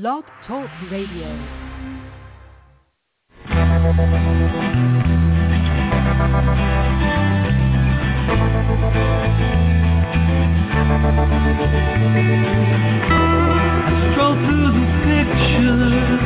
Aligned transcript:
Blog 0.00 0.24
Talk 0.48 0.68
Radio. 0.90 1.28
Stroll 14.10 14.34
through 14.42 14.70
the 14.74 14.86
pictures, 15.06 16.22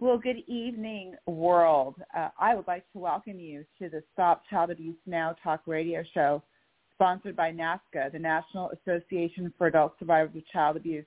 Well, 0.00 0.16
good 0.16 0.42
evening, 0.46 1.14
world. 1.26 1.96
Uh, 2.16 2.30
I 2.40 2.54
would 2.54 2.66
like 2.66 2.90
to 2.92 2.98
welcome 2.98 3.38
you 3.38 3.64
to 3.78 3.90
the 3.90 4.02
Stop 4.14 4.42
Child 4.48 4.70
Abuse 4.70 4.96
Now 5.06 5.36
Talk 5.44 5.60
radio 5.66 6.02
show, 6.14 6.42
sponsored 6.94 7.36
by 7.36 7.52
NAASCA, 7.52 8.10
the 8.12 8.18
National 8.18 8.70
Association 8.70 9.52
for 9.58 9.66
Adult 9.66 9.98
Survivors 9.98 10.34
of 10.34 10.46
Child 10.48 10.78
Abuse. 10.78 11.04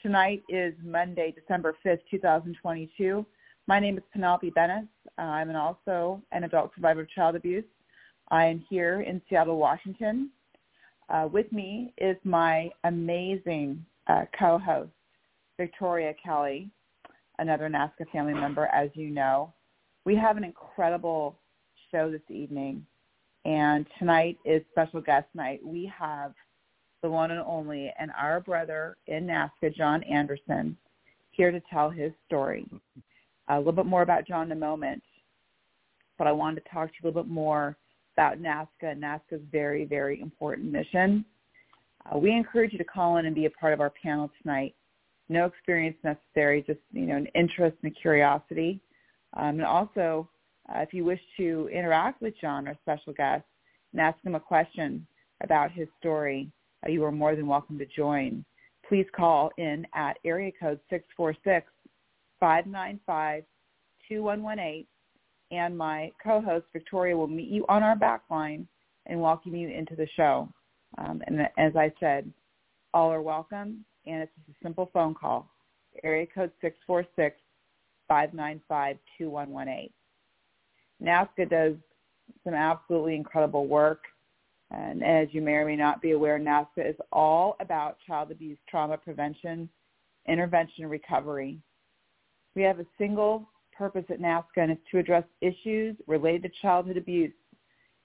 Tonight 0.00 0.44
is 0.48 0.74
Monday, 0.84 1.34
December 1.36 1.74
5th, 1.84 2.00
2022. 2.10 3.26
My 3.66 3.78
name 3.78 3.96
is 3.96 4.04
Penelope 4.12 4.50
Bennett. 4.50 4.86
Uh, 5.18 5.22
I'm 5.22 5.50
an 5.50 5.56
also 5.56 6.22
an 6.32 6.44
adult 6.44 6.72
survivor 6.74 7.02
of 7.02 7.10
child 7.10 7.36
abuse. 7.36 7.64
I 8.30 8.46
am 8.46 8.64
here 8.68 9.02
in 9.02 9.20
Seattle, 9.28 9.58
Washington. 9.58 10.30
Uh, 11.08 11.28
with 11.32 11.50
me 11.52 11.92
is 11.98 12.16
my 12.24 12.70
amazing 12.84 13.84
uh, 14.06 14.24
co-host, 14.38 14.90
Victoria 15.58 16.14
Kelly 16.22 16.70
another 17.40 17.68
NAASCA 17.68 18.08
family 18.12 18.34
member, 18.34 18.66
as 18.66 18.90
you 18.94 19.10
know. 19.10 19.52
We 20.04 20.14
have 20.16 20.36
an 20.36 20.44
incredible 20.44 21.38
show 21.90 22.10
this 22.10 22.20
evening, 22.28 22.86
and 23.44 23.86
tonight 23.98 24.38
is 24.44 24.62
special 24.70 25.00
guest 25.00 25.26
night. 25.34 25.60
We 25.64 25.90
have 25.98 26.34
the 27.02 27.10
one 27.10 27.30
and 27.30 27.40
only 27.40 27.92
and 27.98 28.10
our 28.16 28.40
brother 28.40 28.98
in 29.06 29.26
NAASCA, 29.26 29.74
John 29.74 30.02
Anderson, 30.04 30.76
here 31.30 31.50
to 31.50 31.60
tell 31.70 31.90
his 31.90 32.12
story. 32.26 32.66
A 33.50 33.58
little 33.58 33.72
bit 33.72 33.86
more 33.86 34.02
about 34.02 34.26
John 34.26 34.46
in 34.46 34.52
a 34.52 34.60
moment, 34.60 35.02
but 36.18 36.26
I 36.26 36.32
wanted 36.32 36.62
to 36.64 36.70
talk 36.70 36.88
to 36.88 36.94
you 36.94 37.06
a 37.06 37.08
little 37.08 37.22
bit 37.22 37.30
more 37.30 37.76
about 38.16 38.38
NAASCA 38.38 38.92
and 38.92 39.02
NAASCA's 39.02 39.42
very, 39.50 39.84
very 39.84 40.20
important 40.20 40.70
mission. 40.70 41.24
Uh, 42.06 42.18
we 42.18 42.32
encourage 42.32 42.72
you 42.72 42.78
to 42.78 42.84
call 42.84 43.16
in 43.18 43.26
and 43.26 43.34
be 43.34 43.46
a 43.46 43.50
part 43.50 43.72
of 43.72 43.80
our 43.80 43.92
panel 44.02 44.30
tonight 44.42 44.74
no 45.30 45.46
experience 45.46 45.96
necessary, 46.02 46.62
just 46.66 46.80
you 46.92 47.06
know 47.06 47.16
an 47.16 47.28
interest 47.34 47.76
and 47.82 47.92
a 47.92 47.94
curiosity. 47.94 48.80
Um, 49.34 49.60
and 49.60 49.64
also, 49.64 50.28
uh, 50.68 50.80
if 50.80 50.92
you 50.92 51.04
wish 51.04 51.20
to 51.38 51.70
interact 51.72 52.20
with 52.20 52.34
John, 52.40 52.66
our 52.66 52.76
special 52.82 53.12
guest, 53.12 53.44
and 53.92 54.00
ask 54.00 54.18
him 54.24 54.34
a 54.34 54.40
question 54.40 55.06
about 55.42 55.70
his 55.70 55.88
story, 55.98 56.50
uh, 56.84 56.90
you 56.90 57.04
are 57.04 57.12
more 57.12 57.36
than 57.36 57.46
welcome 57.46 57.78
to 57.78 57.86
join. 57.86 58.44
Please 58.86 59.06
call 59.16 59.52
in 59.56 59.86
at 59.94 60.18
area 60.24 60.50
code 60.60 60.80
646-595-2118, 62.42 64.86
and 65.50 65.76
my 65.76 66.12
co-host 66.22 66.66
Victoria 66.72 67.16
will 67.16 67.26
meet 67.26 67.48
you 67.48 67.66
on 67.68 67.82
our 67.82 67.96
back 67.96 68.22
line 68.30 68.66
and 69.06 69.20
welcome 69.20 69.54
you 69.54 69.68
into 69.68 69.96
the 69.96 70.06
show. 70.16 70.48
Um, 70.98 71.22
and 71.26 71.40
as 71.58 71.76
I 71.76 71.92
said, 72.00 72.32
all 72.92 73.12
are 73.12 73.22
welcome 73.22 73.84
and 74.06 74.22
it's 74.22 74.32
just 74.46 74.58
a 74.58 74.62
simple 74.62 74.90
phone 74.92 75.14
call. 75.14 75.48
Area 76.04 76.26
code 76.34 76.52
646-595-2118. 78.10 79.90
NAASCA 81.02 81.48
does 81.48 81.74
some 82.44 82.54
absolutely 82.54 83.16
incredible 83.16 83.66
work. 83.66 84.04
And 84.70 85.02
as 85.02 85.26
you 85.32 85.42
may 85.42 85.54
or 85.54 85.66
may 85.66 85.74
not 85.76 86.00
be 86.00 86.12
aware, 86.12 86.38
NAASCA 86.38 86.90
is 86.90 86.96
all 87.12 87.56
about 87.60 87.98
child 88.06 88.30
abuse 88.30 88.58
trauma 88.68 88.96
prevention, 88.96 89.68
intervention, 90.28 90.86
recovery. 90.86 91.58
We 92.54 92.62
have 92.62 92.80
a 92.80 92.86
single 92.98 93.48
purpose 93.76 94.04
at 94.10 94.20
NAASCA, 94.20 94.58
and 94.58 94.72
it's 94.72 94.82
to 94.90 94.98
address 94.98 95.24
issues 95.40 95.96
related 96.06 96.42
to 96.42 96.50
childhood 96.60 96.96
abuse 96.96 97.32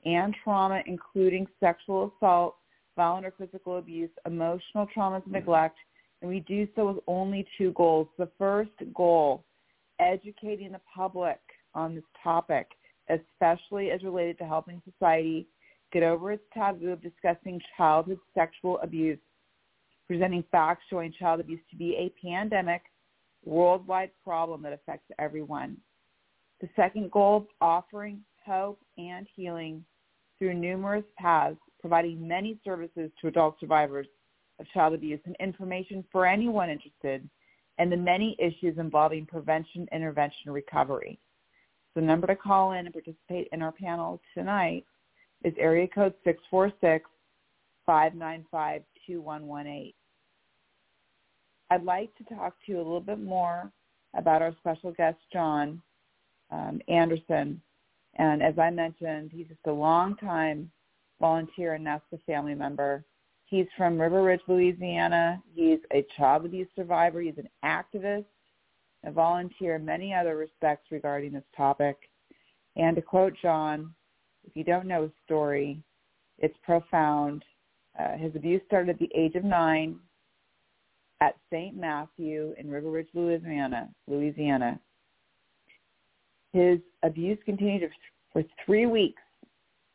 and 0.06 0.36
trauma, 0.44 0.82
including 0.86 1.48
sexual 1.60 2.14
assault, 2.16 2.56
violent 2.96 3.26
or 3.26 3.34
physical 3.38 3.78
abuse, 3.78 4.10
emotional 4.26 4.88
traumas, 4.96 5.24
and 5.24 5.34
neglect, 5.34 5.78
and 6.22 6.30
we 6.30 6.40
do 6.42 6.68
so 6.76 6.88
with 6.88 7.04
only 7.08 7.46
two 7.58 7.72
goals. 7.74 8.08
The 8.18 8.30
first 8.38 8.72
goal, 8.94 9.44
educating 10.00 10.72
the 10.72 10.82
public 10.96 11.40
on 11.74 11.96
this 11.96 12.04
topic, 12.24 12.68
especially 13.10 13.92
as 13.92 14.04
related 14.04 14.38
to 14.38 14.46
helping 14.46 14.82
society 14.90 15.48
get 15.92 16.04
over 16.04 16.32
its 16.32 16.44
taboo 16.54 16.92
of 16.92 17.02
discussing 17.02 17.60
childhood 17.78 18.20
sexual 18.34 18.80
abuse, 18.80 19.20
presenting 20.08 20.44
facts 20.52 20.84
showing 20.90 21.14
child 21.20 21.40
abuse 21.40 21.60
to 21.70 21.76
be 21.76 21.96
a 21.96 22.14
pandemic, 22.26 22.82
worldwide 23.46 24.12
problem 24.24 24.62
that 24.64 24.74
affects 24.74 25.10
everyone. 25.20 25.78
The 26.62 26.70
second 26.76 27.12
goal, 27.12 27.48
offering 27.62 28.22
hope 28.46 28.80
and 28.98 29.28
healing 29.36 29.84
through 30.38 30.56
numerous 30.56 31.06
paths, 31.18 31.58
providing 31.80 32.28
many 32.28 32.60
services 32.64 33.12
to 33.22 33.28
adult 33.28 33.60
survivors 33.60 34.08
of 34.60 34.66
child 34.74 34.94
abuse 34.94 35.20
and 35.26 35.36
information 35.40 36.04
for 36.12 36.26
anyone 36.26 36.70
interested 36.70 37.28
in 37.78 37.90
the 37.90 37.98
many 37.98 38.36
issues 38.40 38.78
involving 38.78 39.26
prevention, 39.26 39.88
intervention, 39.92 40.52
recovery. 40.52 41.20
The 41.96 42.02
number 42.02 42.28
to 42.28 42.36
call 42.36 42.74
in 42.74 42.86
and 42.86 42.94
participate 42.94 43.48
in 43.52 43.62
our 43.62 43.72
panel 43.72 44.20
tonight 44.34 44.86
is 45.44 45.54
area 45.58 45.88
code 45.88 46.14
646-595-2118. 47.88 49.94
I'd 51.75 51.84
like 51.84 52.16
to 52.16 52.36
talk 52.36 52.56
to 52.66 52.72
you 52.72 52.78
a 52.78 52.80
little 52.80 53.02
bit 53.02 53.19
more 53.19 53.72
about 54.16 54.41
our 54.41 54.56
special 54.59 54.91
guest, 54.91 55.18
John 55.31 55.81
um, 56.50 56.80
Anderson. 56.88 57.62
And 58.16 58.41
as 58.41 58.58
I 58.58 58.69
mentioned, 58.69 59.31
he's 59.34 59.47
just 59.47 59.59
a 59.68 59.72
long-time 59.72 60.72
volunteer 61.19 61.74
and 61.74 61.85
NAASCA 61.85 62.19
family 62.25 62.56
member 62.56 63.03
He's 63.47 63.68
from 63.78 64.02
River 64.02 64.24
Ridge, 64.24 64.41
Louisiana. 64.47 65.41
He's 65.53 65.80
a 65.94 66.06
child 66.18 66.46
abuse 66.46 66.68
survivor. 66.75 67.22
He's 67.22 67.38
an 67.38 67.50
activist, 67.64 68.26
a 69.03 69.11
volunteer 69.11 69.76
in 69.76 69.85
many 69.85 70.14
other 70.14 70.35
respects 70.35 70.91
regarding 70.91 71.34
this 71.34 71.44
topic. 71.55 71.96
And 72.76 72.96
to 72.96 73.02
quote 73.03 73.34
John, 73.41 73.94
if 74.46 74.55
you 74.55 74.64
don't 74.64 74.88
know 74.88 75.03
his 75.03 75.11
story, 75.23 75.79
it's 76.40 76.58
profound. 76.64 77.46
Uh, 78.00 78.17
his 78.17 78.35
abuse 78.35 78.61
started 78.66 78.90
at 78.90 79.00
the 79.00 79.11
age 79.16 79.35
of 79.35 79.44
nine 79.44 80.00
at 81.22 81.35
St. 81.52 81.76
Matthew 81.76 82.53
in 82.58 82.70
River 82.70 82.91
Ridge, 82.91 83.08
Louisiana. 83.14 83.90
Louisiana. 84.08 84.79
His 86.53 86.79
abuse 87.03 87.38
continued 87.46 87.90
for 88.32 88.44
three 88.66 88.85
weeks 88.85 89.22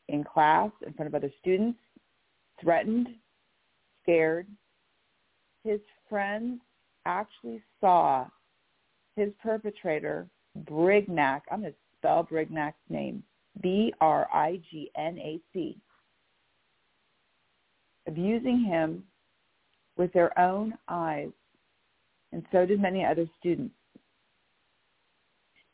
in 0.08 0.24
class 0.24 0.70
in 0.86 0.92
front 0.92 1.06
of 1.08 1.14
other 1.14 1.32
students, 1.40 1.78
threatened 2.60 3.08
scared. 4.02 4.46
His 5.64 5.80
friends 6.08 6.60
actually 7.06 7.62
saw 7.80 8.26
his 9.16 9.30
perpetrator, 9.42 10.26
Brignac, 10.64 11.42
I'm 11.50 11.60
going 11.60 11.72
to 11.72 11.78
spell 11.98 12.24
Brignac's 12.30 12.74
name, 12.88 13.22
B-R-I-G-N-A-C, 13.62 14.16
abusing 18.06 18.64
him 18.64 19.04
with 20.00 20.12
their 20.14 20.36
own 20.40 20.72
eyes. 20.88 21.28
and 22.32 22.42
so 22.52 22.64
did 22.64 22.80
many 22.80 23.04
other 23.04 23.26
students. 23.38 23.74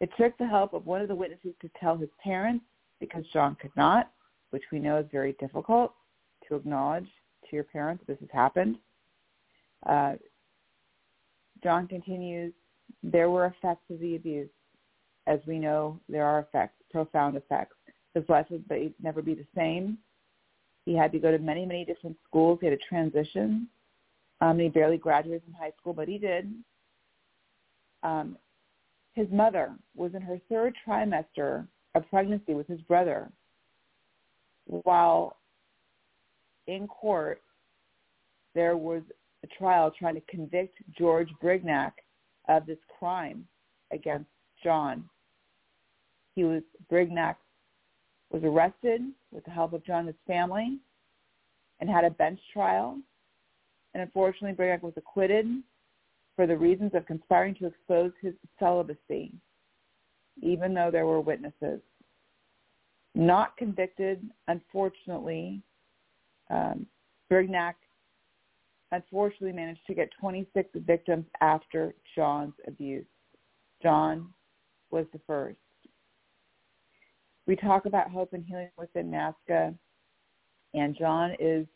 It 0.00 0.10
took 0.18 0.36
the 0.36 0.48
help 0.48 0.72
of 0.74 0.84
one 0.84 1.00
of 1.00 1.06
the 1.06 1.14
witnesses 1.14 1.54
to 1.60 1.70
tell 1.78 1.96
his 1.96 2.08
parents 2.20 2.64
because 2.98 3.24
John 3.32 3.56
could 3.60 3.70
not, 3.76 4.10
which 4.50 4.64
we 4.72 4.80
know 4.80 4.98
is 4.98 5.06
very 5.12 5.34
difficult 5.34 5.92
to 6.48 6.56
acknowledge 6.56 7.06
to 7.44 7.54
your 7.54 7.64
parents 7.64 8.02
this 8.08 8.18
has 8.18 8.28
happened. 8.32 8.78
Uh, 9.86 10.14
John 11.62 11.86
continues, 11.86 12.52
there 13.04 13.30
were 13.30 13.46
effects 13.46 13.88
of 13.90 14.00
the 14.00 14.16
abuse. 14.16 14.50
As 15.28 15.38
we 15.46 15.58
know, 15.58 16.00
there 16.08 16.24
are 16.24 16.40
effects, 16.40 16.82
profound 16.90 17.36
effects. 17.36 17.76
His 18.14 18.24
life 18.28 18.46
would 18.50 18.64
never 19.00 19.22
be 19.22 19.34
the 19.34 19.46
same. 19.54 19.98
He 20.84 20.96
had 20.96 21.12
to 21.12 21.20
go 21.20 21.30
to 21.30 21.38
many, 21.38 21.64
many 21.64 21.84
different 21.84 22.16
schools. 22.28 22.58
He 22.60 22.66
had 22.66 22.78
to 22.80 22.86
transition. 22.86 23.68
Um, 24.40 24.58
he 24.58 24.68
barely 24.68 24.98
graduated 24.98 25.42
from 25.44 25.54
high 25.54 25.72
school, 25.80 25.92
but 25.92 26.08
he 26.08 26.18
did. 26.18 26.52
Um, 28.02 28.36
his 29.14 29.26
mother 29.30 29.74
was 29.94 30.14
in 30.14 30.22
her 30.22 30.38
third 30.48 30.74
trimester 30.86 31.66
of 31.94 32.08
pregnancy 32.10 32.52
with 32.52 32.66
his 32.66 32.80
brother 32.82 33.30
while 34.66 35.36
in 36.66 36.86
court 36.86 37.40
there 38.54 38.76
was 38.76 39.02
a 39.44 39.46
trial 39.58 39.92
trying 39.96 40.14
to 40.14 40.20
convict 40.22 40.76
George 40.98 41.28
Brignac 41.42 41.92
of 42.48 42.66
this 42.66 42.78
crime 42.98 43.46
against 43.92 44.28
John. 44.62 45.04
He 46.34 46.44
was 46.44 46.62
Brignac 46.90 47.36
was 48.30 48.42
arrested 48.42 49.02
with 49.30 49.44
the 49.44 49.50
help 49.50 49.72
of 49.72 49.84
John's 49.84 50.14
family 50.26 50.78
and 51.80 51.88
had 51.88 52.04
a 52.04 52.10
bench 52.10 52.40
trial. 52.52 52.98
And 53.96 54.02
unfortunately, 54.02 54.52
Brignac 54.54 54.82
was 54.82 54.92
acquitted 54.98 55.46
for 56.36 56.46
the 56.46 56.54
reasons 56.54 56.90
of 56.92 57.06
conspiring 57.06 57.54
to 57.54 57.66
expose 57.68 58.12
his 58.20 58.34
celibacy, 58.58 59.32
even 60.42 60.74
though 60.74 60.90
there 60.90 61.06
were 61.06 61.22
witnesses. 61.22 61.80
Not 63.14 63.56
convicted, 63.56 64.22
unfortunately, 64.48 65.62
um, 66.50 66.86
Brignac 67.32 67.72
unfortunately 68.92 69.52
managed 69.52 69.86
to 69.86 69.94
get 69.94 70.10
26 70.20 70.68
victims 70.86 71.24
after 71.40 71.94
John's 72.14 72.52
abuse. 72.68 73.06
John 73.82 74.28
was 74.90 75.06
the 75.14 75.20
first. 75.26 75.56
We 77.46 77.56
talk 77.56 77.86
about 77.86 78.10
hope 78.10 78.34
and 78.34 78.44
healing 78.44 78.68
within 78.76 79.10
NAASCA, 79.10 79.74
and 80.74 80.94
John 80.98 81.34
is 81.40 81.66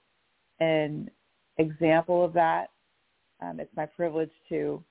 an 0.60 1.10
example 1.60 2.24
of 2.24 2.32
that. 2.34 2.70
Um, 3.40 3.60
it's 3.60 3.74
my 3.76 3.86
privilege 3.86 4.30
to 4.48 4.82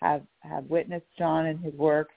have 0.00 0.22
have 0.40 0.64
witnessed 0.64 1.06
John 1.18 1.46
and 1.46 1.60
his 1.60 1.74
work. 1.74 2.10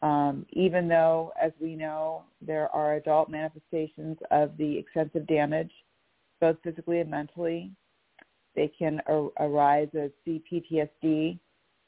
Um, 0.00 0.46
even 0.50 0.88
though, 0.88 1.32
as 1.40 1.52
we 1.60 1.76
know, 1.76 2.24
there 2.40 2.68
are 2.74 2.94
adult 2.94 3.28
manifestations 3.28 4.16
of 4.32 4.56
the 4.56 4.76
extensive 4.78 5.26
damage, 5.28 5.70
both 6.40 6.56
physically 6.64 6.98
and 6.98 7.10
mentally, 7.10 7.70
they 8.56 8.70
can 8.76 9.00
ar- 9.06 9.30
arise 9.38 9.88
as 9.94 10.10
CPTSD, 10.26 11.38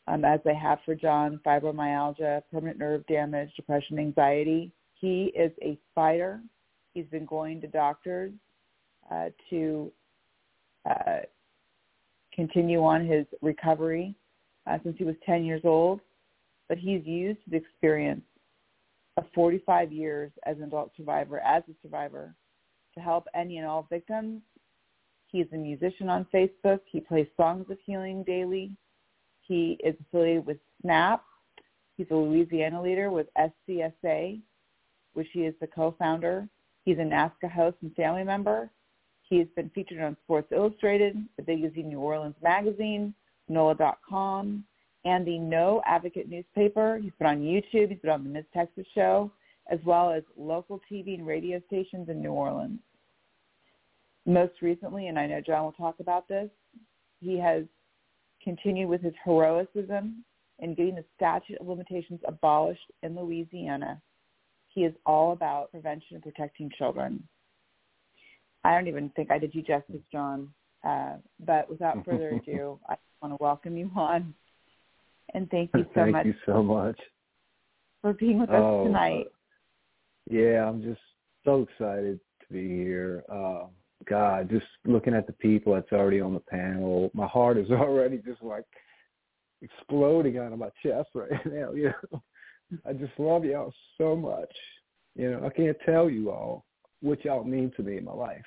um, 0.06 0.24
as 0.24 0.40
they 0.44 0.54
have 0.54 0.78
for 0.84 0.94
John, 0.94 1.40
fibromyalgia, 1.44 2.42
permanent 2.52 2.78
nerve 2.78 3.06
damage, 3.06 3.50
depression, 3.56 3.98
anxiety. 3.98 4.70
He 5.00 5.32
is 5.36 5.50
a 5.62 5.76
fighter. 5.94 6.40
He's 6.94 7.06
been 7.06 7.26
going 7.26 7.60
to 7.62 7.66
doctors 7.66 8.32
uh, 9.10 9.30
to 9.50 9.90
uh, 10.88 11.20
continue 12.34 12.82
on 12.82 13.06
his 13.06 13.26
recovery 13.42 14.14
uh, 14.66 14.78
since 14.82 14.96
he 14.98 15.04
was 15.04 15.14
10 15.24 15.44
years 15.44 15.62
old, 15.64 16.00
but 16.68 16.78
he's 16.78 17.04
used 17.04 17.38
his 17.50 17.62
experience 17.62 18.22
of 19.16 19.24
45 19.34 19.92
years 19.92 20.32
as 20.44 20.56
an 20.56 20.64
adult 20.64 20.90
survivor, 20.96 21.38
as 21.40 21.62
a 21.68 21.74
survivor, 21.82 22.34
to 22.94 23.00
help 23.00 23.26
any 23.34 23.58
and 23.58 23.66
all 23.66 23.86
victims. 23.88 24.42
He's 25.26 25.46
a 25.52 25.56
musician 25.56 26.08
on 26.08 26.26
Facebook. 26.32 26.80
He 26.90 27.00
plays 27.00 27.26
songs 27.36 27.66
of 27.70 27.78
healing 27.84 28.24
daily. 28.24 28.72
He 29.42 29.78
is 29.84 29.94
affiliated 30.00 30.46
with 30.46 30.58
SNAP. 30.82 31.22
He's 31.96 32.06
a 32.10 32.14
Louisiana 32.14 32.82
leader 32.82 33.10
with 33.10 33.26
SCSA, 33.36 34.40
which 35.12 35.28
he 35.32 35.40
is 35.40 35.54
the 35.60 35.66
co-founder. 35.66 36.48
He's 36.84 36.98
a 36.98 37.02
NAASCA 37.02 37.50
host 37.50 37.76
and 37.82 37.94
family 37.94 38.24
member. 38.24 38.70
He 39.28 39.38
has 39.38 39.48
been 39.56 39.70
featured 39.70 40.00
on 40.00 40.16
Sports 40.24 40.52
Illustrated, 40.52 41.16
the 41.44 41.52
Easy 41.52 41.82
New 41.82 41.98
Orleans 41.98 42.36
Magazine, 42.42 43.14
NOLA.com, 43.48 44.64
and 45.04 45.26
the 45.26 45.38
No 45.38 45.82
Advocate 45.86 46.28
newspaper. 46.28 46.98
He's 47.02 47.12
been 47.18 47.26
on 47.26 47.40
YouTube. 47.40 47.90
He's 47.90 47.98
been 48.00 48.10
on 48.10 48.24
the 48.24 48.30
Miss 48.30 48.44
Texas 48.52 48.86
Show, 48.94 49.30
as 49.70 49.78
well 49.84 50.10
as 50.10 50.22
local 50.36 50.80
TV 50.90 51.14
and 51.14 51.26
radio 51.26 51.60
stations 51.66 52.08
in 52.08 52.20
New 52.20 52.32
Orleans. 52.32 52.80
Most 54.26 54.62
recently, 54.62 55.08
and 55.08 55.18
I 55.18 55.26
know 55.26 55.40
John 55.40 55.64
will 55.64 55.72
talk 55.72 56.00
about 56.00 56.28
this, 56.28 56.48
he 57.20 57.38
has 57.38 57.64
continued 58.42 58.88
with 58.88 59.02
his 59.02 59.14
heroism 59.22 60.24
in 60.58 60.74
getting 60.74 60.94
the 60.94 61.04
statute 61.16 61.58
of 61.58 61.66
limitations 61.66 62.20
abolished 62.26 62.92
in 63.02 63.16
Louisiana. 63.16 64.00
He 64.68 64.82
is 64.84 64.94
all 65.06 65.32
about 65.32 65.70
prevention 65.70 66.16
and 66.16 66.22
protecting 66.22 66.70
children. 66.76 67.26
I 68.64 68.72
don't 68.72 68.88
even 68.88 69.10
think 69.10 69.30
I 69.30 69.38
did 69.38 69.54
you 69.54 69.62
justice, 69.62 70.00
John. 70.10 70.48
Uh, 70.86 71.14
but 71.44 71.68
without 71.70 72.04
further 72.04 72.28
ado, 72.46 72.78
I 72.88 72.96
want 73.22 73.32
to 73.32 73.38
welcome 73.40 73.76
you 73.76 73.90
on, 73.96 74.34
and 75.34 75.48
thank 75.50 75.70
you 75.74 75.84
so 75.84 75.90
thank 75.94 76.12
much. 76.12 76.24
Thank 76.24 76.34
you 76.34 76.40
so 76.46 76.62
much 76.62 76.98
for 78.02 78.12
being 78.14 78.38
with 78.38 78.50
us 78.50 78.56
oh, 78.58 78.84
tonight. 78.84 79.26
Yeah, 80.30 80.68
I'm 80.68 80.82
just 80.82 81.00
so 81.44 81.62
excited 81.62 82.20
to 82.40 82.52
be 82.52 82.68
here. 82.68 83.24
Uh, 83.30 83.64
God, 84.06 84.50
just 84.50 84.66
looking 84.84 85.14
at 85.14 85.26
the 85.26 85.32
people 85.34 85.74
that's 85.74 85.92
already 85.92 86.20
on 86.20 86.34
the 86.34 86.40
panel, 86.40 87.10
my 87.14 87.26
heart 87.26 87.56
is 87.56 87.70
already 87.70 88.18
just 88.18 88.42
like 88.42 88.64
exploding 89.62 90.38
out 90.38 90.52
of 90.52 90.58
my 90.58 90.70
chest 90.82 91.08
right 91.14 91.30
now. 91.46 91.72
You 91.72 91.92
know, 92.12 92.22
I 92.86 92.92
just 92.92 93.12
love 93.18 93.44
y'all 93.44 93.72
so 93.98 94.14
much. 94.16 94.52
You 95.16 95.30
know, 95.30 95.46
I 95.46 95.50
can't 95.50 95.76
tell 95.86 96.10
you 96.10 96.30
all 96.30 96.64
what 97.04 97.24
y'all 97.24 97.44
mean 97.44 97.72
to 97.76 97.82
me 97.82 97.98
in 97.98 98.04
my 98.04 98.12
life. 98.12 98.44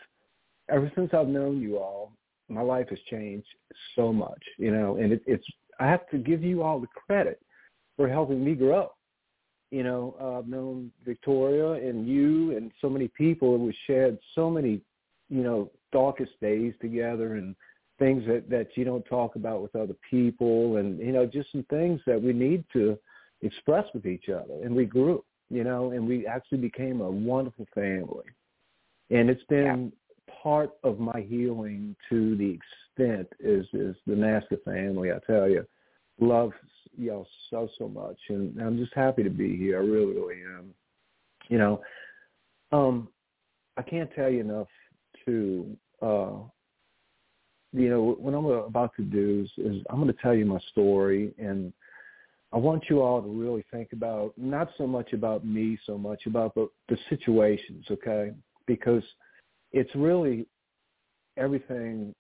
Ever 0.70 0.92
since 0.96 1.14
I've 1.14 1.28
known 1.28 1.62
you 1.62 1.78
all, 1.78 2.12
my 2.50 2.62
life 2.62 2.88
has 2.90 3.00
changed 3.10 3.48
so 3.96 4.12
much. 4.12 4.42
You 4.58 4.72
know, 4.72 4.98
and 4.98 5.14
it, 5.14 5.22
it's 5.26 5.46
I 5.80 5.88
have 5.88 6.08
to 6.10 6.18
give 6.18 6.44
you 6.44 6.64
all 6.64 6.80
the 6.80 6.88
credit 6.88 7.40
for 7.96 8.08
helping 8.08 8.44
me 8.44 8.56
grow. 8.56 8.92
You 9.72 9.84
know, 9.84 10.16
uh, 10.20 10.40
I've 10.40 10.48
known 10.48 10.92
Victoria 11.06 11.74
and 11.74 12.08
you 12.08 12.56
and 12.56 12.72
so 12.82 12.90
many 12.90 13.10
people, 13.10 13.56
and 13.56 13.64
we 13.64 13.78
shared 13.86 14.18
so 14.34 14.50
many 14.50 14.82
you 15.30 15.44
know 15.44 15.72
darkest 15.92 16.32
days 16.42 16.74
together 16.82 17.36
and 17.36 17.56
things 18.00 18.24
that 18.28 18.50
that 18.50 18.68
you 18.76 18.84
don't 18.84 19.06
talk 19.06 19.36
about 19.36 19.62
with 19.62 19.76
other 19.76 19.96
people 20.10 20.78
and 20.78 21.00
you 21.00 21.12
know 21.12 21.26
just 21.26 21.52
some 21.52 21.66
things 21.70 22.00
that 22.06 22.22
we 22.22 22.34
need 22.34 22.64
to 22.72 22.98
express 23.42 23.86
with 23.94 24.06
each 24.06 24.30
other 24.30 24.54
and 24.64 24.74
we 24.74 24.86
grew 24.86 25.24
you 25.50 25.64
know 25.64 25.92
and 25.92 26.08
we 26.08 26.26
actually 26.26 26.58
became 26.58 27.02
a 27.02 27.10
wonderful 27.10 27.68
family 27.74 28.26
and 29.10 29.30
it's 29.30 29.44
been 29.46 29.92
yeah. 30.28 30.34
part 30.42 30.72
of 30.84 31.00
my 31.00 31.26
healing 31.28 31.96
to 32.10 32.36
the 32.38 32.58
extent 32.58 33.28
is 33.40 33.66
is 33.74 33.96
the 34.06 34.14
NAASCA 34.14 34.64
family 34.64 35.12
I 35.12 35.20
tell 35.26 35.50
you 35.50 35.66
love 36.20 36.52
y'all 36.98 37.28
so 37.50 37.70
so 37.78 37.88
much 37.88 38.18
and 38.30 38.60
I'm 38.60 38.78
just 38.78 38.94
happy 38.94 39.24
to 39.24 39.30
be 39.30 39.56
here 39.56 39.78
I 39.78 39.82
really 39.82 40.14
really 40.14 40.42
am 40.42 40.74
you 41.50 41.58
know 41.58 41.82
um 42.72 43.10
I 43.78 43.84
can't 43.84 44.10
tell 44.16 44.30
you 44.30 44.42
enough 44.42 44.68
to, 45.26 45.78
uh, 46.02 46.34
you 47.74 47.90
know, 47.90 48.16
what 48.20 48.34
I'm 48.34 48.46
about 48.46 48.96
to 48.96 49.04
do 49.04 49.46
is, 49.46 49.66
is 49.66 49.84
I'm 49.90 50.02
going 50.02 50.14
to 50.14 50.22
tell 50.22 50.34
you 50.34 50.46
my 50.46 50.60
story, 50.72 51.34
and 51.38 51.72
I 52.52 52.58
want 52.58 52.86
you 52.90 53.02
all 53.02 53.22
to 53.22 53.28
really 53.28 53.64
think 53.72 53.90
about 53.94 54.34
not 54.36 54.70
so 54.78 54.88
much 54.88 55.14
about 55.14 55.46
me, 55.46 55.78
so 55.86 55.98
much 55.98 56.26
about 56.26 56.56
the, 56.56 56.70
the 56.90 56.98
situations, 57.10 57.86
okay? 57.92 58.32
Because 58.68 59.04
it's 59.72 59.94
really 59.96 60.46
everything 61.38 62.14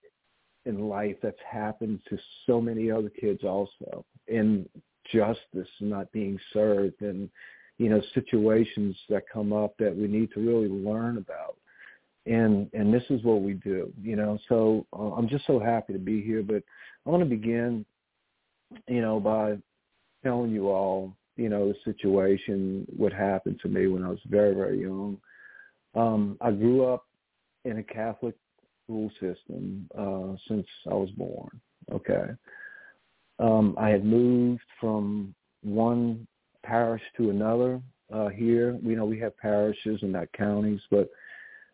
in 0.65 0.89
life 0.89 1.15
that's 1.21 1.37
happened 1.49 1.99
to 2.09 2.17
so 2.45 2.59
many 2.59 2.91
other 2.91 3.09
kids 3.09 3.43
also, 3.43 4.05
in 4.27 4.67
justice 5.11 5.69
not 5.79 6.11
being 6.11 6.39
served, 6.53 7.01
and 7.01 7.29
you 7.77 7.89
know 7.89 8.01
situations 8.13 8.97
that 9.09 9.23
come 9.31 9.53
up 9.53 9.75
that 9.77 9.95
we 9.95 10.07
need 10.07 10.31
to 10.33 10.39
really 10.39 10.67
learn 10.67 11.17
about. 11.17 11.55
And 12.25 12.69
and 12.73 12.93
this 12.93 13.03
is 13.09 13.23
what 13.23 13.41
we 13.41 13.53
do 13.53 13.93
you 14.01 14.17
know 14.17 14.37
so 14.49 14.85
uh, 14.91 15.13
i'm 15.13 15.29
just 15.29 15.47
so 15.47 15.59
happy 15.59 15.93
to 15.93 15.99
be 15.99 16.21
here 16.21 16.43
but 16.43 16.61
i 17.05 17.09
want 17.09 17.23
to 17.23 17.29
begin 17.29 17.85
you 18.87 19.01
know 19.01 19.17
by 19.17 19.57
telling 20.23 20.51
you 20.51 20.67
all 20.69 21.13
you 21.37 21.47
know 21.47 21.69
the 21.69 21.75
situation 21.85 22.85
what 22.95 23.13
happened 23.13 23.59
to 23.61 23.69
me 23.69 23.87
when 23.87 24.03
i 24.03 24.09
was 24.09 24.19
very 24.27 24.53
very 24.53 24.81
young 24.81 25.17
um 25.97 26.37
i 26.41 26.51
grew 26.51 26.85
up 26.85 27.05
in 27.65 27.79
a 27.79 27.83
catholic 27.83 28.35
school 28.83 29.09
system 29.19 29.89
uh 29.97 30.35
since 30.47 30.67
i 30.89 30.93
was 30.93 31.09
born 31.11 31.49
okay 31.91 32.27
Um, 33.39 33.75
I 33.77 33.89
had 33.89 34.03
moved 34.03 34.63
from 34.79 35.33
one 35.61 36.27
parish 36.63 37.03
to 37.17 37.29
another 37.29 37.81
uh, 38.11 38.29
here. 38.29 38.77
You 38.81 38.95
know, 38.95 39.05
we 39.05 39.19
have 39.19 39.37
parishes 39.37 39.99
and 40.01 40.11
not 40.13 40.31
counties, 40.33 40.81
but 40.89 41.09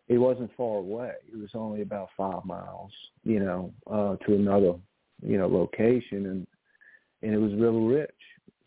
it 0.08 0.18
wasn't 0.18 0.50
far 0.56 0.78
away. 0.78 1.12
It 1.32 1.38
was 1.38 1.50
only 1.54 1.80
about 1.82 2.10
five 2.16 2.44
miles, 2.44 2.92
you 3.22 3.40
know, 3.40 3.72
uh, 3.90 4.16
to 4.26 4.34
another, 4.34 4.74
you 5.22 5.38
know, 5.38 5.48
location, 5.48 6.26
and 6.26 6.46
and 7.22 7.32
it 7.32 7.38
was 7.38 7.54
River 7.54 7.80
Ridge. 7.80 8.10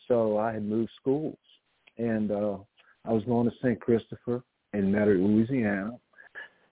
So 0.07 0.37
I 0.39 0.53
had 0.53 0.65
moved 0.65 0.91
schools, 0.99 1.37
and 1.97 2.31
uh, 2.31 2.57
I 3.05 3.11
was 3.13 3.23
going 3.25 3.47
to 3.47 3.55
St. 3.57 3.79
Christopher 3.79 4.41
in 4.73 4.91
Metairie, 4.91 5.19
Louisiana. 5.19 5.91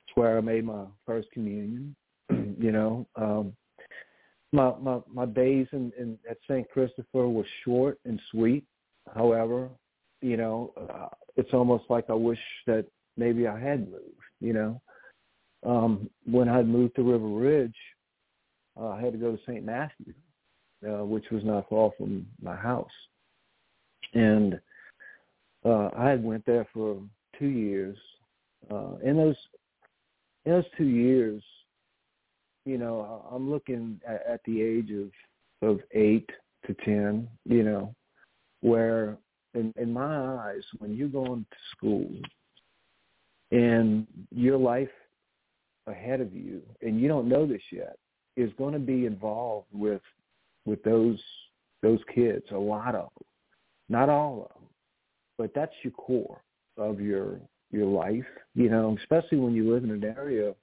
It's 0.08 0.16
where 0.16 0.38
I 0.38 0.42
made 0.42 0.66
my 0.66 0.86
first 1.06 1.30
communion. 1.32 1.96
you 2.30 2.72
know, 2.72 3.08
um, 3.16 3.54
my 4.52 4.74
my 4.82 5.00
my 5.12 5.26
days 5.26 5.68
in, 5.72 5.92
in 5.98 6.18
at 6.30 6.38
St. 6.50 6.70
Christopher 6.70 7.28
were 7.28 7.46
short 7.64 8.00
and 8.06 8.20
sweet. 8.32 8.64
However, 9.14 9.70
you 10.22 10.38
know, 10.38 10.74
uh, 10.78 11.10
it's 11.36 11.54
almost 11.54 11.86
like 11.90 12.06
I 12.10 12.14
wish 12.14 12.40
that 12.66 12.86
maybe 13.18 13.48
I 13.48 13.60
had 13.60 13.90
moved. 13.90 14.04
You 14.40 14.54
know, 14.54 14.82
um, 15.66 16.10
when 16.26 16.50
I 16.50 16.64
moved 16.64 16.96
to 16.96 17.04
River 17.04 17.28
Ridge, 17.28 17.76
uh, 18.80 18.90
I 18.90 19.02
had 19.02 19.14
to 19.14 19.20
go 19.20 19.36
to 19.36 19.42
St. 19.44 19.64
Matthew, 19.64 20.14
uh, 20.88 21.06
which 21.06 21.26
was 21.32 21.44
not 21.44 21.70
far 21.70 21.92
from 21.98 22.26
my 22.42 22.56
house, 22.56 22.88
and 24.14 24.60
uh, 25.64 25.90
I 25.98 26.10
had 26.10 26.24
went 26.24 26.46
there 26.46 26.68
for 26.74 27.02
two 27.40 27.48
years. 27.48 27.98
Uh, 28.72 28.96
in 29.04 29.18
those 29.18 29.36
in 30.46 30.52
those 30.54 30.66
two 30.78 30.86
years, 30.86 31.44
you 32.66 32.78
know, 32.78 33.26
I'm 33.32 33.50
looking 33.50 34.00
at, 34.08 34.26
at 34.28 34.42
the 34.46 34.62
age 34.62 34.92
of 34.92 35.68
of 35.68 35.80
eight 35.94 36.30
to 36.68 36.74
ten, 36.86 37.28
you 37.46 37.64
know, 37.64 37.94
where 38.62 39.18
in, 39.54 39.74
in 39.78 39.92
my 39.92 40.18
eyes, 40.18 40.64
when 40.80 40.96
you're 40.96 41.08
going 41.08 41.46
to 41.50 41.58
school 41.76 42.10
and 43.52 44.06
your 44.32 44.58
life 44.58 44.90
ahead 45.88 46.20
of 46.20 46.34
you, 46.34 46.62
and 46.82 47.00
you 47.00 47.08
don't 47.08 47.30
know 47.30 47.46
this 47.46 47.62
yet, 47.72 47.98
is 48.36 48.52
going 48.58 48.74
to 48.74 48.80
be 48.80 49.06
involved 49.06 49.68
with 49.72 50.02
with 50.66 50.84
those 50.84 51.22
those 51.82 52.00
kids. 52.14 52.44
A 52.52 52.58
lot 52.58 52.96
of 52.96 53.10
them, 53.16 53.26
not 53.90 54.10
all 54.10 54.50
of 54.50 54.56
them, 54.56 54.70
but 55.38 55.52
that's 55.54 55.74
your 55.84 55.94
core 55.94 56.42
of 56.78 57.00
your 57.00 57.40
your 57.72 57.86
life. 57.86 58.26
You 58.54 58.70
know, 58.70 58.98
especially 59.00 59.40
when 59.40 59.54
you 59.54 59.74
live 59.74 59.84
in 59.84 59.92
an 59.92 60.04
area 60.04 60.54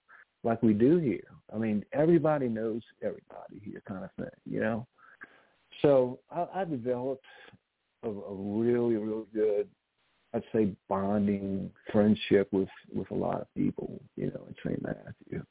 like 0.44 0.62
we 0.62 0.72
do 0.72 0.98
here. 0.98 1.28
I 1.54 1.58
mean, 1.58 1.84
everybody 1.92 2.48
knows 2.48 2.82
everybody 3.02 3.60
here, 3.62 3.82
kind 3.86 4.04
of 4.04 4.10
thing. 4.16 4.34
You 4.44 4.60
know, 4.60 4.86
so 5.82 6.18
I, 6.30 6.46
I 6.56 6.64
developed 6.64 7.24
a, 8.02 8.08
a 8.08 8.34
really, 8.34 8.96
really 8.96 9.26
good, 9.34 9.68
I'd 10.34 10.42
say, 10.52 10.72
bonding 10.88 11.70
friendship 11.92 12.48
with 12.52 12.68
with 12.94 13.10
a 13.10 13.14
lot 13.14 13.40
of 13.40 13.54
people, 13.54 14.00
you 14.16 14.26
know, 14.26 14.46
in 14.48 14.54
St. 14.64 14.82
Matthew, 14.82 15.44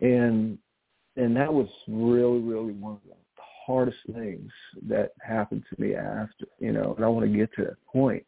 and 0.00 0.58
and 1.16 1.36
that 1.36 1.52
was 1.52 1.68
really, 1.88 2.38
really 2.38 2.72
one 2.72 2.94
of 2.94 3.00
the 3.04 3.14
hardest 3.66 3.98
things 4.12 4.50
that 4.88 5.12
happened 5.20 5.62
to 5.68 5.80
me 5.80 5.94
after, 5.94 6.46
you 6.58 6.72
know, 6.72 6.94
and 6.96 7.04
I 7.04 7.08
want 7.08 7.30
to 7.30 7.36
get 7.36 7.52
to 7.56 7.64
that 7.64 7.86
point, 7.92 8.24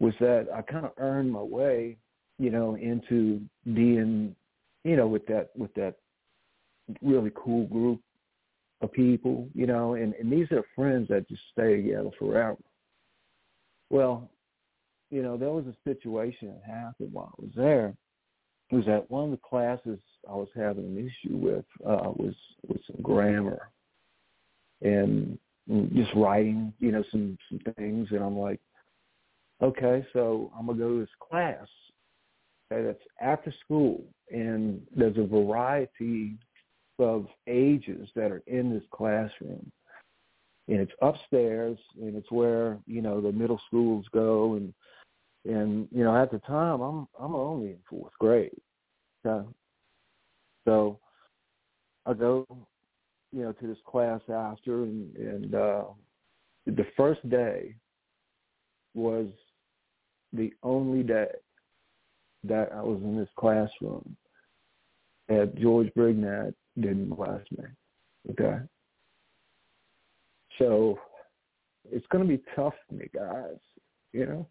was 0.00 0.14
that 0.20 0.48
I 0.54 0.62
kind 0.62 0.84
of 0.84 0.92
earned 0.98 1.32
my 1.32 1.42
way, 1.42 1.96
you 2.38 2.50
know, 2.50 2.74
into 2.76 3.40
being, 3.72 4.34
you 4.84 4.96
know, 4.96 5.06
with 5.06 5.26
that 5.26 5.50
with 5.56 5.72
that 5.74 5.94
really 7.02 7.30
cool 7.34 7.66
group 7.66 8.00
of 8.80 8.92
people, 8.92 9.48
you 9.54 9.66
know, 9.66 9.94
and, 9.94 10.14
and 10.14 10.30
these 10.30 10.50
are 10.52 10.64
friends 10.74 11.08
that 11.08 11.28
just 11.28 11.42
stay 11.52 11.76
together 11.76 12.10
forever. 12.18 12.58
Well, 13.90 14.28
you 15.10 15.22
know, 15.22 15.36
there 15.36 15.50
was 15.50 15.64
a 15.66 15.88
situation 15.88 16.48
that 16.48 16.62
happened 16.70 17.12
while 17.12 17.32
I 17.38 17.42
was 17.42 17.52
there. 17.56 17.94
It 18.70 18.76
was 18.76 18.86
that 18.86 19.10
one 19.10 19.24
of 19.24 19.30
the 19.30 19.40
classes 19.48 19.98
I 20.28 20.34
was 20.34 20.48
having 20.56 20.84
an 20.84 20.98
issue 20.98 21.36
with 21.36 21.64
uh, 21.86 22.10
was 22.16 22.34
was 22.66 22.80
some 22.86 23.02
grammar 23.02 23.68
and 24.82 25.38
just 25.94 26.14
writing, 26.14 26.72
you 26.80 26.92
know, 26.92 27.04
some 27.10 27.38
some 27.48 27.60
things, 27.76 28.08
and 28.10 28.22
I'm 28.22 28.36
like, 28.38 28.60
okay, 29.62 30.06
so 30.12 30.50
I'm 30.58 30.66
gonna 30.66 30.78
go 30.78 30.88
to 30.94 31.00
this 31.00 31.08
class. 31.20 31.66
That's 32.70 32.98
after 33.20 33.52
school, 33.64 34.04
and 34.30 34.80
there's 34.96 35.18
a 35.18 35.26
variety 35.26 36.36
of 36.98 37.26
ages 37.46 38.08
that 38.14 38.30
are 38.30 38.42
in 38.46 38.72
this 38.72 38.82
classroom. 38.90 39.70
And 40.68 40.80
it's 40.80 40.92
upstairs 41.02 41.78
and 42.00 42.16
it's 42.16 42.30
where, 42.30 42.78
you 42.86 43.02
know, 43.02 43.20
the 43.20 43.32
middle 43.32 43.60
schools 43.66 44.06
go 44.12 44.54
and 44.54 44.72
and, 45.46 45.86
you 45.92 46.02
know, 46.02 46.16
at 46.16 46.30
the 46.30 46.38
time 46.38 46.80
I'm 46.80 47.06
I'm 47.18 47.34
only 47.34 47.70
in 47.70 47.78
fourth 47.88 48.14
grade. 48.18 48.50
Okay. 49.26 49.46
So 50.66 50.98
I 52.06 52.14
go, 52.14 52.46
you 53.32 53.42
know, 53.42 53.52
to 53.52 53.66
this 53.66 53.78
class 53.86 54.20
after 54.32 54.84
and, 54.84 55.14
and 55.16 55.54
uh 55.54 55.84
the 56.66 56.86
first 56.96 57.28
day 57.28 57.74
was 58.94 59.26
the 60.34 60.52
only 60.62 61.02
day 61.02 61.28
that 62.44 62.70
I 62.72 62.82
was 62.82 63.00
in 63.02 63.16
this 63.16 63.28
classroom 63.38 64.16
at 65.28 65.56
George 65.56 65.90
Brignac 65.96 66.52
didn't 66.78 67.08
molest 67.08 67.50
me. 67.52 67.64
Okay. 68.30 68.58
So 70.58 70.98
it's 71.90 72.06
going 72.10 72.26
to 72.26 72.36
be 72.36 72.42
tough 72.54 72.74
for 72.88 72.94
me, 72.94 73.08
guys. 73.14 73.56
You 74.12 74.26
know, 74.26 74.48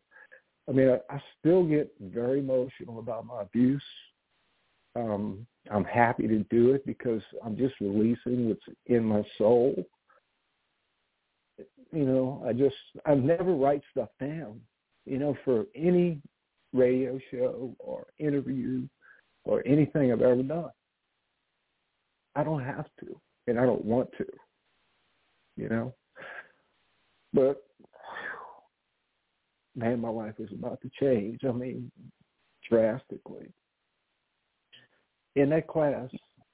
I 0.68 0.72
mean, 0.72 0.90
I, 0.90 1.14
I 1.14 1.22
still 1.40 1.64
get 1.64 1.94
very 2.00 2.40
emotional 2.40 3.00
about 3.00 3.26
my 3.26 3.42
abuse. 3.42 3.84
Um, 4.96 5.46
I'm 5.72 5.86
happy 5.86 6.28
to 6.28 6.40
do 6.50 6.74
it 6.74 6.86
because 6.86 7.22
I'm 7.44 7.58
just 7.58 7.76
releasing 7.80 8.50
what's 8.50 8.62
in 8.88 9.04
my 9.04 9.24
soul. 9.38 9.74
You 11.92 12.06
know, 12.06 12.44
I 12.48 12.54
just 12.54 12.76
I 13.06 13.16
never 13.16 13.54
write 13.54 13.82
stuff 13.92 14.10
down. 14.20 14.60
You 15.06 15.18
know, 15.18 15.38
for 15.44 15.66
any 15.76 16.22
radio 16.74 17.20
show 17.32 17.76
or 17.80 18.08
interview 18.20 18.88
or 19.46 19.62
anything 19.66 20.12
I've 20.12 20.22
ever 20.22 20.44
done. 20.44 20.70
I 22.36 22.44
don't 22.44 22.64
have 22.64 22.88
to, 23.02 23.20
and 23.48 23.60
I 23.60 23.66
don't 23.66 23.86
want 23.86 24.10
to, 24.18 24.26
you 25.56 25.70
know. 25.70 25.94
But 27.32 27.64
man, 29.76 30.00
my 30.00 30.10
life 30.10 30.36
is 30.40 30.50
about 30.52 30.80
to 30.82 30.90
change. 31.00 31.42
I 31.48 31.52
mean, 31.52 31.92
drastically. 32.70 33.52
In 35.36 35.50
that 35.50 35.68
class, 35.68 36.10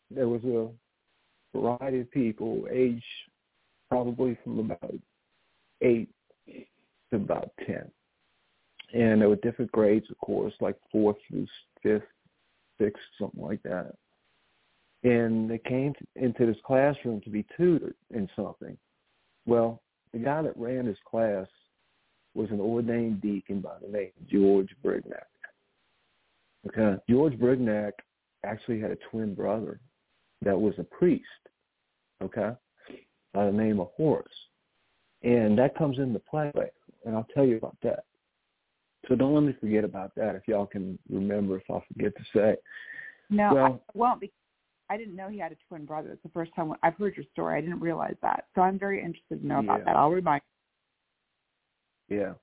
there 0.09 0.27
was 0.27 0.43
a 0.43 1.57
variety 1.57 2.01
of 2.01 2.11
people, 2.11 2.65
age 2.71 3.03
probably 3.89 4.37
from 4.43 4.59
about 4.59 4.95
eight 5.81 6.09
to 6.47 7.15
about 7.15 7.51
ten, 7.65 7.89
and 8.93 9.21
there 9.21 9.29
were 9.29 9.35
different 9.37 9.71
grades, 9.71 10.09
of 10.09 10.17
course, 10.19 10.53
like 10.61 10.75
fourth 10.91 11.17
through 11.27 11.47
fifth, 11.83 12.03
sixth, 12.79 13.03
something 13.19 13.43
like 13.43 13.61
that 13.63 13.95
and 15.03 15.49
they 15.49 15.57
came 15.57 15.93
into 16.15 16.45
this 16.45 16.57
classroom 16.65 17.21
to 17.21 17.29
be 17.29 17.45
tutored 17.55 17.95
in 18.11 18.29
something. 18.35 18.77
Well, 19.45 19.81
the 20.11 20.19
guy 20.19 20.41
that 20.41 20.57
ran 20.57 20.85
this 20.85 20.97
class 21.09 21.47
was 22.33 22.49
an 22.51 22.59
ordained 22.59 23.21
deacon 23.21 23.61
by 23.61 23.75
the 23.81 23.87
name 23.87 24.11
of 24.19 24.27
George 24.27 24.69
Brignac. 24.83 25.23
Okay, 26.67 27.01
George 27.09 27.33
Brignac 27.39 27.91
actually 28.45 28.79
had 28.81 28.91
a 28.91 28.97
twin 29.09 29.33
brother 29.33 29.79
that 30.41 30.59
was 30.59 30.73
a 30.77 30.83
priest. 30.83 31.23
Okay, 32.21 32.51
by 33.33 33.45
the 33.45 33.51
name 33.51 33.79
of 33.79 33.89
Horace, 33.95 34.27
and 35.23 35.57
that 35.57 35.77
comes 35.77 35.99
into 35.99 36.19
play 36.19 36.51
and 37.05 37.15
I'll 37.15 37.27
tell 37.33 37.45
you 37.45 37.55
about 37.55 37.77
that. 37.81 38.03
So 39.09 39.15
don't 39.15 39.33
let 39.33 39.43
me 39.43 39.55
forget 39.59 39.83
about 39.83 40.13
that. 40.15 40.35
If 40.35 40.47
y'all 40.47 40.67
can 40.67 40.97
remember, 41.09 41.57
if 41.57 41.63
I 41.69 41.79
forget 41.91 42.13
to 42.15 42.23
say. 42.33 42.55
No, 43.31 43.53
well, 43.53 43.81
I 43.89 43.97
won't 43.97 44.21
because 44.21 44.35
I 44.89 44.97
didn't 44.97 45.15
know 45.15 45.29
he 45.29 45.39
had 45.39 45.51
a 45.51 45.57
twin 45.67 45.85
brother. 45.85 46.11
It's 46.11 46.23
the 46.23 46.29
first 46.29 46.51
time 46.55 46.73
I've 46.83 46.95
heard 46.95 47.15
your 47.15 47.25
story. 47.33 47.57
I 47.57 47.61
didn't 47.61 47.79
realize 47.79 48.15
that. 48.21 48.45
So 48.55 48.61
I'm 48.61 48.79
very 48.79 49.03
interested 49.03 49.41
to 49.41 49.47
know 49.47 49.61
yeah. 49.61 49.75
about 49.75 49.85
that. 49.85 49.95
I'll 49.95 50.11
remind. 50.11 50.41
Yeah. 52.07 52.33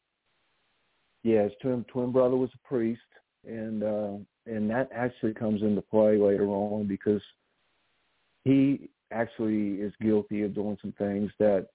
Yeah, 1.22 1.44
his 1.44 1.52
twin 1.62 1.84
twin 1.88 2.12
brother 2.12 2.36
was 2.36 2.50
a 2.54 2.68
priest, 2.68 3.00
and 3.44 3.82
uh, 3.82 4.12
and 4.46 4.70
that 4.70 4.90
actually 4.94 5.34
comes 5.34 5.62
into 5.62 5.82
play 5.82 6.18
later 6.18 6.46
on 6.46 6.86
because 6.86 7.22
he 8.44 8.90
actually 9.12 9.80
is 9.80 9.92
guilty 10.00 10.42
of 10.42 10.54
doing 10.54 10.78
some 10.80 10.92
things 10.98 11.30
that 11.38 11.66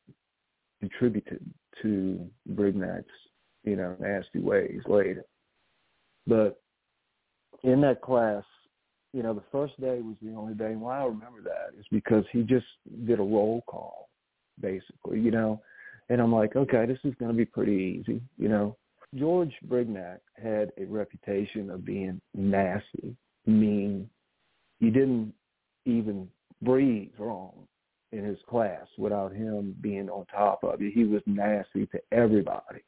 contributed 0.79 1.45
to 1.81 2.25
Brignac's, 2.53 3.05
you 3.63 3.75
know, 3.75 3.95
nasty 3.99 4.39
ways 4.39 4.81
later. 4.87 5.25
But 6.27 6.61
in 7.63 7.81
that 7.81 8.01
class, 8.01 8.43
you 9.13 9.23
know, 9.23 9.33
the 9.33 9.43
first 9.51 9.79
day 9.79 9.99
was 10.01 10.15
the 10.21 10.33
only 10.33 10.53
day. 10.53 10.75
Why 10.75 11.01
I 11.01 11.05
remember 11.05 11.41
that 11.43 11.77
is 11.77 11.85
because 11.91 12.23
he 12.31 12.43
just 12.43 12.65
did 13.05 13.19
a 13.19 13.23
roll 13.23 13.63
call 13.67 14.09
basically, 14.59 15.19
you 15.19 15.31
know. 15.31 15.61
And 16.09 16.21
I'm 16.21 16.33
like, 16.33 16.55
okay, 16.55 16.85
this 16.85 16.99
is 17.03 17.13
going 17.19 17.31
to 17.31 17.37
be 17.37 17.45
pretty 17.45 18.01
easy, 18.01 18.21
you 18.37 18.49
know. 18.49 18.77
George 19.15 19.53
Brignac 19.67 20.19
had 20.41 20.71
a 20.77 20.85
reputation 20.85 21.69
of 21.69 21.85
being 21.85 22.21
nasty, 22.33 23.15
mean. 23.45 24.09
You 24.79 24.91
didn't 24.91 25.33
even 25.85 26.27
breathe 26.61 27.11
wrong 27.19 27.53
in 28.11 28.23
his 28.23 28.37
class 28.49 28.85
without 28.97 29.31
him 29.31 29.75
being 29.81 30.09
on 30.09 30.25
top 30.25 30.63
of 30.63 30.81
you. 30.81 30.91
He 30.93 31.03
was 31.03 31.21
nasty 31.25 31.85
to 31.87 31.99
everybody. 32.11 32.81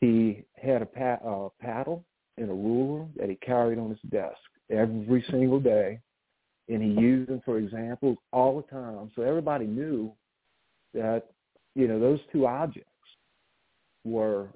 He 0.00 0.44
had 0.54 0.82
a 0.82 0.86
pa- 0.86 1.20
uh, 1.24 1.48
paddle 1.60 2.04
and 2.36 2.50
a 2.50 2.54
ruler 2.54 3.06
that 3.16 3.28
he 3.28 3.36
carried 3.36 3.78
on 3.78 3.90
his 3.90 4.10
desk 4.10 4.36
every 4.70 5.24
single 5.30 5.58
day, 5.58 5.98
and 6.68 6.82
he 6.82 6.88
used 7.00 7.30
them 7.30 7.40
for 7.44 7.58
examples 7.58 8.18
all 8.32 8.56
the 8.56 8.68
time. 8.68 9.10
So 9.16 9.22
everybody 9.22 9.66
knew 9.66 10.12
that 10.94 11.24
you 11.74 11.88
know 11.88 11.98
those 11.98 12.20
two 12.32 12.46
objects 12.46 12.90
were 14.04 14.48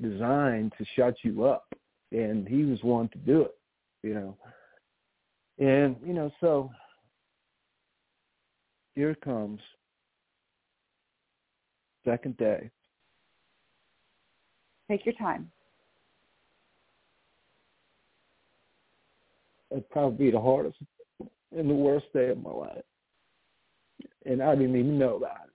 designed 0.00 0.72
to 0.78 0.84
shut 0.96 1.14
you 1.22 1.44
up, 1.44 1.66
and 2.12 2.46
he 2.48 2.64
was 2.64 2.82
one 2.82 3.08
to 3.10 3.18
do 3.18 3.42
it. 3.42 3.54
You 4.02 4.14
know, 4.14 4.36
and 5.58 5.96
you 6.04 6.12
know 6.12 6.30
so 6.40 6.70
here 8.94 9.14
comes 9.14 9.60
second 12.04 12.36
day. 12.36 12.70
Take 14.90 15.04
your 15.04 15.14
time. 15.14 15.50
It'd 19.70 19.88
probably 19.90 20.26
be 20.26 20.30
the 20.30 20.40
hardest 20.40 20.78
and 21.56 21.68
the 21.68 21.74
worst 21.74 22.06
day 22.14 22.30
of 22.30 22.42
my 22.42 22.50
life. 22.50 22.82
And 24.24 24.42
I 24.42 24.54
didn't 24.54 24.76
even 24.76 24.98
know 24.98 25.16
about 25.16 25.36
it. 25.44 25.50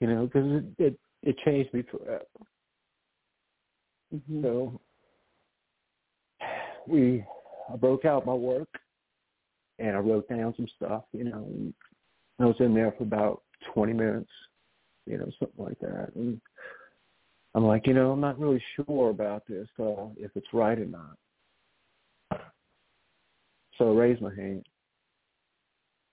You 0.00 0.08
know, 0.08 0.26
because 0.26 0.62
it, 0.78 0.78
it 0.78 0.98
it 1.22 1.36
changed 1.44 1.72
me 1.72 1.82
forever. 1.90 2.24
Mm-hmm. 4.14 4.42
So 4.42 4.80
we 6.86 7.24
I 7.72 7.76
broke 7.76 8.04
out 8.04 8.26
my 8.26 8.34
work 8.34 8.68
and 9.78 9.96
I 9.96 10.00
wrote 10.00 10.28
down 10.28 10.52
some 10.56 10.68
stuff, 10.76 11.04
you 11.12 11.24
know, 11.24 11.46
and 11.48 11.74
I 12.38 12.44
was 12.44 12.56
in 12.60 12.74
there 12.74 12.92
for 12.96 13.04
about 13.04 13.42
20 13.72 13.92
minutes, 13.92 14.30
you 15.06 15.18
know, 15.18 15.28
something 15.38 15.64
like 15.64 15.78
that. 15.80 16.10
And 16.14 16.40
I'm 17.54 17.64
like, 17.64 17.86
you 17.86 17.94
know, 17.94 18.12
I'm 18.12 18.20
not 18.20 18.38
really 18.38 18.62
sure 18.76 19.10
about 19.10 19.46
this, 19.46 19.68
uh, 19.78 20.06
if 20.16 20.30
it's 20.34 20.52
right 20.52 20.78
or 20.78 20.86
not. 20.86 21.16
So 23.78 23.92
I 23.92 23.94
raised 23.94 24.22
my 24.22 24.34
hand, 24.34 24.64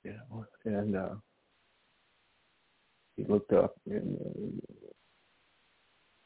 you 0.04 0.14
know, 0.14 0.46
and 0.66 0.96
uh, 0.96 1.16
he 3.16 3.24
looked 3.26 3.54
up 3.54 3.76
and 3.86 4.18
uh, 4.20 4.78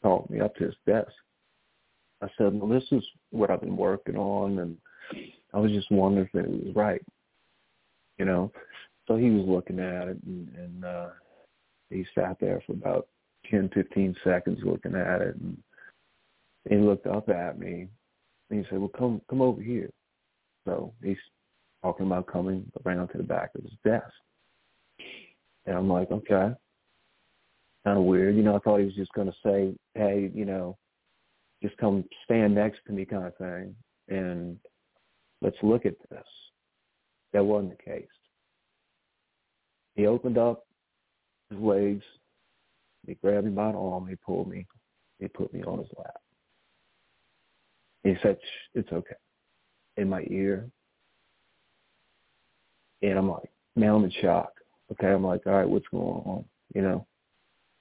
called 0.01 0.29
me 0.29 0.39
up 0.39 0.55
to 0.55 0.65
his 0.65 0.75
desk. 0.85 1.11
I 2.21 2.27
said, 2.37 2.53
well, 2.53 2.69
this 2.69 2.85
is 2.91 3.03
what 3.31 3.49
I've 3.51 3.61
been 3.61 3.75
working 3.75 4.15
on, 4.15 4.59
and 4.59 4.77
I 5.53 5.59
was 5.59 5.71
just 5.71 5.91
wondering 5.91 6.29
if 6.33 6.45
it 6.45 6.49
was 6.49 6.75
right, 6.75 7.01
you 8.17 8.25
know. 8.25 8.51
So 9.07 9.17
he 9.17 9.29
was 9.29 9.45
looking 9.45 9.79
at 9.79 10.07
it, 10.07 10.17
and, 10.25 10.49
and 10.55 10.85
uh, 10.85 11.07
he 11.89 12.05
sat 12.15 12.37
there 12.39 12.61
for 12.65 12.73
about 12.73 13.07
ten, 13.49 13.69
fifteen 13.73 14.15
seconds 14.23 14.59
looking 14.63 14.95
at 14.95 15.21
it, 15.21 15.35
and 15.35 15.57
he 16.69 16.77
looked 16.77 17.07
up 17.07 17.29
at 17.29 17.59
me, 17.59 17.87
and 18.49 18.59
he 18.59 18.65
said, 18.69 18.79
"Well, 18.79 18.89
come, 18.89 19.21
come 19.29 19.41
over 19.41 19.61
here." 19.61 19.89
So 20.65 20.93
he's 21.03 21.17
talking 21.83 22.07
about 22.07 22.27
coming 22.27 22.71
around 22.85 23.09
to 23.09 23.17
the 23.17 23.23
back 23.23 23.51
of 23.55 23.63
his 23.63 23.73
desk, 23.83 24.13
and 25.65 25.77
I'm 25.77 25.89
like, 25.89 26.11
"Okay." 26.11 26.53
Kind 27.83 27.99
of 27.99 28.05
weird, 28.05 28.35
you 28.35 28.41
know. 28.41 28.55
I 28.55 28.59
thought 28.59 28.79
he 28.79 28.85
was 28.85 28.95
just 28.95 29.13
going 29.13 29.27
to 29.27 29.37
say, 29.43 29.75
"Hey, 29.93 30.31
you 30.33 30.45
know, 30.45 30.75
just 31.61 31.77
come 31.77 32.03
stand 32.23 32.55
next 32.55 32.79
to 32.87 32.93
me," 32.93 33.05
kind 33.05 33.25
of 33.25 33.37
thing, 33.37 33.75
and 34.07 34.57
let's 35.41 35.61
look 35.61 35.85
at 35.85 35.93
this. 36.09 36.25
That 37.31 37.45
wasn't 37.45 37.77
the 37.77 37.83
case. 37.83 38.07
He 39.93 40.07
opened 40.07 40.37
up 40.37 40.64
his 41.49 41.59
legs. 41.59 42.03
He 43.07 43.15
grabbed 43.15 43.45
me 43.45 43.51
by 43.51 43.71
the 43.71 43.77
arm. 43.77 44.07
He 44.07 44.15
pulled 44.15 44.49
me. 44.49 44.65
He 45.19 45.27
put 45.27 45.53
me 45.53 45.63
on 45.63 45.79
his 45.79 45.87
lap. 45.97 46.21
He 48.03 48.15
said, 48.21 48.37
it's 48.73 48.91
okay. 48.91 49.15
In 49.97 50.09
my 50.09 50.25
ear. 50.29 50.69
And 53.01 53.17
I'm 53.17 53.29
like, 53.29 53.49
man, 53.75 53.91
I'm 53.91 54.03
in 54.03 54.11
shock. 54.21 54.51
Okay, 54.91 55.07
I'm 55.07 55.23
like, 55.23 55.41
all 55.45 55.53
right, 55.53 55.69
what's 55.69 55.87
going 55.89 56.03
on? 56.03 56.45
You 56.73 56.81
know? 56.81 57.07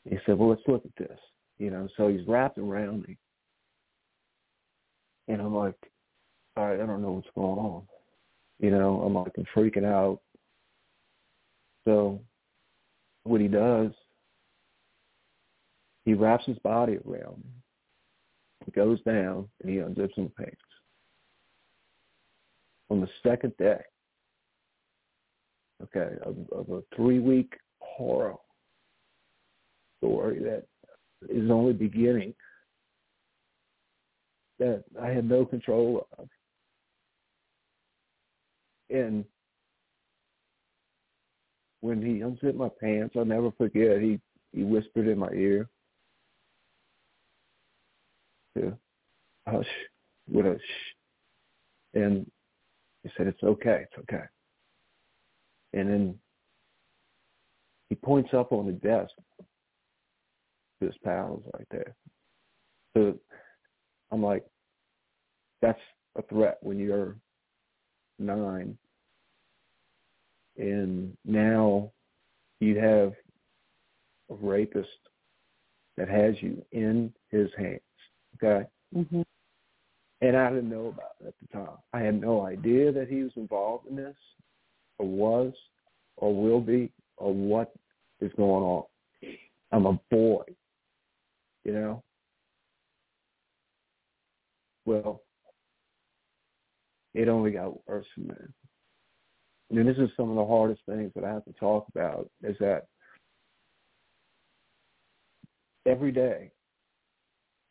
He 0.08 0.18
said, 0.24 0.38
well, 0.38 0.50
let's 0.50 0.62
look 0.66 0.84
at 0.84 0.96
this. 0.96 1.18
You 1.58 1.70
know, 1.70 1.88
so 1.96 2.08
he's 2.08 2.26
wrapped 2.26 2.58
around 2.58 3.02
me. 3.06 3.16
And 5.28 5.40
I'm 5.40 5.54
like, 5.54 5.76
all 6.56 6.68
right, 6.68 6.80
I 6.80 6.86
don't 6.86 7.02
know 7.02 7.12
what's 7.12 7.28
going 7.34 7.58
on. 7.58 7.82
You 8.60 8.70
know, 8.70 9.02
I'm 9.02 9.14
like, 9.14 9.32
I'm 9.36 9.46
freaking 9.54 9.84
out. 9.84 10.20
So 11.84 12.20
what 13.24 13.40
he 13.40 13.48
does, 13.48 13.90
he 16.04 16.14
wraps 16.14 16.44
his 16.46 16.58
body 16.58 16.98
around 17.06 17.38
me. 17.38 17.50
He 18.66 18.70
goes 18.70 19.00
down 19.02 19.48
and 19.60 19.70
he 19.70 19.76
unzips 19.76 20.16
my 20.16 20.28
pants. 20.38 20.56
On 22.90 23.00
the 23.00 23.08
second 23.22 23.54
day, 23.58 23.80
okay, 25.82 26.16
of, 26.22 26.36
of 26.52 26.68
a 26.70 26.82
three-week 26.94 27.54
horror 27.80 28.34
story 29.98 30.38
that 30.40 30.64
is 31.28 31.50
only 31.50 31.72
beginning 31.72 32.34
that 34.58 34.84
I 35.00 35.08
had 35.08 35.28
no 35.28 35.44
control 35.44 36.06
of. 36.18 36.28
And 38.90 39.24
when 41.84 42.00
he 42.00 42.22
unzipped 42.22 42.56
my 42.56 42.70
pants, 42.80 43.14
I'll 43.14 43.26
never 43.26 43.50
forget, 43.58 44.00
he, 44.00 44.18
he 44.52 44.62
whispered 44.62 45.06
in 45.06 45.18
my 45.18 45.28
ear 45.34 45.68
to 48.56 48.72
hush 49.46 49.66
uh, 49.66 50.32
with 50.32 50.46
a 50.46 50.58
shh. 50.58 50.94
And 51.92 52.30
he 53.02 53.10
said, 53.14 53.26
it's 53.26 53.42
okay, 53.42 53.84
it's 53.84 53.98
okay. 53.98 54.24
And 55.74 55.90
then 55.90 56.18
he 57.90 57.96
points 57.96 58.32
up 58.32 58.50
on 58.52 58.64
the 58.64 58.72
desk 58.72 59.12
to 60.80 60.86
his 60.86 60.96
pals 61.04 61.42
right 61.52 61.68
there. 61.70 61.94
So 62.96 63.18
I'm 64.10 64.22
like, 64.22 64.46
that's 65.60 65.78
a 66.16 66.22
threat 66.22 66.56
when 66.62 66.78
you're 66.78 67.18
nine. 68.18 68.78
And 70.56 71.16
now 71.24 71.90
you 72.60 72.78
have 72.78 73.12
a 74.30 74.34
rapist 74.34 74.88
that 75.96 76.08
has 76.08 76.34
you 76.40 76.64
in 76.72 77.12
his 77.30 77.50
hands. 77.56 77.80
Okay? 78.36 78.66
Mm-hmm. 78.96 79.22
And 80.20 80.36
I 80.36 80.48
didn't 80.50 80.70
know 80.70 80.86
about 80.86 81.12
it 81.20 81.28
at 81.28 81.34
the 81.40 81.58
time. 81.58 81.76
I 81.92 82.00
had 82.00 82.20
no 82.20 82.46
idea 82.46 82.92
that 82.92 83.08
he 83.08 83.22
was 83.22 83.32
involved 83.36 83.88
in 83.88 83.96
this, 83.96 84.16
or 84.98 85.06
was, 85.06 85.52
or 86.16 86.34
will 86.34 86.60
be, 86.60 86.90
or 87.16 87.34
what 87.34 87.72
is 88.20 88.32
going 88.36 88.64
on. 88.64 88.84
I'm 89.72 89.86
a 89.86 89.98
boy, 90.10 90.44
you 91.64 91.72
know? 91.72 92.02
Well, 94.86 95.22
it 97.14 97.28
only 97.28 97.50
got 97.50 97.86
worse 97.88 98.06
from 98.14 98.28
there. 98.28 98.48
Mean, 99.70 99.86
this 99.86 99.96
is 99.96 100.10
some 100.16 100.30
of 100.30 100.36
the 100.36 100.44
hardest 100.44 100.82
things 100.86 101.10
that 101.14 101.24
I 101.24 101.30
have 101.30 101.44
to 101.46 101.52
talk 101.54 101.86
about 101.94 102.28
is 102.42 102.56
that 102.60 102.86
every 105.86 106.12
day 106.12 106.52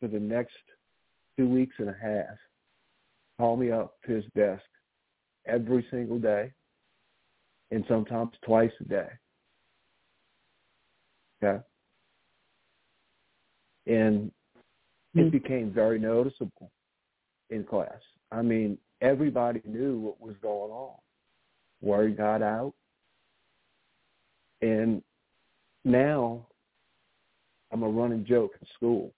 for 0.00 0.08
the 0.08 0.20
next 0.20 0.54
two 1.36 1.48
weeks 1.48 1.76
and 1.78 1.88
a 1.88 1.96
half, 2.00 2.36
call 3.38 3.56
me 3.56 3.70
up 3.70 3.94
to 4.06 4.12
his 4.12 4.24
desk 4.36 4.62
every 5.46 5.86
single 5.90 6.18
day 6.18 6.52
and 7.70 7.84
sometimes 7.88 8.32
twice 8.44 8.70
a 8.80 8.84
day. 8.84 9.08
Okay? 11.42 11.62
And 13.86 14.30
it 15.14 15.18
mm-hmm. 15.18 15.30
became 15.30 15.72
very 15.72 15.98
noticeable 15.98 16.70
in 17.50 17.64
class. 17.64 18.00
I 18.30 18.42
mean, 18.42 18.78
everybody 19.00 19.60
knew 19.64 19.98
what 19.98 20.20
was 20.20 20.36
going 20.42 20.70
on. 20.70 20.96
Word 21.84 22.16
got 22.16 22.42
out. 22.42 22.72
And 24.62 25.02
now 25.84 26.46
I'm 27.72 27.82
a 27.82 27.88
running 27.88 28.24
joke 28.24 28.52
in 28.60 28.66
school. 28.74 29.12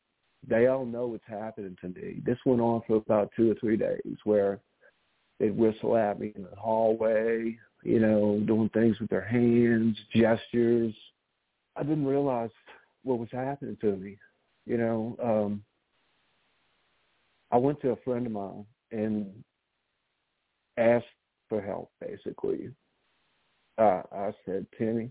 They 0.49 0.67
all 0.67 0.85
know 0.85 1.07
what's 1.07 1.25
happening 1.27 1.77
to 1.81 1.89
me. 1.89 2.21
This 2.25 2.39
went 2.45 2.61
on 2.61 2.83
for 2.87 2.97
about 2.97 3.31
two 3.37 3.51
or 3.51 3.55
three 3.55 3.77
days 3.77 4.17
where 4.25 4.61
they'd 5.39 5.57
whistle 5.57 5.97
at 5.97 6.19
me 6.19 6.33
in 6.35 6.45
the 6.45 6.57
hallway, 6.57 7.59
you 7.83 8.01
know, 8.01 8.41
doing 8.47 8.69
things 8.71 8.99
with 9.01 9.11
their 9.11 9.25
hands, 9.25 9.97
gestures. 10.15 10.95
I 11.77 11.83
didn't 11.83 12.07
realize 12.07 12.51
what 13.03 13.19
was 13.19 13.29
happening 13.33 13.77
to 13.81 13.97
me. 13.97 14.19
You 14.67 14.79
know, 14.79 15.17
um, 15.23 15.63
I 17.51 17.57
went 17.57 17.81
to 17.83 17.91
a 17.91 17.97
friend 17.97 18.27
of 18.27 18.33
mine 18.33 18.67
and 18.91 19.33
asked 20.77 21.07
for 21.49 21.61
help, 21.61 21.91
basically. 22.01 22.71
Uh, 23.79 24.03
I 24.13 24.31
said, 24.45 24.67
Timmy, 24.79 25.11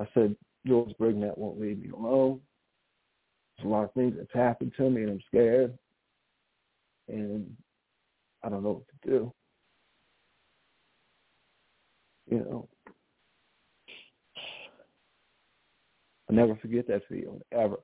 I 0.00 0.08
said, 0.14 0.34
George 0.66 0.92
Brignac 1.00 1.38
won't 1.38 1.60
leave 1.60 1.78
me 1.78 1.90
alone. 1.90 2.40
There's 3.56 3.66
a 3.66 3.68
lot 3.68 3.84
of 3.84 3.92
things 3.92 4.14
that's 4.16 4.32
happened 4.34 4.72
to 4.76 4.90
me 4.90 5.02
and 5.02 5.10
I'm 5.12 5.20
scared. 5.28 5.78
And 7.08 7.56
I 8.42 8.48
don't 8.48 8.62
know 8.62 8.82
what 8.84 8.88
to 9.02 9.10
do. 9.10 9.32
You 12.28 12.38
know, 12.38 12.68
I'll 16.28 16.36
never 16.36 16.54
forget 16.56 16.86
that 16.86 17.02
feeling, 17.08 17.40
ever, 17.50 17.76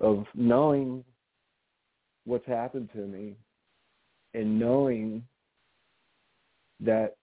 of 0.00 0.24
knowing 0.34 1.04
what's 2.24 2.46
happened 2.46 2.88
to 2.94 3.00
me 3.00 3.36
and 4.34 4.58
knowing 4.58 5.22
that 6.80 7.16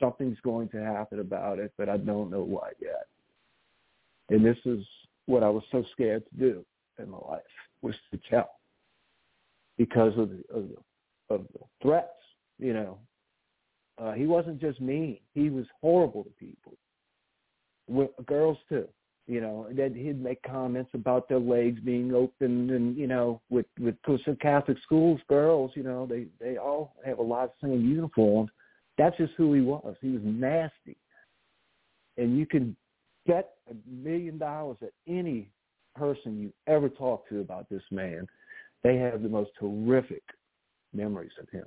something's 0.00 0.38
going 0.42 0.68
to 0.70 0.82
happen 0.82 1.20
about 1.20 1.58
it, 1.58 1.72
but 1.78 1.88
I 1.88 1.96
don't 1.96 2.30
know 2.30 2.42
what 2.42 2.74
yet. 2.80 3.06
And 4.28 4.44
this 4.44 4.58
is 4.64 4.84
what 5.26 5.42
I 5.42 5.48
was 5.48 5.62
so 5.70 5.84
scared 5.92 6.24
to 6.30 6.38
do 6.38 6.64
in 6.98 7.10
my 7.10 7.18
life 7.18 7.42
was 7.82 7.94
to 8.10 8.20
tell 8.28 8.50
because 9.76 10.16
of 10.18 10.30
the, 10.30 10.42
of 10.52 10.68
the, 10.68 11.34
of 11.34 11.46
the 11.52 11.60
threats. 11.82 12.08
You 12.58 12.72
know, 12.72 12.98
uh, 13.98 14.12
he 14.12 14.26
wasn't 14.26 14.60
just 14.60 14.80
mean; 14.80 15.18
he 15.34 15.50
was 15.50 15.66
horrible 15.80 16.24
to 16.24 16.30
people, 16.30 16.72
with 17.86 18.10
girls 18.26 18.58
too. 18.68 18.88
You 19.28 19.40
know, 19.40 19.66
then 19.72 19.92
he'd 19.92 20.22
make 20.22 20.40
comments 20.42 20.90
about 20.94 21.28
their 21.28 21.40
legs 21.40 21.80
being 21.80 22.14
open, 22.14 22.70
and 22.70 22.96
you 22.96 23.08
know, 23.08 23.40
with 23.50 23.66
with 23.80 23.96
in 24.06 24.36
Catholic 24.36 24.78
schools, 24.84 25.20
girls, 25.28 25.72
you 25.74 25.82
know, 25.82 26.06
they 26.06 26.26
they 26.38 26.58
all 26.58 26.94
have 27.04 27.18
a 27.18 27.22
lot 27.22 27.44
of 27.44 27.50
same 27.60 27.84
uniforms. 27.84 28.50
That's 28.96 29.16
just 29.16 29.32
who 29.36 29.52
he 29.52 29.60
was. 29.62 29.96
He 30.00 30.10
was 30.10 30.22
nasty, 30.22 30.96
and 32.16 32.38
you 32.38 32.46
can 32.46 32.76
bet 33.26 33.54
a 33.68 33.74
million 33.90 34.38
dollars 34.38 34.76
at 34.80 34.92
any 35.08 35.50
person 35.96 36.38
you 36.40 36.52
ever 36.68 36.88
talk 36.88 37.28
to 37.28 37.40
about 37.40 37.68
this 37.68 37.82
man. 37.90 38.28
They 38.84 38.96
have 38.98 39.24
the 39.24 39.28
most 39.28 39.50
horrific 39.58 40.22
memories 40.94 41.32
of 41.42 41.48
him, 41.48 41.66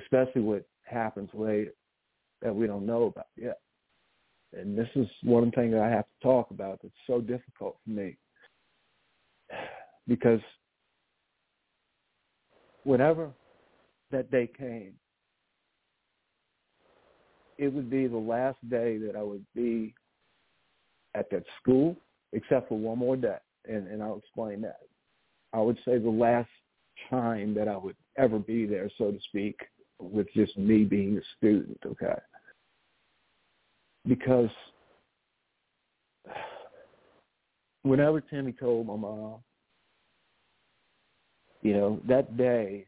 especially 0.00 0.42
what 0.42 0.64
happens 0.84 1.30
later 1.34 1.72
that 2.40 2.54
we 2.54 2.68
don't 2.68 2.86
know 2.86 3.06
about 3.06 3.26
yet 3.36 3.58
and 4.52 4.76
this 4.76 4.88
is 4.94 5.06
one 5.22 5.50
thing 5.52 5.70
that 5.70 5.82
I 5.82 5.88
have 5.88 6.04
to 6.04 6.22
talk 6.22 6.50
about 6.50 6.80
that's 6.82 6.94
so 7.06 7.20
difficult 7.20 7.76
for 7.84 7.90
me 7.90 8.16
because 10.08 10.40
whenever 12.84 13.30
that 14.10 14.30
day 14.30 14.48
came, 14.58 14.94
it 17.58 17.72
would 17.72 17.90
be 17.90 18.06
the 18.06 18.16
last 18.16 18.58
day 18.68 18.96
that 18.98 19.14
I 19.16 19.22
would 19.22 19.44
be 19.54 19.94
at 21.14 21.30
that 21.30 21.44
school, 21.60 21.96
except 22.32 22.68
for 22.68 22.78
one 22.78 22.98
more 22.98 23.16
day, 23.16 23.36
and, 23.68 23.86
and 23.86 24.02
I'll 24.02 24.18
explain 24.18 24.62
that. 24.62 24.80
I 25.52 25.60
would 25.60 25.78
say 25.84 25.98
the 25.98 26.08
last 26.08 26.48
time 27.10 27.54
that 27.54 27.68
I 27.68 27.76
would 27.76 27.96
ever 28.16 28.38
be 28.38 28.66
there, 28.66 28.90
so 28.96 29.10
to 29.10 29.18
speak, 29.28 29.56
with 30.00 30.26
just 30.34 30.56
me 30.56 30.84
being 30.84 31.18
a 31.18 31.20
student, 31.36 31.78
okay? 31.84 32.18
Because 34.06 34.50
whenever 37.82 38.20
Timmy 38.20 38.52
told 38.52 38.86
my 38.86 38.96
mom, 38.96 39.36
you 41.62 41.74
know, 41.74 42.00
that 42.08 42.36
day 42.36 42.86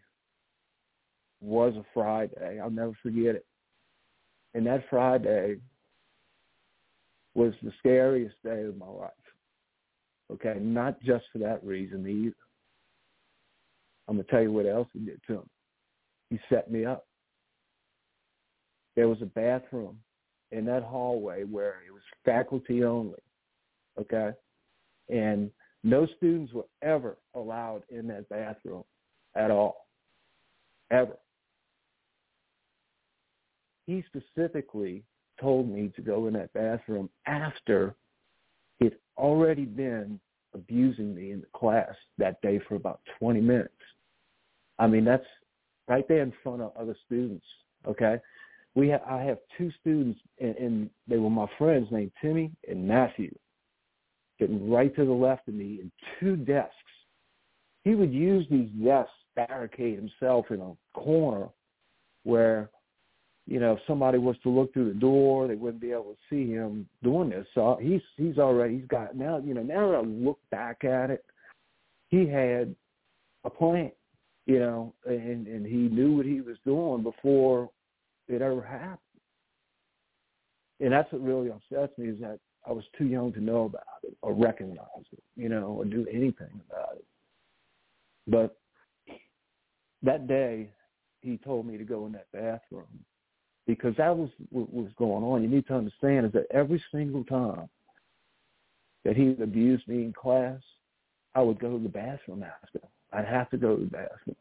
was 1.40 1.74
a 1.76 1.84
Friday. 1.92 2.60
I'll 2.62 2.70
never 2.70 2.96
forget 3.02 3.34
it. 3.34 3.46
And 4.54 4.66
that 4.66 4.84
Friday 4.88 5.56
was 7.34 7.52
the 7.62 7.72
scariest 7.78 8.36
day 8.44 8.62
of 8.62 8.76
my 8.76 8.86
life. 8.86 9.10
Okay, 10.32 10.58
not 10.60 11.00
just 11.02 11.24
for 11.32 11.38
that 11.38 11.64
reason 11.64 12.06
either. 12.06 12.34
I'm 14.08 14.16
gonna 14.16 14.28
tell 14.30 14.42
you 14.42 14.52
what 14.52 14.66
else 14.66 14.88
he 14.92 15.00
did 15.00 15.20
to 15.26 15.34
him. 15.34 15.50
He 16.30 16.38
set 16.48 16.70
me 16.70 16.84
up. 16.84 17.06
There 18.96 19.08
was 19.08 19.20
a 19.22 19.26
bathroom 19.26 19.98
in 20.52 20.64
that 20.66 20.82
hallway 20.82 21.44
where 21.44 21.80
it 21.86 21.92
was 21.92 22.02
faculty 22.24 22.84
only, 22.84 23.18
okay? 23.98 24.30
And 25.08 25.50
no 25.82 26.06
students 26.16 26.52
were 26.52 26.66
ever 26.82 27.16
allowed 27.34 27.82
in 27.88 28.06
that 28.08 28.28
bathroom 28.28 28.84
at 29.34 29.50
all, 29.50 29.86
ever. 30.90 31.16
He 33.86 34.04
specifically 34.06 35.02
told 35.40 35.68
me 35.68 35.90
to 35.96 36.02
go 36.02 36.28
in 36.28 36.34
that 36.34 36.52
bathroom 36.52 37.10
after 37.26 37.96
he'd 38.78 38.96
already 39.16 39.64
been 39.64 40.20
abusing 40.54 41.14
me 41.14 41.32
in 41.32 41.40
the 41.40 41.58
class 41.58 41.94
that 42.18 42.40
day 42.42 42.60
for 42.68 42.76
about 42.76 43.00
20 43.18 43.40
minutes. 43.40 43.72
I 44.78 44.86
mean, 44.86 45.04
that's 45.04 45.26
right 45.88 46.06
there 46.06 46.22
in 46.22 46.32
front 46.42 46.62
of 46.62 46.72
other 46.78 46.96
students, 47.06 47.44
okay? 47.86 48.20
We 48.74 48.90
ha- 48.90 49.04
I 49.06 49.22
have 49.22 49.38
two 49.58 49.70
students, 49.80 50.20
and, 50.40 50.56
and 50.56 50.90
they 51.06 51.18
were 51.18 51.30
my 51.30 51.46
friends 51.58 51.88
named 51.90 52.12
Timmy 52.20 52.50
and 52.68 52.86
Matthew, 52.86 53.34
sitting 54.40 54.70
right 54.70 54.94
to 54.96 55.04
the 55.04 55.12
left 55.12 55.48
of 55.48 55.54
me 55.54 55.80
in 55.80 55.92
two 56.18 56.36
desks. 56.36 56.74
He 57.84 57.94
would 57.94 58.12
use 58.12 58.46
these 58.50 58.68
desks 58.82 59.10
barricade 59.34 59.96
himself 59.96 60.46
in 60.50 60.60
a 60.60 60.98
corner 60.98 61.48
where, 62.22 62.70
you 63.46 63.58
know, 63.58 63.72
if 63.72 63.80
somebody 63.86 64.18
was 64.18 64.36
to 64.42 64.50
look 64.50 64.72
through 64.72 64.92
the 64.92 65.00
door, 65.00 65.48
they 65.48 65.54
wouldn't 65.54 65.82
be 65.82 65.90
able 65.90 66.14
to 66.14 66.16
see 66.30 66.50
him 66.50 66.86
doing 67.02 67.30
this. 67.30 67.46
So 67.54 67.78
he's 67.80 68.02
he's 68.16 68.38
already 68.38 68.78
he's 68.78 68.86
got 68.86 69.16
now. 69.16 69.38
You 69.38 69.54
know, 69.54 69.62
now 69.62 69.90
that 69.90 69.96
I 69.96 70.00
look 70.00 70.38
back 70.50 70.84
at 70.84 71.10
it, 71.10 71.24
he 72.08 72.26
had 72.26 72.74
a 73.44 73.50
plan 73.50 73.90
you 74.46 74.58
know, 74.58 74.92
and 75.06 75.46
and 75.46 75.64
he 75.66 75.88
knew 75.88 76.16
what 76.16 76.26
he 76.26 76.40
was 76.40 76.56
doing 76.64 77.02
before 77.02 77.70
it 78.28 78.42
ever 78.42 78.62
happened. 78.62 78.98
And 80.80 80.92
that's 80.92 81.10
what 81.12 81.22
really 81.22 81.50
upsets 81.50 81.96
me 81.98 82.08
is 82.08 82.20
that 82.20 82.38
I 82.66 82.72
was 82.72 82.84
too 82.96 83.06
young 83.06 83.32
to 83.34 83.40
know 83.40 83.64
about 83.64 83.82
it 84.02 84.16
or 84.22 84.32
recognize 84.32 84.86
it, 85.12 85.22
you 85.36 85.48
know, 85.48 85.66
or 85.78 85.84
do 85.84 86.06
anything 86.10 86.60
about 86.70 86.96
it. 86.96 87.04
But 88.26 88.56
that 90.02 90.26
day, 90.26 90.70
he 91.20 91.38
told 91.38 91.66
me 91.66 91.78
to 91.78 91.84
go 91.84 92.06
in 92.06 92.12
that 92.12 92.26
bathroom 92.32 92.86
because 93.66 93.94
that 93.96 94.16
was 94.16 94.30
what 94.50 94.72
was 94.72 94.90
going 94.98 95.22
on. 95.22 95.42
You 95.42 95.48
need 95.48 95.66
to 95.68 95.74
understand 95.74 96.26
is 96.26 96.32
that 96.32 96.46
every 96.50 96.82
single 96.92 97.24
time 97.24 97.68
that 99.04 99.16
he 99.16 99.36
abused 99.42 99.86
me 99.86 100.02
in 100.02 100.12
class, 100.12 100.60
I 101.34 101.42
would 101.42 101.58
go 101.58 101.76
to 101.76 101.82
the 101.82 101.88
bathroom 101.88 102.42
after. 102.42 102.80
I'd 103.12 103.24
have 103.24 103.50
to 103.50 103.56
go 103.56 103.76
to 103.76 103.84
the 103.84 103.90
bathroom. 103.90 104.36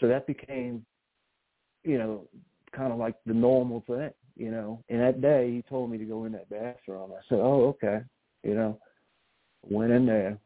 So 0.00 0.08
that 0.08 0.26
became, 0.26 0.84
you 1.84 1.98
know, 1.98 2.26
kind 2.72 2.92
of 2.92 2.98
like 2.98 3.14
the 3.26 3.34
normal 3.34 3.84
thing, 3.86 4.10
you 4.36 4.50
know. 4.50 4.82
And 4.88 5.00
that 5.00 5.20
day 5.20 5.50
he 5.52 5.62
told 5.62 5.90
me 5.90 5.98
to 5.98 6.04
go 6.04 6.24
in 6.24 6.32
that 6.32 6.48
bathroom. 6.48 7.12
I 7.12 7.20
said, 7.28 7.38
"Oh, 7.38 7.68
okay," 7.68 8.00
you 8.42 8.54
know. 8.54 8.78
Went 9.62 9.92
in 9.92 10.04
there, 10.04 10.38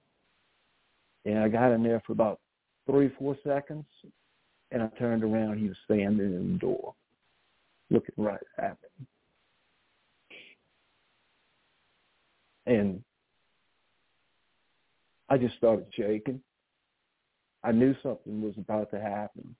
and 1.24 1.38
I 1.38 1.48
got 1.48 1.72
in 1.72 1.82
there 1.82 2.00
for 2.06 2.12
about 2.12 2.40
three, 2.86 3.08
four 3.18 3.36
seconds, 3.42 3.86
and 4.70 4.82
I 4.82 4.88
turned 4.98 5.24
around. 5.24 5.58
He 5.58 5.68
was 5.68 5.76
standing 5.84 6.26
in 6.26 6.52
the 6.52 6.58
door, 6.58 6.94
looking 7.90 8.14
right 8.16 8.38
at 8.58 8.76
me. 8.82 9.06
And 12.66 13.02
I 15.28 15.38
just 15.38 15.56
started 15.56 15.86
shaking. 15.96 16.40
I 17.64 17.72
knew 17.72 17.94
something 18.02 18.40
was 18.40 18.56
about 18.56 18.90
to 18.92 19.00
happen 19.00 19.56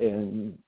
and 0.00 0.58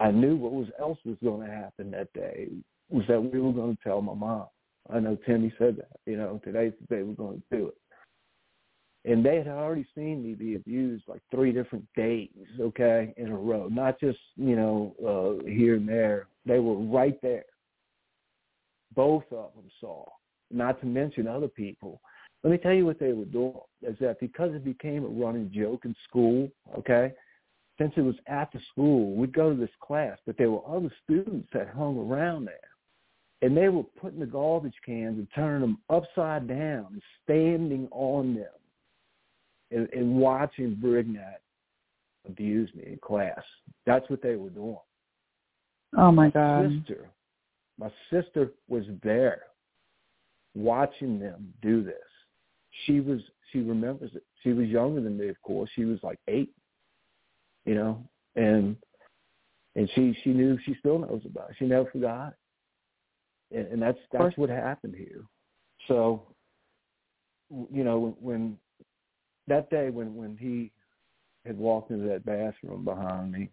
I 0.00 0.10
knew 0.10 0.36
what 0.36 0.52
was 0.52 0.68
else 0.78 0.98
was 1.04 1.16
going 1.22 1.46
to 1.46 1.52
happen 1.52 1.90
that 1.90 2.12
day 2.12 2.48
was 2.88 3.04
that 3.08 3.20
we 3.20 3.40
were 3.40 3.52
going 3.52 3.76
to 3.76 3.82
tell 3.82 4.00
my 4.00 4.14
mom. 4.14 4.46
I 4.90 5.00
know 5.00 5.18
Timmy 5.26 5.52
said 5.58 5.76
that. 5.76 5.98
You 6.06 6.16
know, 6.16 6.40
today's 6.44 6.72
the 6.80 6.94
day 6.94 7.02
we're 7.02 7.14
going 7.14 7.42
to 7.50 7.56
do 7.56 7.68
it. 7.68 7.74
And 9.10 9.24
they 9.24 9.36
had 9.36 9.48
already 9.48 9.86
seen 9.94 10.22
me 10.22 10.34
be 10.34 10.54
abused 10.54 11.04
like 11.06 11.20
three 11.30 11.52
different 11.52 11.86
days, 11.96 12.30
okay, 12.60 13.14
in 13.16 13.28
a 13.28 13.36
row. 13.36 13.68
Not 13.68 13.98
just 14.00 14.18
you 14.36 14.56
know 14.56 14.94
uh, 15.42 15.46
here 15.48 15.76
and 15.76 15.88
there. 15.88 16.26
They 16.46 16.58
were 16.58 16.76
right 16.76 17.20
there. 17.22 17.44
Both 18.94 19.24
of 19.30 19.54
them 19.54 19.70
saw. 19.80 20.04
Not 20.50 20.80
to 20.80 20.86
mention 20.86 21.26
other 21.26 21.48
people. 21.48 22.00
Let 22.42 22.50
me 22.50 22.58
tell 22.58 22.72
you 22.72 22.86
what 22.86 22.98
they 22.98 23.12
were 23.12 23.24
doing. 23.24 23.54
Is 23.82 23.96
that 24.00 24.20
because 24.20 24.54
it 24.54 24.64
became 24.64 25.04
a 25.04 25.08
running 25.08 25.50
joke 25.54 25.84
in 25.84 25.94
school, 26.08 26.48
okay? 26.76 27.12
Since 27.78 27.92
it 27.96 28.02
was 28.02 28.16
after 28.26 28.60
school, 28.72 29.14
we'd 29.14 29.32
go 29.32 29.50
to 29.50 29.56
this 29.58 29.70
class, 29.80 30.18
but 30.26 30.36
there 30.36 30.50
were 30.50 30.66
other 30.68 30.92
students 31.04 31.48
that 31.52 31.68
hung 31.68 31.98
around 31.98 32.44
there. 32.44 32.54
And 33.40 33.56
they 33.56 33.68
were 33.68 33.84
putting 34.00 34.18
the 34.18 34.26
garbage 34.26 34.74
cans 34.84 35.16
and 35.16 35.28
turning 35.32 35.60
them 35.60 35.78
upside 35.88 36.48
down 36.48 36.88
and 36.92 37.02
standing 37.22 37.86
on 37.92 38.34
them 38.34 38.46
and, 39.70 39.88
and 39.92 40.16
watching 40.16 40.74
Brignac 40.74 41.36
abuse 42.26 42.68
me 42.74 42.82
in 42.86 42.98
class. 42.98 43.40
That's 43.86 44.08
what 44.10 44.22
they 44.22 44.34
were 44.34 44.50
doing. 44.50 44.76
Oh 45.96 46.10
my 46.10 46.30
God. 46.30 46.64
My 46.64 46.78
Sister, 46.78 47.10
my 47.78 47.90
sister 48.10 48.52
was 48.68 48.84
there 49.02 49.42
watching 50.54 51.18
them 51.18 51.52
do 51.62 51.84
this. 51.84 51.94
She 52.86 53.00
was 53.00 53.20
she 53.52 53.60
remembers 53.60 54.10
it. 54.14 54.24
She 54.42 54.52
was 54.52 54.66
younger 54.68 55.00
than 55.00 55.16
me, 55.16 55.28
of 55.28 55.40
course. 55.42 55.70
She 55.74 55.84
was 55.84 55.98
like 56.02 56.18
eight, 56.28 56.52
you 57.68 57.74
know, 57.74 58.02
and 58.34 58.76
and 59.76 59.90
she 59.94 60.16
she 60.24 60.30
knew 60.30 60.58
she 60.64 60.74
still 60.78 60.98
knows 60.98 61.20
about 61.26 61.50
it. 61.50 61.56
She 61.58 61.66
never 61.66 61.90
forgot. 61.90 62.32
And, 63.54 63.66
and 63.66 63.82
that's 63.82 63.98
that's 64.10 64.36
what 64.38 64.48
happened 64.48 64.94
here. 64.96 65.22
So, 65.86 66.22
you 67.50 67.84
know, 67.84 67.98
when, 67.98 68.14
when 68.20 68.58
that 69.48 69.68
day 69.68 69.90
when 69.90 70.16
when 70.16 70.38
he 70.38 70.72
had 71.44 71.58
walked 71.58 71.90
into 71.90 72.08
that 72.08 72.24
bathroom 72.24 72.86
behind 72.86 73.32
me, 73.32 73.50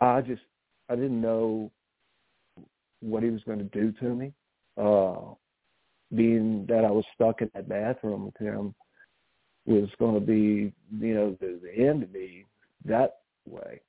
I 0.00 0.20
just 0.20 0.42
I 0.88 0.96
didn't 0.96 1.20
know 1.20 1.70
what 3.00 3.22
he 3.22 3.30
was 3.30 3.42
going 3.44 3.60
to 3.60 3.64
do 3.66 3.92
to 4.00 4.14
me. 4.16 4.32
Uh, 4.76 5.34
being 6.16 6.66
that 6.68 6.84
I 6.84 6.90
was 6.90 7.04
stuck 7.14 7.40
in 7.40 7.50
that 7.54 7.68
bathroom 7.68 8.24
with 8.24 8.36
him 8.36 8.74
was 9.64 9.88
going 10.00 10.14
to 10.14 10.20
be, 10.20 10.72
you 10.98 11.14
know, 11.14 11.36
the, 11.40 11.60
the 11.62 11.72
end 11.72 12.02
of 12.02 12.10
me 12.10 12.46
that 12.84 13.18
way. 13.48 13.80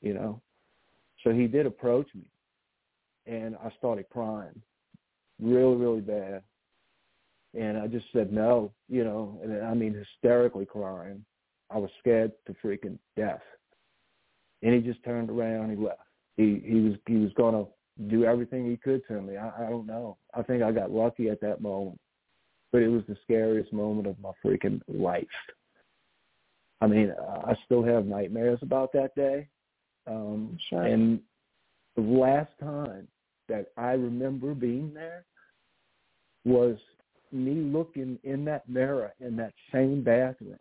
You 0.00 0.14
know, 0.14 0.40
so 1.22 1.30
he 1.30 1.46
did 1.46 1.66
approach 1.66 2.08
me, 2.14 2.24
and 3.26 3.56
I 3.56 3.70
started 3.78 4.06
crying, 4.10 4.60
really, 5.40 5.76
really 5.76 6.00
bad. 6.00 6.42
And 7.54 7.76
I 7.76 7.86
just 7.86 8.06
said 8.12 8.32
no, 8.32 8.72
you 8.88 9.04
know, 9.04 9.38
and 9.42 9.62
I 9.64 9.74
mean 9.74 9.94
hysterically 9.94 10.66
crying. 10.66 11.24
I 11.70 11.78
was 11.78 11.90
scared 11.98 12.32
to 12.46 12.54
freaking 12.64 12.98
death. 13.16 13.42
And 14.62 14.74
he 14.74 14.80
just 14.80 15.04
turned 15.04 15.30
around 15.30 15.70
and 15.70 15.78
he 15.78 15.84
left. 15.84 16.00
He 16.36 16.62
he 16.64 16.80
was 16.80 16.94
he 17.06 17.16
was 17.16 17.32
gonna 17.34 17.64
do 18.08 18.24
everything 18.24 18.68
he 18.68 18.76
could 18.76 19.06
to 19.08 19.20
me. 19.20 19.36
I, 19.36 19.66
I 19.66 19.70
don't 19.70 19.86
know. 19.86 20.16
I 20.34 20.42
think 20.42 20.62
I 20.62 20.72
got 20.72 20.90
lucky 20.90 21.28
at 21.28 21.40
that 21.42 21.60
moment. 21.60 22.00
But 22.70 22.82
it 22.82 22.88
was 22.88 23.02
the 23.06 23.16
scariest 23.22 23.72
moment 23.72 24.06
of 24.06 24.18
my 24.18 24.30
freaking 24.44 24.80
life. 24.88 25.26
I 26.82 26.86
mean, 26.86 27.14
I 27.46 27.54
still 27.64 27.84
have 27.84 28.06
nightmares 28.06 28.58
about 28.62 28.92
that 28.92 29.14
day. 29.14 29.48
Um 30.06 30.58
sure. 30.68 30.82
and 30.82 31.20
the 31.94 32.02
last 32.02 32.50
time 32.58 33.06
that 33.48 33.66
I 33.76 33.92
remember 33.92 34.54
being 34.54 34.92
there 34.92 35.24
was 36.44 36.76
me 37.30 37.54
looking 37.54 38.18
in 38.24 38.44
that 38.46 38.68
mirror 38.68 39.12
in 39.20 39.36
that 39.36 39.52
same 39.72 40.02
bathroom, 40.02 40.58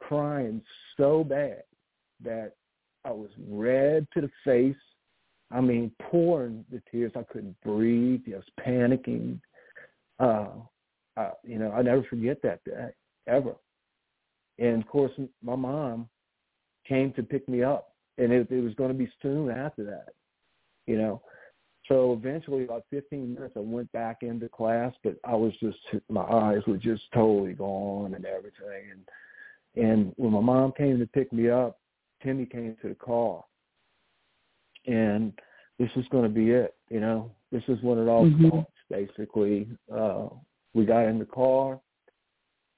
crying 0.00 0.62
so 0.96 1.22
bad 1.22 1.62
that 2.24 2.52
I 3.04 3.10
was 3.10 3.30
red 3.48 4.06
to 4.14 4.20
the 4.20 4.30
face. 4.44 4.76
I 5.50 5.60
mean, 5.60 5.92
pouring 6.00 6.64
the 6.72 6.82
tears. 6.90 7.12
I 7.14 7.22
couldn't 7.22 7.56
breathe. 7.62 8.22
I 8.26 8.36
was 8.36 8.44
panicking. 8.66 9.38
Uh, 10.18 10.48
uh, 11.16 11.30
you 11.44 11.58
know, 11.58 11.70
I 11.70 11.82
never 11.82 12.02
forget 12.04 12.42
that 12.42 12.64
day 12.64 12.88
ever. 13.28 13.54
And 14.58 14.82
of 14.82 14.88
course, 14.88 15.12
my 15.42 15.56
mom 15.56 16.08
came 16.86 17.12
to 17.14 17.22
pick 17.22 17.48
me 17.48 17.62
up, 17.62 17.94
and 18.18 18.32
it, 18.32 18.50
it 18.50 18.60
was 18.60 18.74
going 18.74 18.90
to 18.90 18.98
be 18.98 19.10
soon 19.20 19.50
after 19.50 19.84
that. 19.84 20.14
You 20.86 20.98
know, 20.98 21.22
so 21.88 22.12
eventually, 22.12 22.64
about 22.64 22.84
15 22.90 23.34
minutes, 23.34 23.54
I 23.56 23.60
went 23.60 23.90
back 23.92 24.18
into 24.22 24.48
class, 24.48 24.92
but 25.04 25.16
I 25.24 25.34
was 25.34 25.52
just 25.60 25.78
my 26.08 26.22
eyes 26.22 26.62
were 26.66 26.76
just 26.76 27.02
totally 27.12 27.52
gone 27.52 28.14
and 28.14 28.24
everything. 28.24 28.90
And 28.92 29.84
and 29.84 30.12
when 30.16 30.32
my 30.32 30.40
mom 30.40 30.72
came 30.72 30.98
to 30.98 31.06
pick 31.06 31.32
me 31.32 31.50
up, 31.50 31.78
Timmy 32.22 32.46
came 32.46 32.76
to 32.82 32.88
the 32.88 32.94
car, 32.94 33.44
and 34.86 35.32
this 35.78 35.90
was 35.94 36.06
going 36.10 36.24
to 36.24 36.30
be 36.30 36.50
it. 36.50 36.74
You 36.88 37.00
know, 37.00 37.30
this 37.52 37.62
is 37.68 37.80
when 37.82 37.98
it 37.98 38.08
all 38.08 38.24
Mhm. 38.24 38.48
starts. 38.48 38.70
Basically, 38.88 39.68
uh, 39.90 40.28
we 40.74 40.86
got 40.86 41.06
in 41.06 41.18
the 41.18 41.26
car, 41.26 41.80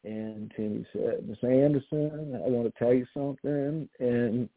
and 0.09 0.53
Timmy 0.57 0.87
said, 0.93 1.29
"Miss 1.29 1.43
Anderson, 1.43 2.41
I 2.45 2.49
want 2.49 2.73
to 2.73 2.79
tell 2.79 2.95
you 2.95 3.07
something," 3.13 3.89
and 4.01 4.49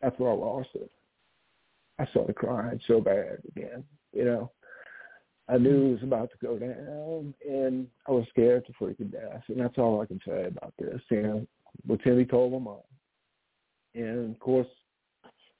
that's 0.00 0.16
I 0.18 0.24
lost 0.24 0.70
it. 0.74 0.90
I 1.98 2.06
started 2.06 2.34
crying 2.34 2.80
so 2.86 3.00
bad 3.00 3.38
again. 3.56 3.84
You 4.12 4.24
know, 4.24 4.50
I 5.48 5.58
knew 5.58 5.88
it 5.88 5.92
was 5.92 6.02
about 6.02 6.30
to 6.30 6.38
go 6.44 6.58
down, 6.58 7.34
and 7.48 7.86
I 8.08 8.10
was 8.10 8.26
scared 8.30 8.66
to 8.66 8.72
freaking 8.72 9.12
death. 9.12 9.42
And 9.48 9.60
that's 9.60 9.78
all 9.78 10.00
I 10.00 10.06
can 10.06 10.20
say 10.26 10.46
about 10.46 10.74
this. 10.78 11.00
You 11.10 11.22
know, 11.22 11.46
what 11.86 12.02
Timmy 12.02 12.24
told 12.24 12.52
my 12.52 12.58
mom, 12.58 12.80
and 13.94 14.34
of 14.34 14.40
course, 14.40 14.68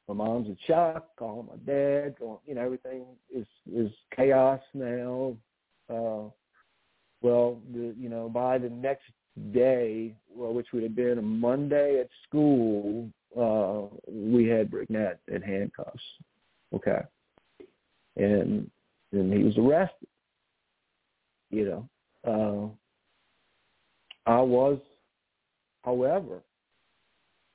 my 0.08 0.14
mom's 0.14 0.48
in 0.48 0.56
shock. 0.66 1.14
Calling 1.16 1.46
my 1.46 1.72
dad. 1.72 2.18
Going, 2.18 2.38
you 2.46 2.56
know, 2.56 2.62
everything 2.62 3.04
is 3.32 3.46
is 3.72 3.92
chaos 4.16 4.60
now. 4.74 5.36
Uh, 5.88 6.30
well, 7.22 7.58
the, 7.72 7.94
you 7.98 8.08
know, 8.08 8.28
by 8.28 8.58
the 8.58 8.70
next 8.70 9.04
day, 9.52 10.14
well, 10.34 10.52
which 10.52 10.68
would 10.72 10.82
have 10.82 10.94
been 10.94 11.18
a 11.18 11.22
Monday 11.22 12.00
at 12.00 12.08
school, 12.26 13.08
uh, 13.38 13.82
we 14.10 14.46
had 14.46 14.70
Brignac 14.70 15.16
in 15.28 15.42
handcuffs. 15.42 16.02
Okay. 16.74 17.00
And 18.16 18.70
and 19.12 19.32
he 19.32 19.42
was 19.42 19.56
arrested. 19.58 20.08
You 21.50 21.88
know. 22.24 22.74
Uh 24.26 24.30
I 24.30 24.40
was 24.40 24.78
however, 25.84 26.42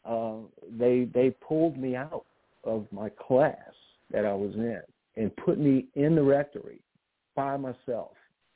uh 0.06 0.38
they 0.78 1.08
they 1.13 1.30
pulled 1.47 1.78
me 1.78 1.95
out 1.95 2.25
of 2.63 2.88
my 2.91 3.10
class 3.10 3.58
that 4.12 4.25
I 4.25 4.34
was 4.34 4.54
in 4.56 4.82
and 5.15 5.36
put 5.38 5.60
me 5.60 5.86
in 5.95 6.15
the 6.15 6.23
rectory 6.23 6.82
by 7.36 7.58
myself. 7.58 8.12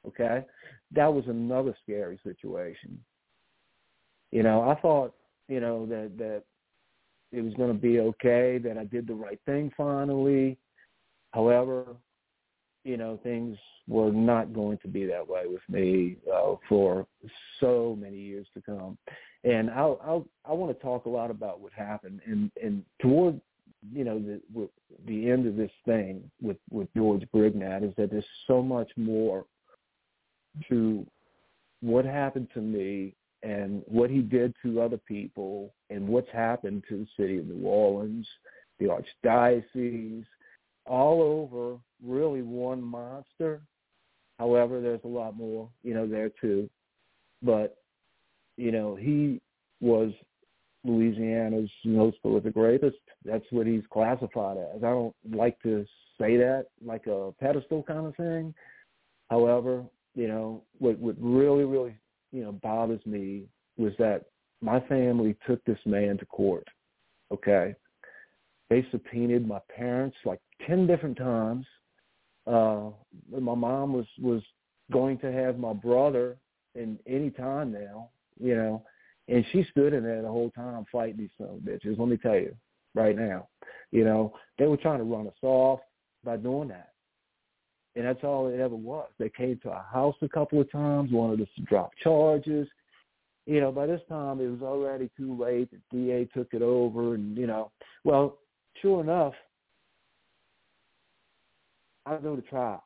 Okay? 0.09 0.45
That 0.91 1.13
was 1.13 1.25
another 1.27 1.75
scary 1.83 2.19
situation. 2.23 2.99
You 4.31 4.43
know, 4.43 4.61
I 4.69 4.75
thought, 4.79 5.13
you 5.47 5.59
know, 5.59 5.85
that 5.87 6.11
that 6.17 6.43
it 7.31 7.41
was 7.41 7.53
going 7.55 7.71
to 7.71 7.79
be 7.79 7.99
okay, 7.99 8.57
that 8.59 8.77
I 8.77 8.85
did 8.85 9.07
the 9.07 9.13
right 9.13 9.39
thing 9.45 9.71
finally. 9.77 10.57
However, 11.31 11.95
you 12.83 12.97
know, 12.97 13.19
things 13.23 13.57
were 13.87 14.11
not 14.11 14.53
going 14.53 14.77
to 14.79 14.87
be 14.87 15.05
that 15.05 15.27
way 15.27 15.43
with 15.47 15.61
me 15.69 16.17
uh, 16.33 16.55
for 16.67 17.05
so 17.59 17.97
many 17.99 18.17
years 18.17 18.47
to 18.53 18.61
come. 18.61 18.97
And 19.43 19.69
I'll, 19.69 19.99
I'll, 20.03 20.25
I 20.45 20.53
want 20.53 20.75
to 20.75 20.83
talk 20.83 21.05
a 21.05 21.09
lot 21.09 21.29
about 21.29 21.59
what 21.59 21.73
happened. 21.73 22.21
And, 22.25 22.51
and 22.61 22.83
toward, 23.01 23.39
you 23.93 24.03
know, 24.03 24.19
the, 24.19 24.69
the 25.07 25.29
end 25.29 25.47
of 25.47 25.55
this 25.55 25.71
thing 25.85 26.29
with, 26.41 26.57
with 26.71 26.87
George 26.95 27.23
Brignac 27.33 27.87
is 27.87 27.93
that 27.97 28.11
there's 28.11 28.25
so 28.47 28.61
much 28.61 28.91
more 28.95 29.45
to 30.69 31.05
what 31.81 32.05
happened 32.05 32.47
to 32.53 32.61
me 32.61 33.15
and 33.43 33.81
what 33.85 34.09
he 34.09 34.19
did 34.19 34.53
to 34.63 34.81
other 34.81 34.97
people 34.97 35.73
and 35.89 36.07
what's 36.07 36.29
happened 36.31 36.83
to 36.89 36.97
the 36.97 37.07
city 37.17 37.37
of 37.37 37.47
New 37.47 37.65
Orleans, 37.65 38.27
the 38.79 38.87
archdiocese, 39.25 40.25
all 40.85 41.21
over 41.21 41.77
really 42.03 42.41
one 42.41 42.81
monster. 42.81 43.61
However, 44.39 44.81
there's 44.81 45.03
a 45.03 45.07
lot 45.07 45.35
more, 45.35 45.69
you 45.83 45.93
know, 45.93 46.07
there 46.07 46.31
too. 46.41 46.69
But, 47.41 47.77
you 48.57 48.71
know, 48.71 48.95
he 48.95 49.41
was 49.79 50.11
Louisiana's 50.83 51.69
most 51.85 52.21
prolific 52.21 52.55
rapist. 52.55 52.97
That's 53.23 53.45
what 53.51 53.67
he's 53.67 53.83
classified 53.91 54.57
as. 54.57 54.83
I 54.83 54.89
don't 54.89 55.15
like 55.31 55.61
to 55.63 55.85
say 56.19 56.37
that 56.37 56.67
like 56.85 57.07
a 57.07 57.31
pedestal 57.39 57.83
kind 57.83 58.05
of 58.05 58.15
thing. 58.15 58.53
However, 59.29 59.83
you 60.19 60.27
know, 60.27 60.63
what 60.79 60.99
what 60.99 61.15
really, 61.17 61.63
really 61.63 61.95
you 62.31 62.43
know, 62.43 62.51
bothers 62.51 63.05
me 63.05 63.43
was 63.77 63.93
that 63.99 64.25
my 64.61 64.79
family 64.81 65.35
took 65.47 65.63
this 65.63 65.79
man 65.85 66.17
to 66.17 66.25
court. 66.25 66.67
Okay. 67.31 67.73
They 68.69 68.85
subpoenaed 68.91 69.47
my 69.47 69.61
parents 69.73 70.17
like 70.25 70.41
ten 70.67 70.85
different 70.87 71.17
times. 71.17 71.65
Uh 72.45 72.89
my 73.31 73.55
mom 73.55 73.93
was 73.93 74.07
was 74.19 74.43
going 74.91 75.17
to 75.19 75.31
have 75.31 75.57
my 75.57 75.73
brother 75.73 76.37
in 76.75 76.99
any 77.07 77.29
time 77.29 77.71
now, 77.71 78.09
you 78.39 78.55
know, 78.55 78.83
and 79.29 79.45
she 79.51 79.63
stood 79.71 79.93
in 79.93 80.03
there 80.03 80.21
the 80.21 80.27
whole 80.27 80.51
time 80.51 80.85
fighting 80.91 81.17
these 81.17 81.29
son 81.37 81.61
bitches, 81.63 81.97
let 81.97 82.09
me 82.09 82.17
tell 82.17 82.35
you, 82.35 82.53
right 82.93 83.15
now. 83.15 83.47
You 83.91 84.03
know, 84.03 84.33
they 84.57 84.67
were 84.67 84.77
trying 84.77 84.99
to 84.99 85.03
run 85.15 85.27
us 85.27 85.41
off 85.43 85.79
by 86.23 86.35
doing 86.37 86.69
that. 86.69 86.89
And 87.99 88.07
that's 88.07 88.23
all 88.23 88.47
it 88.47 88.61
ever 88.61 88.77
was. 88.77 89.09
They 89.17 89.27
came 89.27 89.59
to 89.63 89.71
our 89.71 89.83
house 89.83 90.15
a 90.21 90.29
couple 90.29 90.61
of 90.61 90.71
times, 90.71 91.11
wanted 91.11 91.41
us 91.41 91.49
to 91.57 91.63
drop 91.63 91.91
charges. 92.01 92.65
You 93.45 93.59
know, 93.59 93.73
by 93.73 93.87
this 93.87 93.99
time 94.07 94.39
it 94.39 94.47
was 94.47 94.61
already 94.61 95.09
too 95.17 95.37
late. 95.37 95.67
The 95.69 95.79
DA 95.91 96.23
took 96.33 96.53
it 96.53 96.61
over, 96.61 97.15
and 97.15 97.35
you 97.37 97.45
know, 97.45 97.71
well, 98.05 98.37
sure 98.81 99.01
enough, 99.01 99.33
I 102.05 102.15
go 102.19 102.37
to 102.37 102.41
trial. 102.43 102.85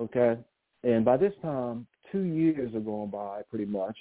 Okay, 0.00 0.36
and 0.82 1.04
by 1.04 1.16
this 1.16 1.34
time, 1.40 1.86
two 2.10 2.22
years 2.22 2.74
are 2.74 2.80
going 2.80 3.10
by 3.10 3.42
pretty 3.50 3.66
much, 3.66 3.96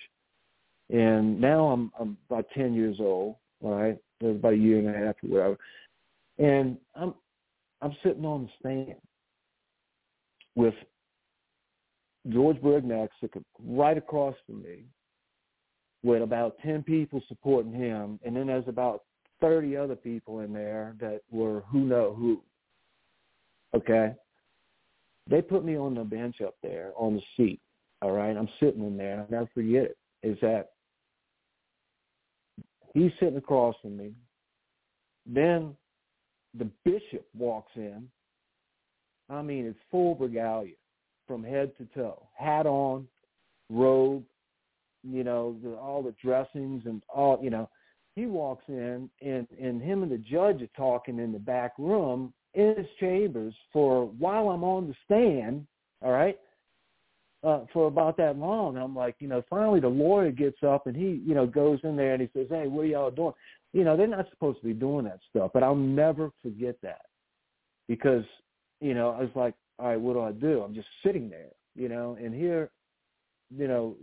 and 0.89 1.39
now 1.39 1.67
I'm 1.67 1.91
I'm 1.99 2.17
about 2.27 2.47
ten 2.55 2.73
years 2.73 2.97
old. 2.99 3.35
Right, 3.61 3.99
about 4.19 4.53
a 4.53 4.57
year 4.57 4.79
and 4.79 4.89
a 4.89 4.93
half 4.97 5.15
or 5.23 5.27
whatever, 5.27 5.57
and 6.39 6.77
I'm 6.95 7.13
I'm 7.83 7.95
sitting 8.01 8.25
on 8.25 8.45
the 8.45 8.49
stand 8.59 8.95
with 10.55 10.73
George 12.29 12.61
sitting 12.61 13.43
right 13.59 13.97
across 13.97 14.35
from 14.45 14.61
me, 14.61 14.83
with 16.03 16.21
about 16.21 16.57
ten 16.63 16.83
people 16.83 17.21
supporting 17.27 17.73
him, 17.73 18.19
and 18.23 18.35
then 18.35 18.47
there's 18.47 18.67
about 18.67 19.03
thirty 19.39 19.75
other 19.75 19.95
people 19.95 20.39
in 20.39 20.53
there 20.53 20.95
that 20.99 21.21
were 21.29 21.63
who 21.71 21.81
know 21.81 22.15
who. 22.17 22.41
Okay, 23.75 24.13
they 25.29 25.41
put 25.41 25.63
me 25.63 25.77
on 25.77 25.95
the 25.95 26.03
bench 26.03 26.41
up 26.41 26.55
there 26.61 26.91
on 26.97 27.15
the 27.15 27.21
seat. 27.37 27.59
All 28.01 28.11
right, 28.11 28.35
I'm 28.35 28.49
sitting 28.59 28.85
in 28.85 28.97
there. 28.97 29.19
I'll 29.19 29.27
never 29.29 29.49
forget 29.53 29.83
it. 29.83 29.97
Is 30.23 30.37
that 30.41 30.71
he's 32.93 33.11
sitting 33.19 33.37
across 33.37 33.75
from 33.81 33.97
me. 33.97 34.13
Then 35.25 35.75
the 36.57 36.69
bishop 36.83 37.25
walks 37.37 37.71
in. 37.75 38.07
I 39.31 39.41
mean, 39.41 39.65
it's 39.65 39.79
full 39.89 40.15
regalia 40.15 40.73
from 41.27 41.43
head 41.43 41.71
to 41.77 41.85
toe, 41.95 42.27
hat 42.37 42.65
on, 42.65 43.07
robe, 43.69 44.23
you 45.03 45.23
know, 45.23 45.55
the, 45.63 45.75
all 45.75 46.03
the 46.03 46.15
dressings 46.21 46.83
and 46.85 47.01
all, 47.09 47.39
you 47.41 47.49
know. 47.49 47.69
He 48.15 48.25
walks 48.25 48.65
in, 48.67 49.09
and 49.21 49.47
and 49.59 49.81
him 49.81 50.03
and 50.03 50.11
the 50.11 50.17
judge 50.17 50.61
are 50.61 50.69
talking 50.75 51.17
in 51.17 51.31
the 51.31 51.39
back 51.39 51.71
room 51.77 52.33
in 52.53 52.75
his 52.75 52.85
chambers 52.99 53.53
for 53.71 54.05
while 54.05 54.49
I'm 54.49 54.65
on 54.65 54.89
the 54.89 54.95
stand. 55.05 55.65
All 56.03 56.11
right, 56.11 56.37
uh, 57.43 57.61
for 57.73 57.87
about 57.87 58.17
that 58.17 58.37
long. 58.37 58.77
I'm 58.77 58.95
like, 58.95 59.15
you 59.19 59.27
know, 59.27 59.43
finally 59.49 59.79
the 59.79 59.87
lawyer 59.87 60.31
gets 60.31 60.61
up 60.63 60.87
and 60.87 60.95
he, 60.95 61.21
you 61.25 61.33
know, 61.33 61.47
goes 61.47 61.79
in 61.83 61.95
there 61.95 62.13
and 62.13 62.21
he 62.21 62.29
says, 62.33 62.47
hey, 62.49 62.67
what 62.67 62.83
are 62.83 62.87
y'all 62.87 63.11
doing? 63.11 63.33
You 63.73 63.83
know, 63.83 63.95
they're 63.95 64.07
not 64.07 64.29
supposed 64.29 64.59
to 64.59 64.65
be 64.65 64.73
doing 64.73 65.05
that 65.05 65.19
stuff, 65.29 65.51
but 65.53 65.63
I'll 65.63 65.75
never 65.75 66.31
forget 66.41 66.75
that 66.83 67.05
because, 67.87 68.25
you 68.81 68.95
know, 68.95 69.11
I 69.11 69.21
was 69.21 69.29
like, 69.35 69.53
all 69.79 69.87
right, 69.87 69.99
what 69.99 70.13
do 70.13 70.21
I 70.21 70.31
do? 70.31 70.61
I'm 70.61 70.73
just 70.73 70.87
sitting 71.05 71.29
there, 71.29 71.51
you 71.75 71.87
know, 71.87 72.17
and 72.19 72.33
here, 72.33 72.71
you 73.55 73.67
know, 73.67 73.95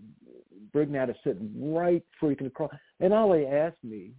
Brignac 0.75 1.11
is 1.11 1.17
sitting 1.25 1.51
right 1.75 2.03
freaking 2.23 2.47
across. 2.47 2.71
And 3.01 3.13
all 3.13 3.33
they 3.33 3.47
asked 3.47 3.83
me, 3.83 4.13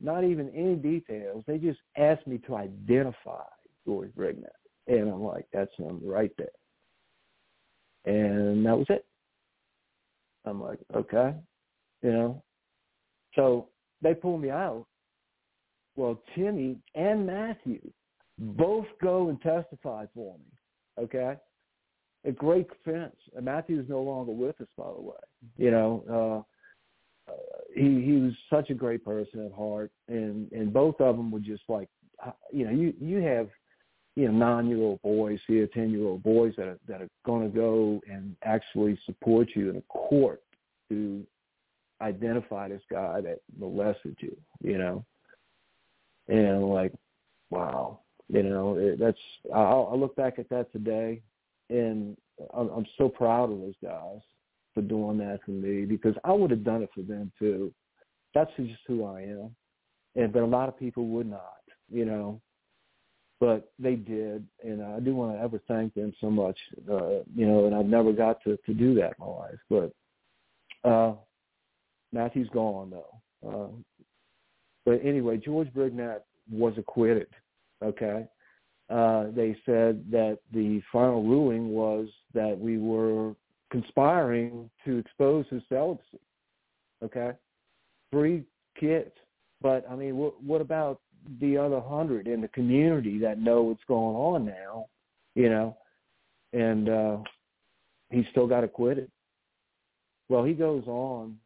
not 0.00 0.24
even 0.24 0.50
any 0.50 0.74
details, 0.74 1.44
they 1.46 1.58
just 1.58 1.80
asked 1.96 2.26
me 2.26 2.38
to 2.46 2.56
identify 2.56 3.44
George 3.86 4.10
Brignac. 4.10 4.46
And 4.88 5.08
I'm 5.08 5.22
like, 5.22 5.46
that's 5.52 5.70
him 5.78 6.00
right 6.02 6.32
there. 6.36 6.48
And 8.04 8.66
that 8.66 8.76
was 8.76 8.86
it. 8.90 9.06
I'm 10.44 10.60
like, 10.60 10.80
okay, 10.94 11.34
you 12.02 12.12
know. 12.12 12.42
So 13.36 13.68
they 14.02 14.12
pull 14.12 14.38
me 14.38 14.50
out. 14.50 14.86
Well, 15.94 16.20
Timmy 16.34 16.78
and 16.96 17.26
Matthew 17.26 17.80
both 18.42 18.86
go 19.00 19.28
and 19.28 19.40
testify 19.40 20.06
for 20.14 20.36
me. 20.38 21.04
Okay, 21.04 21.34
a 22.24 22.32
great 22.32 22.68
defense. 22.68 23.16
Matthew 23.40 23.80
is 23.80 23.88
no 23.88 24.02
longer 24.02 24.32
with 24.32 24.60
us, 24.60 24.68
by 24.76 24.86
the 24.94 25.00
way. 25.00 25.14
You 25.56 25.70
know, 25.70 26.44
uh, 27.28 27.32
uh, 27.32 27.36
he 27.74 28.02
he 28.02 28.12
was 28.12 28.32
such 28.50 28.70
a 28.70 28.74
great 28.74 29.04
person 29.04 29.46
at 29.46 29.52
heart, 29.52 29.90
and 30.08 30.50
and 30.52 30.72
both 30.72 31.00
of 31.00 31.16
them 31.16 31.30
were 31.30 31.40
just 31.40 31.62
like, 31.68 31.88
uh, 32.24 32.32
you 32.52 32.64
know, 32.64 32.72
you 32.72 32.92
you 33.00 33.18
have 33.18 33.48
you 34.16 34.26
know 34.28 34.32
nine 34.32 34.66
year 34.68 34.78
old 34.78 35.00
boys 35.02 35.40
here, 35.46 35.68
ten 35.72 35.90
year 35.90 36.04
old 36.04 36.22
boys 36.22 36.52
that 36.56 36.66
are 36.66 36.78
that 36.88 37.00
are 37.00 37.08
going 37.24 37.50
to 37.50 37.56
go 37.56 38.00
and 38.10 38.36
actually 38.44 38.98
support 39.06 39.48
you 39.54 39.70
in 39.70 39.76
a 39.76 39.82
court 39.82 40.42
to 40.90 41.24
identify 42.02 42.68
this 42.68 42.82
guy 42.90 43.20
that 43.20 43.38
molested 43.56 44.16
you, 44.20 44.36
you 44.60 44.76
know, 44.76 45.04
and 46.28 46.68
like, 46.68 46.92
wow, 47.50 48.00
you 48.28 48.42
know, 48.42 48.76
it, 48.76 48.98
that's 48.98 49.18
I'll, 49.54 49.88
I'll 49.92 50.00
look 50.00 50.16
back 50.16 50.38
at 50.38 50.48
that 50.50 50.72
today, 50.72 51.20
and 51.70 52.16
I'm, 52.54 52.68
I'm 52.70 52.86
so 52.98 53.08
proud 53.08 53.50
of 53.50 53.58
those 53.58 53.74
guys 53.82 54.20
for 54.74 54.82
doing 54.82 55.18
that 55.18 55.40
for 55.44 55.50
me 55.50 55.84
because 55.84 56.14
I 56.24 56.32
would 56.32 56.50
have 56.50 56.64
done 56.64 56.82
it 56.82 56.90
for 56.94 57.02
them 57.02 57.30
too. 57.38 57.72
That's 58.34 58.50
just 58.56 58.80
who 58.86 59.04
I 59.04 59.22
am, 59.22 59.54
and 60.16 60.32
but 60.32 60.42
a 60.42 60.46
lot 60.46 60.68
of 60.68 60.78
people 60.78 61.06
would 61.08 61.28
not, 61.28 61.62
you 61.90 62.04
know 62.04 62.40
but 63.42 63.72
they 63.76 63.96
did, 63.96 64.46
and 64.62 64.80
I 64.80 65.00
do 65.00 65.16
want 65.16 65.34
to 65.36 65.42
ever 65.42 65.60
thank 65.66 65.94
them 65.94 66.12
so 66.20 66.30
much. 66.30 66.56
Uh, 66.88 67.24
you 67.34 67.44
know, 67.44 67.66
and 67.66 67.74
I've 67.74 67.86
never 67.86 68.12
got 68.12 68.40
to 68.44 68.56
to 68.56 68.72
do 68.72 68.94
that 68.94 69.14
in 69.18 69.18
my 69.18 69.26
life. 69.26 69.58
But 69.68 70.88
uh, 70.88 71.14
Matthew's 72.12 72.48
gone 72.50 72.92
though. 72.92 73.18
Uh, 73.44 73.70
but 74.86 75.04
anyway, 75.04 75.38
George 75.38 75.66
Brignac 75.74 76.20
was 76.52 76.74
acquitted. 76.78 77.26
Okay, 77.82 78.26
uh, 78.90 79.26
they 79.34 79.56
said 79.66 80.04
that 80.10 80.38
the 80.52 80.80
final 80.92 81.22
ruling 81.22 81.70
was 81.70 82.08
that 82.34 82.58
we 82.58 82.78
were 82.78 83.34
conspiring 83.70 84.70
to 84.84 84.98
expose 84.98 85.46
his 85.50 85.62
celibacy. 85.68 86.20
Okay, 87.02 87.32
three 88.10 88.44
kids. 88.78 89.12
But 89.60 89.84
I 89.90 89.96
mean, 89.96 90.16
what, 90.16 90.42
what 90.42 90.60
about 90.60 91.00
the 91.40 91.56
other 91.56 91.80
hundred 91.80 92.26
in 92.26 92.40
the 92.40 92.48
community 92.48 93.18
that 93.18 93.38
know 93.38 93.62
what's 93.62 93.84
going 93.86 94.16
on 94.16 94.44
now, 94.44 94.86
you 95.34 95.48
know, 95.48 95.76
and 96.52 96.88
uh, 96.88 97.16
he 98.10 98.26
still 98.30 98.46
got 98.46 98.64
acquitted. 98.64 99.10
Well, 100.28 100.44
he 100.44 100.52
goes 100.52 100.84
on, 100.86 101.36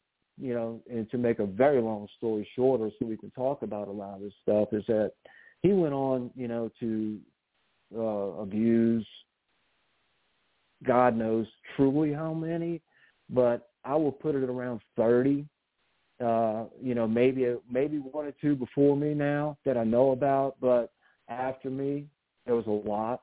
you 0.40 0.54
know, 0.54 0.80
and 0.90 1.10
to 1.10 1.18
make 1.18 1.38
a 1.38 1.46
very 1.46 1.80
long 1.80 2.08
story 2.16 2.48
shorter, 2.54 2.90
so 2.98 3.06
we 3.06 3.16
can 3.16 3.30
talk 3.30 3.62
about 3.62 3.88
a 3.88 3.92
lot 3.92 4.16
of 4.16 4.20
this 4.22 4.32
stuff, 4.42 4.68
is 4.72 4.84
that 4.86 5.12
he 5.62 5.72
went 5.72 5.94
on, 5.94 6.30
you 6.36 6.48
know, 6.48 6.70
to 6.80 7.18
uh, 7.96 8.40
abuse. 8.42 9.06
God 10.84 11.16
knows 11.16 11.46
truly 11.74 12.12
how 12.12 12.34
many, 12.34 12.82
but 13.30 13.70
I 13.84 13.94
will 13.94 14.12
put 14.12 14.34
it 14.34 14.44
around 14.44 14.80
thirty 14.96 15.46
uh, 16.24 16.64
you 16.80 16.94
know, 16.94 17.06
maybe 17.06 17.54
maybe 17.70 17.98
one 17.98 18.26
or 18.26 18.32
two 18.40 18.56
before 18.56 18.96
me 18.96 19.12
now 19.12 19.58
that 19.66 19.76
I 19.76 19.84
know 19.84 20.12
about, 20.12 20.56
but 20.60 20.92
after 21.28 21.68
me, 21.68 22.06
there 22.46 22.54
was 22.54 22.66
a 22.66 22.88
lot 22.88 23.22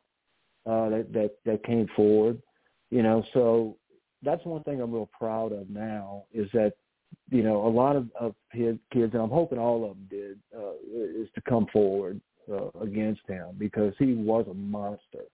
uh, 0.66 0.90
that 0.90 1.14
that 1.14 1.32
that 1.46 1.64
came 1.64 1.88
forward. 1.96 2.42
You 2.92 3.02
know, 3.02 3.24
so 3.34 3.78
that's 4.22 4.46
one 4.46 4.64
thing 4.64 4.80
I'm 4.80 4.94
real 4.94 5.10
proud 5.18 5.52
of 5.52 5.70
now 5.70 6.26
is 6.32 6.48
that 6.54 6.74
you 7.34 7.44
know 7.44 7.66
a 7.66 7.70
lot 7.70 7.96
of, 7.96 8.08
of 8.20 8.36
his 8.52 8.78
kids, 8.92 9.14
and 9.14 9.22
I'm 9.22 9.30
hoping 9.30 9.60
all 9.60 9.84
of 9.84 9.92
them 9.92 10.08
did, 10.10 10.40
uh, 10.56 10.74
is 10.94 11.30
to 11.36 11.42
come 11.48 11.68
forward 11.74 12.22
uh, 12.52 12.70
against 12.82 13.22
him 13.28 13.56
because 13.58 13.94
he 14.00 14.14
was 14.14 14.46
a 14.50 14.54
monster. 14.54 15.26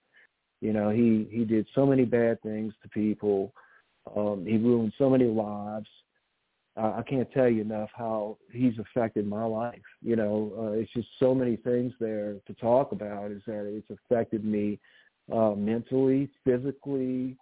You 0.62 0.74
know, 0.74 0.90
he 0.90 1.28
he 1.32 1.46
did 1.46 1.68
so 1.76 1.86
many 1.86 2.06
bad 2.06 2.42
things 2.42 2.74
to 2.84 2.90
people. 2.90 3.54
Um, 4.16 4.46
he 4.46 4.58
ruined 4.58 4.94
so 4.98 5.10
many 5.10 5.26
lives 5.26 5.88
uh, 6.80 6.94
I 6.98 7.02
can't 7.04 7.30
tell 7.32 7.50
you 7.50 7.62
enough 7.62 7.90
how 7.94 8.38
he's 8.52 8.78
affected 8.80 9.28
my 9.28 9.44
life. 9.44 9.82
You 10.02 10.16
know, 10.16 10.54
uh, 10.58 10.72
it's 10.72 10.92
just 10.94 11.08
so 11.20 11.36
many 11.36 11.58
things 11.58 11.94
there 12.00 12.36
to 12.48 12.54
talk 12.54 12.92
about. 12.92 13.32
Is 13.32 13.42
that 13.48 13.66
it's 13.66 13.90
affected 13.90 14.46
me 14.46 14.80
uh, 15.34 15.52
mentally, 15.52 16.30
physically. 16.46 17.38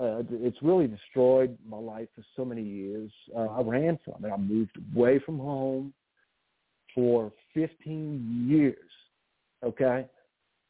Uh, 0.00 0.22
it's 0.30 0.62
really 0.62 0.86
destroyed 0.86 1.56
my 1.68 1.76
life 1.76 2.08
for 2.14 2.22
so 2.36 2.44
many 2.44 2.62
years. 2.62 3.10
Uh, 3.36 3.46
I 3.46 3.62
ran 3.62 3.98
from 4.04 4.24
it. 4.24 4.30
I 4.32 4.36
moved 4.36 4.78
away 4.94 5.18
from 5.18 5.38
home 5.38 5.92
for 6.94 7.32
15 7.54 8.46
years. 8.48 8.76
Okay, 9.64 10.06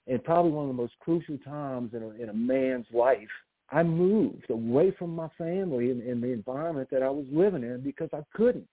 and 0.06 0.24
probably 0.24 0.50
one 0.50 0.64
of 0.64 0.74
the 0.74 0.82
most 0.82 0.94
crucial 1.00 1.36
times 1.38 1.92
in 1.92 2.02
a, 2.02 2.08
in 2.22 2.30
a 2.30 2.34
man's 2.34 2.86
life 2.92 3.28
I 3.70 3.82
moved 3.82 4.50
away 4.50 4.92
from 4.98 5.14
my 5.14 5.28
family 5.36 5.90
and, 5.90 6.02
and 6.02 6.22
the 6.22 6.28
environment 6.28 6.88
that 6.90 7.02
I 7.02 7.10
was 7.10 7.26
living 7.30 7.62
in 7.62 7.82
because 7.82 8.08
I 8.12 8.22
couldn't 8.34 8.66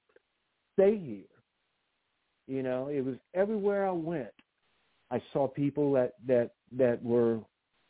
stay 0.73 0.97
here. 0.97 1.23
You 2.47 2.63
know, 2.63 2.87
it 2.87 3.03
was 3.03 3.15
everywhere 3.33 3.87
I 3.87 3.91
went. 3.91 4.29
I 5.11 5.21
saw 5.33 5.47
people 5.47 5.91
that 5.93 6.13
that 6.27 6.51
that 6.77 7.03
were 7.03 7.39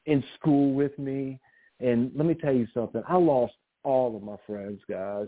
in 0.06 0.24
school 0.40 0.74
with 0.74 0.98
me, 0.98 1.40
and 1.80 2.12
let 2.16 2.26
me 2.26 2.34
tell 2.34 2.54
you 2.54 2.68
something. 2.74 3.02
I 3.08 3.18
lost 3.18 3.54
all 3.84 4.16
of 4.16 4.24
my 4.24 4.38
friends, 4.48 4.82
guys, 4.90 5.28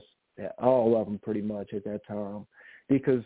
all 0.59 0.99
of 0.99 1.07
them 1.07 1.19
pretty 1.19 1.41
much 1.41 1.73
at 1.73 1.83
that 1.85 2.01
time, 2.07 2.45
because 2.89 3.23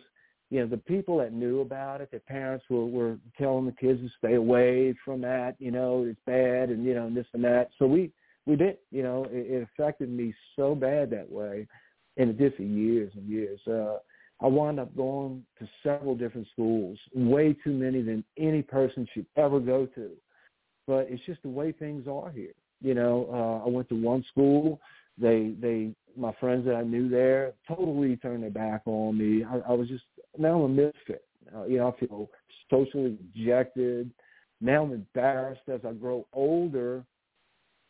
you 0.52 0.60
know, 0.60 0.68
the 0.68 0.78
people 0.78 1.18
that 1.20 1.32
knew 1.32 1.62
about 1.62 2.02
it, 2.02 2.12
their 2.12 2.20
parents 2.20 2.66
were, 2.70 2.86
were 2.86 3.18
telling 3.38 3.66
the 3.66 3.72
kids 3.72 4.02
to 4.02 4.10
stay 4.18 4.36
away 4.36 4.94
from 5.04 5.22
that, 5.22 5.56
you 5.60 5.72
know, 5.72 6.04
it's 6.04 6.20
bad 6.26 6.70
and, 6.70 6.84
you 6.84 6.94
know, 6.94 7.08
and 7.08 7.16
this 7.16 7.26
and 7.34 7.44
that. 7.46 7.70
So 7.80 7.88
we, 7.88 8.12
we 8.46 8.58
did, 8.58 8.78
you 8.92 9.02
know, 9.02 9.26
it, 9.32 9.50
it 9.50 9.64
affected 9.64 10.10
me 10.10 10.36
so 10.58 10.76
bad 10.76 11.10
that 11.12 11.32
way. 11.32 11.68
And 12.18 12.30
it 12.30 12.38
did 12.38 12.54
for 12.56 12.64
years 12.64 13.14
and 13.16 13.30
years. 13.30 13.62
Uh, 13.66 14.00
I 14.42 14.48
wound 14.48 14.78
up 14.78 14.94
going 14.94 15.46
to 15.60 15.70
several 15.84 16.16
different 16.16 16.48
schools, 16.52 17.00
way 17.16 17.56
too 17.64 17.72
many 17.72 18.02
than 18.02 18.22
any 18.38 18.62
person 18.62 19.08
should 19.14 19.28
ever 19.38 19.62
go 19.62 19.86
to. 19.96 20.10
But 20.86 21.08
it's 21.10 21.26
just 21.26 21.42
the 21.44 21.50
way 21.50 21.72
things 21.72 22.08
are 22.10 22.30
here. 22.30 22.52
You 22.82 22.94
know, 22.94 23.28
uh, 23.32 23.68
I 23.68 23.70
went 23.70 23.90
to 23.90 23.96
one 23.96 24.24
school. 24.32 24.80
They, 25.18 25.54
they, 25.62 25.94
my 26.18 26.34
friends 26.40 26.66
that 26.66 26.76
I 26.76 26.84
knew 26.84 27.10
there 27.10 27.54
totally 27.68 28.18
turned 28.18 28.44
their 28.44 28.50
back 28.50 28.82
on 28.86 29.18
me. 29.18 29.44
I, 29.44 29.72
I 29.72 29.74
was 29.74 29.88
just 29.88 30.04
now 30.38 30.64
I'm 30.64 30.64
a 30.64 30.70
misfit. 30.70 31.26
Uh, 31.56 31.66
you 31.66 31.78
know, 31.78 31.94
I 31.96 32.00
feel 32.00 32.30
socially 32.70 33.18
rejected. 33.36 34.12
Now 34.62 34.84
I'm 34.84 34.94
embarrassed 34.94 35.62
as 35.72 35.82
I 35.88 35.94
grow 35.94 36.26
older 36.34 37.04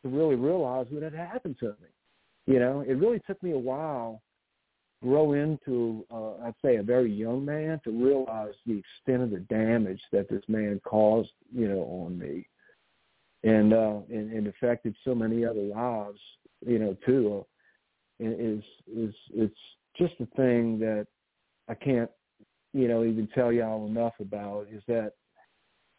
to 0.04 0.10
really 0.10 0.36
realize 0.36 0.88
what 0.90 1.04
had 1.04 1.14
happened 1.14 1.58
to 1.60 1.68
me. 1.68 1.88
You 2.48 2.60
know, 2.60 2.82
it 2.82 2.94
really 2.94 3.22
took 3.28 3.42
me 3.44 3.52
a 3.52 3.58
while 3.58 4.22
grow 5.02 5.34
into, 5.34 6.06
uh, 6.12 6.34
I'd 6.46 6.54
say, 6.64 6.76
a 6.76 6.84
very 6.84 7.12
young 7.12 7.44
man 7.44 7.82
to 7.84 7.92
realize 7.92 8.54
the 8.66 8.80
extent 8.80 9.24
of 9.24 9.32
the 9.32 9.40
damage 9.50 10.02
that 10.12 10.30
this 10.30 10.44
man 10.48 10.80
caused, 10.84 11.32
you 11.54 11.68
know, 11.68 11.82
on 11.82 12.18
me, 12.18 12.48
and 13.44 13.74
uh, 13.74 14.00
and, 14.10 14.32
and 14.32 14.48
affected 14.48 14.96
so 15.04 15.16
many 15.16 15.46
other 15.46 15.62
lives, 15.62 16.20
you 16.66 16.80
know, 16.80 16.96
too. 17.06 17.40
Uh, 17.40 17.44
is 18.24 18.64
is 18.96 19.16
it's 19.34 19.56
just 19.98 20.14
a 20.20 20.28
thing 20.38 20.78
that 20.80 21.08
I 21.68 21.74
can't 21.74 22.10
you 22.74 22.88
know, 22.88 23.04
even 23.04 23.28
tell 23.34 23.52
y'all 23.52 23.88
enough 23.88 24.14
about 24.20 24.68
is 24.72 24.82
that 24.88 25.14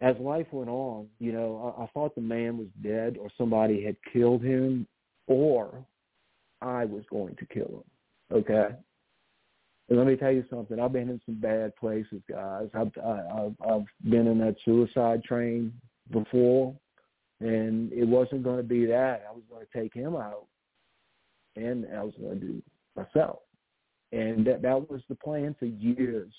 as 0.01 0.17
life 0.19 0.47
went 0.51 0.71
on, 0.71 1.07
you 1.19 1.33
know, 1.33 1.75
I, 1.79 1.85
I 1.85 1.87
thought 1.89 2.15
the 2.15 2.21
man 2.21 2.59
was 2.59 2.69
dead 2.83 3.17
or 3.19 3.29
somebody 3.37 3.85
had 3.85 3.97
killed 4.13 4.43
him 4.43 4.87
or 5.27 5.85
I 6.61 6.85
was 6.85 7.05
going 7.11 7.37
to 7.37 7.47
kill 7.47 7.85
him. 8.31 8.39
Okay. 8.39 8.69
And 9.89 9.99
let 9.99 10.07
me 10.07 10.17
tell 10.17 10.33
you 10.33 10.45
something. 10.49 10.81
I've 10.81 10.93
been 10.93 11.11
in 11.11 11.21
some 11.27 11.41
bad 11.41 11.77
places, 11.77 12.23
guys. 12.29 12.69
I've 12.75 12.91
I, 13.05 13.45
I've, 13.45 13.71
I've 13.71 14.11
been 14.11 14.27
in 14.27 14.39
that 14.39 14.57
suicide 14.65 15.23
train 15.23 15.73
before, 16.11 16.75
and 17.43 17.93
it 17.93 18.05
wasn't 18.07 18.45
going 18.45 18.59
to 18.59 18.63
be 18.63 18.87
that. 18.87 19.25
I 19.29 19.33
was 19.33 19.43
going 19.51 19.65
to 19.65 19.79
take 19.79 19.93
him 19.93 20.15
out, 20.15 20.47
and 21.57 21.87
I 21.95 22.03
was 22.03 22.15
going 22.21 22.41
to 22.41 22.47
do 22.47 22.63
myself, 22.97 23.41
and 24.13 24.47
that 24.47 24.63
that 24.63 24.91
was 24.91 25.01
the 25.09 25.15
plan 25.17 25.57
for 25.59 25.67
years. 25.67 26.33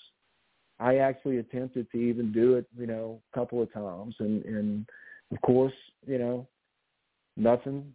I 0.79 0.97
actually 0.97 1.37
attempted 1.37 1.91
to 1.91 1.97
even 1.97 2.31
do 2.31 2.55
it, 2.55 2.65
you 2.77 2.87
know, 2.87 3.21
a 3.31 3.37
couple 3.37 3.61
of 3.61 3.71
times, 3.73 4.15
and 4.19 4.43
and 4.45 4.85
of 5.31 5.41
course, 5.41 5.73
you 6.07 6.17
know, 6.17 6.47
nothing. 7.35 7.93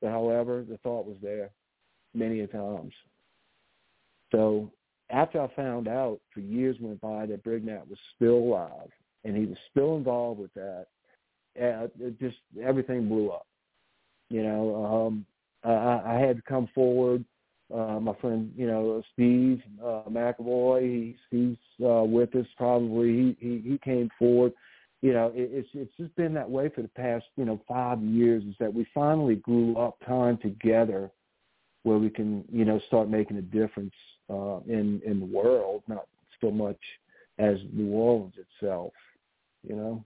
But 0.00 0.10
however, 0.10 0.64
the 0.68 0.78
thought 0.78 1.06
was 1.06 1.16
there 1.22 1.50
many 2.14 2.40
a 2.40 2.46
times. 2.46 2.92
So 4.32 4.70
after 5.10 5.40
I 5.40 5.48
found 5.54 5.88
out, 5.88 6.20
for 6.34 6.40
years 6.40 6.76
went 6.80 7.00
by 7.00 7.26
that 7.26 7.44
Brignac 7.44 7.88
was 7.88 7.98
still 8.16 8.34
alive 8.34 8.90
and 9.24 9.36
he 9.36 9.46
was 9.46 9.58
still 9.70 9.96
involved 9.96 10.40
with 10.40 10.52
that, 10.54 10.86
uh, 11.60 11.86
just 12.20 12.36
everything 12.62 13.08
blew 13.08 13.30
up. 13.30 13.46
You 14.30 14.42
know, 14.42 14.84
um, 14.84 15.26
I, 15.64 16.14
I 16.14 16.18
had 16.18 16.36
to 16.36 16.42
come 16.42 16.68
forward 16.74 17.24
uh, 17.72 17.98
my 18.00 18.14
friend, 18.20 18.52
you 18.56 18.66
know, 18.66 19.02
Steve 19.12 19.62
uh, 19.82 20.02
McAvoy, 20.10 20.82
he, 20.82 21.16
he's 21.30 21.86
uh, 21.86 22.02
with 22.02 22.34
us 22.36 22.46
probably. 22.56 23.36
He, 23.40 23.48
he 23.48 23.70
he 23.70 23.78
came 23.78 24.10
forward. 24.18 24.52
You 25.00 25.14
know, 25.14 25.32
it, 25.34 25.50
it's 25.52 25.68
it's 25.72 25.96
just 25.96 26.14
been 26.16 26.34
that 26.34 26.48
way 26.48 26.68
for 26.68 26.82
the 26.82 26.88
past 26.88 27.24
you 27.36 27.44
know 27.44 27.60
five 27.66 28.02
years. 28.02 28.44
Is 28.44 28.54
that 28.60 28.72
we 28.72 28.86
finally 28.92 29.36
grew 29.36 29.76
up 29.76 29.96
time 30.06 30.38
together, 30.38 31.10
where 31.84 31.98
we 31.98 32.10
can 32.10 32.44
you 32.52 32.64
know 32.66 32.78
start 32.88 33.08
making 33.08 33.38
a 33.38 33.42
difference 33.42 33.94
uh, 34.28 34.60
in 34.66 35.00
in 35.06 35.18
the 35.18 35.26
world, 35.26 35.82
not 35.88 36.06
so 36.42 36.50
much 36.50 36.78
as 37.38 37.56
New 37.72 37.92
Orleans 37.92 38.34
itself. 38.36 38.92
You 39.66 39.76
know. 39.76 40.04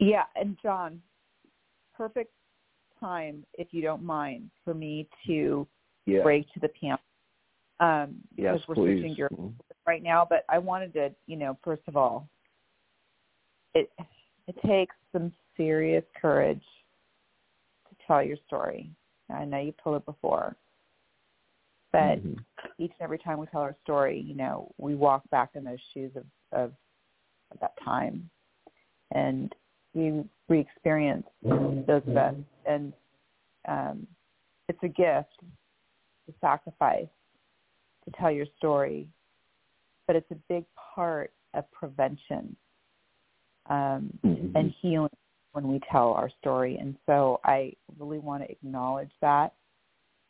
Yeah, 0.00 0.24
and 0.34 0.56
John, 0.62 1.00
perfect 1.96 2.32
time, 2.98 3.44
if 3.54 3.68
you 3.70 3.82
don't 3.82 4.02
mind, 4.02 4.50
for 4.64 4.74
me 4.74 5.08
to 5.26 5.66
yeah. 6.06 6.22
break 6.22 6.52
to 6.54 6.60
the 6.60 6.68
panel 6.68 6.98
um, 7.80 8.16
yes, 8.36 8.60
we're 8.68 8.74
please. 8.74 9.00
switching 9.00 9.14
gears 9.14 9.30
Mm-hmm. 9.32 9.48
right 9.86 10.02
now. 10.02 10.26
But 10.28 10.44
I 10.48 10.58
wanted 10.58 10.92
to, 10.94 11.10
you 11.26 11.36
know, 11.36 11.58
first 11.64 11.82
of 11.88 11.96
all, 11.96 12.28
it 13.74 13.90
it 14.46 14.56
takes 14.66 14.94
some 15.12 15.32
serious 15.56 16.04
courage 16.20 16.62
to 17.88 17.96
tell 18.06 18.22
your 18.22 18.36
story. 18.46 18.90
I 19.34 19.44
know 19.44 19.58
you 19.58 19.72
told 19.82 19.96
it 19.96 20.06
before, 20.06 20.56
but 21.92 22.18
mm-hmm. 22.18 22.34
each 22.78 22.92
and 22.98 23.02
every 23.02 23.18
time 23.18 23.38
we 23.38 23.46
tell 23.46 23.60
our 23.62 23.76
story, 23.82 24.20
you 24.20 24.34
know, 24.34 24.70
we 24.76 24.94
walk 24.94 25.22
back 25.30 25.50
in 25.54 25.64
those 25.64 25.78
shoes 25.94 26.10
of, 26.16 26.24
of, 26.52 26.72
of 27.52 27.60
that 27.60 27.72
time, 27.82 28.28
and 29.12 29.54
we 29.94 30.24
re-experience 30.48 31.26
those 31.42 32.02
events, 32.06 32.48
and 32.66 32.92
um, 33.68 34.06
it's 34.68 34.78
a 34.82 34.88
gift 34.88 35.30
to 36.26 36.34
sacrifice 36.40 37.08
to 38.04 38.10
tell 38.18 38.30
your 38.30 38.46
story, 38.56 39.06
but 40.06 40.16
it's 40.16 40.30
a 40.30 40.36
big 40.48 40.64
part 40.94 41.32
of 41.54 41.70
prevention 41.72 42.56
um, 43.68 44.12
mm-hmm. 44.24 44.56
and 44.56 44.74
healing 44.80 45.10
when 45.52 45.68
we 45.68 45.80
tell 45.90 46.12
our 46.12 46.30
story. 46.40 46.78
And 46.78 46.96
so 47.06 47.40
I 47.44 47.72
really 47.98 48.18
want 48.18 48.42
to 48.44 48.50
acknowledge 48.50 49.10
that 49.20 49.52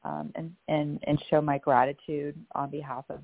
um, 0.05 0.33
and, 0.35 0.53
and, 0.69 0.99
and 1.07 1.23
show 1.29 1.41
my 1.41 1.59
gratitude 1.59 2.35
on 2.55 2.71
behalf 2.71 3.05
of 3.11 3.21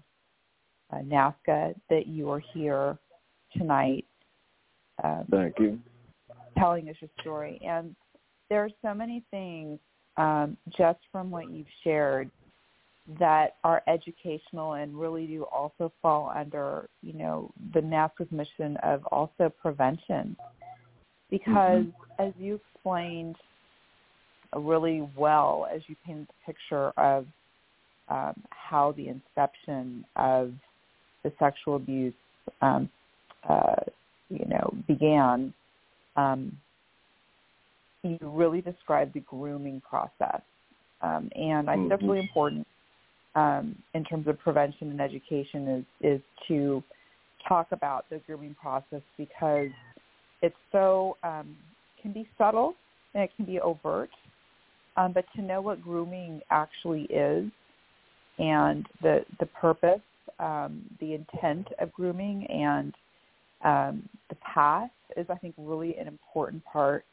uh, 0.93 0.99
NAASCA 0.99 1.75
that 1.91 2.07
you 2.07 2.31
are 2.31 2.43
here 2.53 2.99
tonight. 3.57 4.05
Um, 5.03 5.25
Thank 5.31 5.59
you. 5.59 5.81
Telling 6.59 6.89
us 6.89 6.97
your 7.01 7.11
story. 7.21 7.61
And 7.67 7.95
there 8.49 8.65
are 8.65 8.71
so 8.83 8.95
many 8.95 9.23
things 9.31 9.79
um, 10.17 10.57
just 10.77 10.99
from 11.13 11.31
what 11.31 11.51
you've 11.51 11.67
shared 11.85 12.31
that 13.21 13.57
are 13.63 13.83
educational 13.87 14.75
and 14.75 14.99
really 14.99 15.27
do 15.27 15.45
also 15.45 15.93
fall 16.03 16.33
under, 16.35 16.89
you 17.03 17.13
know, 17.13 17.51
the 17.73 17.81
NAASCA's 17.81 18.31
mission 18.33 18.77
of 18.83 19.05
also 19.07 19.53
prevention. 19.61 20.37
Because 21.31 21.85
mm-hmm. 21.85 22.23
as 22.23 22.33
you 22.39 22.61
explained 22.75 23.37
really 24.55 25.09
well 25.17 25.67
as 25.73 25.83
you 25.87 25.97
painted 26.05 26.27
the 26.29 26.53
picture 26.53 26.91
of 26.99 27.27
um, 28.09 28.35
how 28.51 28.93
the 28.97 29.09
inception 29.09 30.05
of 30.17 30.53
the 31.23 31.33
sexual 31.39 31.77
abuse, 31.77 32.15
um, 32.63 32.89
uh, 33.49 33.75
you 34.29 34.45
know, 34.47 34.73
began, 34.87 35.53
um, 36.17 36.57
you 38.03 38.19
really 38.23 38.61
described 38.61 39.15
the 39.15 39.21
grooming 39.21 39.81
process. 39.89 40.41
Um, 41.03 41.31
and 41.35 41.69
I 41.69 41.75
think 41.75 41.91
that's 41.91 42.03
really 42.03 42.21
important 42.21 42.67
um, 43.35 43.77
in 43.95 44.03
terms 44.05 44.27
of 44.27 44.39
prevention 44.39 44.91
and 44.91 45.01
education 45.01 45.69
is 45.69 45.85
is 46.15 46.21
to 46.49 46.83
talk 47.47 47.69
about 47.71 48.07
the 48.11 48.21
grooming 48.27 48.57
process 48.61 49.03
because 49.17 49.69
it's 50.43 50.57
so 50.73 51.17
um, 51.23 51.57
can 52.01 52.13
be 52.13 52.29
subtle 52.39 52.75
and 53.15 53.23
it 53.25 53.31
can 53.37 53.45
be 53.45 53.61
overt, 53.61 54.11
um, 54.97 55.13
but 55.13 55.25
to 55.37 55.43
know 55.43 55.61
what 55.61 55.83
grooming 55.83 56.41
actually 56.51 57.03
is 57.03 57.51
and 58.39 58.87
the 59.03 59.25
the 59.39 59.47
purpose, 59.47 60.01
um, 60.41 60.83
the 61.01 61.15
intent 61.15 61.69
of 61.79 61.93
grooming, 61.93 62.47
and 62.47 62.95
um, 63.65 64.09
the 64.29 64.37
path 64.37 64.91
is, 65.17 65.27
I 65.31 65.37
think, 65.37 65.55
really 65.57 65.97
an 65.97 66.07
important 66.07 66.65
part 66.65 67.05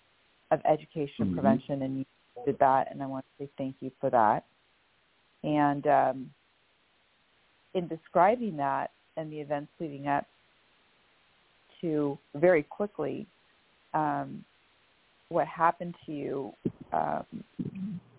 of 0.52 0.60
education 0.66 1.26
mm-hmm. 1.26 1.34
prevention, 1.36 1.82
and 1.82 2.00
you 2.00 2.06
did 2.46 2.60
that, 2.60 2.92
and 2.92 3.02
I 3.02 3.06
want 3.06 3.26
to 3.26 3.46
say 3.46 3.50
thank 3.58 3.76
you 3.80 3.92
for 4.00 4.10
that. 4.10 4.46
And 5.44 5.88
um, 5.88 6.30
in 7.74 7.88
describing 7.88 8.58
that 8.58 8.92
and 9.18 9.32
the 9.32 9.40
events 9.40 9.72
leading 9.80 10.08
up 10.08 10.26
to 11.82 12.18
very 12.36 12.64
quickly 12.64 13.28
um, 13.94 14.44
what 15.30 15.48
happened 15.48 15.96
to 16.06 16.12
you 16.12 16.54
um, 16.94 17.26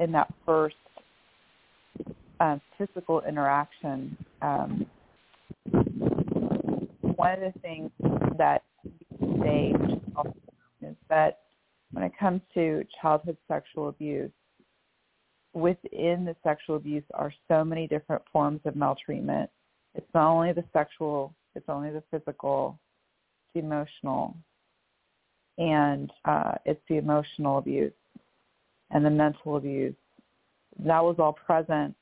in 0.00 0.12
that 0.12 0.32
first 0.44 0.76
um, 2.40 2.60
physical 2.76 3.22
interaction, 3.26 4.16
um, 4.42 4.86
one 7.24 7.42
of 7.42 7.54
the 7.54 7.58
things 7.60 7.90
that 8.36 8.62
say 9.42 9.72
is 10.82 10.94
that 11.08 11.38
when 11.92 12.04
it 12.04 12.12
comes 12.20 12.42
to 12.52 12.84
childhood 13.00 13.38
sexual 13.48 13.88
abuse, 13.88 14.30
within 15.54 16.26
the 16.26 16.36
sexual 16.44 16.76
abuse 16.76 17.04
are 17.14 17.32
so 17.48 17.64
many 17.64 17.86
different 17.86 18.20
forms 18.30 18.60
of 18.66 18.76
maltreatment 18.76 19.48
It's 19.94 20.06
not 20.12 20.32
only 20.32 20.52
the 20.52 20.64
sexual, 20.74 21.34
it's 21.54 21.68
only 21.70 21.90
the 21.90 22.02
physical, 22.10 22.78
it's 23.38 23.54
the 23.54 23.66
emotional, 23.66 24.36
and 25.56 26.12
uh, 26.26 26.56
it's 26.66 26.82
the 26.90 26.96
emotional 26.96 27.56
abuse 27.56 27.92
and 28.90 29.02
the 29.02 29.10
mental 29.10 29.56
abuse. 29.56 29.94
That 30.78 31.02
was 31.02 31.16
all 31.18 31.32
present 31.32 31.94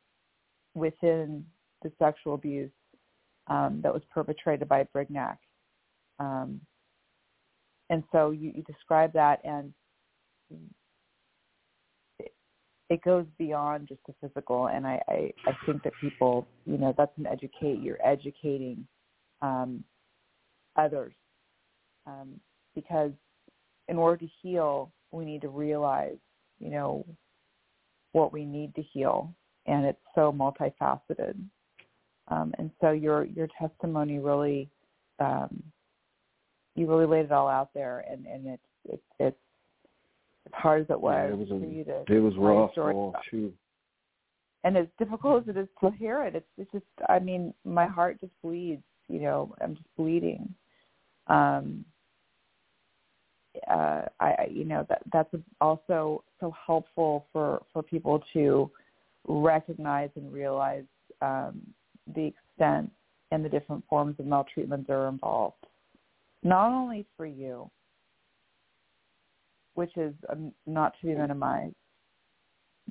within 0.74 1.44
the 1.84 1.92
sexual 2.00 2.34
abuse 2.34 2.72
um, 3.52 3.80
that 3.82 3.92
was 3.92 4.02
perpetrated 4.12 4.68
by 4.68 4.86
Brignac. 4.96 5.36
Um, 6.18 6.60
and 7.90 8.02
so 8.10 8.30
you, 8.30 8.52
you 8.54 8.62
describe 8.62 9.12
that, 9.12 9.40
and 9.44 9.72
it, 12.18 12.32
it 12.88 13.02
goes 13.02 13.26
beyond 13.38 13.88
just 13.88 14.00
the 14.06 14.14
physical. 14.20 14.68
And 14.68 14.86
I, 14.86 15.02
I, 15.08 15.32
I 15.46 15.52
think 15.66 15.82
that 15.82 15.92
people, 16.00 16.46
you 16.64 16.78
know, 16.78 16.94
that's 16.96 17.16
an 17.18 17.26
educate. 17.26 17.80
You're 17.82 17.98
educating 18.02 18.86
um, 19.42 19.84
others 20.76 21.12
um, 22.06 22.40
because 22.74 23.12
in 23.88 23.96
order 23.96 24.24
to 24.24 24.32
heal, 24.40 24.90
we 25.10 25.26
need 25.26 25.42
to 25.42 25.48
realize, 25.48 26.16
you 26.58 26.70
know, 26.70 27.04
what 28.12 28.32
we 28.32 28.46
need 28.46 28.74
to 28.76 28.82
heal, 28.82 29.34
and 29.66 29.84
it's 29.84 29.98
so 30.14 30.32
multifaceted. 30.32 31.36
Um, 32.32 32.54
and 32.58 32.70
so 32.80 32.90
your 32.92 33.24
your 33.24 33.48
testimony 33.60 34.18
really, 34.18 34.70
um, 35.18 35.62
you 36.74 36.88
really 36.88 37.06
laid 37.06 37.26
it 37.26 37.32
all 37.32 37.48
out 37.48 37.70
there, 37.74 38.04
and 38.10 38.26
and 38.26 38.46
it's 38.46 38.62
it's 38.84 39.02
it's 39.18 39.36
as 40.46 40.52
hard 40.54 40.82
as 40.82 40.86
it 40.90 41.00
was, 41.00 41.26
yeah, 41.28 41.34
it 41.34 41.38
was 41.38 41.48
for 41.48 41.66
you 41.66 41.84
to 41.84 42.04
it 42.08 42.20
was 42.20 42.34
rough. 42.38 42.70
Oh, 42.78 43.12
shoot. 43.30 43.54
And 44.64 44.76
as 44.76 44.86
difficult 44.98 45.42
as 45.42 45.56
it 45.56 45.58
is 45.58 45.68
to 45.80 45.90
hear 45.90 46.22
it, 46.22 46.36
it's 46.36 46.46
it's 46.56 46.72
just 46.72 46.84
I 47.08 47.18
mean 47.18 47.52
my 47.64 47.86
heart 47.86 48.18
just 48.20 48.32
bleeds. 48.42 48.82
You 49.08 49.20
know, 49.20 49.54
I'm 49.60 49.74
just 49.74 49.88
bleeding. 49.96 50.54
Um, 51.26 51.84
uh, 53.70 54.02
I, 54.18 54.46
you 54.50 54.64
know, 54.64 54.86
that 54.88 55.02
that's 55.12 55.34
also 55.60 56.24
so 56.40 56.54
helpful 56.66 57.26
for 57.32 57.62
for 57.72 57.82
people 57.82 58.22
to 58.32 58.70
recognize 59.28 60.08
and 60.16 60.32
realize 60.32 60.84
um, 61.20 61.60
the 62.14 62.26
extent 62.26 62.90
and 63.30 63.44
the 63.44 63.48
different 63.48 63.84
forms 63.88 64.16
of 64.18 64.26
maltreatment 64.26 64.86
that 64.86 64.92
are 64.92 65.08
involved. 65.08 65.66
Not 66.42 66.72
only 66.72 67.06
for 67.16 67.26
you, 67.26 67.70
which 69.74 69.96
is 69.96 70.12
um, 70.28 70.52
not 70.66 70.94
to 71.00 71.06
be 71.06 71.14
minimized, 71.14 71.74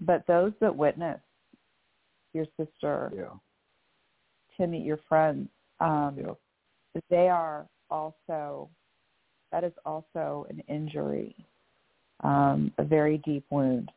but 0.01 0.25
those 0.27 0.53
that 0.61 0.75
witness 0.75 1.19
your 2.33 2.45
sister, 2.57 3.11
yeah. 3.15 3.25
Timmy, 4.57 4.81
your 4.81 4.99
friends, 5.07 5.49
um, 5.79 6.17
yeah. 6.17 7.01
they 7.09 7.27
are 7.27 7.65
also 7.89 8.69
that 9.51 9.63
is 9.63 9.73
also 9.85 10.47
an 10.49 10.63
injury, 10.67 11.35
um, 12.23 12.71
a 12.77 12.83
very 12.83 13.17
deep 13.19 13.45
wound. 13.49 13.91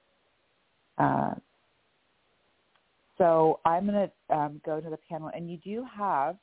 Uh, 0.98 1.34
so 3.18 3.60
I'm 3.64 3.86
going 3.86 4.08
to 4.08 4.34
um, 4.34 4.60
go 4.64 4.80
to 4.80 4.90
the 4.90 4.98
panel, 5.08 5.30
and 5.34 5.50
you 5.50 5.58
do 5.58 5.84
have, 5.96 6.36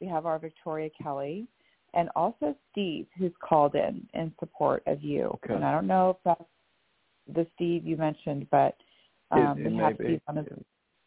we 0.00 0.06
have 0.06 0.26
our 0.26 0.38
Victoria 0.38 0.90
Kelly, 1.00 1.46
and 1.94 2.08
also 2.14 2.54
Steve, 2.70 3.06
who's 3.18 3.32
called 3.40 3.74
in 3.74 4.06
in 4.14 4.32
support 4.38 4.82
of 4.86 5.02
you. 5.02 5.38
Okay. 5.44 5.54
And 5.54 5.64
I 5.64 5.72
don't 5.72 5.86
know 5.86 6.10
if 6.10 6.16
that's 6.24 6.44
the 7.34 7.46
Steve 7.54 7.86
you 7.86 7.96
mentioned, 7.96 8.46
but 8.50 8.76
um, 9.30 9.58
it, 9.58 9.66
it 9.66 9.72
we 9.72 9.78
have 9.78 9.98
be. 9.98 10.04
Steve 10.04 10.20
on 10.28 10.38
as, 10.38 10.46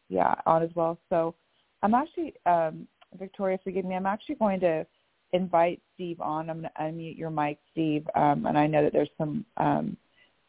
yeah, 0.08 0.34
on 0.46 0.62
as 0.62 0.70
well. 0.74 0.98
So 1.08 1.34
I'm 1.82 1.94
actually, 1.94 2.34
um, 2.46 2.86
Victoria, 3.18 3.58
forgive 3.64 3.84
me, 3.84 3.94
I'm 3.94 4.06
actually 4.06 4.36
going 4.36 4.60
to 4.60 4.86
invite 5.32 5.80
Steve 5.94 6.20
on. 6.20 6.50
I'm 6.50 6.60
going 6.60 6.70
to 6.76 6.82
unmute 6.82 7.18
your 7.18 7.30
mic, 7.30 7.58
Steve. 7.72 8.06
Um, 8.14 8.46
and 8.46 8.56
I 8.56 8.66
know 8.66 8.82
that 8.82 8.92
there's 8.92 9.10
some 9.18 9.44
um, 9.56 9.96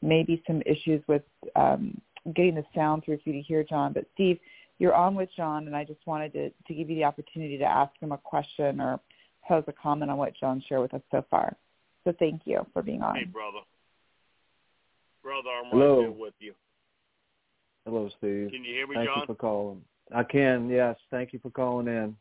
maybe 0.02 0.44
some 0.46 0.62
issues 0.66 1.02
with 1.08 1.24
um, 1.56 2.00
getting 2.34 2.56
the 2.56 2.66
sound 2.74 3.04
through 3.04 3.18
for 3.24 3.30
you 3.30 3.34
to 3.34 3.42
hear 3.42 3.64
John. 3.64 3.94
But 3.94 4.06
Steve, 4.14 4.40
you're 4.80 4.96
on 4.96 5.16
with 5.16 5.30
John, 5.36 5.68
and 5.68 5.76
I 5.76 5.84
just 5.84 6.06
wanted 6.06 6.34
to, 6.34 6.50
to 6.50 6.74
give 6.74 6.90
you 6.90 6.96
the 6.96 7.04
opportunity 7.04 7.58
to 7.58 7.66
ask 7.66 7.92
him 8.00 8.12
a 8.12 8.18
question 8.18 8.82
or 8.82 9.00
pose 9.48 9.64
a 9.68 9.74
comment 9.74 10.12
on 10.12 10.18
what 10.18 10.34
John 10.36 10.64
shared 10.68 10.82
with 10.82 10.94
us 10.94 11.02
so 11.12 11.24
far. 11.30 11.56
So 12.04 12.14
thank 12.18 12.42
you 12.46 12.66
for 12.74 12.82
being 12.82 13.02
on. 13.02 13.16
Hey, 13.16 13.26
brother. 13.26 13.60
Brother, 15.24 15.50
I'm 15.50 15.72
Hello. 15.72 15.98
right 15.98 16.02
there 16.04 16.12
with 16.12 16.34
you. 16.40 16.54
Hello, 17.86 18.10
Steve. 18.18 18.52
Can 18.52 18.64
you 18.64 18.74
hear 18.74 18.88
me, 18.88 18.96
Thank 18.96 19.10
John? 19.10 19.22
you 19.22 19.26
for 19.28 19.36
calling. 19.36 19.82
I 20.14 20.24
can, 20.24 20.70
yes. 20.70 20.96
Thank 21.10 21.34
you 21.34 21.40
for 21.40 21.50
calling 21.50 21.88
in. 21.88 22.16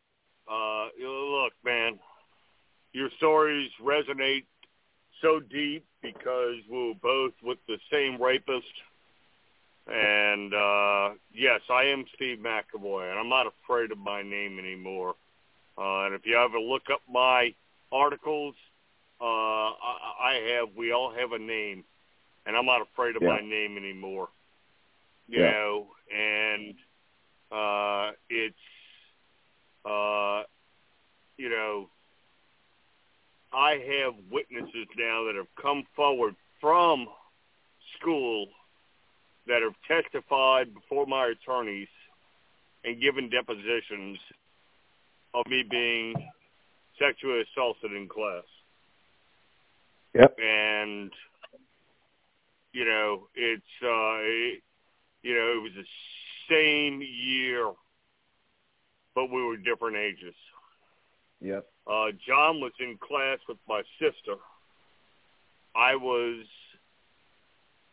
Uh, 0.51 0.87
look, 0.99 1.53
man, 1.65 1.99
your 2.93 3.09
stories 3.17 3.71
resonate 3.83 4.45
so 5.21 5.41
deep 5.41 5.85
because 6.03 6.57
we 6.71 6.89
were 6.89 6.95
both 7.03 7.33
with 7.43 7.59
the 7.67 7.79
same 7.91 8.21
rapist. 8.23 8.67
And 9.87 10.55
uh, 10.55 11.11
yes, 11.33 11.61
I 11.71 11.85
am 11.85 12.05
Steve 12.15 12.39
McAvoy, 12.39 13.11
and 13.11 13.19
I'm 13.19 13.29
not 13.29 13.47
afraid 13.47 13.93
of 13.93 13.99
my 13.99 14.23
name 14.23 14.59
anymore. 14.59 15.15
Uh, 15.77 16.07
and 16.07 16.15
if 16.15 16.25
you 16.25 16.37
ever 16.37 16.59
look 16.59 16.85
up 16.93 17.03
my 17.11 17.55
articles, 17.93 18.55
uh, 19.21 19.25
I, 19.25 19.97
I 20.21 20.55
have. 20.55 20.69
We 20.77 20.93
all 20.93 21.13
have 21.13 21.33
a 21.33 21.39
name, 21.39 21.85
and 22.47 22.57
I'm 22.57 22.67
not 22.67 22.81
afraid 22.83 23.17
of 23.17 23.23
Yeah. 23.23 23.29
my 23.29 23.41
name 23.41 23.77
anymore. 23.77 24.29
You 25.29 25.41
Yeah. 25.41 25.51
know, 25.51 25.87
and 26.15 26.75
uh, 27.53 28.13
it's 28.31 28.57
uh, 29.85 30.43
you 31.37 31.51
know, 31.51 31.89
I 33.53 33.73
have 33.73 34.15
witnesses 34.31 34.89
now 34.97 35.25
that 35.25 35.35
have 35.37 35.55
come 35.61 35.85
forward 35.95 36.35
from 36.61 37.07
school 38.01 38.47
that 39.47 39.63
have 39.63 39.75
testified 39.87 40.75
before 40.75 41.07
my 41.07 41.27
attorneys 41.27 41.89
and 42.85 43.01
given 43.01 43.31
depositions 43.31 44.19
of 45.35 45.47
me 45.49 45.65
being 45.69 46.15
sexually 46.99 47.43
assaulted 47.43 47.93
in 47.93 48.09
class. 48.09 48.45
Yep. 50.15 50.37
And 50.39 51.11
you 52.73 52.85
know, 52.85 53.29
it's 53.35 53.63
uh 53.83 54.19
it, 54.23 54.63
you 55.23 55.35
know, 55.35 55.53
it 55.57 55.63
was 55.63 55.73
the 55.75 55.87
same 56.49 57.03
year 57.03 57.71
but 59.15 59.31
we 59.31 59.43
were 59.43 59.57
different 59.57 59.97
ages. 59.97 60.35
Yep. 61.41 61.67
Uh, 61.87 62.07
John 62.27 62.61
was 62.61 62.73
in 62.81 62.99
class 62.99 63.39
with 63.49 63.59
my 63.69 63.83
sister. 63.99 64.37
I 65.77 65.95
was 65.97 66.45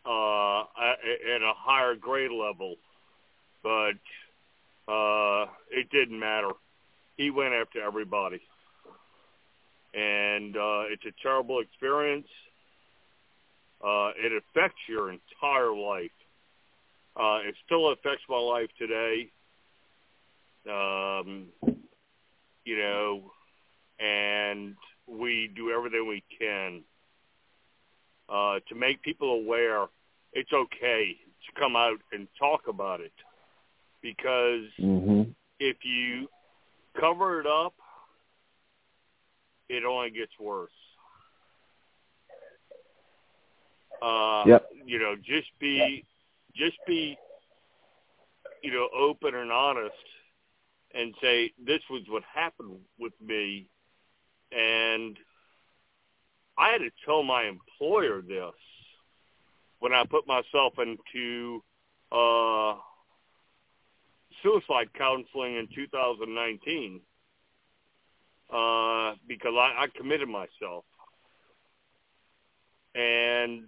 uh, 0.05 0.61
at 0.61 1.41
a 1.41 1.53
higher 1.55 1.95
grade 1.95 2.31
level, 2.31 2.75
but 3.63 3.99
uh, 4.91 5.45
it 5.69 5.89
didn't 5.91 6.19
matter. 6.19 6.49
He 7.17 7.29
went 7.29 7.53
after 7.53 7.81
everybody, 7.81 8.41
and 9.93 10.55
uh, 10.55 10.83
it's 10.89 11.05
a 11.05 11.13
terrible 11.21 11.59
experience. 11.59 12.27
Uh, 13.83 14.11
it 14.15 14.31
affects 14.31 14.79
your 14.87 15.11
entire 15.11 15.75
life. 15.75 16.11
Uh, 17.15 17.39
it 17.47 17.55
still 17.65 17.91
affects 17.91 18.23
my 18.29 18.37
life 18.37 18.69
today. 18.77 19.29
Um, 20.69 21.47
you 22.63 22.77
know, 22.77 23.31
and 23.99 24.75
we 25.07 25.51
do 25.55 25.71
everything 25.71 26.07
we 26.07 26.23
can 26.39 26.83
uh, 28.31 28.59
to 28.69 28.75
make 28.75 29.01
people 29.03 29.31
aware 29.31 29.87
it's 30.33 30.51
okay 30.53 31.17
to 31.45 31.59
come 31.59 31.75
out 31.75 31.99
and 32.13 32.27
talk 32.39 32.67
about 32.67 33.01
it 33.01 33.13
because 34.01 34.69
Mhm. 34.79 35.35
if 35.59 35.83
you 35.85 36.29
cover 36.99 37.39
it 37.41 37.47
up, 37.47 37.73
it 39.69 39.83
only 39.85 40.11
gets 40.11 40.37
worse. 40.39 40.71
Uh, 44.01 44.45
Yep. 44.47 44.67
You 44.85 44.99
know, 44.99 45.15
just 45.15 45.47
be, 45.59 46.05
just 46.55 46.77
be, 46.85 47.17
you 48.63 48.71
know, 48.71 48.89
open 48.93 49.35
and 49.35 49.51
honest, 49.51 49.95
and 50.93 51.15
say 51.21 51.53
this 51.57 51.81
was 51.89 52.01
what 52.09 52.23
happened 52.23 52.79
with 52.99 53.13
me, 53.21 53.67
and 54.51 55.17
I 56.57 56.71
had 56.71 56.79
to 56.79 56.89
tell 57.05 57.23
my 57.23 57.43
employer 57.45 58.21
this 58.21 58.53
when 59.79 59.93
I 59.93 60.03
put 60.09 60.27
myself 60.27 60.73
into 60.77 61.63
uh, 62.11 62.75
suicide 64.43 64.89
counseling 64.97 65.55
in 65.55 65.67
2019 65.73 67.01
uh, 68.51 69.13
because 69.27 69.53
I, 69.55 69.83
I 69.83 69.87
committed 69.97 70.27
myself. 70.29 70.83
And 72.93 73.67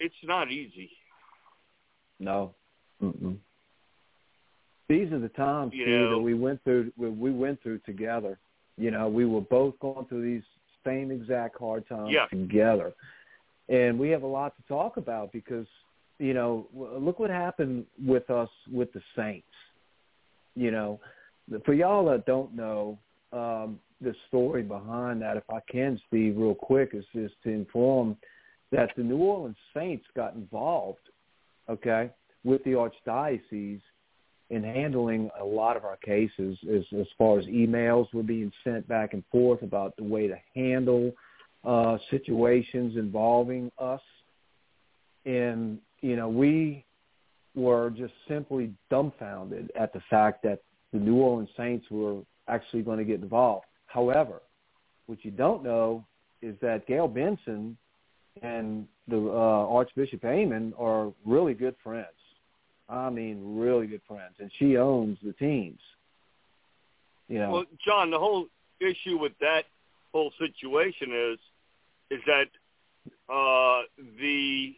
it's 0.00 0.14
not 0.24 0.50
easy. 0.50 0.90
No. 2.18 2.54
Mm-mm. 3.02 3.36
these 4.88 5.10
are 5.12 5.18
the 5.18 5.28
times 5.30 5.72
You 5.74 5.84
Steve, 5.84 5.94
know- 5.98 6.10
that 6.12 6.18
we 6.20 6.34
went 6.34 6.62
through. 6.64 6.92
We 6.96 7.32
went 7.32 7.60
through 7.62 7.78
together. 7.80 8.38
You 8.78 8.90
know, 8.92 9.08
we 9.08 9.26
were 9.26 9.40
both 9.40 9.78
going 9.80 10.06
through 10.06 10.22
these 10.22 10.44
same 10.84 11.10
exact 11.10 11.58
hard 11.58 11.86
times 11.88 12.10
Yeah. 12.12 12.26
together, 12.26 12.92
and 13.68 13.98
we 13.98 14.10
have 14.10 14.22
a 14.22 14.26
lot 14.26 14.56
to 14.56 14.62
talk 14.68 14.96
about 14.96 15.32
because 15.32 15.66
you 16.18 16.34
know, 16.34 16.68
look 16.72 17.18
what 17.18 17.30
happened 17.30 17.84
with 18.04 18.30
us 18.30 18.48
with 18.70 18.92
the 18.92 19.02
Saints. 19.16 19.46
You 20.54 20.70
know, 20.70 21.00
for 21.64 21.74
y'all 21.74 22.04
that 22.06 22.26
don't 22.26 22.54
know 22.54 22.98
um, 23.32 23.80
the 24.00 24.14
story 24.28 24.62
behind 24.62 25.20
that, 25.22 25.36
if 25.36 25.44
I 25.50 25.58
can, 25.70 26.00
Steve, 26.06 26.36
real 26.36 26.54
quick, 26.54 26.90
is 26.92 27.04
just 27.12 27.34
to 27.42 27.50
inform 27.50 28.16
that 28.70 28.90
the 28.96 29.02
New 29.02 29.16
Orleans 29.16 29.56
Saints 29.74 30.04
got 30.14 30.34
involved, 30.34 31.00
okay, 31.68 32.10
with 32.44 32.62
the 32.64 32.72
archdiocese 32.72 33.80
in 34.52 34.62
handling 34.62 35.30
a 35.40 35.44
lot 35.44 35.78
of 35.78 35.84
our 35.84 35.96
cases 35.96 36.58
as, 36.70 36.82
as 37.00 37.06
far 37.16 37.38
as 37.38 37.46
emails 37.46 38.12
were 38.12 38.22
being 38.22 38.52
sent 38.62 38.86
back 38.86 39.14
and 39.14 39.24
forth 39.32 39.62
about 39.62 39.96
the 39.96 40.04
way 40.04 40.28
to 40.28 40.36
handle 40.54 41.10
uh, 41.64 41.96
situations 42.10 42.96
involving 42.96 43.72
us. 43.78 44.02
And, 45.24 45.78
you 46.02 46.16
know, 46.16 46.28
we 46.28 46.84
were 47.54 47.88
just 47.90 48.12
simply 48.28 48.74
dumbfounded 48.90 49.72
at 49.74 49.94
the 49.94 50.02
fact 50.10 50.42
that 50.42 50.60
the 50.92 50.98
New 50.98 51.16
Orleans 51.16 51.48
Saints 51.56 51.86
were 51.90 52.20
actually 52.46 52.82
going 52.82 52.98
to 52.98 53.04
get 53.04 53.22
involved. 53.22 53.64
However, 53.86 54.42
what 55.06 55.24
you 55.24 55.30
don't 55.30 55.62
know 55.62 56.04
is 56.42 56.56
that 56.60 56.86
Gail 56.86 57.08
Benson 57.08 57.78
and 58.42 58.86
the 59.08 59.16
uh, 59.16 59.66
Archbishop 59.66 60.22
Aymond 60.22 60.72
are 60.78 61.10
really 61.24 61.54
good 61.54 61.74
friends. 61.82 62.08
I 62.92 63.08
mean, 63.08 63.58
really 63.58 63.86
good 63.86 64.02
friends, 64.06 64.34
and 64.38 64.50
she 64.58 64.76
owns 64.76 65.16
the 65.22 65.32
teams. 65.32 65.80
You 67.28 67.38
know, 67.38 67.50
Well, 67.50 67.64
John, 67.82 68.10
the 68.10 68.18
whole 68.18 68.46
issue 68.80 69.16
with 69.18 69.32
that 69.40 69.64
whole 70.12 70.32
situation 70.38 71.08
is 71.12 71.38
is 72.10 72.20
that 72.26 72.48
uh, 73.32 73.84
the 74.20 74.74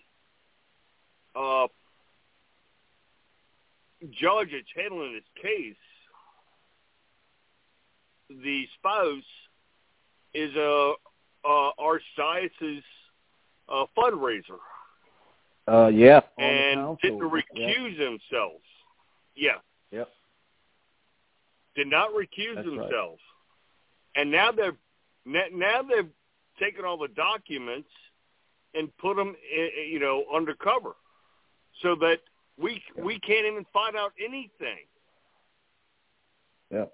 uh, 1.35 1.67
judge 4.13 4.51
that's 4.53 4.69
handling 4.77 5.15
this 5.15 5.43
case, 5.43 5.75
the 8.31 8.69
spouse, 8.79 9.23
is 10.33 10.55
a, 10.55 10.93
a 11.45 11.71
archdiocese 11.81 12.83
uh, 13.69 13.87
fundraiser 13.99 14.61
uh, 15.67 15.89
yeah, 15.89 16.21
and 16.39 16.99
didn't 17.01 17.19
Yep. 17.19 17.31
recuse 17.31 17.99
themselves. 17.99 18.65
Yeah, 19.35 19.59
Yep. 19.91 20.09
did 21.75 21.87
not 21.89 22.11
recuse 22.11 22.55
That's 22.57 22.69
right. 22.69 22.77
themselves, 22.77 23.23
and 24.15 24.31
now 24.31 24.53
they're 24.53 24.77
now 25.25 25.83
they've 25.83 26.11
taken 26.59 26.85
all 26.85 26.99
the 26.99 27.09
documents 27.09 27.89
and 28.75 28.95
put 28.99 29.17
them, 29.17 29.37
you 29.89 29.99
know, 29.99 30.25
undercover, 30.33 30.97
so 31.81 31.95
that 31.97 32.21
we 32.57 32.83
Yeah. 32.97 33.03
we 33.03 33.19
can't 33.21 33.47
even 33.47 33.65
find 33.67 33.97
out 33.97 34.13
anything. 34.19 34.87
Yep. 36.71 36.93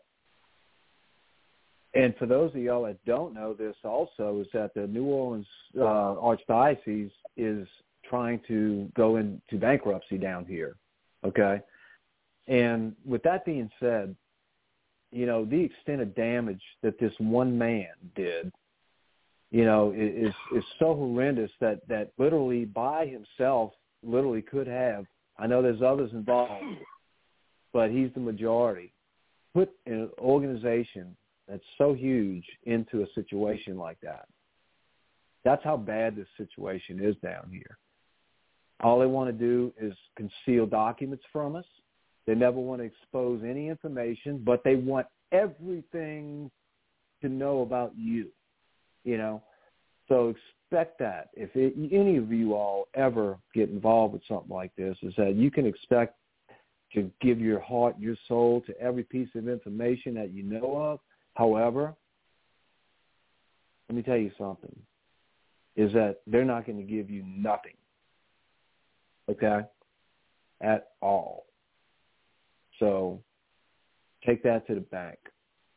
And 1.95 2.17
for 2.19 2.27
those 2.27 2.55
of 2.55 2.61
y'all 2.61 2.85
that 2.85 3.05
don't 3.05 3.35
know 3.35 3.53
this 3.53 3.77
also 3.85 4.41
is 4.41 4.47
that 4.53 4.75
the 4.75 4.87
New 4.87 5.07
Orleans 5.07 5.49
uh, 5.77 6.15
Archdiocese 6.15 7.11
is 7.37 7.67
trying 8.11 8.41
to 8.49 8.91
go 8.95 9.17
into 9.17 9.57
bankruptcy 9.59 10.19
down 10.19 10.45
here. 10.45 10.77
Okay. 11.25 11.61
And 12.49 12.95
with 13.07 13.23
that 13.23 13.47
being 13.47 13.71
said, 13.81 14.15
you 15.13 15.27
know, 15.27 15.45
the 15.45 15.61
extent 15.61 16.03
of 16.03 16.15
damage 16.15 16.63
that 16.83 16.99
this 17.01 17.13
one 17.19 17.57
man 17.57 17.89
did, 18.15 18.53
you 19.51 19.65
know, 19.65 19.93
is 19.97 20.35
is 20.55 20.65
so 20.79 20.95
horrendous 20.95 21.51
that 21.61 21.87
that 21.89 22.13
literally 22.19 22.65
by 22.65 23.07
himself 23.07 23.73
literally 24.03 24.43
could 24.43 24.67
have 24.67 25.07
I 25.39 25.47
know 25.47 25.63
there's 25.63 25.83
others 25.83 26.11
involved, 26.13 26.65
but 27.73 27.91
he's 27.91 28.11
the 28.15 28.21
majority 28.21 28.93
put 29.55 29.71
an 29.87 30.09
organization 30.19 31.17
that's 31.49 31.65
so 31.79 31.95
huge 31.95 32.45
into 32.65 33.03
a 33.03 33.07
situation 33.15 33.77
like 33.77 33.99
that. 34.03 34.27
That's 35.45 35.65
how 35.65 35.77
bad 35.77 36.17
this 36.17 36.29
situation 36.37 37.03
is 37.03 37.17
down 37.23 37.49
here. 37.51 37.79
All 38.83 38.99
they 38.99 39.07
want 39.07 39.29
to 39.29 39.33
do 39.33 39.73
is 39.81 39.95
conceal 40.17 40.67
documents 40.67 41.25
from 41.33 41.57
us. 41.57 41.67
They 42.27 42.35
never 42.35 42.59
want 42.59 42.81
to 42.81 42.87
expose 42.87 43.43
any 43.45 43.69
information, 43.69 44.43
but 44.45 44.63
they 44.65 44.77
want 44.77 45.07
everything 45.33 46.51
to 47.23 47.29
know 47.29 47.63
about 47.63 47.93
you, 47.97 48.29
you 49.05 49.19
know. 49.19 49.43
So 50.09 50.35
expect 50.71 50.99
that. 51.01 51.29
If 51.35 51.55
it, 51.55 51.75
any 51.93 52.17
of 52.17 52.33
you 52.33 52.55
all 52.55 52.89
ever 52.95 53.39
get 53.55 53.69
involved 53.69 54.15
with 54.15 54.23
something 54.29 54.55
like 54.55 54.75
this, 54.77 54.97
is 55.03 55.15
that 55.17 55.35
you 55.35 55.51
can 55.51 55.67
expect 55.67 56.17
to 56.95 57.11
give 57.21 57.41
your 57.41 57.61
heart, 57.61 57.97
your 57.99 58.17
soul 58.27 58.63
to 58.67 58.81
every 58.81 59.05
piece 59.05 59.29
of 59.35 59.49
information 59.49 60.15
that 60.15 60.33
you 60.33 60.43
know 60.43 60.77
of. 60.77 61.01
However, 61.35 61.95
let 63.89 63.97
me 63.97 64.03
tell 64.03 64.17
you 64.17 64.33
something, 64.39 64.75
is 65.77 65.93
that 65.93 66.21
they're 66.27 66.45
not 66.45 66.67
going 66.67 66.79
to 66.79 66.85
give 66.85 67.11
you 67.11 67.25
nothing, 67.27 67.75
okay, 69.31 69.61
at 70.61 70.89
all. 71.01 71.47
So 72.79 73.21
take 74.27 74.43
that 74.43 74.67
to 74.67 74.75
the 74.75 74.81
bank. 74.81 75.19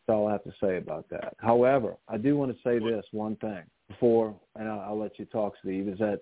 That's 0.05 0.15
all 0.15 0.27
I 0.27 0.33
have 0.33 0.43
to 0.43 0.53
say 0.61 0.77
about 0.77 1.09
that. 1.09 1.35
However, 1.37 1.95
I 2.07 2.17
do 2.17 2.35
want 2.35 2.51
to 2.51 2.57
say 2.63 2.79
this 2.79 3.05
one 3.11 3.35
thing 3.37 3.63
before, 3.87 4.35
and 4.55 4.67
I'll, 4.67 4.79
I'll 4.81 4.99
let 4.99 5.17
you 5.19 5.25
talk, 5.25 5.53
Steve, 5.61 5.87
is 5.87 5.99
that 5.99 6.21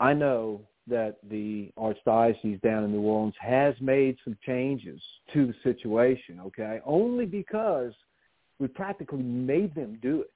I 0.00 0.14
know 0.14 0.62
that 0.88 1.18
the 1.28 1.70
archdiocese 1.78 2.60
down 2.62 2.84
in 2.84 2.92
New 2.92 3.02
Orleans 3.02 3.34
has 3.40 3.74
made 3.80 4.16
some 4.24 4.36
changes 4.44 5.00
to 5.32 5.46
the 5.46 5.54
situation, 5.62 6.40
okay? 6.40 6.80
Only 6.84 7.26
because 7.26 7.92
we 8.58 8.68
practically 8.68 9.22
made 9.22 9.74
them 9.74 9.98
do 10.00 10.22
it. 10.22 10.32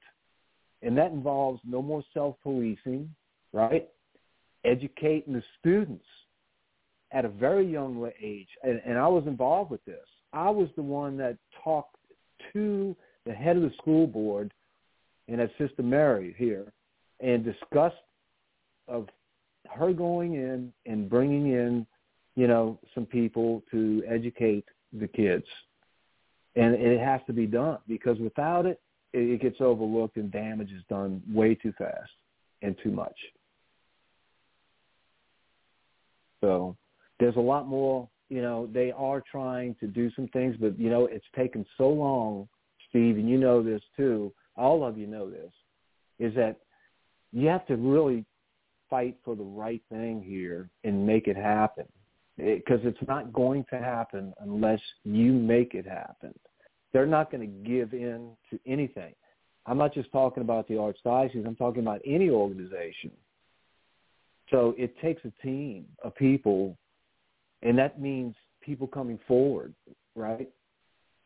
And 0.83 0.97
that 0.99 1.13
involves 1.13 1.61
no 1.65 1.81
more 1.81 2.03
self-policing, 2.13 3.09
right? 3.53 3.89
Educating 4.65 5.35
the 5.35 5.43
students 5.59 6.05
at 7.13 7.25
a 7.25 7.29
very 7.29 7.67
young 7.67 8.11
age. 8.21 8.49
And, 8.63 8.81
and 8.85 8.99
I 8.99 9.07
was 9.07 9.27
involved 9.27 9.71
with 9.71 9.85
this. 9.85 10.07
I 10.33 10.51
was 10.51 10.69
the 10.77 10.83
one 10.83 11.17
that 11.19 11.37
talked 11.63 11.97
to 12.53 12.97
the 13.27 13.33
head 13.33 13.57
of 13.57 13.63
the 13.63 13.73
school 13.79 14.07
board 14.07 14.53
and 15.29 15.41
at 15.41 15.51
Sister 15.59 15.83
Mary 15.83 16.35
here 16.39 16.73
and 17.21 17.45
discussed 17.45 17.97
of 18.89 19.09
her 19.71 19.93
going 19.93 20.35
in 20.35 20.73
and 20.87 21.09
bringing 21.09 21.53
in, 21.53 21.87
you 22.35 22.47
know, 22.47 22.79
some 22.95 23.07
people 23.07 23.63
to 23.71 24.03
educate 24.09 24.65
the 24.93 25.07
kids. 25.07 25.47
And 26.57 26.75
it 26.75 27.01
has 27.01 27.21
to 27.27 27.33
be 27.33 27.47
done 27.47 27.79
because 27.89 28.19
without 28.19 28.67
it, 28.67 28.81
it 29.13 29.31
it 29.31 29.41
gets 29.41 29.61
overlooked 29.61 30.17
and 30.17 30.31
damage 30.31 30.71
is 30.71 30.83
done 30.89 31.23
way 31.33 31.55
too 31.55 31.73
fast 31.79 32.11
and 32.63 32.77
too 32.83 32.91
much. 32.91 33.17
So 36.43 36.77
there's 37.19 37.37
a 37.37 37.41
lot 37.41 37.67
more, 37.67 38.09
you 38.29 38.43
know, 38.43 38.69
they 38.73 38.93
are 38.93 39.23
trying 39.31 39.75
to 39.81 39.87
do 39.87 40.11
some 40.15 40.29
things, 40.29 40.57
but, 40.61 40.79
you 40.79 40.91
know, 40.91 41.07
it's 41.07 41.25
taken 41.35 41.65
so 41.79 41.89
long, 41.89 42.49
Steve, 42.91 43.17
and 43.17 43.31
you 43.31 43.39
know 43.39 43.63
this 43.63 43.81
too, 43.97 44.33
all 44.57 44.85
of 44.85 44.99
you 44.99 45.07
know 45.07 45.31
this, 45.31 45.53
is 46.19 46.35
that 46.35 46.59
you 47.33 47.49
have 47.49 47.67
to 47.67 47.77
really 47.77 48.25
fight 48.91 49.17
for 49.25 49.35
the 49.35 49.43
right 49.43 49.83
thing 49.89 50.23
here 50.23 50.69
and 50.85 51.07
make 51.07 51.27
it 51.27 51.37
happen 51.37 51.87
because 52.37 52.81
it's 52.83 53.09
not 53.09 53.33
going 53.33 53.65
to 53.71 53.79
happen 53.79 54.35
unless 54.41 54.81
you 55.05 55.33
make 55.33 55.75
it 55.75 55.87
happen. 55.87 56.35
They're 56.93 57.07
not 57.07 57.31
going 57.31 57.41
to 57.41 57.69
give 57.69 57.95
in 57.95 58.31
to 58.51 58.59
anything. 58.67 59.15
I'm 59.65 59.79
not 59.79 59.95
just 59.95 60.11
talking 60.13 60.43
about 60.43 60.69
the 60.69 60.75
archdiocese. 60.75 61.47
I'm 61.47 61.57
talking 61.57 61.83
about 61.83 62.01
any 62.05 62.29
organization. 62.31 63.13
So 64.53 64.75
it 64.79 64.95
takes 65.01 65.23
a 65.25 65.33
team 65.43 65.87
of 66.05 66.15
people, 66.15 66.77
and 67.63 67.77
that 67.79 68.01
means 68.01 68.37
people 68.61 68.87
coming 68.87 69.19
forward, 69.27 69.75
right? 70.15 70.49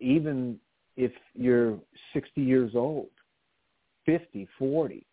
Even 0.01 0.59
if 0.97 1.13
you're 1.35 1.79
60 2.15 2.41
years 2.41 2.73
old, 2.75 3.09
50, 4.07 4.49
40, 4.59 5.05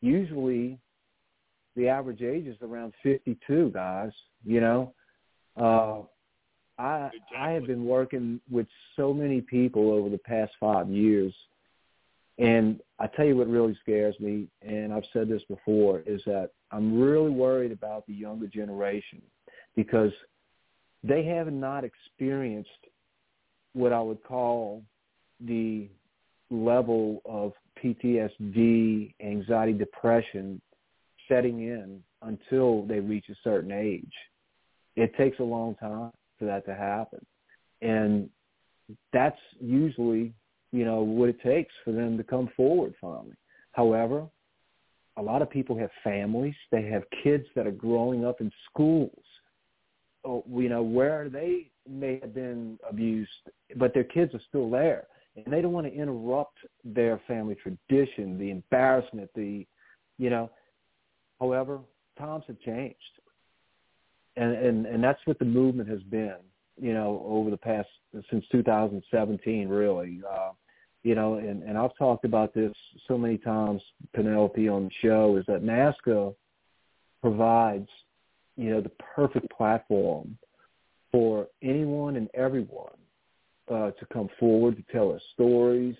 usually 0.00 0.78
the 1.76 1.88
average 1.88 2.20
age 2.20 2.46
is 2.46 2.56
around 2.60 2.92
52, 3.02 3.70
guys, 3.72 4.10
you 4.44 4.60
know. 4.60 4.92
Uh, 5.56 6.02
I 6.78 7.10
I 7.38 7.50
have 7.50 7.66
been 7.66 7.84
working 7.84 8.40
with 8.50 8.66
so 8.96 9.12
many 9.14 9.40
people 9.40 9.92
over 9.92 10.08
the 10.08 10.18
past 10.18 10.52
five 10.58 10.88
years, 10.88 11.32
and 12.38 12.80
I 12.98 13.06
tell 13.08 13.26
you 13.26 13.36
what 13.36 13.48
really 13.48 13.76
scares 13.82 14.14
me, 14.20 14.48
and 14.62 14.92
I've 14.92 15.04
said 15.12 15.28
this 15.28 15.42
before, 15.48 16.02
is 16.06 16.22
that 16.26 16.50
I'm 16.70 17.00
really 17.00 17.30
worried 17.30 17.72
about 17.72 18.06
the 18.06 18.14
younger 18.14 18.46
generation 18.46 19.20
because 19.76 20.12
they 21.04 21.24
have 21.24 21.52
not 21.52 21.84
experienced 21.84 22.70
what 23.74 23.92
I 23.92 24.00
would 24.00 24.22
call 24.24 24.82
the 25.40 25.88
level 26.50 27.22
of 27.24 27.52
PTSD, 27.82 29.14
anxiety, 29.20 29.72
depression 29.72 30.60
setting 31.28 31.60
in 31.60 32.02
until 32.22 32.82
they 32.86 33.00
reach 33.00 33.26
a 33.30 33.34
certain 33.42 33.72
age. 33.72 34.12
It 34.96 35.16
takes 35.16 35.38
a 35.38 35.44
long 35.44 35.74
time 35.76 36.12
for 36.38 36.44
that 36.44 36.64
to 36.66 36.74
happen. 36.74 37.24
And 37.80 38.28
that's 39.12 39.38
usually, 39.60 40.34
you 40.72 40.84
know, 40.84 41.02
what 41.02 41.28
it 41.28 41.40
takes 41.42 41.72
for 41.84 41.92
them 41.92 42.16
to 42.16 42.24
come 42.24 42.48
forward 42.56 42.94
finally. 43.00 43.36
However, 43.72 44.26
a 45.16 45.22
lot 45.22 45.42
of 45.42 45.50
people 45.50 45.76
have 45.78 45.90
families. 46.02 46.54
They 46.70 46.82
have 46.86 47.02
kids 47.22 47.44
that 47.54 47.66
are 47.66 47.72
growing 47.72 48.24
up 48.24 48.40
in 48.40 48.50
schools. 48.70 49.22
Oh, 50.24 50.44
you 50.50 50.68
know, 50.68 50.82
where 50.82 51.28
they 51.28 51.70
may 51.88 52.18
have 52.20 52.34
been 52.34 52.78
abused, 52.88 53.30
but 53.76 53.92
their 53.92 54.04
kids 54.04 54.34
are 54.34 54.40
still 54.48 54.70
there. 54.70 55.06
And 55.36 55.52
they 55.52 55.60
don't 55.60 55.72
want 55.72 55.86
to 55.86 55.92
interrupt 55.92 56.58
their 56.84 57.20
family 57.26 57.56
tradition, 57.56 58.38
the 58.38 58.50
embarrassment, 58.50 59.30
the, 59.34 59.66
you 60.18 60.30
know. 60.30 60.50
However, 61.40 61.80
times 62.18 62.44
have 62.46 62.60
changed. 62.60 62.96
And, 64.36 64.54
and, 64.54 64.86
and 64.86 65.04
that's 65.04 65.20
what 65.24 65.38
the 65.38 65.44
movement 65.44 65.88
has 65.88 66.02
been, 66.04 66.36
you 66.80 66.94
know, 66.94 67.22
over 67.26 67.50
the 67.50 67.56
past, 67.56 67.88
since 68.30 68.44
2017, 68.52 69.68
really. 69.68 70.20
Uh, 70.30 70.50
you 71.02 71.14
know, 71.14 71.34
and, 71.34 71.62
and 71.62 71.76
I've 71.76 71.96
talked 71.96 72.24
about 72.24 72.54
this 72.54 72.72
so 73.08 73.18
many 73.18 73.38
times, 73.38 73.82
Penelope, 74.14 74.68
on 74.68 74.84
the 74.84 74.90
show, 75.00 75.36
is 75.36 75.44
that 75.46 75.62
NAASCA 75.62 76.34
provides, 77.20 77.88
you 78.56 78.70
know, 78.70 78.80
the 78.80 78.92
perfect 79.14 79.50
platform 79.50 80.36
for 81.10 81.48
anyone 81.62 82.16
and 82.16 82.28
everyone 82.34 82.92
uh, 83.70 83.90
to 83.92 84.06
come 84.12 84.28
forward 84.38 84.76
to 84.76 84.92
tell 84.92 85.10
their 85.10 85.20
stories, 85.34 85.96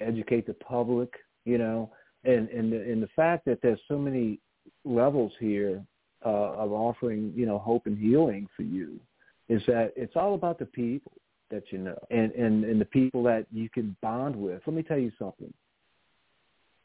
educate 0.00 0.46
the 0.46 0.54
public, 0.54 1.12
you 1.44 1.58
know, 1.58 1.90
and 2.24 2.48
and 2.50 2.72
the, 2.72 2.80
and 2.80 3.02
the 3.02 3.08
fact 3.16 3.44
that 3.46 3.60
there's 3.62 3.80
so 3.88 3.98
many 3.98 4.38
levels 4.84 5.32
here 5.40 5.82
uh, 6.24 6.52
of 6.52 6.72
offering, 6.72 7.32
you 7.34 7.46
know, 7.46 7.58
hope 7.58 7.86
and 7.86 7.98
healing 7.98 8.46
for 8.56 8.62
you 8.62 9.00
is 9.48 9.62
that 9.66 9.92
it's 9.96 10.16
all 10.16 10.34
about 10.34 10.58
the 10.58 10.66
people 10.66 11.12
that 11.50 11.64
you 11.70 11.78
know 11.78 11.98
and, 12.10 12.32
and, 12.32 12.64
and 12.64 12.80
the 12.80 12.86
people 12.86 13.22
that 13.24 13.46
you 13.52 13.68
can 13.68 13.96
bond 14.02 14.34
with. 14.34 14.62
Let 14.66 14.74
me 14.74 14.82
tell 14.82 14.98
you 14.98 15.12
something. 15.18 15.52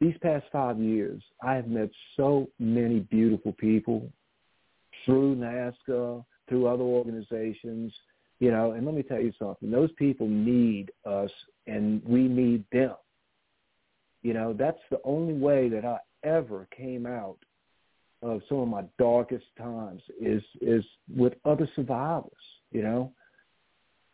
These 0.01 0.15
past 0.21 0.45
five 0.51 0.77
years, 0.77 1.21
I 1.41 1.53
have 1.53 1.67
met 1.67 1.89
so 2.17 2.47
many 2.59 2.99
beautiful 2.99 3.53
people 3.53 4.11
through 5.05 5.35
NAASCA, 5.37 6.23
through 6.49 6.67
other 6.67 6.83
organizations, 6.83 7.93
you 8.39 8.51
know, 8.51 8.71
and 8.71 8.85
let 8.85 8.93
me 8.93 9.03
tell 9.03 9.21
you 9.21 9.31
something. 9.39 9.71
Those 9.71 9.91
people 9.93 10.27
need 10.27 10.91
us 11.05 11.31
and 11.67 12.03
we 12.05 12.27
need 12.27 12.65
them. 12.71 12.95
You 14.21 14.33
know, 14.33 14.53
that's 14.53 14.79
the 14.91 14.99
only 15.05 15.33
way 15.35 15.69
that 15.69 15.85
I 15.85 15.99
ever 16.23 16.67
came 16.75 17.05
out 17.05 17.37
of 18.21 18.41
some 18.49 18.57
of 18.57 18.67
my 18.67 18.83
darkest 18.97 19.45
times 19.57 20.01
is 20.19 20.41
is 20.59 20.83
with 21.15 21.33
other 21.45 21.69
survivors, 21.75 22.31
you 22.71 22.81
know 22.81 23.13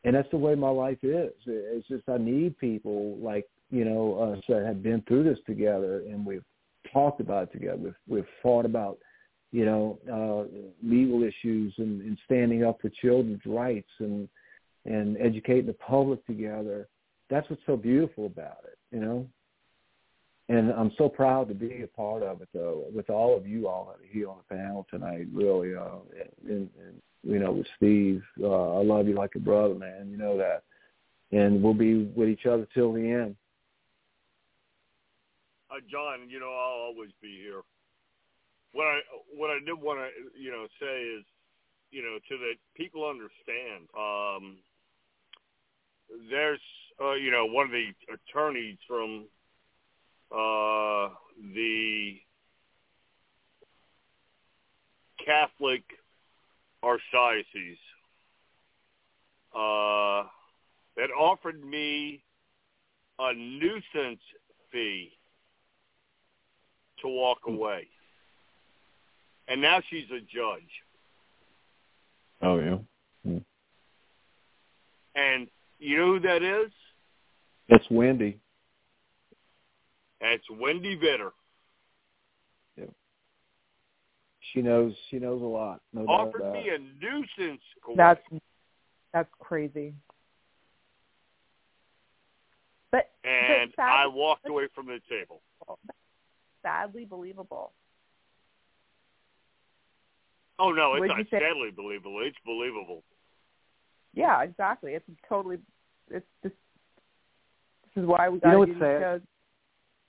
and 0.04 0.16
that's 0.16 0.30
the 0.32 0.38
way 0.38 0.56
my 0.56 0.70
life 0.70 0.98
is. 1.04 1.32
It's 1.46 1.88
just 1.88 2.08
I 2.10 2.18
need 2.18 2.58
people 2.58 3.18
like 3.18 3.48
you 3.70 3.86
know 3.86 4.16
us 4.16 4.44
that 4.50 4.66
have 4.66 4.84
been 4.84 5.02
through 5.08 5.24
this 5.24 5.40
together, 5.46 6.04
and 6.08 6.26
we've 6.26 6.44
talked 6.92 7.22
about 7.22 7.44
it 7.44 7.54
together. 7.54 7.78
We've 7.78 7.96
we've 8.08 8.28
fought 8.42 8.66
about 8.66 8.98
you 9.52 9.66
know 9.66 10.00
uh, 10.12 10.88
legal 10.88 11.24
issues 11.24 11.74
and, 11.78 12.02
and 12.02 12.18
standing 12.26 12.64
up 12.64 12.80
for 12.82 12.90
children's 13.02 13.46
rights 13.46 13.90
and 14.00 14.28
and 14.86 15.18
educating 15.18 15.68
the 15.68 15.74
public 15.74 16.26
together. 16.26 16.88
That's 17.30 17.50
what's 17.50 17.62
so 17.66 17.78
beautiful 17.78 18.26
about 18.26 18.64
it, 18.66 18.78
you 18.92 19.00
know. 19.00 19.28
And 20.50 20.72
I'm 20.72 20.92
so 20.98 21.08
proud 21.08 21.48
to 21.48 21.54
be 21.54 21.84
a 21.84 21.88
part 21.88 22.24
of 22.24 22.42
it, 22.42 22.50
though, 22.54 22.86
with 22.94 23.10
all 23.10 23.38
of 23.38 23.48
you 23.48 23.70
all 23.70 23.96
here 24.12 24.30
on 24.30 24.38
the 24.38 24.56
panel 24.56 24.86
tonight. 24.90 25.28
Really, 25.32 25.76
uh, 25.76 26.00
and, 26.44 26.70
and 26.78 27.02
you 27.24 27.40
know, 27.40 27.52
with 27.52 27.68
Steve. 27.78 28.24
Uh, 28.42 28.80
I 28.80 28.84
love 28.84 29.08
you 29.08 29.16
like 29.16 29.36
a 29.36 29.40
brother, 29.40 29.76
man. 29.76 30.10
You 30.10 30.18
know 30.18 30.38
that. 30.38 30.64
And 31.32 31.62
we'll 31.64 31.74
be 31.74 32.06
with 32.16 32.30
each 32.30 32.46
other 32.46 32.68
till 32.74 32.94
the 32.94 33.10
end. 33.10 33.36
Uh, 35.70 35.80
John, 35.90 36.30
you 36.30 36.40
know, 36.40 36.50
I'll 36.50 36.92
always 36.92 37.12
be 37.22 37.40
here. 37.42 37.62
What 38.74 38.86
I 38.86 39.00
what 39.34 39.50
I 39.50 39.60
did 39.66 39.82
want 39.82 40.00
to 40.00 40.40
you 40.40 40.52
know 40.52 40.66
say 40.80 41.02
is, 41.02 41.26
you 41.92 42.02
know, 42.02 42.18
to 42.30 42.38
that 42.38 42.56
people 42.76 43.08
understand. 43.08 43.88
Um, 43.98 44.58
there's 46.30 46.60
uh, 47.02 47.14
you 47.14 47.32
know 47.32 47.46
one 47.46 47.66
of 47.66 47.72
the 47.72 47.92
attorneys 48.14 48.78
from 48.88 49.26
uh, 50.32 51.14
the 51.54 52.16
Catholic 55.26 55.84
archdiocese 56.84 57.78
uh, 59.54 60.28
that 60.98 61.10
offered 61.18 61.64
me 61.64 62.24
a 63.20 63.34
nuisance 63.34 64.22
fee 64.72 65.12
to 67.02 67.08
walk 67.08 67.40
hmm. 67.44 67.56
away. 67.56 67.88
And 69.48 69.62
now 69.62 69.82
she's 69.90 70.10
a 70.12 70.20
judge. 70.22 70.70
Oh, 72.42 72.60
yeah. 72.60 72.78
Hmm. 73.26 73.38
And 75.16 75.48
you 75.80 75.98
know 75.98 76.08
who 76.14 76.20
that 76.22 76.42
is? 76.42 76.72
That's 77.70 77.86
Wendy. 77.90 78.40
That's 80.20 80.44
Wendy 80.50 80.98
Vitter. 80.98 81.32
She 84.54 84.62
knows. 84.62 84.94
She 85.10 85.20
knows 85.20 85.42
a 85.42 85.46
lot. 85.46 85.82
No 85.94 86.02
Offered 86.06 86.52
me 86.54 86.70
a 86.70 86.78
nuisance. 86.78 87.62
That's 87.96 88.22
that's 89.14 89.30
crazy. 89.40 89.94
But 92.92 93.12
and 93.24 93.72
but 93.72 93.84
sadly, 93.84 93.94
I 93.98 94.08
walked 94.08 94.48
away 94.48 94.68
from 94.76 94.88
the 94.88 95.00
table. 95.10 95.42
Sadly 96.62 97.06
believable. 97.06 97.72
Oh 100.60 100.72
no, 100.72 100.96
it's 100.96 101.08
not 101.08 101.26
sadly 101.30 101.72
believable. 101.76 102.22
It's 102.22 102.38
believable. 102.46 103.04
Yeah, 104.14 104.42
exactly. 104.44 104.94
It's 104.94 105.06
totally. 105.28 105.58
It's 106.10 106.26
just. 106.44 106.56
This 107.96 108.04
is 108.04 108.08
why 108.08 108.30
we 108.30 108.40
got 108.40 108.52
you 108.52 108.58
know 108.58 108.66
to 108.66 108.74
do 108.74 108.80
these 108.80 108.82
shows. 108.82 109.22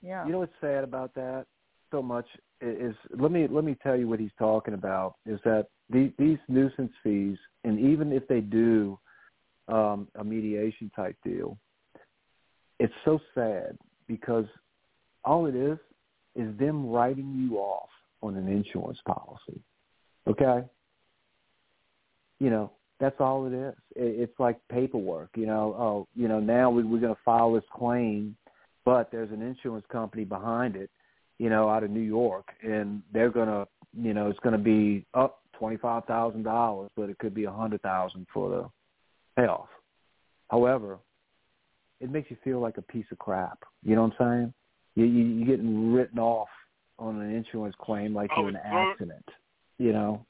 Yeah. 0.01 0.25
You 0.25 0.31
know 0.33 0.39
what's 0.39 0.53
sad 0.61 0.83
about 0.83 1.13
that 1.15 1.45
so 1.93 2.01
much 2.01 2.25
is 2.59 2.95
let 3.17 3.31
me 3.31 3.47
let 3.49 3.63
me 3.63 3.77
tell 3.83 3.95
you 3.95 4.07
what 4.07 4.19
he's 4.19 4.31
talking 4.39 4.73
about 4.73 5.15
is 5.25 5.39
that 5.45 5.67
the, 5.89 6.11
these 6.17 6.39
nuisance 6.47 6.91
fees, 7.03 7.37
and 7.63 7.79
even 7.79 8.11
if 8.11 8.27
they 8.27 8.41
do 8.41 8.97
um, 9.67 10.07
a 10.15 10.23
mediation 10.23 10.91
type 10.95 11.15
deal, 11.23 11.57
it's 12.79 12.93
so 13.05 13.19
sad 13.35 13.77
because 14.07 14.45
all 15.23 15.45
it 15.45 15.55
is 15.55 15.77
is 16.35 16.57
them 16.57 16.89
writing 16.89 17.47
you 17.49 17.57
off 17.57 17.89
on 18.21 18.35
an 18.35 18.47
insurance 18.47 18.99
policy. 19.05 19.61
Okay, 20.27 20.65
you 22.39 22.49
know 22.49 22.71
that's 22.99 23.19
all 23.19 23.45
it 23.45 23.53
is. 23.53 23.75
It's 23.95 24.39
like 24.39 24.57
paperwork. 24.71 25.29
You 25.35 25.45
know, 25.45 25.75
oh, 25.77 26.07
you 26.15 26.27
know 26.27 26.39
now 26.39 26.71
we, 26.71 26.83
we're 26.83 27.01
going 27.01 27.13
to 27.13 27.21
file 27.23 27.53
this 27.53 27.63
claim, 27.71 28.35
but 28.83 29.11
there's 29.11 29.31
an 29.31 29.41
insurance 29.41 29.85
company 29.91 30.23
behind 30.23 30.75
it 30.75 30.89
you 31.39 31.49
know, 31.49 31.69
out 31.69 31.83
of 31.83 31.91
New 31.91 32.01
York, 32.01 32.47
and 32.61 33.01
they're 33.11 33.29
gonna, 33.29 33.65
you 33.97 34.13
know, 34.13 34.29
it's 34.29 34.39
gonna 34.39 34.57
be 34.57 35.05
up 35.13 35.41
twenty 35.57 35.77
five 35.77 36.05
thousand 36.05 36.43
dollars, 36.43 36.89
but 36.95 37.09
it 37.09 37.17
could 37.19 37.33
be 37.33 37.45
a 37.45 37.51
hundred 37.51 37.81
thousand 37.81 38.27
for 38.33 38.49
the 38.49 39.41
payoff. 39.41 39.69
However, 40.49 40.99
it 41.99 42.11
makes 42.11 42.29
you 42.29 42.37
feel 42.43 42.59
like 42.59 42.77
a 42.77 42.81
piece 42.81 43.05
of 43.11 43.17
crap. 43.17 43.59
You 43.83 43.95
know 43.95 44.03
what 44.03 44.13
I'm 44.19 44.41
saying? 44.41 44.53
You, 44.95 45.05
you 45.05 45.25
you're 45.25 45.57
getting 45.57 45.93
written 45.93 46.19
off 46.19 46.49
on 46.99 47.19
an 47.19 47.33
insurance 47.33 47.75
claim 47.81 48.13
like 48.13 48.29
you're 48.37 48.49
in 48.49 48.55
an 48.55 48.61
accident. 48.65 49.25
You 49.77 49.93
know. 49.93 50.25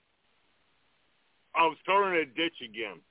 I 1.55 1.65
was 1.65 1.77
thrown 1.85 2.13
in 2.13 2.21
a 2.21 2.25
ditch 2.25 2.55
again. 2.63 3.01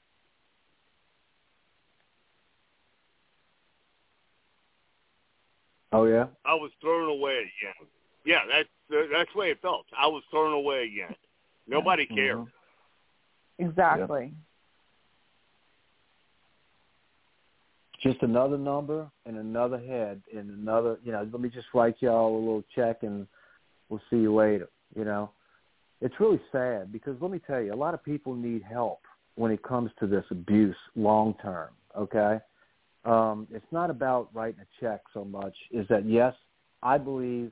Oh 5.92 6.04
yeah. 6.04 6.26
I 6.44 6.54
was 6.54 6.70
thrown 6.80 7.08
away 7.08 7.32
again. 7.32 7.88
Yeah, 8.24 8.40
that's 8.50 8.68
that's 9.10 9.30
the 9.32 9.38
way 9.38 9.50
it 9.50 9.60
felt. 9.60 9.86
I 9.98 10.06
was 10.06 10.22
thrown 10.30 10.52
away 10.52 10.84
again. 10.92 11.14
Nobody 11.66 12.04
mm-hmm. 12.04 12.14
cared. 12.14 12.46
Exactly. 13.58 14.32
Just 18.02 18.22
another 18.22 18.58
number 18.58 19.08
and 19.26 19.36
another 19.36 19.78
head 19.78 20.22
and 20.36 20.50
another. 20.50 20.98
You 21.04 21.12
know, 21.12 21.28
let 21.30 21.40
me 21.40 21.48
just 21.48 21.68
write 21.72 21.96
y'all 22.00 22.36
a 22.36 22.38
little 22.38 22.64
check 22.74 23.02
and 23.02 23.26
we'll 23.88 24.02
see 24.10 24.16
you 24.16 24.34
later. 24.34 24.68
You 24.96 25.04
know, 25.04 25.30
it's 26.00 26.18
really 26.18 26.40
sad 26.50 26.90
because 26.90 27.16
let 27.20 27.30
me 27.30 27.40
tell 27.46 27.60
you, 27.60 27.72
a 27.72 27.76
lot 27.76 27.94
of 27.94 28.02
people 28.02 28.34
need 28.34 28.62
help. 28.62 29.00
when 29.34 29.50
it 29.50 29.62
comes 29.62 29.90
to 29.98 30.06
this 30.06 30.24
abuse 30.30 30.76
long 30.94 31.34
term. 31.42 31.68
Okay, 31.96 32.38
um, 33.04 33.46
it's 33.50 33.66
not 33.72 33.90
about 33.90 34.28
writing 34.32 34.60
a 34.60 34.84
check 34.84 35.00
so 35.12 35.24
much. 35.24 35.54
Is 35.70 35.86
that 35.88 36.06
yes, 36.06 36.34
I 36.82 36.98
believe 36.98 37.50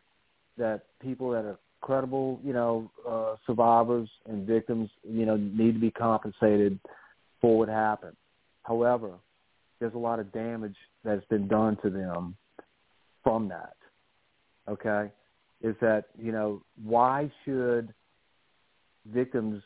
that 0.59 0.83
people 1.01 1.31
that 1.31 1.45
are 1.45 1.59
credible, 1.81 2.41
you 2.45 2.53
know, 2.53 2.91
uh, 3.09 3.37
survivors 3.47 4.09
and 4.27 4.47
victims, 4.47 4.91
you 5.03 5.27
know, 5.27 5.37
need 5.37 5.73
to 5.73 5.81
be 5.81 5.91
compensated 5.91 6.79
for 7.41 7.59
what 7.59 7.69
happened. 7.69 8.17
However, 8.63 9.13
there's 9.81 9.95
a 9.95 9.99
lot 9.99 10.21
of 10.21 10.33
damage 10.33 10.77
that's 11.05 11.25
been 11.27 11.49
done 11.49 11.79
to 11.83 11.91
them 11.91 12.37
from 13.25 13.49
that. 13.49 13.77
Okay, 14.69 15.11
is 15.63 15.75
that 15.81 16.05
you 16.19 16.33
know 16.33 16.63
why 16.85 17.31
should 17.45 17.93
victims 19.07 19.63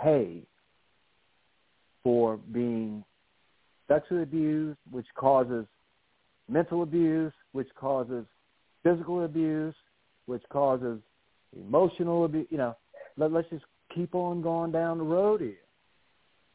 pay 0.00 0.42
for 2.04 2.36
being 2.36 3.02
sexually 3.88 4.22
abused, 4.22 4.78
which 4.90 5.06
causes 5.14 5.66
mental 6.48 6.82
abuse, 6.82 7.32
which 7.52 7.68
causes 7.78 8.24
physical 8.82 9.24
abuse, 9.24 9.74
which 10.26 10.42
causes 10.50 11.00
emotional 11.56 12.24
abuse. 12.24 12.46
You 12.50 12.58
know, 12.58 12.76
let, 13.16 13.32
let's 13.32 13.48
just 13.50 13.64
keep 13.94 14.14
on 14.14 14.42
going 14.42 14.72
down 14.72 14.98
the 14.98 15.04
road 15.04 15.40
here. 15.40 15.56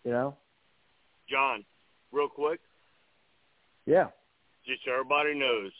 You 0.03 0.11
know, 0.11 0.35
John, 1.29 1.63
real 2.11 2.27
quick. 2.29 2.59
Yeah. 3.85 4.07
Just 4.65 4.81
so 4.85 4.91
everybody 4.91 5.33
knows, 5.33 5.71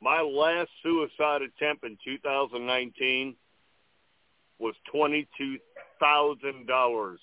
my 0.00 0.20
last 0.20 0.70
suicide 0.82 1.42
attempt 1.42 1.84
in 1.84 1.98
2019 2.04 3.34
was 4.60 4.74
twenty-two 4.92 5.58
thousand 6.00 6.66
dollars 6.66 7.20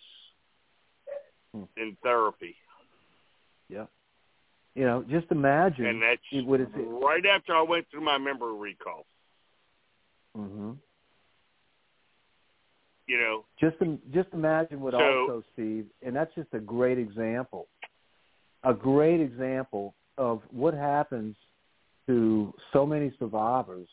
Hmm. 1.54 1.64
in 1.76 1.98
therapy, 2.02 2.56
Yeah. 3.72 3.86
You 4.76 4.86
know, 4.86 5.04
just 5.10 5.28
imagine 5.32 5.86
and 5.86 6.02
that's 6.02 6.22
it- 6.32 6.46
what 6.46 6.60
is 6.62 6.68
it? 6.76 6.82
right 6.82 7.26
after 7.26 7.56
I 7.56 7.62
went 7.62 7.90
through 7.90 8.02
my 8.02 8.18
memory 8.18 8.54
recall. 8.54 9.06
hmm 10.36 10.74
You 13.08 13.18
know, 13.18 13.46
Just 13.60 13.78
just 14.14 14.30
imagine 14.34 14.80
what 14.80 14.94
So- 14.94 15.22
also, 15.22 15.44
Steve, 15.54 15.88
and 16.02 16.16
that's 16.16 16.34
just 16.36 16.54
a 16.54 16.60
great 16.60 16.98
example, 16.98 17.68
a 18.64 18.74
great 18.74 19.20
example 19.20 19.94
of 20.18 20.42
what 20.52 20.74
happens 20.74 21.36
to 22.08 22.54
so 22.72 22.86
many 22.86 23.12
survivors 23.20 23.88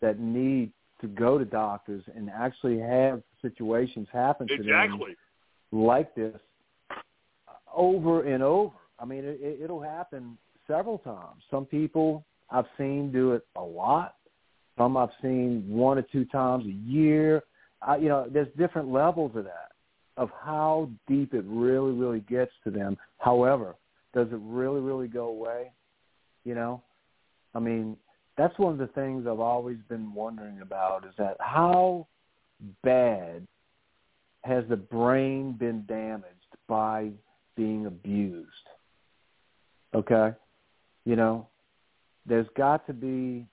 that 0.00 0.18
need 0.18 0.72
to 1.00 1.08
go 1.08 1.38
to 1.38 1.44
doctors 1.44 2.04
and 2.14 2.30
actually 2.30 2.78
have 2.78 3.22
situations 3.40 4.08
happen 4.12 4.46
to 4.46 4.56
them 4.56 4.66
exactly. 4.66 5.16
like 5.72 6.14
this 6.14 6.40
over 7.74 8.22
and 8.22 8.42
over. 8.42 8.76
I 9.02 9.04
mean, 9.04 9.24
it, 9.24 9.40
it- 9.42 9.60
it'll 9.62 9.82
happen 9.82 10.38
several 10.66 10.98
times. 10.98 11.42
Some 11.50 11.66
people 11.66 12.24
I've 12.50 12.66
seen 12.78 13.10
do 13.10 13.32
it 13.32 13.46
a 13.56 13.62
lot. 13.62 14.14
Some 14.78 14.96
I've 14.96 15.10
seen 15.20 15.64
one 15.68 15.98
or 15.98 16.02
two 16.02 16.24
times 16.26 16.64
a 16.66 16.90
year. 16.90 17.42
I, 17.82 17.96
you 17.96 18.08
know, 18.08 18.26
there's 18.30 18.48
different 18.56 18.88
levels 18.92 19.32
of 19.34 19.44
that, 19.44 19.72
of 20.16 20.30
how 20.42 20.88
deep 21.08 21.34
it 21.34 21.44
really, 21.46 21.92
really 21.92 22.20
gets 22.20 22.52
to 22.64 22.70
them. 22.70 22.96
However, 23.18 23.74
does 24.14 24.28
it 24.28 24.38
really, 24.42 24.80
really 24.80 25.08
go 25.08 25.26
away? 25.28 25.72
You 26.44 26.54
know, 26.54 26.82
I 27.54 27.58
mean, 27.58 27.96
that's 28.36 28.58
one 28.58 28.72
of 28.72 28.78
the 28.78 28.86
things 28.88 29.26
I've 29.26 29.40
always 29.40 29.78
been 29.88 30.12
wondering 30.14 30.60
about 30.60 31.04
is 31.06 31.12
that 31.18 31.36
how 31.40 32.06
bad 32.82 33.46
has 34.42 34.64
the 34.68 34.76
brain 34.76 35.52
been 35.52 35.84
damaged 35.86 36.56
by 36.68 37.10
being 37.56 37.86
abused? 37.86 38.48
Okay? 39.94 40.32
You 41.04 41.16
know, 41.16 41.48
there's 42.26 42.46
got 42.56 42.86
to 42.86 42.92
be 42.92 43.46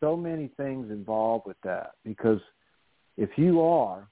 so 0.00 0.16
many 0.16 0.50
things 0.56 0.90
involved 0.90 1.46
with 1.46 1.56
that 1.64 1.92
because 2.04 2.40
if 3.16 3.30
you 3.36 3.62
are, 3.62 4.08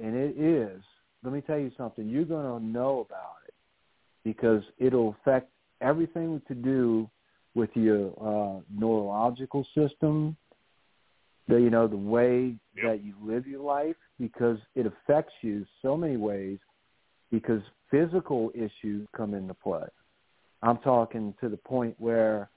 and 0.00 0.14
it 0.14 0.38
is, 0.38 0.82
let 1.22 1.32
me 1.32 1.40
tell 1.40 1.58
you 1.58 1.70
something, 1.76 2.08
you're 2.08 2.24
going 2.24 2.60
to 2.60 2.64
know 2.64 3.06
about 3.08 3.36
it 3.46 3.54
because 4.24 4.62
it'll 4.78 5.16
affect 5.20 5.50
everything 5.80 6.40
to 6.48 6.54
do 6.54 7.08
with 7.54 7.70
your 7.74 8.08
uh, 8.20 8.60
neurological 8.70 9.66
system, 9.74 10.36
the 11.48 11.56
you 11.56 11.70
know 11.70 11.88
the 11.88 11.96
way 11.96 12.56
Yep. 12.76 12.84
that 12.84 13.04
you 13.04 13.14
live 13.20 13.46
your 13.46 13.60
life 13.62 13.96
because 14.18 14.56
it 14.74 14.86
affects 14.86 15.32
you 15.42 15.66
so 15.82 15.96
many 15.96 16.16
ways 16.16 16.58
because 17.30 17.60
physical 17.90 18.50
issues 18.54 19.06
come 19.16 19.34
into 19.34 19.54
play. 19.54 19.86
I'm 20.62 20.78
talking 20.78 21.34
to 21.40 21.48
the 21.48 21.56
point 21.56 21.94
where 21.98 22.50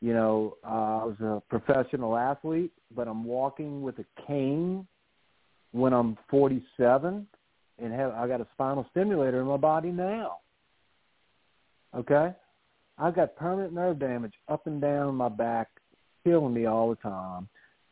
you 0.00 0.12
know 0.12 0.56
uh, 0.64 1.02
I 1.02 1.04
was 1.04 1.16
a 1.20 1.42
professional 1.48 2.16
athlete, 2.16 2.72
but 2.94 3.08
I'm 3.08 3.24
walking 3.24 3.82
with 3.82 3.98
a 3.98 4.04
cane 4.26 4.86
when 5.72 5.92
I'm 5.92 6.16
47 6.30 7.26
and 7.80 7.92
have 7.92 8.12
I 8.12 8.26
got 8.26 8.40
a 8.40 8.46
spinal 8.54 8.86
stimulator 8.90 9.40
in 9.40 9.46
my 9.46 9.56
body 9.56 9.90
now. 9.90 10.38
Okay? 11.96 12.34
I've 12.98 13.14
got 13.14 13.36
permanent 13.36 13.72
nerve 13.72 13.98
damage 13.98 14.34
up 14.48 14.66
and 14.66 14.80
down 14.80 15.14
my 15.14 15.28
back, 15.28 15.68
killing 16.24 16.52
me 16.52 16.66
all 16.66 16.90
the 16.90 16.96
time. 16.96 17.48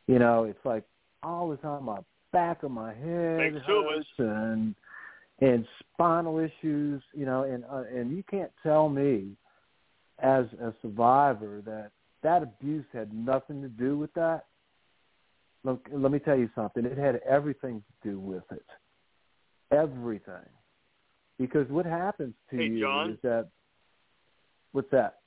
You 0.07 0.19
know, 0.19 0.45
it's 0.45 0.64
like 0.64 0.85
all 1.23 1.49
the 1.49 1.57
time 1.57 1.85
my 1.85 1.99
back 2.33 2.62
of 2.62 2.71
my 2.71 2.93
head 2.93 3.39
Makes 3.53 3.67
two 3.67 3.75
of 3.75 3.87
us. 3.87 4.05
hurts 4.07 4.09
and 4.19 4.75
and 5.41 5.67
spinal 5.93 6.39
issues, 6.39 7.03
you 7.12 7.27
know, 7.27 7.43
and 7.43 7.64
uh, 7.71 7.85
and 7.95 8.17
you 8.17 8.23
can't 8.29 8.51
tell 8.62 8.89
me 8.89 9.37
as 10.19 10.47
a 10.61 10.73
survivor 10.83 11.62
that 11.67 11.91
that 12.23 12.43
abuse 12.43 12.85
had 12.93 13.12
nothing 13.12 13.62
to 13.62 13.69
do 13.69 13.97
with 13.97 14.12
that. 14.14 14.47
Look, 15.64 15.87
let 15.93 16.11
me 16.12 16.19
tell 16.19 16.37
you 16.39 16.49
something. 16.55 16.85
It 16.85 16.97
had 16.99 17.21
everything 17.29 17.83
to 18.03 18.11
do 18.11 18.19
with 18.19 18.45
it. 18.51 18.64
Everything. 19.73 20.49
Because 21.39 21.69
what 21.69 21.87
happens 21.87 22.35
to 22.51 22.57
Hey, 22.57 22.67
you 22.67 22.81
John? 22.81 23.11
is 23.11 23.19
that 23.23 23.49
what's 24.73 24.91
that? 24.91 25.19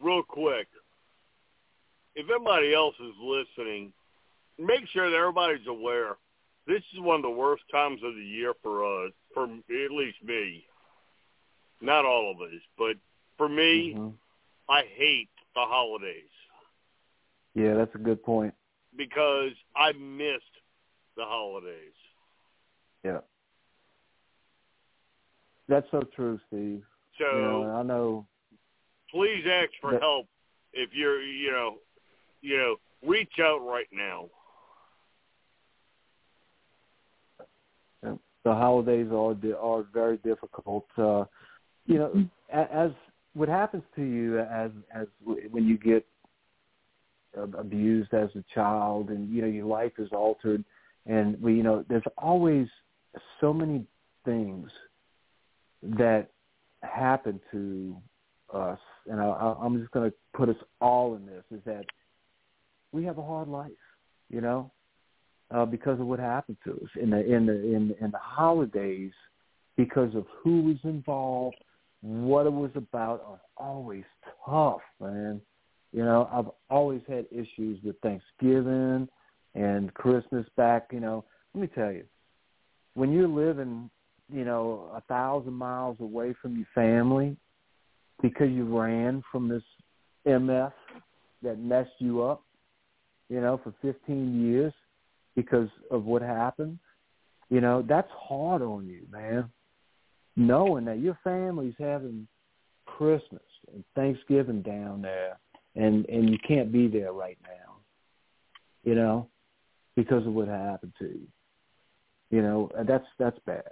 real 0.00 0.22
quick, 0.22 0.68
if 2.14 2.28
everybody 2.30 2.74
else 2.74 2.94
is 3.00 3.14
listening, 3.20 3.92
make 4.58 4.86
sure 4.92 5.10
that 5.10 5.16
everybody's 5.16 5.66
aware. 5.66 6.16
This 6.66 6.82
is 6.94 7.00
one 7.00 7.16
of 7.16 7.22
the 7.22 7.30
worst 7.30 7.62
times 7.70 8.00
of 8.04 8.14
the 8.14 8.24
year 8.24 8.52
for 8.62 9.06
us, 9.06 9.12
for 9.32 9.44
at 9.44 9.90
least 9.90 10.18
me. 10.22 10.64
Not 11.80 12.04
all 12.04 12.30
of 12.30 12.40
us, 12.40 12.60
but 12.76 12.96
for 13.36 13.48
me, 13.48 13.94
Mhm. 13.94 14.18
I 14.68 14.82
hate 14.84 15.30
the 15.54 15.64
holidays 15.64 16.30
Yeah, 17.54 17.74
that's 17.74 17.94
a 17.94 17.98
good 17.98 18.22
point. 18.22 18.54
because 18.96 19.52
I 19.76 19.92
missed 19.92 20.60
the 21.14 21.24
holidays. 21.24 21.94
Yeah. 23.04 23.20
That's 25.68 25.88
so 25.90 26.02
true, 26.02 26.38
Steve. 26.48 26.84
So 27.18 27.24
you 27.32 27.42
know, 27.42 27.70
I 27.70 27.82
know 27.82 28.26
please 29.10 29.46
ask 29.46 29.72
for 29.80 29.92
But- 29.92 30.02
help 30.02 30.28
if 30.72 30.94
you're, 30.94 31.22
you 31.22 31.50
know, 31.50 31.80
you 32.40 32.56
know, 32.56 32.80
reach 33.02 33.38
out 33.38 33.64
right 33.64 33.90
now. 33.92 34.30
the 38.44 38.54
holidays 38.54 39.10
are 39.10 39.36
are 39.60 39.82
very 39.82 40.16
difficult. 40.18 40.86
Uh, 40.96 41.24
you 41.88 41.98
know, 41.98 42.28
as 42.52 42.90
what 43.34 43.48
happens 43.48 43.82
to 43.96 44.02
you 44.02 44.38
as 44.38 44.70
as 44.94 45.06
when 45.50 45.66
you 45.66 45.78
get 45.78 46.06
abused 47.58 48.12
as 48.14 48.28
a 48.36 48.44
child, 48.54 49.08
and 49.08 49.28
you 49.34 49.40
know 49.42 49.48
your 49.48 49.66
life 49.66 49.92
is 49.98 50.08
altered, 50.12 50.64
and 51.06 51.40
we, 51.40 51.54
you 51.54 51.62
know, 51.62 51.84
there's 51.88 52.02
always 52.16 52.68
so 53.40 53.52
many 53.52 53.84
things 54.24 54.70
that 55.82 56.28
happen 56.82 57.40
to 57.50 57.96
us, 58.52 58.78
and 59.06 59.20
I- 59.20 59.56
I'm 59.60 59.78
just 59.80 59.90
going 59.92 60.10
to 60.10 60.16
put 60.34 60.48
us 60.48 60.56
all 60.80 61.14
in 61.16 61.24
this: 61.26 61.44
is 61.50 61.62
that 61.64 61.84
we 62.92 63.04
have 63.04 63.18
a 63.18 63.22
hard 63.22 63.48
life, 63.48 63.70
you 64.28 64.40
know, 64.40 64.70
uh, 65.50 65.64
because 65.64 66.00
of 66.00 66.06
what 66.06 66.18
happened 66.18 66.58
to 66.64 66.72
us 66.72 66.90
in 67.00 67.10
the 67.10 67.24
in 67.24 67.46
the 67.46 67.54
in 67.74 67.94
in 68.00 68.10
the 68.10 68.18
holidays, 68.18 69.12
because 69.76 70.14
of 70.14 70.26
who 70.42 70.62
was 70.62 70.76
involved, 70.84 71.56
what 72.00 72.46
it 72.46 72.52
was 72.52 72.70
about, 72.74 73.24
are 73.26 73.40
always 73.56 74.04
tough, 74.44 74.80
man. 75.00 75.40
You 75.92 76.04
know, 76.04 76.28
I've 76.32 76.50
always 76.70 77.00
had 77.08 77.26
issues 77.30 77.78
with 77.82 77.96
Thanksgiving 78.00 79.08
and 79.54 79.94
Christmas 79.94 80.46
back. 80.56 80.88
You 80.92 81.00
know, 81.00 81.24
let 81.54 81.62
me 81.62 81.68
tell 81.74 81.92
you, 81.92 82.04
when 82.94 83.12
you're 83.12 83.28
living, 83.28 83.90
you 84.32 84.44
know, 84.44 84.90
a 84.94 85.00
thousand 85.02 85.54
miles 85.54 85.96
away 86.00 86.34
from 86.40 86.56
your 86.56 86.66
family 86.74 87.36
because 88.20 88.50
you 88.50 88.64
ran 88.78 89.22
from 89.32 89.48
this 89.48 89.62
MF 90.26 90.72
that 91.42 91.58
messed 91.58 91.90
you 91.98 92.22
up, 92.22 92.42
you 93.28 93.40
know, 93.40 93.60
for 93.62 93.72
15 93.80 94.40
years 94.40 94.72
because 95.36 95.68
of 95.90 96.04
what 96.04 96.20
happened, 96.20 96.78
You 97.50 97.60
know, 97.62 97.82
that's 97.88 98.10
hard 98.10 98.60
on 98.60 98.86
you, 98.86 99.06
man. 99.10 99.48
Knowing 100.38 100.84
that 100.84 101.00
your 101.00 101.18
family's 101.24 101.74
having 101.78 102.26
Christmas 102.86 103.42
and 103.74 103.84
Thanksgiving 103.94 104.62
down 104.62 105.02
there 105.02 105.36
and 105.74 106.06
and 106.06 106.30
you 106.30 106.38
can't 106.46 106.72
be 106.72 106.88
there 106.88 107.12
right 107.12 107.38
now. 107.42 107.76
You 108.84 108.94
know, 108.94 109.28
because 109.96 110.26
of 110.26 110.32
what 110.32 110.48
happened 110.48 110.92
to 111.00 111.06
you. 111.06 111.26
You 112.30 112.42
know, 112.42 112.70
that's 112.86 113.04
that's 113.18 113.38
bad. 113.46 113.64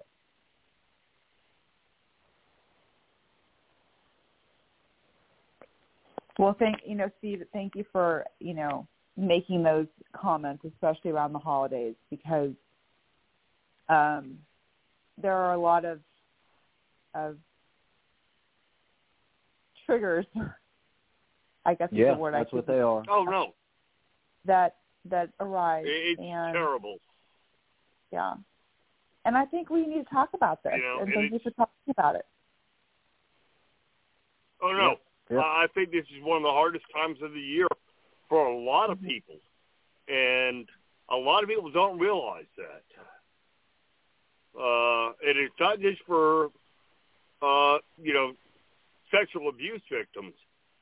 Well, 6.38 6.56
thank 6.58 6.78
you 6.84 6.96
know, 6.96 7.10
Steve. 7.18 7.42
Thank 7.52 7.74
you 7.76 7.84
for 7.92 8.24
you 8.40 8.54
know 8.54 8.86
making 9.16 9.62
those 9.62 9.86
comments, 10.14 10.64
especially 10.64 11.10
around 11.10 11.32
the 11.32 11.38
holidays, 11.38 11.94
because 12.10 12.50
um, 13.88 14.38
there 15.20 15.32
are 15.32 15.54
a 15.54 15.58
lot 15.58 15.84
of 15.84 16.00
of 17.16 17.36
triggers. 19.86 20.26
I 21.64 21.74
guess 21.74 21.88
yeah, 21.90 22.10
is 22.10 22.14
the 22.16 22.20
word 22.20 22.34
that's 22.34 22.50
I 22.52 22.56
what 22.56 22.66
they 22.66 22.80
are. 22.80 23.02
Oh 23.08 23.24
no, 23.24 23.54
that 24.44 24.76
that 25.06 25.30
arise. 25.40 25.84
it's 25.86 26.20
and, 26.20 26.52
terrible. 26.54 26.98
Yeah, 28.12 28.34
and 29.24 29.36
I 29.36 29.44
think 29.46 29.70
we 29.70 29.86
need 29.86 30.04
to 30.04 30.10
talk 30.10 30.30
about 30.34 30.62
this. 30.62 30.74
You 30.76 30.82
know, 30.82 30.98
and 31.00 31.08
and 31.08 31.14
thank 31.14 31.30
you 31.30 31.36
it's- 31.36 31.42
for 31.42 31.50
talking 31.56 31.90
about 31.90 32.14
it. 32.16 32.26
Oh 34.62 34.72
no, 34.72 34.96
Yep. 35.30 35.42
I 35.44 35.66
think 35.74 35.90
this 35.90 36.04
is 36.16 36.22
one 36.22 36.36
of 36.38 36.42
the 36.44 36.52
hardest 36.52 36.84
times 36.94 37.18
of 37.22 37.32
the 37.32 37.40
year 37.40 37.66
for 38.28 38.46
a 38.46 38.56
lot 38.56 38.90
of 38.90 38.98
Mhm. 38.98 39.08
people, 39.08 39.36
and 40.08 40.68
a 41.08 41.16
lot 41.16 41.42
of 41.42 41.48
people 41.48 41.70
don't 41.70 41.98
realize 41.98 42.46
that. 42.56 42.84
Uh, 44.58 45.08
and 45.22 45.36
it's 45.36 45.58
not 45.60 45.78
just 45.80 46.00
for, 46.04 46.50
uh, 47.42 47.78
you 48.00 48.12
know, 48.12 48.32
sexual 49.10 49.48
abuse 49.48 49.82
victims. 49.90 50.34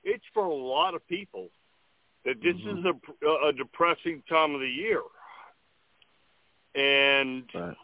It's 0.05 0.25
for 0.33 0.45
a 0.45 0.55
lot 0.55 0.95
of 0.95 1.07
people 1.09 1.49
that 2.25 2.41
this 2.43 2.57
Mhm. 2.57 2.79
is 2.79 2.85
a, 3.23 3.29
a 3.49 3.53
depressing 3.53 4.23
time 4.29 4.55
of 4.55 4.61
the 4.61 4.69
year, 4.69 5.03
and 6.75 7.51
Right. 7.55 7.77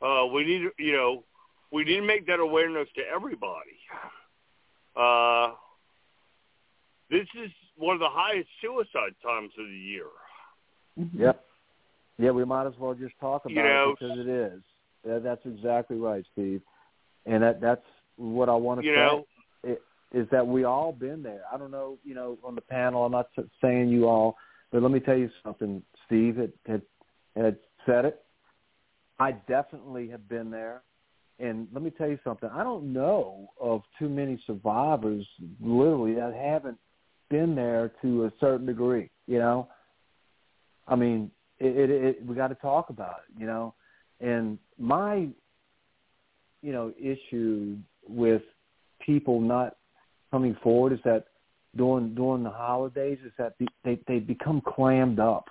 uh, 0.00 0.26
we 0.26 0.44
need 0.44 0.62
to, 0.62 0.72
you 0.82 0.92
know, 0.92 1.24
we 1.70 1.84
need 1.84 1.96
to 1.96 2.02
make 2.02 2.26
that 2.26 2.40
awareness 2.40 2.88
to 2.92 3.06
everybody. 3.06 3.78
Uh, 4.96 5.54
this 7.10 7.26
is 7.34 7.50
one 7.76 7.94
of 7.94 8.00
the 8.00 8.08
highest 8.08 8.48
suicide 8.60 9.14
times 9.22 9.52
of 9.58 9.66
the 9.66 9.78
year. 9.78 10.06
Mhm. 10.98 11.10
Yep. 11.14 11.44
Yeah, 12.18 12.30
we 12.32 12.44
might 12.44 12.66
as 12.66 12.76
well 12.78 12.94
just 12.94 13.16
talk 13.20 13.44
about 13.44 13.54
You 13.54 13.62
know, 13.62 13.90
it 13.90 13.98
because 14.00 14.18
it 14.18 14.26
is. 14.28 14.62
Yeah, 15.06 15.18
that's 15.20 15.44
exactly 15.46 15.98
right, 15.98 16.24
Steve. 16.32 16.62
And 17.26 17.42
that 17.42 17.60
that's 17.60 17.84
what 18.18 18.48
I 18.48 18.54
want 18.54 18.80
to 18.80 18.86
You 18.86 18.92
say 18.92 18.96
know, 18.96 19.26
is 20.12 20.26
that 20.30 20.46
we 20.46 20.64
all 20.64 20.92
been 20.92 21.22
there. 21.22 21.42
I 21.52 21.58
don't 21.58 21.70
know, 21.70 21.98
you 22.04 22.14
know, 22.14 22.38
on 22.42 22.54
the 22.54 22.60
panel. 22.60 23.04
I'm 23.04 23.12
not 23.12 23.28
saying 23.62 23.88
you 23.88 24.06
all, 24.06 24.36
but 24.72 24.82
let 24.82 24.90
me 24.90 25.00
tell 25.00 25.16
you 25.16 25.30
something. 25.44 25.82
Steve 26.06 26.36
had 26.36 26.52
had, 26.66 26.82
had 27.36 27.56
said 27.86 28.04
it. 28.04 28.22
I 29.18 29.32
definitely 29.32 30.08
have 30.08 30.28
been 30.28 30.50
there. 30.50 30.82
And 31.40 31.68
let 31.72 31.82
me 31.82 31.90
tell 31.90 32.08
you 32.08 32.18
something. 32.24 32.48
I 32.52 32.64
don't 32.64 32.92
know 32.92 33.50
of 33.60 33.82
too 33.98 34.08
many 34.08 34.42
survivors, 34.46 35.24
literally, 35.60 36.14
that 36.14 36.34
haven't 36.34 36.78
been 37.30 37.54
there 37.54 37.92
to 38.02 38.24
a 38.24 38.32
certain 38.40 38.66
degree. 38.66 39.08
You 39.26 39.38
know, 39.38 39.68
I 40.88 40.96
mean, 40.96 41.30
it, 41.58 41.76
it, 41.76 41.90
it 41.90 42.26
we 42.26 42.34
got 42.34 42.48
to 42.48 42.56
talk 42.56 42.90
about 42.90 43.20
it. 43.28 43.40
You 43.40 43.46
know, 43.46 43.74
and 44.20 44.58
my, 44.78 45.28
you 46.62 46.72
know, 46.72 46.92
issue 46.98 47.76
with 48.08 48.42
people 49.04 49.40
not 49.40 49.76
coming 50.30 50.56
forward 50.62 50.92
is 50.92 50.98
that 51.04 51.24
during 51.76 52.14
during 52.14 52.42
the 52.42 52.50
holidays 52.50 53.18
is 53.24 53.32
that 53.38 53.54
they 53.84 53.98
they 54.06 54.18
become 54.18 54.60
clammed 54.60 55.20
up. 55.20 55.48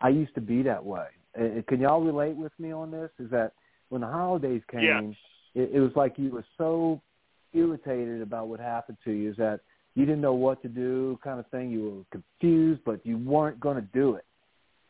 I 0.00 0.08
used 0.08 0.34
to 0.34 0.40
be 0.40 0.62
that 0.62 0.84
way. 0.84 1.06
Uh, 1.38 1.62
Can 1.68 1.80
y'all 1.80 2.02
relate 2.02 2.36
with 2.36 2.52
me 2.58 2.72
on 2.72 2.90
this? 2.90 3.10
Is 3.18 3.30
that 3.30 3.52
when 3.88 4.00
the 4.00 4.06
holidays 4.06 4.62
came, 4.70 4.82
Yes. 4.82 5.14
it, 5.54 5.76
it 5.76 5.80
was 5.80 5.92
like 5.94 6.14
you 6.18 6.30
were 6.30 6.44
so 6.56 7.00
irritated 7.52 8.22
about 8.22 8.48
what 8.48 8.60
happened 8.60 8.98
to 9.04 9.10
you 9.12 9.30
is 9.30 9.36
that 9.36 9.60
you 9.94 10.06
didn't 10.06 10.20
know 10.20 10.34
what 10.34 10.62
to 10.62 10.68
do, 10.68 11.18
kind 11.22 11.40
of 11.40 11.46
thing. 11.48 11.70
You 11.70 12.06
were 12.12 12.20
confused, 12.20 12.80
but 12.84 13.04
you 13.04 13.18
weren't 13.18 13.58
going 13.58 13.76
to 13.76 13.88
do 13.92 14.14
it. 14.14 14.24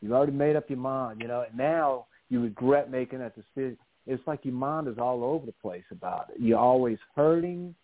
You 0.01 0.13
already 0.15 0.31
made 0.31 0.55
up 0.55 0.69
your 0.69 0.79
mind, 0.79 1.21
you 1.21 1.27
know. 1.27 1.43
And 1.47 1.57
now 1.57 2.05
you 2.29 2.41
regret 2.41 2.89
making 2.91 3.19
that 3.19 3.35
decision. 3.35 3.77
It's 4.07 4.25
like 4.27 4.43
your 4.43 4.53
mind 4.53 4.87
is 4.87 4.97
all 4.97 5.23
over 5.23 5.45
the 5.45 5.51
place 5.51 5.83
about 5.91 6.29
it. 6.29 6.41
You're 6.41 6.59
always 6.59 6.97
hurting. 7.15 7.75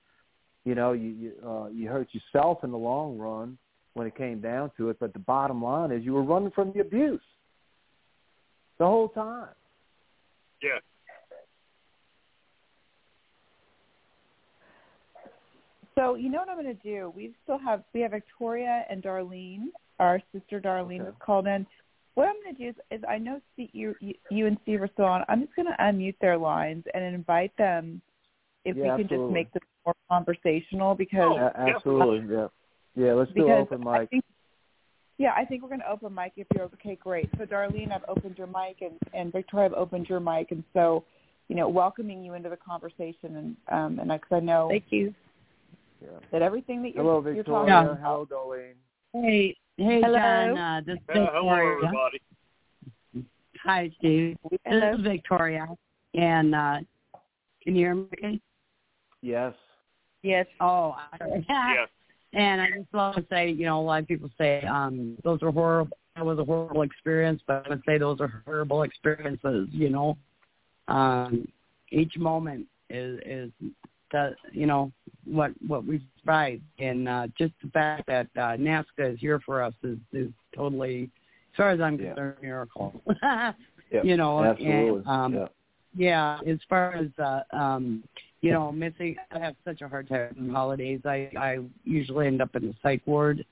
You 0.65 0.76
know, 0.76 0.93
you 0.93 1.09
you, 1.09 1.34
uh, 1.47 1.68
you 1.68 1.88
hurt 1.88 2.07
yourself 2.11 2.63
in 2.63 2.72
the 2.72 2.78
long 2.78 3.18
run 3.18 3.57
when 3.93 4.07
it 4.07 4.15
came 4.15 4.41
down 4.41 4.72
to 4.78 4.89
it. 4.89 4.97
But 4.99 5.13
the 5.13 5.20
bottom 5.20 5.63
line 5.63 5.91
is 5.91 6.03
you 6.03 6.13
were 6.13 6.24
running 6.24 6.51
from 6.51 6.74
the 6.74 6.82
abuse 6.82 7.22
the 8.80 8.86
whole 8.86 9.09
time. 9.09 9.49
yeah, 10.61 10.80
So 15.97 16.13
you 16.13 16.30
know 16.30 16.38
what 16.38 16.49
I'm 16.49 16.61
going 16.61 16.78
to 16.78 16.84
do? 16.84 17.11
We 17.15 17.34
still 17.43 17.57
have 17.57 17.84
we 17.91 18.01
have 18.01 18.11
Victoria 18.11 18.86
and 18.88 19.01
Darlene, 19.01 19.65
our 19.99 20.22
sister 20.32 20.61
Darlene, 20.61 21.01
Okay. 21.01 21.05
has 21.05 21.15
called 21.20 21.47
in. 21.47 21.65
What 22.18 22.30
I'm 22.30 22.41
going 22.41 22.55
to 22.55 22.63
do 22.63 22.70
is, 22.70 22.76
is 22.89 23.03
I 23.07 23.20
know 23.20 23.39
Steve, 23.53 23.70
you, 23.74 23.95
you 23.99 24.15
you 24.32 24.47
and 24.47 24.57
Steve 24.63 24.82
are 24.82 24.89
still 24.91 25.05
on. 25.05 25.24
I'm 25.30 25.39
just 25.39 25.55
going 25.55 25.68
to 25.68 25.76
unmute 25.80 26.15
their 26.20 26.36
lines 26.36 26.84
and 26.95 27.03
invite 27.03 27.55
them 27.57 28.01
if 28.65 28.76
Yeah, 28.76 28.86
we 28.86 28.89
can 28.89 29.01
absolutely. 29.03 29.18
just 29.18 29.34
make 29.34 29.53
this 29.53 29.61
more 29.86 29.93
conversational 30.09 30.95
because 30.95 31.22
Oh, 31.22 31.38
A- 31.38 31.59
absolutely, 31.59 32.36
yeah, 32.36 32.47
yeah. 32.95 33.13
Let's 33.13 33.30
do 33.30 33.36
because 33.36 33.68
open 33.72 33.88
I 33.88 33.99
mic. 33.99 34.09
think, 34.09 34.24
yeah, 35.20 35.34
I 35.38 35.45
think 35.45 35.61
we're 35.61 35.70
going 35.70 35.82
to 35.82 35.91
open 35.91 36.11
mic 36.11 36.32
if 36.38 36.47
you're 36.55 36.63
okay. 36.63 36.95
Great. 36.95 37.30
So 37.38 37.45
Darlene, 37.45 37.91
I've 37.91 38.05
opened 38.07 38.39
your 38.39 38.47
mic, 38.47 38.82
and 38.82 38.97
and 39.13 39.32
Victoria, 39.32 39.68
I've 39.68 39.74
opened 39.74 40.09
your 40.09 40.20
mic, 40.20 40.49
and 40.49 40.63
so 40.74 41.03
you 41.49 41.55
know, 41.55 41.70
welcoming 41.70 42.24
you 42.24 42.34
into 42.34 42.49
the 42.49 42.57
conversation, 42.57 43.36
and 43.38 43.55
um, 43.70 43.99
and 43.99 44.09
because 44.09 44.38
I 44.38 44.39
know 44.39 44.70
Thank 44.72 44.86
you. 44.89 45.13
Yeah. 46.01 46.18
that 46.32 46.41
everything 46.41 46.82
that 46.82 46.95
you're, 46.95 47.03
Hello, 47.03 47.22
you're 47.22 47.36
Victoria. 47.36 47.76
talking 47.76 48.01
Yeah. 48.01 48.03
Hello. 48.03 48.26
Darlene. 48.26 48.74
Hey, 49.13 49.55
hey, 49.78 50.01
Hello. 50.01 50.17
John. 50.17 50.57
Uh, 50.57 50.82
this 50.86 50.95
is 50.97 51.15
Uh, 51.15 51.28
hello 51.34 51.53
everybody. 51.53 52.21
Hi, 53.63 53.91
Steve. 53.97 54.38
Hello. 54.65 54.91
This 54.91 54.99
is 54.99 55.03
Victoria. 55.03 55.67
And 56.13 56.55
uh, 56.55 56.78
can 57.61 57.75
you 57.75 57.86
hear 57.86 57.95
me? 57.95 58.07
okay? 58.13 58.39
Yes. 59.21 59.53
Yes. 60.23 60.45
Oh, 60.59 60.95
Yes. 61.49 61.89
And 62.34 62.61
I 62.61 62.67
just 62.78 62.91
want 62.93 63.15
to 63.17 63.25
say, 63.30 63.49
you 63.51 63.65
know, 63.65 63.80
a 63.80 63.84
lot 63.84 64.01
of 64.01 64.07
people 64.07 64.30
say 64.38 64.61
um, 64.63 65.17
those 65.23 65.41
are 65.41 65.51
horrible. 65.51 65.97
That 66.15 66.25
was 66.25 66.39
a 66.39 66.43
horrible 66.43 66.82
experience, 66.82 67.41
but 67.47 67.65
I 67.65 67.69
would 67.69 67.82
say 67.86 67.97
those 67.97 68.19
are 68.19 68.43
horrible 68.45 68.84
experiences. 68.84 69.69
You 69.71 69.89
know, 69.89 70.17
um, 70.88 71.47
each 71.91 72.17
moment 72.17 72.67
is 72.89 73.19
is 73.25 73.51
the 74.11 74.35
you 74.51 74.65
know 74.65 74.91
what 75.25 75.51
what 75.67 75.85
we 75.85 76.01
survived, 76.21 76.61
and 76.79 77.07
uh, 77.07 77.27
just 77.37 77.53
the 77.63 77.69
fact 77.69 78.07
that 78.07 78.27
uh, 78.35 78.55
NAASCA 78.57 79.13
is 79.13 79.19
here 79.19 79.39
for 79.45 79.61
us 79.61 79.73
is 79.83 79.97
is 80.13 80.29
totally, 80.55 81.09
as 81.53 81.57
far 81.57 81.69
as 81.71 81.81
I'm 81.81 81.99
Yeah. 81.99 82.09
concerned, 82.09 82.35
a 82.39 82.41
miracle. 82.41 83.01
Yep. 83.89 84.03
You 84.03 84.17
know, 84.17 84.43
Absolutely. 84.43 84.97
and 84.99 85.07
um, 85.07 85.33
yeah. 85.33 85.47
yeah, 85.95 86.39
as 86.45 86.59
far 86.67 86.93
as 86.95 87.07
uh, 87.19 87.43
um, 87.55 88.03
you 88.41 88.51
know, 88.51 88.69
missing, 88.69 89.15
I 89.31 89.39
have 89.39 89.55
such 89.63 89.79
a 89.81 89.87
hard 89.87 90.09
time 90.09 90.35
on 90.37 90.49
holidays. 90.49 90.99
I 91.05 91.31
I 91.37 91.59
usually 91.85 92.27
end 92.27 92.41
up 92.41 92.53
in 92.57 92.67
the 92.67 92.75
psych 92.83 93.01
ward, 93.05 93.45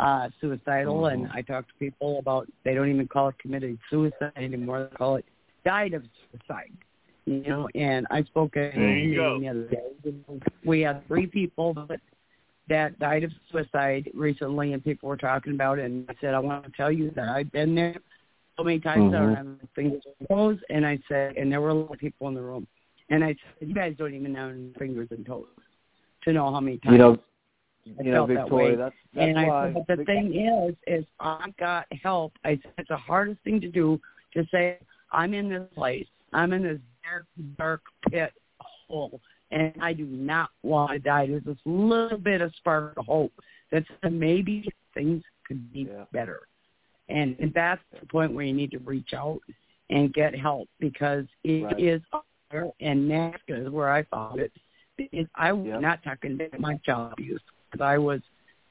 uh, 0.00 0.30
suicidal, 0.40 1.02
Mhm. 1.02 1.12
and 1.12 1.28
I 1.34 1.42
talk 1.42 1.68
to 1.68 1.74
people 1.78 2.18
about 2.18 2.48
they 2.64 2.72
don't 2.72 2.88
even 2.88 3.06
call 3.06 3.28
it 3.28 3.38
committed 3.38 3.78
suicide 3.90 4.32
anymore. 4.36 4.88
They 4.90 4.96
call 4.96 5.16
it 5.16 5.26
died 5.66 5.92
of 5.92 6.02
suicide. 6.32 6.72
You 7.26 7.42
know, 7.42 7.68
and 7.74 8.06
I 8.10 8.22
spoke 8.24 8.56
at 8.56 8.74
the 8.74 9.48
other 9.48 9.68
day. 9.68 10.14
We 10.64 10.80
had 10.82 11.06
three 11.06 11.26
people 11.26 11.72
that 11.88 12.00
that 12.68 12.98
died 12.98 13.24
of 13.24 13.30
suicide 13.50 14.10
recently, 14.14 14.72
and 14.72 14.82
people 14.82 15.08
were 15.08 15.16
talking 15.16 15.54
about 15.54 15.78
it. 15.78 15.84
And 15.86 16.06
I 16.08 16.14
said, 16.20 16.34
I 16.34 16.38
want 16.38 16.64
to 16.64 16.70
tell 16.70 16.90
you 16.90 17.10
that 17.16 17.28
I've 17.28 17.50
been 17.52 17.74
there 17.74 17.96
so 18.56 18.64
many 18.64 18.80
times. 18.80 19.14
I 19.14 19.18
don't 19.18 19.34
have 19.34 19.46
my 19.46 19.54
fingers 19.74 20.02
and 20.18 20.28
toes. 20.28 20.58
And 20.70 20.86
I 20.86 20.98
said, 21.08 21.36
and 21.36 21.50
there 21.52 21.60
were 21.60 21.70
a 21.70 21.74
lot 21.74 21.92
of 21.92 21.98
people 21.98 22.28
in 22.28 22.34
the 22.34 22.42
room. 22.42 22.66
And 23.10 23.22
I 23.22 23.36
said, 23.58 23.68
you 23.68 23.74
guys 23.74 23.94
don't 23.98 24.14
even 24.14 24.34
have 24.34 24.54
fingers 24.78 25.08
and 25.10 25.26
toes 25.26 25.46
to 26.24 26.32
know 26.32 26.50
how 26.52 26.60
many 26.60 26.78
times. 26.78 26.92
You 26.92 26.98
know, 26.98 27.18
I 27.98 28.02
you 28.02 28.10
know, 28.12 28.26
felt 28.26 28.28
that 28.28 28.34
Victoria. 28.34 28.76
That's 28.76 28.94
that's 29.14 29.28
and 29.28 29.38
I 29.38 29.44
why. 29.46 29.72
said, 29.74 29.84
but 29.86 29.98
the 29.98 30.04
thing 30.04 30.34
is, 30.34 30.74
is 30.86 31.04
I 31.20 31.52
got 31.58 31.86
help. 32.02 32.32
I 32.44 32.58
said 32.62 32.72
it's 32.78 32.88
the 32.88 32.96
hardest 32.96 33.40
thing 33.44 33.60
to 33.60 33.68
do 33.68 34.00
to 34.32 34.44
say 34.50 34.78
I'm 35.12 35.34
in 35.34 35.50
this 35.50 35.68
place. 35.74 36.06
I'm 36.32 36.52
in 36.54 36.62
this 36.62 36.78
dark, 37.04 37.26
dark 37.58 37.82
pit 38.10 38.32
hole, 38.88 39.20
and 39.50 39.72
I 39.80 39.92
do 39.92 40.04
not 40.06 40.50
want 40.62 40.92
to 40.92 40.98
die. 40.98 41.26
There's 41.26 41.44
this 41.44 41.58
little 41.64 42.18
bit 42.18 42.40
of 42.40 42.52
spark 42.56 42.94
of 42.96 43.06
hope 43.06 43.32
that 43.70 43.84
maybe 44.10 44.68
things 44.94 45.22
could 45.46 45.72
be 45.72 45.80
Yeah. 45.90 46.04
better, 46.12 46.48
and 47.08 47.36
and 47.38 47.52
that's 47.54 47.82
the 48.00 48.06
point 48.06 48.32
where 48.32 48.44
you 48.44 48.54
need 48.54 48.70
to 48.72 48.78
reach 48.78 49.12
out 49.14 49.40
and 49.90 50.12
get 50.12 50.34
help 50.34 50.68
because 50.80 51.26
it 51.44 51.64
Right. 51.64 51.78
is 51.80 52.02
up 52.12 52.26
there, 52.50 52.70
and 52.80 53.10
NAASCA 53.10 53.66
is 53.66 53.70
where 53.70 53.90
I 53.90 54.02
found 54.04 54.40
it. 54.40 54.52
It, 54.96 55.28
I 55.34 55.52
was 55.52 55.66
Yep. 55.66 55.80
not 55.80 56.02
talking 56.02 56.34
about 56.34 56.60
my 56.60 56.76
child 56.78 57.12
abuse 57.12 57.42
because 57.70 57.84
I 57.84 57.98
was 57.98 58.22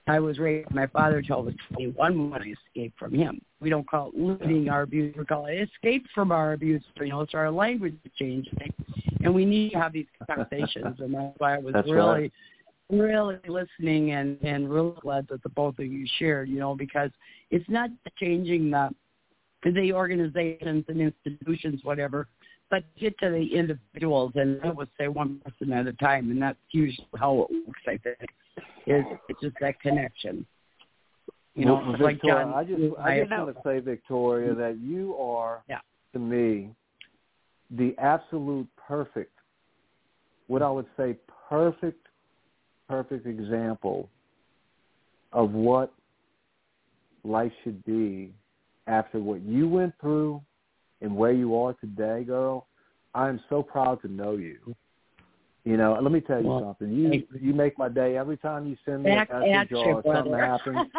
I 0.07 0.19
was 0.19 0.37
raised 0.37 0.69
by 0.69 0.81
my 0.81 0.87
father 0.87 1.21
till 1.21 1.37
I 1.37 1.41
was 1.41 1.53
21 1.73 2.29
when 2.29 2.41
I 2.41 2.53
escaped 2.67 2.99
from 2.99 3.13
him. 3.13 3.41
We 3.61 3.69
don't 3.69 3.87
call 3.89 4.09
it 4.09 4.17
losing 4.17 4.69
our 4.69 4.81
abuse; 4.81 5.15
we 5.17 5.23
call 5.25 5.45
it 5.45 5.69
escape 5.69 6.05
from 6.13 6.31
our 6.31 6.53
abuse. 6.53 6.83
You 6.95 7.07
know, 7.07 7.21
it's 7.21 7.33
our 7.33 7.49
language 7.49 7.95
changing, 8.17 8.73
and 9.23 9.33
we 9.33 9.45
need 9.45 9.71
to 9.71 9.79
have 9.79 9.93
these 9.93 10.07
conversations. 10.27 10.99
and 10.99 11.13
that's 11.13 11.33
why 11.37 11.55
I 11.55 11.59
was 11.59 11.73
That's 11.73 11.89
really, 11.89 12.23
right. 12.23 12.31
really 12.89 13.37
listening 13.47 14.11
and 14.11 14.37
and 14.43 14.69
really 14.69 14.95
glad 14.99 15.27
that 15.29 15.41
the 15.41 15.49
both 15.49 15.79
of 15.79 15.85
you 15.85 16.05
shared. 16.19 16.49
You 16.49 16.59
know, 16.59 16.75
because 16.75 17.11
it's 17.49 17.69
not 17.69 17.89
changing 18.19 18.71
the 18.71 18.89
the 19.63 19.93
organizations 19.93 20.83
and 20.89 20.99
institutions, 20.99 21.79
whatever, 21.85 22.27
but 22.69 22.83
get 22.99 23.17
to 23.19 23.29
the 23.29 23.55
individuals, 23.55 24.33
and 24.35 24.59
I 24.65 24.71
would 24.71 24.89
say 24.99 25.07
one 25.07 25.39
person 25.45 25.71
at 25.71 25.87
a 25.87 25.93
time, 25.93 26.29
and 26.29 26.41
that's 26.41 26.57
usually 26.71 27.07
how 27.15 27.43
it 27.43 27.65
works. 27.65 27.81
I 27.87 27.97
think 27.97 28.17
is 28.87 29.05
it's 29.29 29.41
just 29.41 29.55
that 29.61 29.79
connection. 29.79 30.45
You 31.55 31.65
know, 31.65 31.75
Well, 31.75 31.91
like 31.99 32.15
Victoria, 32.15 32.45
John. 32.45 32.53
I 32.53 32.63
just 32.63 32.99
I 32.99 33.19
just 33.19 33.31
want 33.31 33.55
to 33.55 33.61
say, 33.63 33.79
Victoria, 33.79 34.55
that 34.55 34.77
you 34.79 35.15
are 35.17 35.63
Yeah. 35.67 35.79
to 36.13 36.19
me 36.19 36.75
the 37.69 37.95
absolute 37.97 38.67
perfect, 38.75 39.33
what 40.47 40.61
I 40.61 40.69
would 40.69 40.87
say, 40.97 41.17
perfect, 41.49 42.07
perfect 42.87 43.25
example 43.25 44.09
of 45.31 45.53
what 45.53 45.93
life 47.23 47.51
should 47.63 47.83
be 47.85 48.33
after 48.87 49.19
what 49.19 49.41
you 49.41 49.67
went 49.67 49.93
through 49.99 50.41
and 51.01 51.15
where 51.15 51.31
you 51.31 51.55
are 51.55 51.73
today, 51.73 52.23
girl. 52.23 52.67
I'm 53.15 53.39
so 53.49 53.63
proud 53.63 54.01
to 54.01 54.07
know 54.07 54.33
you. 54.33 54.75
You 55.65 55.77
know, 55.77 55.97
let 56.01 56.11
me 56.11 56.19
tell 56.19 56.41
you 56.41 56.49
Well, 56.49 56.59
something. 56.61 56.91
You 56.93 57.09
thank 57.09 57.27
you 57.41 57.53
make 57.53 57.77
my 57.77 57.87
day 57.87 58.17
every 58.17 58.37
time 58.37 58.67
you 58.67 58.75
send 58.85 59.03
me 59.03 59.11
back 59.11 59.29
a 59.31 59.39
message 59.39 59.71
you, 59.71 59.77
or 59.77 60.03
something 60.03 60.31
brother. 60.31 60.45
happens. 60.45 60.87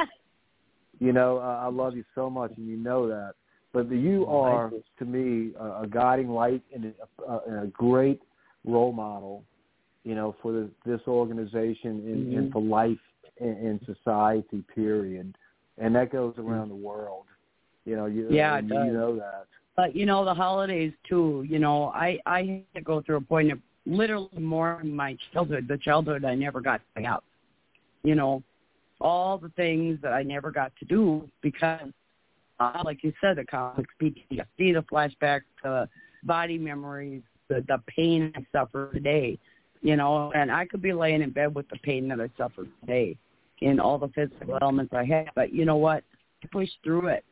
You 1.00 1.12
know, 1.12 1.38
uh, 1.38 1.60
I 1.62 1.68
love 1.68 1.96
you 1.96 2.04
so 2.14 2.30
much, 2.30 2.52
and 2.56 2.68
you 2.68 2.76
know 2.76 3.08
that. 3.08 3.32
But 3.72 3.90
you 3.90 4.26
are, 4.26 4.70
you. 4.72 4.84
to 5.00 5.04
me, 5.04 5.50
a, 5.58 5.82
a 5.82 5.86
guiding 5.88 6.28
light 6.28 6.62
and 6.72 6.94
a, 7.26 7.30
a, 7.30 7.40
and 7.48 7.64
a 7.64 7.66
great 7.66 8.22
role 8.64 8.92
model. 8.92 9.42
You 10.04 10.14
know, 10.14 10.36
for 10.40 10.52
the, 10.52 10.70
this 10.86 11.00
organization 11.08 11.90
and, 12.06 12.32
and 12.32 12.48
Mhm. 12.48 12.52
for 12.52 12.62
life 12.62 12.98
in, 13.38 13.48
in 13.48 13.80
society. 13.86 14.62
Period. 14.74 15.36
And 15.78 15.94
that 15.96 16.12
goes 16.12 16.34
around 16.38 16.68
the 16.68 16.76
world. 16.76 17.24
You 17.84 17.96
know, 17.96 18.06
you, 18.06 18.28
Yeah, 18.30 18.58
it 18.58 18.66
you 18.66 18.92
know 18.92 19.16
that. 19.16 19.46
But 19.76 19.96
you 19.96 20.06
know, 20.06 20.24
the 20.24 20.34
holidays 20.34 20.92
too. 21.08 21.44
You 21.48 21.58
know, 21.58 21.88
I 21.88 22.18
I 22.26 22.44
had 22.44 22.74
to 22.76 22.80
go 22.82 23.02
through 23.02 23.16
a 23.16 23.20
point 23.20 23.50
of 23.50 23.58
literally 23.86 24.38
mourning 24.38 24.94
my 24.94 25.16
childhood, 25.32 25.66
the 25.68 25.78
childhood 25.78 26.24
I 26.24 26.34
never 26.34 26.60
got 26.60 26.80
to 26.96 27.02
have. 27.02 27.20
You 28.02 28.14
know, 28.14 28.42
all 29.00 29.38
the 29.38 29.50
things 29.50 29.98
that 30.02 30.12
I 30.12 30.22
never 30.22 30.50
got 30.50 30.72
to 30.78 30.84
do 30.84 31.28
because, 31.42 31.90
uh, 32.60 32.82
like 32.84 33.02
you 33.02 33.12
said, 33.20 33.36
the 33.36 33.44
complex 33.44 33.88
PTSD, 34.00 34.46
the 34.58 34.84
flashbacks, 34.90 35.42
the 35.62 35.88
body 36.22 36.58
memories, 36.58 37.22
the 37.48 37.64
the 37.68 37.78
pain 37.86 38.32
I 38.34 38.46
suffer 38.52 38.90
today. 38.92 39.38
You 39.82 39.96
know, 39.96 40.32
and 40.34 40.50
I 40.50 40.64
could 40.64 40.80
be 40.80 40.94
laying 40.94 41.20
in 41.20 41.30
bed 41.30 41.54
with 41.54 41.68
the 41.68 41.76
pain 41.82 42.08
that 42.08 42.18
I 42.18 42.30
suffer 42.38 42.66
today, 42.80 43.18
in 43.60 43.78
all 43.78 43.98
the 43.98 44.08
physical 44.08 44.58
elements 44.62 44.94
I 44.94 45.04
have. 45.04 45.28
But 45.34 45.52
you 45.52 45.66
know 45.66 45.76
what? 45.76 46.04
I 46.42 46.46
push 46.46 46.70
through 46.82 47.08
it 47.08 47.24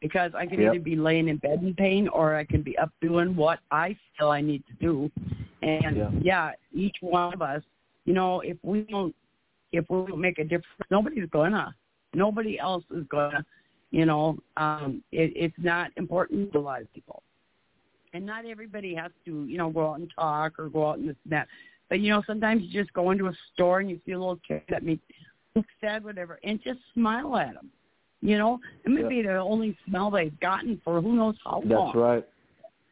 because 0.00 0.32
I 0.34 0.46
can 0.46 0.60
Yep. 0.60 0.74
either 0.74 0.84
be 0.84 0.96
laying 0.96 1.28
in 1.28 1.38
bed 1.38 1.62
in 1.62 1.74
pain 1.74 2.08
or 2.08 2.36
I 2.36 2.44
can 2.44 2.62
be 2.62 2.76
up 2.78 2.90
doing 3.00 3.34
what 3.34 3.60
I 3.70 3.96
feel 4.16 4.30
I 4.30 4.40
need 4.40 4.64
to 4.66 4.72
do. 4.74 5.10
And 5.62 5.96
Yeah. 5.96 6.10
yeah, 6.20 6.52
each 6.72 6.96
one 7.00 7.34
of 7.34 7.42
us, 7.42 7.62
you 8.04 8.14
know, 8.14 8.40
if 8.40 8.56
we 8.62 8.82
don't 8.82 9.14
if 9.72 9.84
we 9.90 10.06
don't 10.06 10.20
make 10.20 10.38
a 10.38 10.44
difference, 10.44 10.66
nobody's 10.90 11.28
gonna. 11.30 11.74
Nobody 12.14 12.58
else 12.58 12.84
is 12.90 13.04
gonna. 13.08 13.44
You 13.90 14.04
know, 14.04 14.38
um, 14.56 15.02
it, 15.12 15.32
it's 15.34 15.56
not 15.58 15.90
important 15.96 16.52
to 16.52 16.58
a 16.58 16.60
lot 16.60 16.82
of 16.82 16.92
people, 16.92 17.22
and 18.12 18.24
not 18.24 18.44
everybody 18.44 18.94
has 18.94 19.10
to, 19.24 19.44
you 19.44 19.56
know, 19.56 19.70
go 19.70 19.90
out 19.90 20.00
and 20.00 20.12
talk 20.14 20.58
or 20.58 20.68
go 20.68 20.90
out 20.90 20.98
and 20.98 21.08
this 21.08 21.16
and 21.24 21.32
that. 21.32 21.48
But 21.88 22.00
you 22.00 22.10
know, 22.10 22.22
sometimes 22.26 22.62
you 22.64 22.82
just 22.82 22.92
go 22.92 23.10
into 23.10 23.26
a 23.26 23.32
store 23.54 23.80
and 23.80 23.88
you 23.90 23.98
see 24.04 24.12
a 24.12 24.18
little 24.18 24.40
kid 24.46 24.62
that 24.68 24.82
makes 24.82 25.02
look 25.54 25.66
sad, 25.80 26.04
whatever, 26.04 26.38
and 26.44 26.62
just 26.62 26.80
smile 26.94 27.36
at 27.36 27.54
them. 27.54 27.70
You 28.20 28.36
know, 28.36 28.60
it 28.84 28.90
may 28.90 29.02
Yeah. 29.02 29.08
be 29.08 29.22
the 29.22 29.36
only 29.36 29.76
smell 29.86 30.10
they've 30.10 30.38
gotten 30.40 30.80
for 30.84 31.00
who 31.00 31.14
knows 31.14 31.36
how 31.44 31.62
long. 31.64 31.86
That's 31.86 31.96
right. 31.96 32.28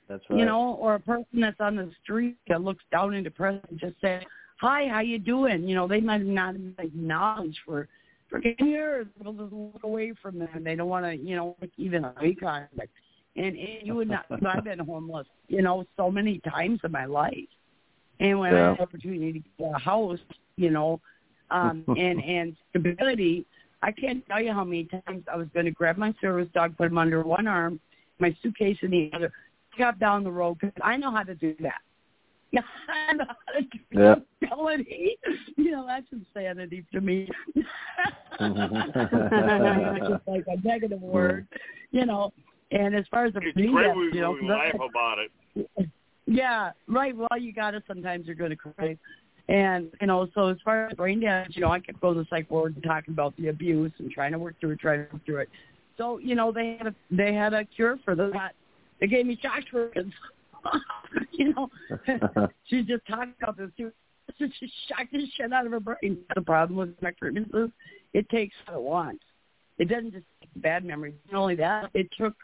That's 0.08 0.22
right. 0.30 0.38
You 0.38 0.44
know, 0.44 0.76
or 0.80 0.94
a 0.94 1.00
person 1.00 1.40
that's 1.40 1.60
on 1.60 1.76
the 1.76 1.90
street 2.02 2.36
that 2.48 2.62
looks 2.62 2.84
down 2.92 3.14
and 3.14 3.24
depressed 3.24 3.64
and 3.70 3.78
just 3.78 4.00
say, 4.00 4.24
"Hi, 4.60 4.88
how 4.88 5.00
you 5.00 5.18
doing?" 5.18 5.68
You 5.68 5.74
know, 5.74 5.88
they 5.88 6.00
might 6.00 6.24
not 6.24 6.54
have 6.54 6.78
acknowledged 6.78 7.58
for 7.64 7.88
for 8.28 8.40
years. 8.58 9.06
They'll 9.22 9.32
just 9.32 9.52
look 9.52 9.82
away 9.82 10.12
from 10.20 10.38
them. 10.38 10.64
They 10.64 10.74
don't 10.74 10.88
want 10.88 11.04
to, 11.06 11.16
you 11.16 11.36
know, 11.36 11.56
even 11.76 12.04
eye 12.04 12.34
contact. 12.38 12.90
And, 13.36 13.56
and 13.56 13.78
you 13.82 13.94
would 13.94 14.08
not. 14.08 14.26
I've 14.46 14.64
been 14.64 14.78
homeless, 14.78 15.26
you 15.48 15.62
know, 15.62 15.84
so 15.96 16.10
many 16.10 16.40
times 16.40 16.80
in 16.84 16.92
my 16.92 17.04
life. 17.04 17.34
And 18.18 18.38
when 18.38 18.54
I 18.54 18.68
had 18.68 18.78
the 18.78 18.82
opportunity 18.82 19.32
to 19.32 19.38
get 19.58 19.72
a 19.74 19.78
house, 19.78 20.18
you 20.56 20.70
know, 20.70 21.00
um, 21.50 21.84
and 21.88 22.22
and 22.22 22.56
stability, 22.70 23.46
I 23.82 23.92
can't 23.92 24.26
tell 24.26 24.40
you 24.40 24.52
how 24.52 24.64
many 24.64 24.84
times 24.84 25.24
I 25.32 25.36
was 25.36 25.48
going 25.52 25.66
to 25.66 25.72
grab 25.72 25.96
my 25.96 26.14
service 26.20 26.48
dog, 26.54 26.76
put 26.76 26.86
him 26.86 26.98
under 26.98 27.22
one 27.22 27.46
arm, 27.46 27.78
my 28.18 28.34
suitcase 28.42 28.78
in 28.82 28.90
the 28.90 29.10
other, 29.14 29.32
got 29.78 29.98
down 29.98 30.24
the 30.24 30.30
road 30.30 30.58
because 30.60 30.74
I 30.82 30.96
know 30.96 31.10
how 31.10 31.22
to 31.22 31.34
do 31.34 31.54
that. 31.60 31.80
Yeah, 32.52 32.60
I 32.88 33.12
know 33.12 33.24
how 33.26 33.52
to 33.54 33.60
do 33.62 33.78
Yeah. 33.90 34.14
stability. 34.38 35.18
You 35.56 35.72
know, 35.72 35.84
that's 35.86 36.06
insanity 36.12 36.86
to 36.92 37.00
me. 37.00 37.28
Just 38.38 40.26
like 40.26 40.44
a 40.46 40.56
negative 40.64 41.00
word, 41.00 41.46
you 41.90 42.06
know. 42.06 42.32
And 42.70 42.94
as 42.94 43.04
far 43.10 43.26
as 43.26 43.34
the 43.34 43.40
It's 43.42 43.54
brain 43.54 43.72
great 43.72 43.96
we, 43.96 44.04
you 44.12 44.20
know, 44.20 44.32
we 44.32 44.40
'cause 44.40 44.50
I- 44.50 44.78
laugh 44.78 44.90
about 44.90 45.18
it. 45.18 45.88
yeah, 46.26 46.72
right. 46.88 47.16
Well, 47.16 47.28
you 47.38 47.52
got 47.52 47.72
to 47.72 47.82
sometimes 47.86 48.26
you're 48.26 48.34
going 48.36 48.50
to 48.50 48.56
cry. 48.56 48.98
And, 49.48 49.90
you 50.00 50.08
know, 50.08 50.26
so 50.34 50.48
as 50.48 50.56
far 50.64 50.88
as 50.88 50.94
brain 50.94 51.20
damage, 51.20 51.54
you 51.54 51.62
know, 51.62 51.70
I 51.70 51.78
kept 51.80 52.00
going 52.00 52.16
to 52.16 52.22
the 52.22 52.26
psych 52.28 52.50
ward 52.50 52.74
and 52.74 52.82
talking 52.84 53.14
about 53.14 53.36
the 53.36 53.48
abuse 53.48 53.92
and 53.98 54.10
trying 54.10 54.32
to 54.32 54.38
work 54.38 54.56
through 54.60 54.70
it, 54.72 54.80
trying 54.80 55.06
to 55.06 55.12
work 55.12 55.24
through 55.24 55.38
it. 55.38 55.48
So, 55.96 56.18
you 56.18 56.34
know, 56.34 56.50
they 56.50 56.76
had 56.78 56.88
a, 56.88 56.94
they 57.10 57.32
had 57.32 57.54
a 57.54 57.64
cure 57.64 57.98
for 58.04 58.14
that. 58.16 58.52
They 59.00 59.06
gave 59.06 59.26
me 59.26 59.38
shock 59.40 59.64
treatments. 59.66 60.14
you 61.32 61.52
know, 61.54 61.68
she 62.66 62.82
just 62.82 63.06
talked 63.06 63.40
about 63.42 63.56
this. 63.56 63.70
She, 63.76 64.46
she 64.58 64.72
shocked 64.88 65.12
the 65.12 65.26
shit 65.36 65.52
out 65.52 65.66
of 65.66 65.72
her 65.72 65.80
brain. 65.80 66.18
The 66.34 66.40
problem 66.40 66.78
with 66.78 67.00
shock 67.00 67.16
treatments 67.18 67.50
is 67.54 67.70
it 68.14 68.28
takes 68.28 68.54
what 68.66 68.76
it 68.76 68.82
wants. 68.82 69.22
It 69.78 69.88
doesn't 69.88 70.12
just 70.12 70.24
take 70.40 70.50
bad 70.62 70.84
memories. 70.84 71.14
Not 71.30 71.40
only 71.40 71.56
that, 71.56 71.90
it 71.94 72.08
took 72.18 72.34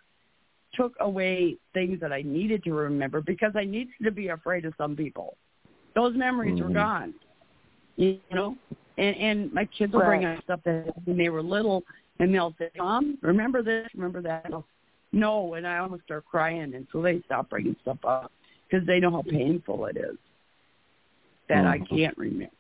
took 0.75 0.95
away 1.01 1.57
things 1.75 2.01
that 2.01 2.13
I 2.13 2.23
needed 2.23 2.65
to 2.65 2.73
remember 2.73 3.21
because 3.21 3.53
I 3.55 3.65
needed 3.65 3.93
to 4.05 4.11
be 4.11 4.29
afraid 4.29 4.65
of 4.65 4.73
some 4.79 4.97
people. 4.97 5.37
Those 5.95 6.17
memories 6.17 6.59
were 6.61 6.69
Mhm. 6.69 6.75
gone. 6.75 7.15
You 7.97 8.21
know? 8.31 8.57
And 8.97 9.17
and 9.17 9.53
my 9.53 9.67
kids 9.67 9.93
will 9.93 10.01
bring 10.01 10.25
up 10.25 10.43
stuff 10.45 10.61
that 10.65 10.93
when 11.05 11.17
they 11.17 11.29
were 11.29 11.43
little 11.43 11.85
and 12.21 12.35
they'll 12.35 12.55
say, 12.59 12.71
Mom, 12.77 13.19
remember 13.23 13.63
this, 13.63 13.89
remember 13.95 14.23
that. 14.23 14.45
And 14.45 14.55
I'll, 14.55 14.67
no, 15.13 15.55
and 15.55 15.67
I 15.67 15.79
almost 15.79 16.05
start 16.05 16.25
crying 16.25 16.75
and 16.75 16.87
so 16.93 17.03
they 17.03 17.21
stop 17.27 17.51
bringing 17.51 17.77
stuff 17.83 17.99
up 18.05 18.33
because 18.69 18.87
they 18.87 18.99
know 18.99 19.11
how 19.11 19.23
painful 19.23 19.87
it 19.87 19.97
is 19.97 20.17
that 21.49 21.67
I 21.67 21.79
Mhm. 21.79 21.89
can't 21.89 22.17
remember. 22.19 22.55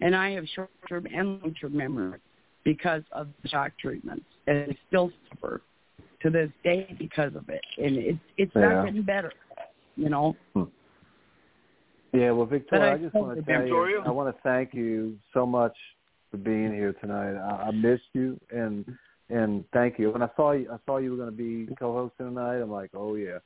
And 0.00 0.16
I 0.16 0.30
have 0.30 0.48
short-term 0.48 1.06
and 1.12 1.42
long-term 1.42 1.76
memory 1.76 2.20
because 2.64 3.02
of 3.12 3.28
the 3.42 3.48
shock 3.48 3.72
treatments, 3.78 4.24
and 4.46 4.70
I 4.70 4.78
still 4.88 5.12
suffer 5.28 5.60
to 6.22 6.30
this 6.30 6.50
day 6.64 6.94
because 6.98 7.34
of 7.34 7.48
it. 7.50 7.62
And 7.76 7.96
it's 7.96 8.18
it's 8.38 8.54
Yeah. 8.54 8.60
not 8.72 8.84
getting 8.86 9.02
better, 9.02 9.32
you 9.96 10.08
know. 10.08 10.36
Yeah, 12.12 12.32
well, 12.32 12.46
Victoria, 12.46 12.92
I 12.92 12.94
I, 12.94 12.98
just 12.98 13.14
want 13.14 13.32
to 13.32 13.36
with 13.36 13.46
tell 13.46 13.60
Victoria? 13.62 13.98
you, 13.98 14.02
I 14.04 14.10
want 14.10 14.34
to 14.34 14.42
thank 14.42 14.74
you 14.74 15.18
so 15.32 15.46
much 15.46 15.76
for 16.30 16.38
being 16.38 16.72
here 16.72 16.92
tonight. 16.94 17.34
I, 17.36 17.68
I 17.68 17.70
missed 17.70 18.08
you, 18.14 18.40
and 18.50 18.84
and 19.30 19.64
thank 19.72 19.98
you. 19.98 20.10
When 20.10 20.22
I 20.22 20.28
saw 20.36 20.52
you, 20.52 20.70
I 20.72 20.76
saw 20.86 20.98
you 20.98 21.12
were 21.12 21.16
going 21.16 21.30
to 21.30 21.36
be 21.36 21.74
co-hosting 21.76 22.26
tonight. 22.26 22.56
I'm 22.56 22.70
like, 22.70 22.90
oh 22.94 23.14
yeah, 23.14 23.38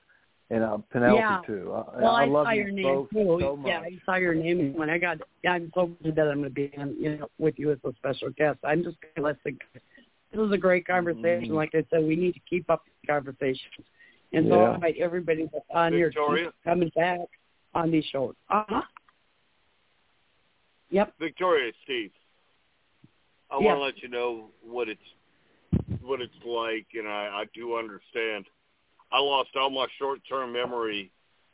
and 0.51 0.62
uh, 0.62 0.78
Penelope 0.90 1.19
Yeah. 1.20 1.40
too. 1.47 1.73
I, 1.73 2.02
Well, 2.02 2.16
I, 2.16 2.23
I, 2.23 2.27
love 2.27 2.47
saw 2.47 2.51
your 2.52 2.70
name 2.70 3.09
too. 3.12 3.39
so 3.40 3.59
yeah, 3.65 3.81
I 3.81 3.98
saw 4.05 4.16
your 4.16 4.35
name, 4.35 4.61
and 4.61 4.74
when 4.74 4.90
I 4.90 4.98
got, 4.98 5.19
I'm 5.48 5.70
so 5.74 5.86
glad 6.02 6.16
that 6.16 6.28
I'm 6.28 6.39
going 6.40 6.44
to 6.44 6.51
be, 6.51 6.73
on, 6.78 6.94
you 6.98 7.19
know, 7.19 7.28
with 7.39 7.59
you 7.59 7.70
as 7.73 7.78
a 7.85 7.93
special 7.97 8.31
guest. 8.31 8.59
I'm 8.65 8.82
just 8.82 8.97
going 9.01 9.15
to 9.16 9.23
listen. 9.23 9.59
This 10.32 10.40
is 10.40 10.52
a 10.52 10.59
great 10.59 10.86
conversation. 10.86 11.51
Mhm. 11.51 11.55
Like 11.55 11.70
I 11.74 11.85
said, 11.90 12.05
we 12.05 12.16
need 12.16 12.32
to 12.32 12.40
keep 12.48 12.69
up 12.69 12.85
the 13.02 13.06
conversations, 13.06 13.86
and 14.32 14.48
so 14.48 14.61
Yeah. 14.61 14.70
I 14.70 14.74
invite 14.74 14.97
everybody 14.98 15.48
that's 15.52 15.65
on 15.73 15.93
here 15.93 16.11
to 16.11 16.15
Victoria? 16.15 16.44
keep 16.47 16.55
coming 16.65 16.93
back 16.97 17.20
on 17.74 17.90
these 17.90 18.05
shows. 18.06 18.35
Uh-huh. 18.51 18.82
Yep. 20.90 21.15
Victoria, 21.19 21.73
Steve, 21.85 22.12
I 23.51 23.59
Yeah. 23.59 23.66
want 23.66 23.78
to 23.78 23.85
let 23.85 24.02
you 24.02 24.09
know 24.09 24.51
what 24.62 24.89
it's 24.89 25.01
what 26.05 26.20
it's 26.20 26.32
like, 26.44 26.86
and 26.94 27.09
I, 27.09 27.43
I 27.43 27.44
do 27.55 27.76
understand. 27.76 28.47
I 29.12 29.20
lost 29.20 29.51
all 29.56 29.70
my 29.70 29.86
short-term 29.98 30.52
memory 30.52 31.10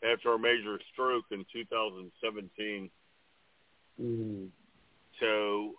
after 0.09 0.33
a 0.33 0.39
major 0.39 0.79
stroke 0.93 1.25
in 1.31 1.45
2017. 1.53 2.91
Mm. 4.01 4.49
So 5.21 5.75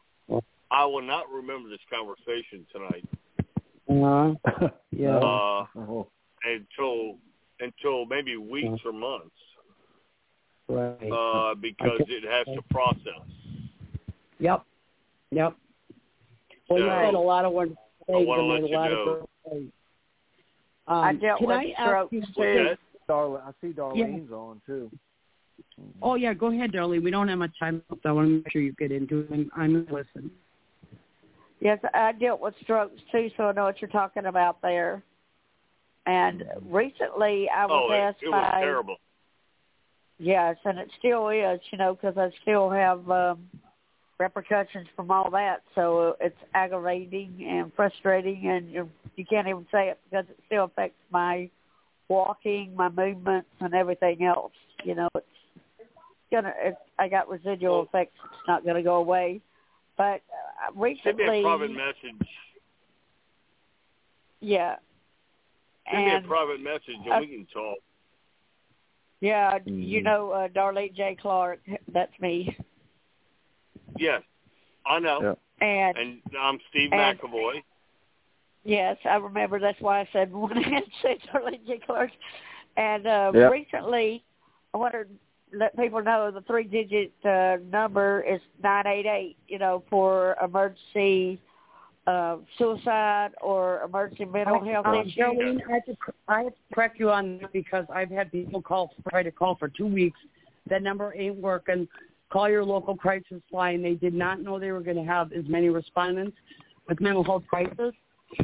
I 0.69 0.85
will 0.85 1.02
not 1.02 1.26
remember 1.31 1.69
this 1.69 1.80
conversation 1.89 2.65
tonight 2.72 3.06
Uh, 3.89 4.68
yeah. 4.91 5.18
uh, 5.18 5.65
oh, 5.76 6.07
until 6.43 7.18
until 7.60 8.06
maybe 8.06 8.38
weeks 8.38 8.80
or 8.85 8.91
months 8.91 9.35
right. 10.68 11.11
uh, 11.11 11.56
because 11.56 12.02
it 12.07 12.23
has 12.23 12.45
to 12.56 12.61
process. 12.72 13.27
Yep. 14.39 14.64
Yep. 15.31 15.56
Well, 16.69 16.80
you 16.80 16.85
So, 16.85 16.89
had 16.89 17.14
a 17.14 17.19
lot 17.19 17.45
of 17.45 17.53
ones 17.53 17.76
I 18.10 18.18
wanna 18.18 18.44
let 18.44 18.69
you 18.69 18.76
lot 18.76 18.91
know. 18.91 18.98
of 18.98 19.19
good 19.19 19.28
points. 19.45 19.73
Um, 20.88 20.98
I 20.98 21.14
dealt 21.14 21.40
can 21.40 21.48
with 21.48 21.57
I 21.57 21.73
ask 21.78 22.11
you, 22.11 22.22
too. 22.22 22.28
Yes. 22.38 22.78
I 23.10 23.52
see 23.61 23.73
Darlene's 23.73 24.32
on 24.32 24.61
too. 24.65 24.90
Oh 26.02 26.15
yeah, 26.15 26.34
go 26.34 26.48
ahead, 26.48 26.72
Darlene. 26.72 27.03
We 27.03 27.11
don't 27.11 27.28
have 27.28 27.38
much 27.38 27.57
time 27.60 27.84
left. 27.90 28.06
I 28.06 28.11
want 28.11 28.28
to 28.28 28.32
make 28.36 28.52
sure 28.52 28.61
you 28.61 28.73
get 28.73 28.91
into 28.91 29.19
it. 29.19 29.28
I'm, 29.32 29.52
I'm 29.56 29.73
listening. 29.91 30.32
Yes, 31.60 31.80
I 31.94 32.14
dealt 32.14 32.41
with 32.41 32.56
strokes 32.64 32.99
too, 33.11 33.30
so 33.38 33.44
I 33.44 33.52
know 33.52 33.65
what 33.65 33.82
you're 33.82 33.90
talking 33.90 34.26
about 34.26 34.61
there. 34.61 35.03
And 36.07 36.44
recently, 36.68 37.48
I 37.56 37.65
was 37.68 37.90
Oh, 37.90 37.94
asked 37.94 38.23
it 38.23 38.30
was 38.30 38.49
by 38.52 38.61
terrible. 38.61 38.95
yes, 40.18 40.57
and 40.65 40.80
it 40.80 40.90
still 40.98 41.30
is, 41.30 41.60
you 41.72 41.78
know, 41.78 41.94
because 41.94 42.18
I 42.18 42.32
still 42.41 42.69
have 42.72 43.10
um, 43.11 43.48
repercussions 44.22 44.88
from 44.95 45.11
all 45.11 45.30
that. 45.31 45.64
So 45.76 46.15
it's 46.19 46.38
aggravating 46.53 47.48
and 47.48 47.72
frustrating, 47.76 48.48
and 48.48 48.69
you 48.72 48.89
you 49.15 49.26
can't 49.26 49.48
even 49.48 49.65
say 49.72 49.89
it 49.89 49.99
because 50.10 50.26
it 50.30 50.39
still 50.45 50.65
affects 50.65 50.99
my 51.11 51.49
walking, 52.07 52.76
my 52.76 52.89
movements, 52.89 53.49
and 53.60 53.73
everything 53.73 54.23
else. 54.23 54.53
You 54.84 54.95
know, 54.95 55.10
it's 55.15 55.26
gonna. 56.31 56.53
It's, 56.57 56.77
I 56.99 57.07
got 57.07 57.30
residual 57.30 57.84
effects. 57.84 58.15
It's 58.23 58.48
not 58.48 58.64
going 58.64 58.76
to 58.76 58.84
go 58.84 58.95
away. 58.95 59.41
But 59.98 60.22
uh, 60.68 60.85
Send 61.03 61.18
me 61.18 61.23
a 61.23 61.41
private 61.43 61.72
message. 61.72 62.27
yeah, 64.39 64.76
Send 65.91 66.06
me 66.06 66.15
a 66.15 66.22
private 66.22 66.61
message 66.61 66.95
and 67.03 67.14
uh, 67.14 67.18
we 67.19 67.27
can 67.27 67.48
talk. 67.53 67.77
yeah, 69.19 69.60
you 69.65 70.02
know, 70.02 70.31
uh, 70.31 70.48
Darlene 70.48 70.95
J. 70.95 71.18
Clark. 71.22 71.60
That's 71.93 72.14
me. 72.19 72.57
Yes, 73.97 74.22
I 74.85 74.99
know. 74.99 75.35
Yeah. 75.61 75.68
And 75.68 75.97
And 75.97 76.22
I'm 76.39 76.59
Steve 76.69 76.89
And- 76.91 77.19
McAvoy. 77.19 77.61
Yes, 78.63 78.97
I 79.09 79.15
remember. 79.15 79.59
That's 79.59 79.80
why 79.81 80.01
I 80.01 80.09
said 80.13 80.31
one 80.45 80.55
and 80.57 80.84
said 81.01 81.18
Darlene 81.34 81.65
J. 81.65 81.80
Clark. 81.85 82.11
And 82.77 83.07
uh, 83.07 83.31
Yep. 83.34 83.51
recently, 83.51 84.23
I 84.73 84.77
wanted 84.77 85.05
to 85.51 85.57
let 85.57 85.76
people 85.77 86.01
know 86.03 86.30
the 86.31 86.41
three-digit 86.41 87.11
uh, 87.26 87.57
number 87.72 88.22
is 88.22 88.39
nine 88.63 88.85
eight 88.88 89.05
eight. 89.07 89.38
You 89.47 89.57
know, 89.59 89.84
for 89.89 90.35
emergency 90.43 91.39
uh, 92.07 92.38
suicide 92.57 93.31
or 93.41 93.81
emergency 93.84 94.26
mental 94.26 94.63
health 94.63 94.85
Um, 94.85 94.95
issues. 95.01 95.15
Darlene, 95.18 95.59
I 95.69 95.73
have, 95.73 95.85
to, 95.85 95.95
I 96.27 96.43
have 96.43 96.53
to 96.53 96.73
correct 96.76 96.99
you 96.99 97.09
on 97.11 97.39
that 97.39 97.51
because 97.53 97.85
I've 97.93 98.09
had 98.09 98.31
people 98.31 98.61
call, 98.61 98.93
try 99.09 99.23
to 99.23 99.31
call 99.31 99.55
for 99.55 99.68
two 99.69 99.88
weeks. 99.88 100.19
That 100.69 100.81
number 100.84 101.13
ain't 101.15 101.38
working. 101.38 101.88
Call 102.32 102.49
your 102.49 102.64
local 102.64 102.95
crisis 102.95 103.41
line. 103.52 103.82
They 103.84 103.95
did 103.95 104.14
not 104.14 104.41
know 104.41 104.58
they 104.58 104.72
were 104.72 104.82
going 104.82 104.98
to 104.98 105.03
have 105.03 105.34
as 105.34 105.44
many 105.48 105.70
respondents 105.70 106.38
with 106.88 107.02
mental 107.02 107.24
health 107.24 107.44
crisis. 107.48 107.94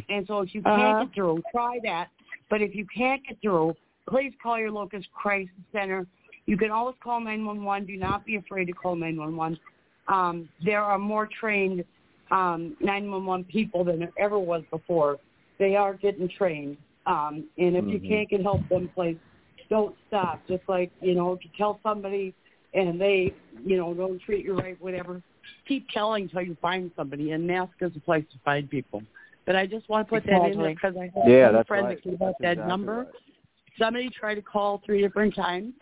And 0.09 0.27
so 0.27 0.41
if 0.41 0.53
you 0.53 0.61
can't 0.61 0.75
Uh-huh. 0.75 1.05
get 1.05 1.13
through, 1.15 1.43
try 1.51 1.79
that. 1.83 2.09
But 2.49 2.61
if 2.61 2.75
you 2.75 2.85
can't 2.95 3.25
get 3.25 3.37
through, 3.41 3.75
please 4.09 4.33
call 4.43 4.59
your 4.59 4.71
local 4.71 4.99
crisis 5.13 5.49
center. 5.71 6.05
You 6.45 6.57
can 6.57 6.71
always 6.71 6.95
call 7.01 7.19
911. 7.19 7.87
Do 7.87 7.97
not 7.97 8.25
be 8.25 8.35
afraid 8.35 8.65
to 8.65 8.73
call 8.73 8.95
911. 8.95 9.57
Um, 10.07 10.49
there 10.63 10.81
are 10.81 10.97
more 10.97 11.27
trained 11.39 11.83
um, 12.31 12.75
911 12.81 13.45
people 13.45 13.83
than 13.85 13.99
there 13.99 14.13
ever 14.17 14.39
was 14.39 14.63
before. 14.69 15.17
They 15.59 15.75
are 15.75 15.93
getting 15.93 16.29
trained. 16.29 16.77
Um, 17.05 17.45
and 17.57 17.75
if 17.77 17.85
you 17.85 17.99
Mhm. 17.99 18.07
can't 18.09 18.29
get 18.29 18.41
help 18.41 18.63
someplace, 18.69 19.17
don't 19.69 19.95
stop. 20.07 20.45
Just 20.47 20.63
like, 20.67 20.91
you 21.01 21.15
know, 21.15 21.33
if 21.33 21.43
you 21.43 21.49
tell 21.57 21.79
somebody 21.83 22.33
and 22.77 23.01
they, 23.01 23.33
you 23.65 23.77
know, 23.77 23.93
don't 23.93 24.21
treat 24.21 24.45
you 24.45 24.57
right, 24.57 24.79
whatever, 24.79 25.21
keep 25.67 25.89
telling 25.89 26.23
until 26.23 26.43
you 26.43 26.57
find 26.61 26.91
somebody. 26.95 27.31
And 27.31 27.49
NAASCA 27.49 27.89
is 27.89 27.95
a 27.95 27.99
place 27.99 28.25
to 28.31 28.39
find 28.45 28.69
people. 28.69 29.01
But 29.45 29.55
I 29.55 29.65
just 29.65 29.89
want 29.89 30.07
to 30.07 30.11
put 30.11 30.25
that 30.27 30.51
in 30.51 30.59
there 30.59 30.73
because 30.73 30.95
I 30.97 31.05
have 31.05 31.27
Yeah, 31.27 31.45
one 31.45 31.53
that's 31.53 31.67
friend 31.67 31.85
right. 31.85 31.97
that 31.97 32.09
gave 32.09 32.19
That's 32.19 32.29
out 32.29 32.35
that 32.41 32.51
exactly 32.51 32.69
number 32.69 32.97
right. 32.97 33.07
somebody 33.79 34.09
tried 34.09 34.35
to 34.35 34.41
call 34.41 34.81
three 34.85 35.01
different 35.01 35.35
times, 35.35 35.73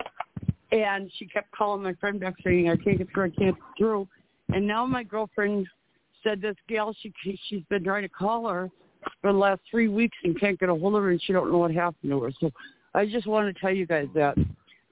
and 0.71 1.11
she 1.17 1.25
kept 1.25 1.51
calling 1.51 1.83
my 1.83 1.93
friend 1.93 2.19
back 2.19 2.35
saying, 2.43 2.69
"I 2.69 2.77
can't 2.77 2.97
get 2.97 3.09
through, 3.11 3.25
I 3.25 3.29
can't 3.29 3.55
get 3.55 3.63
through." 3.77 4.07
And 4.53 4.65
now 4.65 4.85
my 4.85 5.03
girlfriend 5.03 5.67
said 6.23 6.41
this 6.41 6.55
gal 6.67 6.93
she 6.93 7.11
she's 7.47 7.63
been 7.69 7.83
trying 7.83 8.03
to 8.03 8.09
call 8.09 8.47
her 8.47 8.69
for 9.21 9.31
the 9.31 9.37
last 9.37 9.61
three 9.69 9.87
weeks 9.87 10.17
and 10.23 10.39
can't 10.39 10.59
get 10.59 10.69
a 10.69 10.75
hold 10.75 10.95
of 10.95 11.03
her, 11.03 11.11
and 11.11 11.21
she 11.21 11.33
don't 11.33 11.51
know 11.51 11.57
what 11.57 11.71
happened 11.71 12.11
to 12.11 12.21
her. 12.21 12.31
So 12.39 12.51
I 12.93 13.05
just 13.05 13.27
want 13.27 13.53
to 13.53 13.59
tell 13.59 13.71
you 13.71 13.85
guys 13.85 14.07
that 14.13 14.37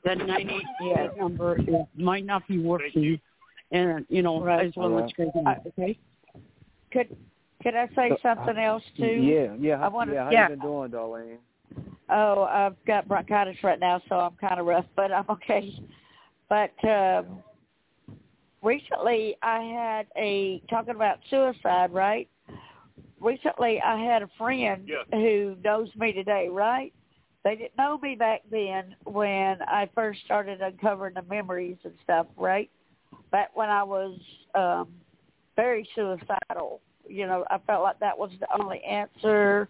that 0.03 0.17
nine 0.17 0.49
eight 0.49 0.63
Yeah. 0.81 1.05
eight 1.05 1.17
number 1.17 1.57
is, 1.59 1.75
might 1.95 2.25
not 2.25 2.47
be 2.47 2.59
working, 2.59 3.19
and 3.71 4.05
you 4.09 4.21
know 4.21 4.41
I 4.41 4.45
Right. 4.45 4.65
just 4.65 4.77
want 4.77 4.91
to 4.91 4.95
let 4.95 5.17
you 5.17 5.25
guys 5.25 5.43
know. 5.43 5.71
Okay. 5.79 5.97
Could 6.91 7.17
could 7.61 7.75
I 7.75 7.87
say 7.95 8.09
So, 8.09 8.17
something 8.21 8.57
else 8.57 8.83
too? 8.97 9.05
Yeah, 9.05 9.55
yeah. 9.57 9.83
I 9.83 9.87
wanna- 9.87 10.13
yeah, 10.13 10.25
how 10.25 10.31
yeah. 10.31 10.43
you 10.49 10.55
been 10.57 10.59
doing, 10.59 10.91
Darlene? 10.91 11.37
Oh, 12.09 12.43
I've 12.43 12.75
got 12.85 13.07
bronchitis 13.07 13.63
right 13.63 13.79
now, 13.79 14.01
so 14.09 14.19
I'm 14.19 14.35
kind 14.35 14.59
of 14.59 14.65
rough, 14.65 14.85
but 14.95 15.11
I'm 15.13 15.25
okay. 15.29 15.73
But 16.49 16.73
um, 16.87 17.41
recently, 18.61 19.37
I 19.41 19.61
had 19.61 20.07
a 20.17 20.59
talking 20.69 20.93
about 20.95 21.19
suicide. 21.29 21.91
Right? 21.93 22.29
Recently, 23.21 23.81
I 23.81 23.97
had 24.03 24.21
a 24.21 24.27
friend 24.37 24.85
Yes. 24.85 25.05
who 25.11 25.55
knows 25.63 25.89
me 25.95 26.11
today. 26.11 26.49
Right? 26.49 26.93
They 27.43 27.55
didn't 27.55 27.77
know 27.77 27.97
me 27.97 28.15
back 28.15 28.41
then 28.49 28.95
when 29.03 29.61
I 29.61 29.89
first 29.93 30.19
started 30.25 30.61
uncovering 30.61 31.15
the 31.15 31.23
memories 31.23 31.77
and 31.83 31.93
stuff. 32.03 32.27
Right? 32.37 32.69
Back 33.31 33.55
when 33.55 33.69
I 33.69 33.83
was 33.83 34.17
um, 34.55 34.93
very 35.55 35.87
suicidal. 35.95 36.81
You 37.07 37.27
know, 37.27 37.45
I 37.49 37.57
felt 37.67 37.83
like 37.83 37.99
that 37.99 38.17
was 38.17 38.31
the 38.39 38.47
only 38.57 38.81
answer 38.83 39.67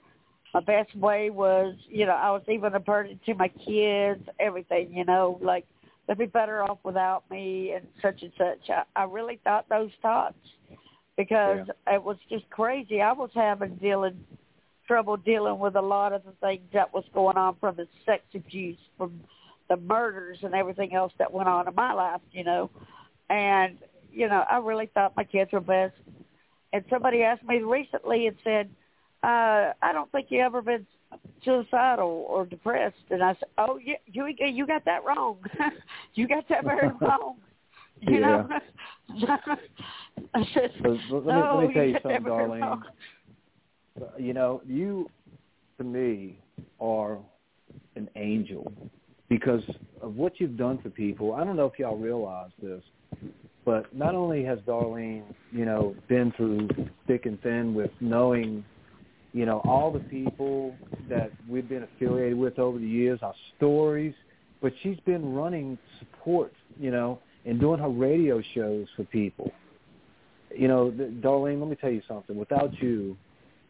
my 0.54 0.60
best 0.60 0.96
way 0.96 1.30
was, 1.30 1.76
you 1.90 2.06
know, 2.06 2.14
I 2.14 2.30
was 2.30 2.44
even 2.48 2.76
a 2.76 2.80
burden 2.80 3.20
to 3.26 3.34
my 3.34 3.48
kids, 3.48 4.22
everything, 4.40 4.94
you 4.94 5.04
know, 5.04 5.40
like 5.42 5.66
they'd 6.08 6.18
be 6.18 6.26
better 6.28 6.62
off 6.64 6.78
without 6.84 7.24
me 7.32 7.72
and 7.72 7.88
such 8.02 8.22
and 8.22 8.32
such. 8.38 8.70
I, 8.70 8.84
I 8.96 9.04
really 9.06 9.40
thought 9.44 9.68
those 9.68 9.90
thoughts 10.02 10.38
because 11.18 11.68
it 11.88 12.04
was 12.04 12.18
just 12.30 12.48
crazy. 12.50 13.02
I 13.02 13.14
was 13.14 13.32
having 13.34 13.76
dealing 13.76 14.24
trouble 14.94 15.18
dealing 15.18 15.58
with 15.58 15.76
a 15.76 15.82
lot 15.82 16.14
of 16.14 16.22
the 16.24 16.34
things 16.40 16.62
that 16.72 16.94
was 16.94 17.04
going 17.16 17.36
on 17.36 17.56
from 17.60 17.76
the 17.76 17.88
sex 18.06 18.22
abuse, 18.36 18.78
from 18.96 19.20
the 19.68 19.76
murders 19.76 20.38
and 20.44 20.54
everything 20.54 20.94
else 20.94 21.12
that 21.18 21.34
went 21.34 21.50
on 21.50 21.68
in 21.68 21.74
my 21.74 21.94
life, 21.94 22.22
you 22.32 22.44
know. 22.44 22.70
And, 23.28 23.80
you 24.12 24.30
know, 24.30 24.44
I 24.48 24.58
really 24.58 24.92
thought 24.94 25.18
my 25.18 25.24
kids 25.24 25.52
were 25.52 25.62
best. 25.62 25.96
And 26.74 26.86
somebody 26.92 27.24
asked 27.24 27.44
me 27.44 27.58
recently 27.64 28.28
and 28.28 28.36
said, 28.44 28.70
uh, 29.24 29.74
I 29.82 29.94
don't 29.94 30.12
think 30.12 30.28
you 30.30 30.42
ever 30.42 30.62
been 30.62 30.86
suicidal 31.44 32.28
or 32.30 32.46
depressed. 32.46 32.96
And 33.10 33.24
I 33.24 33.34
said, 33.34 33.50
oh, 33.58 33.80
you 33.84 33.96
you, 34.06 34.28
you 34.38 34.68
got 34.68 34.86
that 34.86 35.04
wrong. 35.04 35.38
you 36.14 36.28
got 36.28 36.48
that 36.50 36.66
very 36.66 36.90
wrong. 37.02 37.38
You 38.00 38.20
know. 38.20 38.48
I 40.36 40.44
said, 40.54 40.72
So, 40.84 40.90
let 40.90 41.26
me, 41.26 41.32
no, 41.32 41.60
let 41.62 41.68
me 41.68 41.74
tell 41.74 41.84
you 41.84 41.94
that 41.94 42.04
something, 42.04 42.24
Darlene. 42.24 42.62
wrong. 42.62 42.84
You 44.18 44.34
know, 44.34 44.62
you 44.66 45.10
to 45.78 45.84
me 45.84 46.40
are 46.80 47.18
an 47.96 48.10
angel 48.16 48.72
because 49.30 49.64
of 50.02 50.16
what 50.16 50.40
you've 50.40 50.58
done 50.58 50.80
for 50.82 50.90
people. 50.90 51.34
I 51.34 51.44
don't 51.44 51.56
know 51.56 51.66
if 51.66 51.80
y'all 51.80 51.98
realize 51.98 52.52
this, 52.62 52.82
but 53.66 53.96
not 53.96 54.16
only 54.16 54.44
has 54.44 54.60
Darlene, 54.60 55.24
you 55.52 55.66
know, 55.66 55.96
been 56.08 56.32
through 56.36 56.70
thick 57.08 57.26
and 57.26 57.42
thin 57.42 57.74
with 57.74 57.92
knowing, 58.00 58.64
you 59.32 59.46
know, 59.46 59.62
all 59.64 59.92
the 59.92 60.00
people 60.00 60.76
that 61.10 61.32
we've 61.48 61.70
been 61.70 61.84
affiliated 61.84 62.38
with 62.38 62.60
over 62.60 62.78
the 62.78 62.88
years, 62.88 63.20
our 63.22 63.34
stories, 63.58 64.14
but 64.62 64.74
she's 64.82 65.00
been 65.06 65.34
running 65.34 65.78
support, 66.00 66.54
you 66.80 66.92
know, 66.92 67.20
and 67.46 67.60
doing 67.60 67.80
her 67.80 67.90
radio 67.90 68.42
shows 68.54 68.88
for 68.96 69.04
people. 69.06 69.52
You 70.56 70.68
know, 70.68 70.92
Darlene, 70.92 71.60
let 71.60 71.70
me 71.70 71.76
tell 71.76 71.92
you 71.92 72.02
something. 72.08 72.36
Without 72.36 72.72
you, 72.82 73.18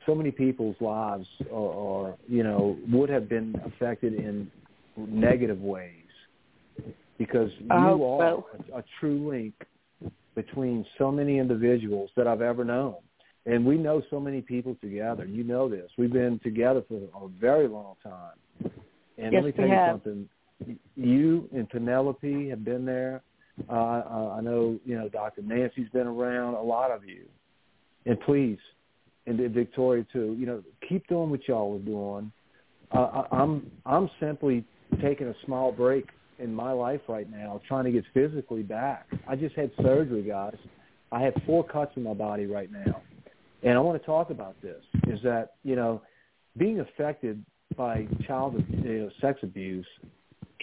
so 0.05 0.15
many 0.15 0.31
people's 0.31 0.75
lives 0.79 1.27
are, 1.51 1.57
are, 1.57 2.15
you 2.27 2.43
know, 2.43 2.77
would 2.91 3.09
have 3.09 3.29
been 3.29 3.55
affected 3.65 4.13
in 4.13 4.49
negative 4.97 5.61
ways 5.61 5.89
because 7.17 7.49
you 7.59 7.67
hope 7.69 8.01
are 8.01 8.43
so. 8.67 8.75
a, 8.75 8.79
a 8.79 8.83
true 8.99 9.29
link 9.29 9.53
between 10.35 10.85
so 10.97 11.11
many 11.11 11.37
individuals 11.37 12.09
that 12.15 12.27
I've 12.27 12.41
ever 12.41 12.63
known. 12.63 12.95
And 13.45 13.65
we 13.65 13.77
know 13.77 14.01
so 14.09 14.19
many 14.19 14.41
people 14.41 14.75
together. 14.81 15.25
You 15.25 15.43
know 15.43 15.67
this. 15.69 15.89
We've 15.97 16.13
been 16.13 16.39
together 16.43 16.81
for 16.87 16.95
a 16.95 17.27
very 17.39 17.67
long 17.67 17.95
time. 18.01 18.71
And 19.17 19.33
yes, 19.33 19.43
let 19.43 19.45
me 19.45 19.51
tell 19.51 19.67
you 19.67 19.73
have. 19.73 19.93
something. 19.95 20.29
You 20.95 21.49
and 21.53 21.69
Penelope 21.69 22.49
have 22.49 22.63
been 22.63 22.85
there. 22.85 23.21
Uh, 23.69 23.73
I 24.37 24.41
know, 24.41 24.79
you 24.85 24.97
know, 24.97 25.09
Dr. 25.09 25.41
Nancy's 25.41 25.89
been 25.89 26.07
around. 26.07 26.55
A 26.55 26.61
lot 26.61 26.89
of 26.89 27.05
you, 27.05 27.25
and 28.05 28.19
please, 28.21 28.57
and 29.25 29.39
Victoria 29.53 30.05
too. 30.11 30.35
You 30.39 30.45
know, 30.45 30.63
keep 30.87 31.07
doing 31.07 31.29
what 31.29 31.47
y'all 31.47 31.75
are 31.75 31.79
doing. 31.79 32.31
Uh, 32.91 33.23
I, 33.31 33.37
I'm 33.37 33.71
I'm 33.85 34.09
simply 34.19 34.65
taking 35.01 35.27
a 35.27 35.35
small 35.45 35.71
break 35.71 36.07
in 36.39 36.53
my 36.53 36.71
life 36.71 37.01
right 37.07 37.29
now, 37.29 37.61
trying 37.67 37.85
to 37.85 37.91
get 37.91 38.03
physically 38.13 38.63
back. 38.63 39.07
I 39.27 39.35
just 39.35 39.55
had 39.55 39.71
surgery, 39.81 40.23
guys. 40.23 40.57
I 41.11 41.21
have 41.21 41.33
four 41.45 41.63
cuts 41.63 41.91
in 41.95 42.03
my 42.03 42.13
body 42.13 42.45
right 42.45 42.71
now, 42.71 43.01
and 43.61 43.77
I 43.77 43.79
want 43.79 44.01
to 44.01 44.05
talk 44.05 44.29
about 44.29 44.59
this. 44.61 44.81
Is 45.07 45.19
that 45.23 45.53
you 45.63 45.75
know, 45.75 46.01
being 46.57 46.79
affected 46.79 47.43
by 47.77 48.07
child 48.27 48.63
you 48.69 48.99
know, 48.99 49.09
sex 49.21 49.39
abuse 49.43 49.87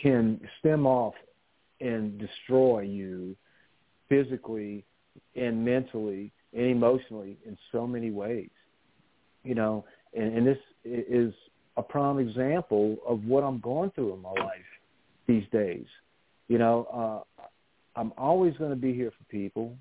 can 0.01 0.41
stem 0.59 0.87
off 0.87 1.15
and 1.81 2.19
destroy 2.19 2.81
you 2.81 3.37
physically 4.09 4.85
and 5.35 5.65
mentally 5.65 6.32
and 6.52 6.66
emotionally 6.66 7.36
in 7.47 7.56
so 7.72 7.86
many 7.86 8.10
ways. 8.10 8.51
You 9.44 9.55
know, 9.55 9.85
and, 10.14 10.39
and 10.39 10.47
this 10.47 10.59
is 10.85 11.32
a 11.77 11.82
prime 11.82 12.18
example 12.18 12.97
of 13.06 13.24
what 13.24 13.43
I'm 13.43 13.60
going 13.60 13.90
through 13.93 14.14
in 14.14 14.20
my 14.20 14.31
life 14.31 14.70
these 15.27 15.44
days. 15.52 15.86
You 16.48 16.59
know, 16.59 17.24
uh, 17.39 17.43
I'm 17.97 18.12
always 18.18 18.56
going 18.56 18.70
to 18.70 18.77
be 18.77 18.93
here 18.93 19.10
for 19.10 19.24
people. 19.31 19.77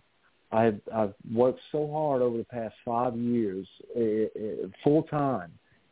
I've, 0.51 0.79
I've 0.93 1.13
worked 1.31 1.59
so 1.71 1.89
hard 1.91 2.21
over 2.21 2.37
the 2.37 2.43
past 2.43 2.73
five 2.83 3.15
years, 3.15 3.67
uh, 3.95 3.99
uh, 4.01 4.67
full 4.83 5.03
time, 5.03 5.51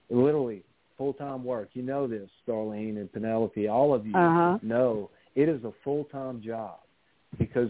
literally 0.09 0.63
full 0.97 1.13
time 1.13 1.43
work. 1.43 1.69
You 1.73 1.83
know 1.83 2.07
this, 2.07 2.29
Darlene 2.47 2.97
and 2.97 3.11
Penelope. 3.11 3.67
All 3.67 3.93
of 3.93 4.05
you 4.05 4.15
uh-huh. 4.15 4.59
know 4.63 5.09
it 5.35 5.47
is 5.47 5.63
a 5.63 5.71
full 5.83 6.05
time 6.05 6.41
job 6.41 6.79
because 7.37 7.69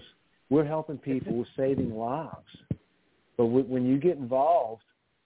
we're 0.49 0.65
helping 0.65 0.97
people, 0.97 1.33
we're 1.33 1.45
saving 1.57 1.93
lives. 1.93 2.33
But 3.37 3.45
when 3.45 3.85
you 3.85 3.97
get 3.97 4.17
involved 4.17 4.83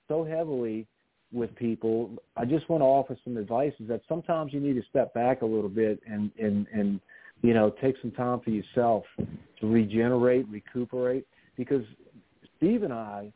so 0.07 0.23
heavily 0.23 0.85
with 1.31 1.55
people, 1.55 2.11
I 2.35 2.43
just 2.45 2.69
want 2.69 2.81
to 2.81 2.85
offer 2.85 3.17
some 3.23 3.37
advice 3.37 3.73
is 3.79 3.87
that 3.87 4.01
sometimes 4.07 4.53
you 4.53 4.59
need 4.59 4.73
to 4.73 4.83
step 4.89 5.13
back 5.13 5.41
a 5.41 5.45
little 5.45 5.69
bit 5.69 6.01
and, 6.05 6.29
and, 6.37 6.67
and 6.73 6.99
you 7.41 7.53
know, 7.53 7.73
take 7.81 7.95
some 8.01 8.11
time 8.11 8.41
for 8.41 8.49
yourself 8.49 9.05
to 9.17 9.67
regenerate, 9.67 10.47
recuperate, 10.49 11.25
because 11.57 11.83
Steve 12.57 12.83
and 12.83 12.93
I 12.93 13.31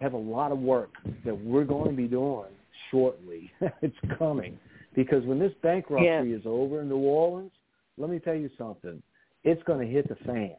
have 0.00 0.12
a 0.12 0.18
lot 0.18 0.52
of 0.52 0.58
work 0.58 0.90
that 1.24 1.38
we're 1.38 1.64
going 1.64 1.90
to 1.90 1.96
be 1.96 2.06
doing 2.06 2.50
shortly. 2.90 3.50
it's 3.82 3.96
coming 4.18 4.58
because 4.94 5.24
when 5.24 5.38
this 5.38 5.52
bankruptcy 5.62 6.30
yes. 6.30 6.40
is 6.40 6.46
over 6.46 6.80
in 6.80 6.88
New 6.88 6.96
Orleans, 6.96 7.52
let 7.98 8.10
me 8.10 8.18
tell 8.18 8.34
you 8.34 8.50
something. 8.56 9.02
It's 9.42 9.62
going 9.64 9.86
to 9.86 9.92
hit 9.92 10.08
the 10.08 10.16
fan. 10.24 10.56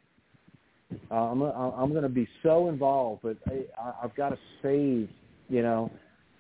Uh, 1.12 1.16
I'm 1.16 1.42
I'm 1.42 1.90
going 1.92 2.04
to 2.04 2.10
be 2.10 2.28
so 2.44 2.70
involved, 2.70 3.22
but 3.24 3.38
I, 3.48 3.66
I've 4.04 4.16
got 4.16 4.30
to 4.30 4.38
save, 4.62 5.10
you 5.50 5.62
know, 5.62 5.92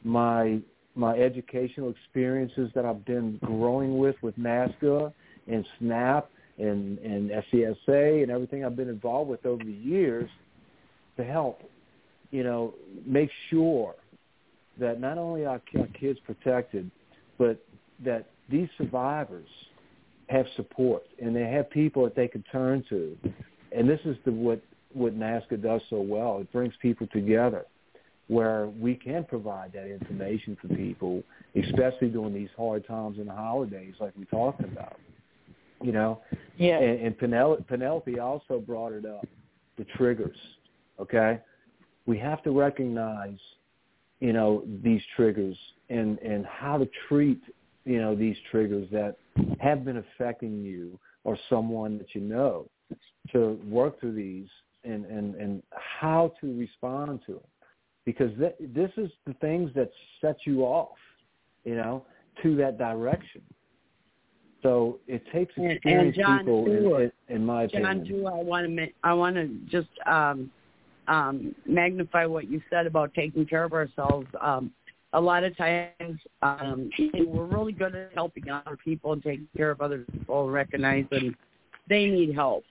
my 0.03 0.59
my 0.95 1.17
educational 1.17 1.89
experiences 1.89 2.71
that 2.75 2.85
I've 2.85 3.05
been 3.05 3.39
growing 3.43 3.97
with 3.97 4.15
with 4.21 4.37
NAASCA 4.37 5.13
and 5.47 5.65
SNAP 5.79 6.29
and 6.57 6.99
and 6.99 7.31
SCSA 7.31 8.23
and 8.23 8.31
everything 8.31 8.63
I've 8.63 8.75
been 8.75 8.89
involved 8.89 9.29
with 9.29 9.45
over 9.45 9.63
the 9.63 9.71
years 9.71 10.29
to 11.17 11.23
help, 11.23 11.61
you 12.31 12.43
know, 12.43 12.73
make 13.05 13.29
sure 13.49 13.95
that 14.79 14.99
not 14.99 15.17
only 15.17 15.45
are 15.45 15.61
our 15.77 15.87
kids 15.99 16.19
protected, 16.25 16.89
but 17.37 17.63
that 18.03 18.27
these 18.49 18.67
survivors 18.77 19.47
have 20.27 20.45
support 20.55 21.03
and 21.21 21.35
they 21.35 21.47
have 21.47 21.69
people 21.69 22.03
that 22.03 22.15
they 22.15 22.27
can 22.27 22.43
turn 22.51 22.83
to. 22.89 23.17
And 23.75 23.89
this 23.89 23.99
is 24.05 24.17
the 24.25 24.31
what 24.31 24.61
what 24.93 25.17
NAASCA 25.17 25.61
does 25.61 25.81
so 25.89 25.99
well. 25.99 26.39
It 26.39 26.51
brings 26.51 26.73
people 26.81 27.05
together 27.07 27.65
where 28.27 28.67
we 28.67 28.95
can 28.95 29.23
provide 29.23 29.71
that 29.73 29.87
information 29.87 30.57
for 30.59 30.69
people, 30.69 31.21
especially 31.55 32.09
during 32.09 32.33
these 32.33 32.49
hard 32.57 32.87
times 32.87 33.19
and 33.19 33.27
the 33.27 33.33
holidays 33.33 33.93
like 33.99 34.13
we 34.17 34.25
talked 34.25 34.61
about. 34.61 34.97
You 35.83 35.91
know? 35.91 36.21
Yeah. 36.57 36.79
And, 36.79 37.01
and 37.01 37.17
Penelope, 37.17 37.65
Penelope 37.67 38.19
also 38.19 38.59
brought 38.59 38.93
it 38.93 39.05
up, 39.05 39.27
the 39.77 39.85
triggers. 39.95 40.37
Okay? 40.99 41.39
We 42.07 42.17
have 42.19 42.41
to 42.43 42.51
recognize, 42.51 43.37
you 44.21 44.33
know, 44.33 44.63
these 44.81 45.01
triggers 45.15 45.57
and, 45.89 46.17
and 46.19 46.45
how 46.45 46.77
to 46.77 46.89
treat, 47.07 47.41
you 47.83 47.99
know, 47.99 48.15
these 48.15 48.37
triggers 48.49 48.87
that 48.91 49.17
have 49.59 49.85
been 49.85 49.97
affecting 49.97 50.63
you 50.63 50.97
or 51.25 51.37
someone 51.49 51.97
that 51.97 52.15
you 52.15 52.21
know 52.21 52.65
to 53.33 53.59
work 53.67 53.99
through 53.99 54.13
these 54.13 54.47
and, 54.83 55.05
and, 55.05 55.35
and 55.35 55.63
how 55.71 56.33
to 56.41 56.57
respond 56.57 57.19
to 57.25 57.33
them. 57.33 57.41
Because 58.05 58.31
th- 58.37 58.55
this 58.73 58.91
is 58.97 59.09
the 59.25 59.33
things 59.35 59.71
that 59.75 59.89
set 60.21 60.37
you 60.45 60.61
off, 60.61 60.97
you 61.63 61.75
know, 61.75 62.05
to 62.43 62.55
that 62.57 62.77
direction. 62.77 63.41
So 64.61 64.99
it 65.07 65.23
takes 65.31 65.53
experienced 65.57 65.85
and 65.87 66.25
John, 66.25 66.39
people, 66.39 66.65
too, 66.65 66.95
in, 66.95 67.11
in, 67.29 67.35
in 67.37 67.45
my 67.45 67.67
John, 67.67 67.85
opinion. 67.85 68.07
too, 68.07 68.27
I 68.27 68.33
want 68.35 68.75
to 68.75 68.87
I 69.03 69.13
want 69.13 69.35
to 69.35 69.47
just 69.69 69.89
um, 70.07 70.51
um, 71.07 71.55
magnify 71.67 72.25
what 72.25 72.49
you 72.49 72.61
said 72.69 72.87
about 72.87 73.13
taking 73.13 73.45
care 73.45 73.63
of 73.63 73.73
ourselves. 73.73 74.27
Um, 74.41 74.71
a 75.13 75.21
lot 75.21 75.43
of 75.43 75.55
times 75.55 76.19
um, 76.41 76.89
we're 77.13 77.45
really 77.45 77.71
good 77.71 77.95
at 77.95 78.11
helping 78.13 78.49
other 78.49 78.77
people 78.83 79.13
and 79.13 79.23
taking 79.23 79.47
care 79.55 79.71
of 79.71 79.81
other 79.81 80.03
people, 80.11 80.49
recognizing 80.49 81.35
they 81.87 82.07
need 82.07 82.33
help. 82.33 82.63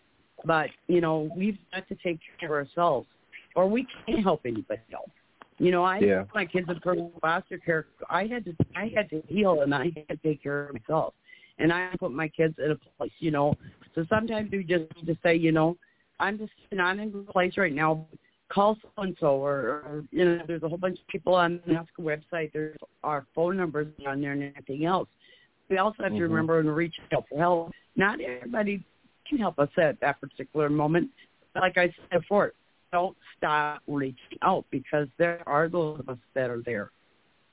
But 0.45 0.71
you 0.89 1.01
know, 1.01 1.31
we've 1.37 1.59
got 1.73 1.89
to 1.89 1.95
take 1.97 2.19
care 2.39 2.59
of 2.61 2.67
ourselves, 2.67 3.09
or 3.55 3.67
we 3.69 3.87
can't 4.07 4.23
help 4.23 4.43
anybody 4.45 4.83
else. 4.93 5.11
You 5.59 5.71
know, 5.71 5.85
I 5.85 5.99
Yeah. 5.99 6.25
my 6.35 6.45
kids 6.45 6.69
in 6.69 6.81
permanent 6.81 7.21
foster 7.21 7.59
care. 7.59 7.87
I 8.11 8.27
had 8.27 8.45
to 8.47 8.55
I 8.75 8.93
had 8.95 9.09
to 9.11 9.23
heal 9.29 9.63
and 9.63 9.75
I 9.75 9.85
had 9.85 10.09
to 10.09 10.17
take 10.17 10.43
care 10.43 10.67
of 10.67 10.75
myself, 10.75 11.15
and 11.59 11.73
I 11.73 11.91
put 11.99 12.13
my 12.13 12.29
kids 12.29 12.55
in 12.59 12.73
a 12.73 12.77
place. 12.99 13.13
You 13.21 13.31
know, 13.31 13.55
so 13.95 14.05
sometimes 14.09 14.51
we 14.51 14.65
just 14.65 14.85
need 14.97 15.07
to 15.07 15.17
say, 15.23 15.35
you 15.37 15.53
know, 15.53 15.77
I'm 16.21 16.39
just 16.39 16.53
not 16.73 16.99
in 16.99 17.25
a 17.29 17.33
place 17.33 17.57
right 17.57 17.73
now. 17.75 18.07
Call 18.51 18.77
so 18.83 19.03
and 19.03 19.17
so, 19.19 19.43
or, 19.43 20.05
you 20.11 20.23
know, 20.25 20.43
there's 20.47 20.63
a 20.63 20.69
whole 20.69 20.77
bunch 20.79 21.01
of 21.01 21.07
people 21.09 21.35
on 21.35 21.61
the 21.67 21.73
NAASCA 21.73 22.01
website. 22.01 22.53
There's 22.53 22.77
our 23.03 23.25
phone 23.35 23.57
numbers 23.57 23.89
on 24.07 24.21
there 24.21 24.33
and 24.33 24.43
everything 24.43 24.85
else. 24.85 25.09
We 25.71 25.79
also 25.79 26.03
have 26.03 26.13
Mhm. 26.13 26.19
to 26.19 26.23
remember 26.25 26.61
and 26.61 26.77
reach 26.77 26.95
out 27.13 27.25
for 27.29 27.39
help. 27.39 27.73
Not 27.97 28.21
everybody 28.21 28.85
can 29.29 29.39
help 29.39 29.59
us 29.59 29.69
at 29.77 30.01
that 30.01 30.21
particular 30.21 30.69
moment. 30.69 31.11
Like 31.55 31.77
I 31.79 31.87
said 32.11 32.21
before, 32.21 32.53
don't 32.93 33.17
stop 33.37 33.83
reaching 33.87 34.39
out 34.43 34.65
because 34.71 35.09
there 35.19 35.43
are 35.47 35.69
those 35.69 36.01
of 36.01 36.09
us 36.09 36.19
that 36.35 36.51
are 36.51 36.63
there. 36.65 36.91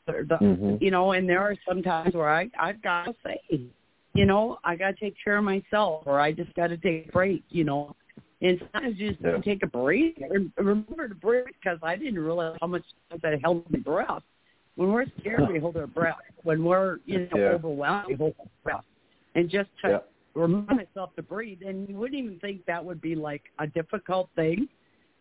The- 0.06 0.24
Mhm. 0.42 0.82
You 0.82 0.92
know, 0.92 1.12
and 1.14 1.28
there 1.30 1.40
are 1.42 1.56
some 1.68 1.82
times 1.82 2.14
where 2.14 2.30
I 2.30 2.50
I've 2.60 2.82
got 2.82 3.06
to 3.06 3.16
say, 3.24 3.40
you 4.14 4.26
know, 4.26 4.60
I 4.64 4.76
got 4.76 4.96
to 4.98 5.00
take 5.00 5.16
care 5.24 5.38
of 5.38 5.44
myself, 5.44 6.04
or 6.06 6.20
I 6.20 6.32
just 6.32 6.54
got 6.56 6.68
to 6.68 6.78
take 6.78 7.08
a 7.08 7.12
break. 7.12 7.44
You 7.50 7.64
know, 7.64 7.96
and 8.42 8.60
sometimes 8.60 8.98
you 9.00 9.12
just 9.12 9.22
Yeah. 9.22 9.38
take 9.38 9.64
a 9.64 9.68
break. 9.68 10.22
Remember 10.58 11.08
to 11.08 11.16
breathe 11.16 11.46
because 11.46 11.80
I 11.82 11.96
didn't 11.96 12.20
realize 12.20 12.58
how 12.60 12.68
much 12.68 12.84
that 13.22 13.40
held 13.42 13.70
my 13.72 13.80
breath. 13.80 14.24
When 14.76 14.92
we're 14.92 15.06
scared, 15.20 15.48
we 15.48 15.60
hold 15.66 15.78
our 15.78 15.88
breath. 15.88 16.18
When 16.44 16.64
we're 16.64 16.98
you 17.06 17.20
know 17.32 17.38
Yeah. 17.38 17.50
overwhelmed, 17.54 18.08
we 18.08 18.16
hold 18.16 18.36
our 18.40 18.48
breath. 18.64 18.86
And 19.36 19.50
just 19.50 19.70
to 19.84 19.90
Yeah. 19.90 20.00
Remind 20.34 20.68
myself 20.68 21.16
to 21.16 21.22
breathe, 21.22 21.60
and 21.66 21.88
you 21.90 21.96
wouldn't 21.96 22.18
even 22.24 22.40
think 22.40 22.66
that 22.66 22.84
would 22.84 23.02
be 23.02 23.16
like 23.16 23.44
a 23.60 23.68
difficult 23.68 24.30
thing 24.36 24.68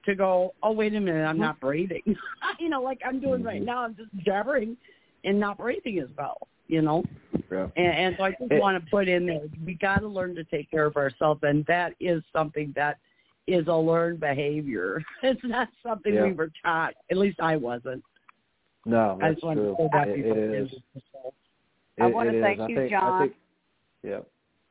to 0.04 0.14
go, 0.14 0.54
oh, 0.62 0.72
wait 0.72 0.94
a 0.94 1.00
minute, 1.00 1.24
I'm 1.24 1.38
not 1.38 1.60
breathing. 1.60 2.02
you 2.58 2.68
know, 2.68 2.82
like 2.82 3.00
I'm 3.06 3.20
doing 3.20 3.42
right 3.42 3.60
Mhm. 3.60 3.66
now, 3.66 3.78
I'm 3.84 3.94
just 3.96 4.08
jabbering 4.24 4.76
and 5.24 5.38
not 5.38 5.58
breathing 5.58 5.98
as 5.98 6.08
well, 6.16 6.38
you 6.68 6.80
know. 6.80 7.04
Yeah. 7.52 7.68
And, 7.76 7.86
and 7.86 8.14
so 8.16 8.24
I 8.24 8.30
just 8.30 8.50
It- 8.52 8.60
want 8.60 8.82
to 8.82 8.90
put 8.90 9.08
in 9.08 9.26
there, 9.26 9.42
we 9.64 9.74
got 9.74 9.98
to 10.00 10.08
learn 10.08 10.34
to 10.36 10.44
take 10.44 10.70
care 10.70 10.86
of 10.86 10.96
ourselves, 10.96 11.40
and 11.42 11.64
that 11.66 11.94
is 12.00 12.22
something 12.32 12.72
that 12.76 12.98
is 13.46 13.66
a 13.66 13.74
learned 13.74 14.20
behavior. 14.20 15.02
It's 15.22 15.40
not 15.44 15.68
something 15.82 16.14
Yeah. 16.14 16.24
we 16.24 16.32
were 16.32 16.50
taught. 16.64 16.94
At 17.10 17.18
least 17.18 17.40
I 17.40 17.56
wasn't. 17.56 18.02
No, 18.86 19.18
I 19.20 19.28
that's 19.28 19.34
just 19.34 19.44
wanted 19.44 19.62
true. 19.62 19.76
to 19.76 19.82
say 19.82 19.88
that 19.92 20.08
It- 20.08 20.16
before 20.22 20.38
it 20.38 20.46
the 20.48 20.54
is. 20.54 20.60
end 20.60 20.72
of 20.72 20.82
the 20.94 21.00
show. 21.12 21.34
I 22.00 22.06
wanna 22.06 22.40
thank 22.40 22.60
I 22.60 22.68
you, 22.68 22.76
think, 22.76 22.92
I 22.94 22.98
John. 23.00 23.20
think, 23.28 23.36
yeah. 24.02 24.20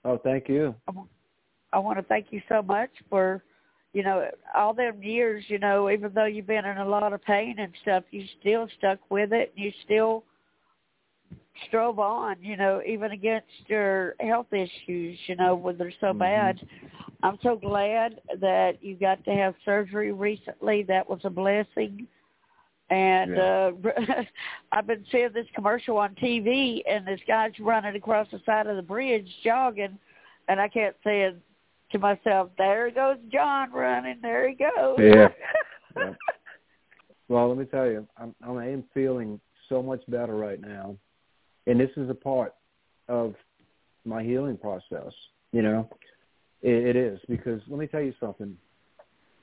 Oh, 0.05 0.17
thank 0.17 0.47
you. 0.47 0.76
I 1.71 1.80
want 1.80 1.99
to 1.99 2.03
thank 2.03 2.27
you 2.31 2.41
so 2.49 2.61
much 2.61 2.89
for, 3.09 3.43
you 3.93 4.01
know, 4.03 4.30
all 4.55 4.73
them 4.73 5.03
years. 5.03 5.43
You 5.47 5.59
know, 5.59 5.89
even 5.89 6.11
though 6.13 6.26
you've 6.26 6.47
been 6.47 6.65
in 6.65 6.77
a 6.77 6.88
lot 6.88 7.13
of 7.13 7.23
pain 7.23 7.55
and 7.59 7.71
stuff, 7.81 8.03
you 8.11 8.26
still 8.39 8.67
stuck 8.77 8.99
with 9.09 9.34
it. 9.34 9.51
You 9.55 9.71
still 9.85 10.23
strove 11.67 11.99
on. 11.99 12.38
You 12.41 12.57
know, 12.57 12.81
even 12.88 13.11
against 13.11 13.47
your 13.67 14.15
health 14.19 14.51
issues. 14.51 15.19
You 15.27 15.35
know, 15.35 15.55
when 15.55 15.77
they're 15.77 15.93
so 15.99 16.13
Mhm. 16.13 16.19
bad. 16.19 16.61
I'm 17.21 17.38
so 17.43 17.57
glad 17.57 18.21
that 18.38 18.81
you 18.81 18.95
got 18.95 19.23
to 19.26 19.31
have 19.31 19.53
surgery 19.65 20.13
recently. 20.13 20.84
That 20.84 21.09
was 21.09 21.19
a 21.26 21.30
blessing. 21.30 22.07
And 22.90 23.36
Yeah. 23.36 23.72
uh 23.86 24.24
I've 24.72 24.88
been 24.88 25.06
seeing 25.11 25.30
this 25.34 25.48
commercial 25.53 25.98
on 25.98 26.16
TV, 26.16 26.82
and 26.90 27.06
this 27.06 27.20
guy's 27.28 27.57
running 27.60 27.95
across 27.95 28.28
the 28.32 28.40
side 28.45 28.68
of 28.68 28.76
the 28.76 28.82
bridge 28.82 29.28
jogging, 29.44 29.98
and 30.48 30.60
I 30.60 30.68
kept 30.68 31.03
saying 31.03 31.41
to 31.91 31.99
myself, 31.99 32.49
"There 32.57 32.90
goes 32.91 33.18
John 33.32 33.72
running. 33.72 34.20
There 34.22 34.49
he 34.49 34.56
goes." 34.56 34.98
Yeah. 34.99 35.28
Yeah. 35.98 36.14
Well, 37.30 37.49
let 37.49 37.57
me 37.57 37.66
tell 37.66 37.88
you, 37.88 38.07
I'm 38.18 38.36
I 38.44 38.68
am 38.68 38.84
feeling 38.94 39.40
so 39.70 39.82
much 39.82 40.02
better 40.07 40.36
right 40.36 40.61
now, 40.61 40.95
and 41.68 41.80
this 41.80 41.90
is 41.98 42.10
a 42.10 42.14
part 42.14 42.53
of 43.07 43.34
my 44.06 44.24
healing 44.24 44.56
process. 44.56 45.11
You 45.52 45.64
know, 45.64 45.90
it, 46.61 46.95
it 46.95 46.95
is 46.95 47.20
because 47.28 47.61
let 47.68 47.80
me 47.80 47.88
tell 47.88 48.02
you 48.02 48.14
something. 48.20 48.56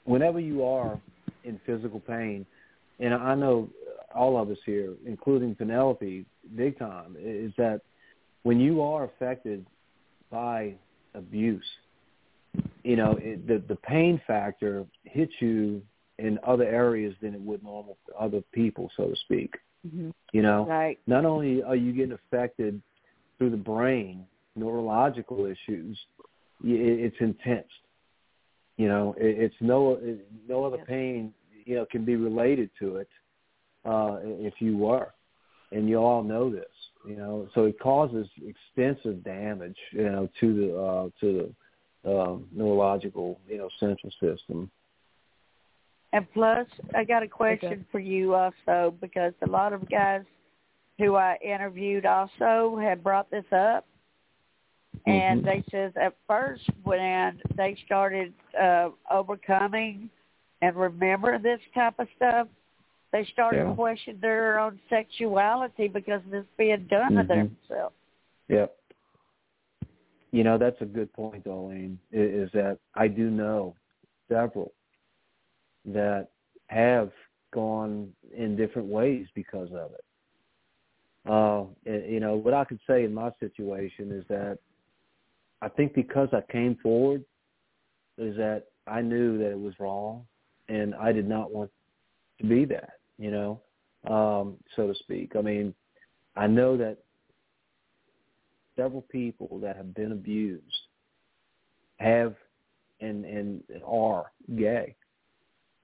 Whenever 0.04 0.38
you 0.38 0.64
are 0.64 1.00
in 1.44 1.60
physical 1.66 2.00
pain, 2.00 2.46
and 3.00 3.14
I 3.14 3.34
know 3.34 3.68
all 4.14 4.40
of 4.40 4.50
us 4.50 4.58
here, 4.64 4.94
including 5.04 5.54
Penelope, 5.54 6.24
big 6.54 6.78
time, 6.78 7.16
is 7.18 7.52
that 7.58 7.82
when 8.42 8.60
you 8.60 8.82
are 8.82 9.04
affected 9.04 9.66
by 10.30 10.74
abuse, 11.14 11.64
you 12.84 12.96
know, 12.96 13.18
it, 13.20 13.46
the 13.46 13.58
the 13.68 13.76
pain 13.76 14.20
factor 14.26 14.86
hits 15.04 15.32
you 15.40 15.82
in 16.18 16.38
other 16.46 16.64
areas 16.64 17.14
than 17.20 17.34
it 17.34 17.40
would 17.40 17.62
normal 17.62 17.98
other 18.18 18.42
people, 18.52 18.90
so 18.96 19.08
to 19.08 19.16
speak. 19.16 19.54
Mhm. 19.86 20.12
You 20.32 20.42
know, 20.42 20.64
Right. 20.64 20.98
not 21.06 21.24
only 21.24 21.62
are 21.62 21.76
you 21.76 21.92
getting 21.92 22.12
affected 22.12 22.80
through 23.36 23.50
the 23.50 23.56
brain, 23.56 24.26
neurological 24.54 25.44
issues, 25.44 25.98
it, 26.64 27.00
it's 27.00 27.20
intense. 27.20 27.68
You 28.78 28.88
know, 28.88 29.14
it, 29.18 29.38
it's 29.38 29.60
no 29.60 29.92
it, 29.92 30.26
no 30.48 30.64
other 30.64 30.78
Yes. 30.78 30.86
pain 30.86 31.34
you 31.66 31.74
know 31.74 31.86
can 31.90 32.04
be 32.04 32.16
related 32.16 32.70
to 32.78 32.96
it 32.96 33.08
uh, 33.84 34.18
if 34.22 34.54
you 34.60 34.76
were, 34.78 35.12
and 35.72 35.88
you 35.88 35.98
all 35.98 36.22
know 36.22 36.50
this. 36.50 36.64
You 37.06 37.16
know, 37.16 37.48
so 37.54 37.64
it 37.64 37.78
causes 37.78 38.26
extensive 38.44 39.22
damage, 39.22 39.76
you 39.92 40.04
know, 40.04 40.28
to 40.40 40.54
the 40.54 40.78
uh, 40.78 41.08
to 41.20 41.52
the 42.04 42.18
um, 42.18 42.48
neurological 42.52 43.38
you 43.48 43.58
know 43.58 43.68
central 43.78 44.12
system. 44.20 44.70
And 46.12 46.26
plus, 46.32 46.66
I 46.94 47.04
got 47.04 47.22
a 47.22 47.28
question 47.28 47.84
for 47.92 47.98
you 47.98 48.34
also 48.34 48.94
because 49.00 49.34
a 49.42 49.46
lot 49.46 49.72
of 49.72 49.88
guys 49.90 50.22
who 50.98 51.16
I 51.16 51.36
interviewed 51.44 52.06
also 52.06 52.78
had 52.80 53.04
brought 53.04 53.30
this 53.30 53.44
up, 53.52 53.84
and 55.04 55.42
Mhm. 55.42 55.44
they 55.44 55.62
says 55.70 55.92
at 55.96 56.14
first 56.26 56.68
when 56.84 57.40
they 57.54 57.74
started 57.84 58.32
uh, 58.58 58.90
overcoming 59.10 60.08
and 60.62 60.76
remember 60.76 61.38
this 61.38 61.60
type 61.74 61.98
of 61.98 62.08
stuff, 62.16 62.48
they 63.12 63.24
started 63.24 63.58
Yeah. 63.58 63.70
to 63.70 63.74
question 63.74 64.18
their 64.20 64.58
own 64.58 64.80
sexuality 64.88 65.88
because 65.88 66.24
of 66.24 66.30
this 66.30 66.46
being 66.56 66.86
done 66.86 67.14
to 67.14 67.24
Mhm. 67.24 67.28
themselves. 67.28 67.94
Yep. 68.48 68.76
You 70.32 70.44
know, 70.44 70.58
that's 70.58 70.80
a 70.80 70.86
good 70.86 71.12
point, 71.12 71.44
Darlene, 71.44 71.98
is 72.10 72.50
that 72.52 72.78
I 72.94 73.08
do 73.08 73.30
know 73.30 73.74
several 74.28 74.72
that 75.84 76.30
have 76.66 77.12
gone 77.52 78.14
in 78.32 78.56
different 78.56 78.88
ways 78.88 79.30
because 79.34 79.72
of 79.72 79.92
it. 79.94 80.04
Uh, 81.24 81.66
you 81.84 82.20
know, 82.20 82.36
what 82.36 82.54
I 82.54 82.64
could 82.64 82.80
say 82.86 83.04
in 83.04 83.14
my 83.14 83.32
situation 83.40 84.12
is 84.12 84.26
that 84.28 84.58
I 85.62 85.68
think 85.68 85.94
because 85.94 86.32
I 86.32 86.42
came 86.42 86.76
forward 86.76 87.24
is 88.18 88.36
that 88.36 88.66
I 88.86 89.00
knew 89.00 89.38
that 89.38 89.50
it 89.50 89.58
was 89.58 89.78
wrong 89.80 90.26
and 90.68 90.94
I 90.94 91.12
did 91.12 91.28
not 91.28 91.52
want 91.52 91.70
to 92.40 92.46
be 92.46 92.64
that, 92.66 92.94
you 93.18 93.30
know, 93.30 93.60
um, 94.08 94.56
so 94.74 94.86
to 94.86 94.94
speak. 94.94 95.36
I 95.36 95.42
mean, 95.42 95.74
I 96.36 96.46
know 96.46 96.76
that 96.76 96.98
several 98.76 99.02
people 99.02 99.58
that 99.62 99.76
have 99.76 99.94
been 99.94 100.12
abused 100.12 100.62
have 101.98 102.34
and 103.00 103.24
and 103.24 103.62
are 103.86 104.32
gay. 104.56 104.94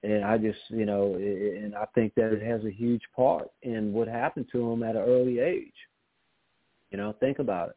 And 0.03 0.23
i 0.23 0.37
just 0.37 0.59
you 0.69 0.85
know 0.85 1.15
and 1.15 1.75
i 1.75 1.85
think 1.95 2.13
that 2.15 2.33
it 2.33 2.41
has 2.43 2.63
a 2.65 2.71
huge 2.71 3.01
part 3.15 3.49
in 3.61 3.93
what 3.93 4.07
happened 4.07 4.47
to 4.51 4.69
them 4.69 4.83
at 4.83 4.95
an 4.95 5.03
early 5.03 5.39
age. 5.39 5.73
You 6.91 6.97
know 6.97 7.15
think 7.19 7.39
about 7.39 7.69
it. 7.69 7.75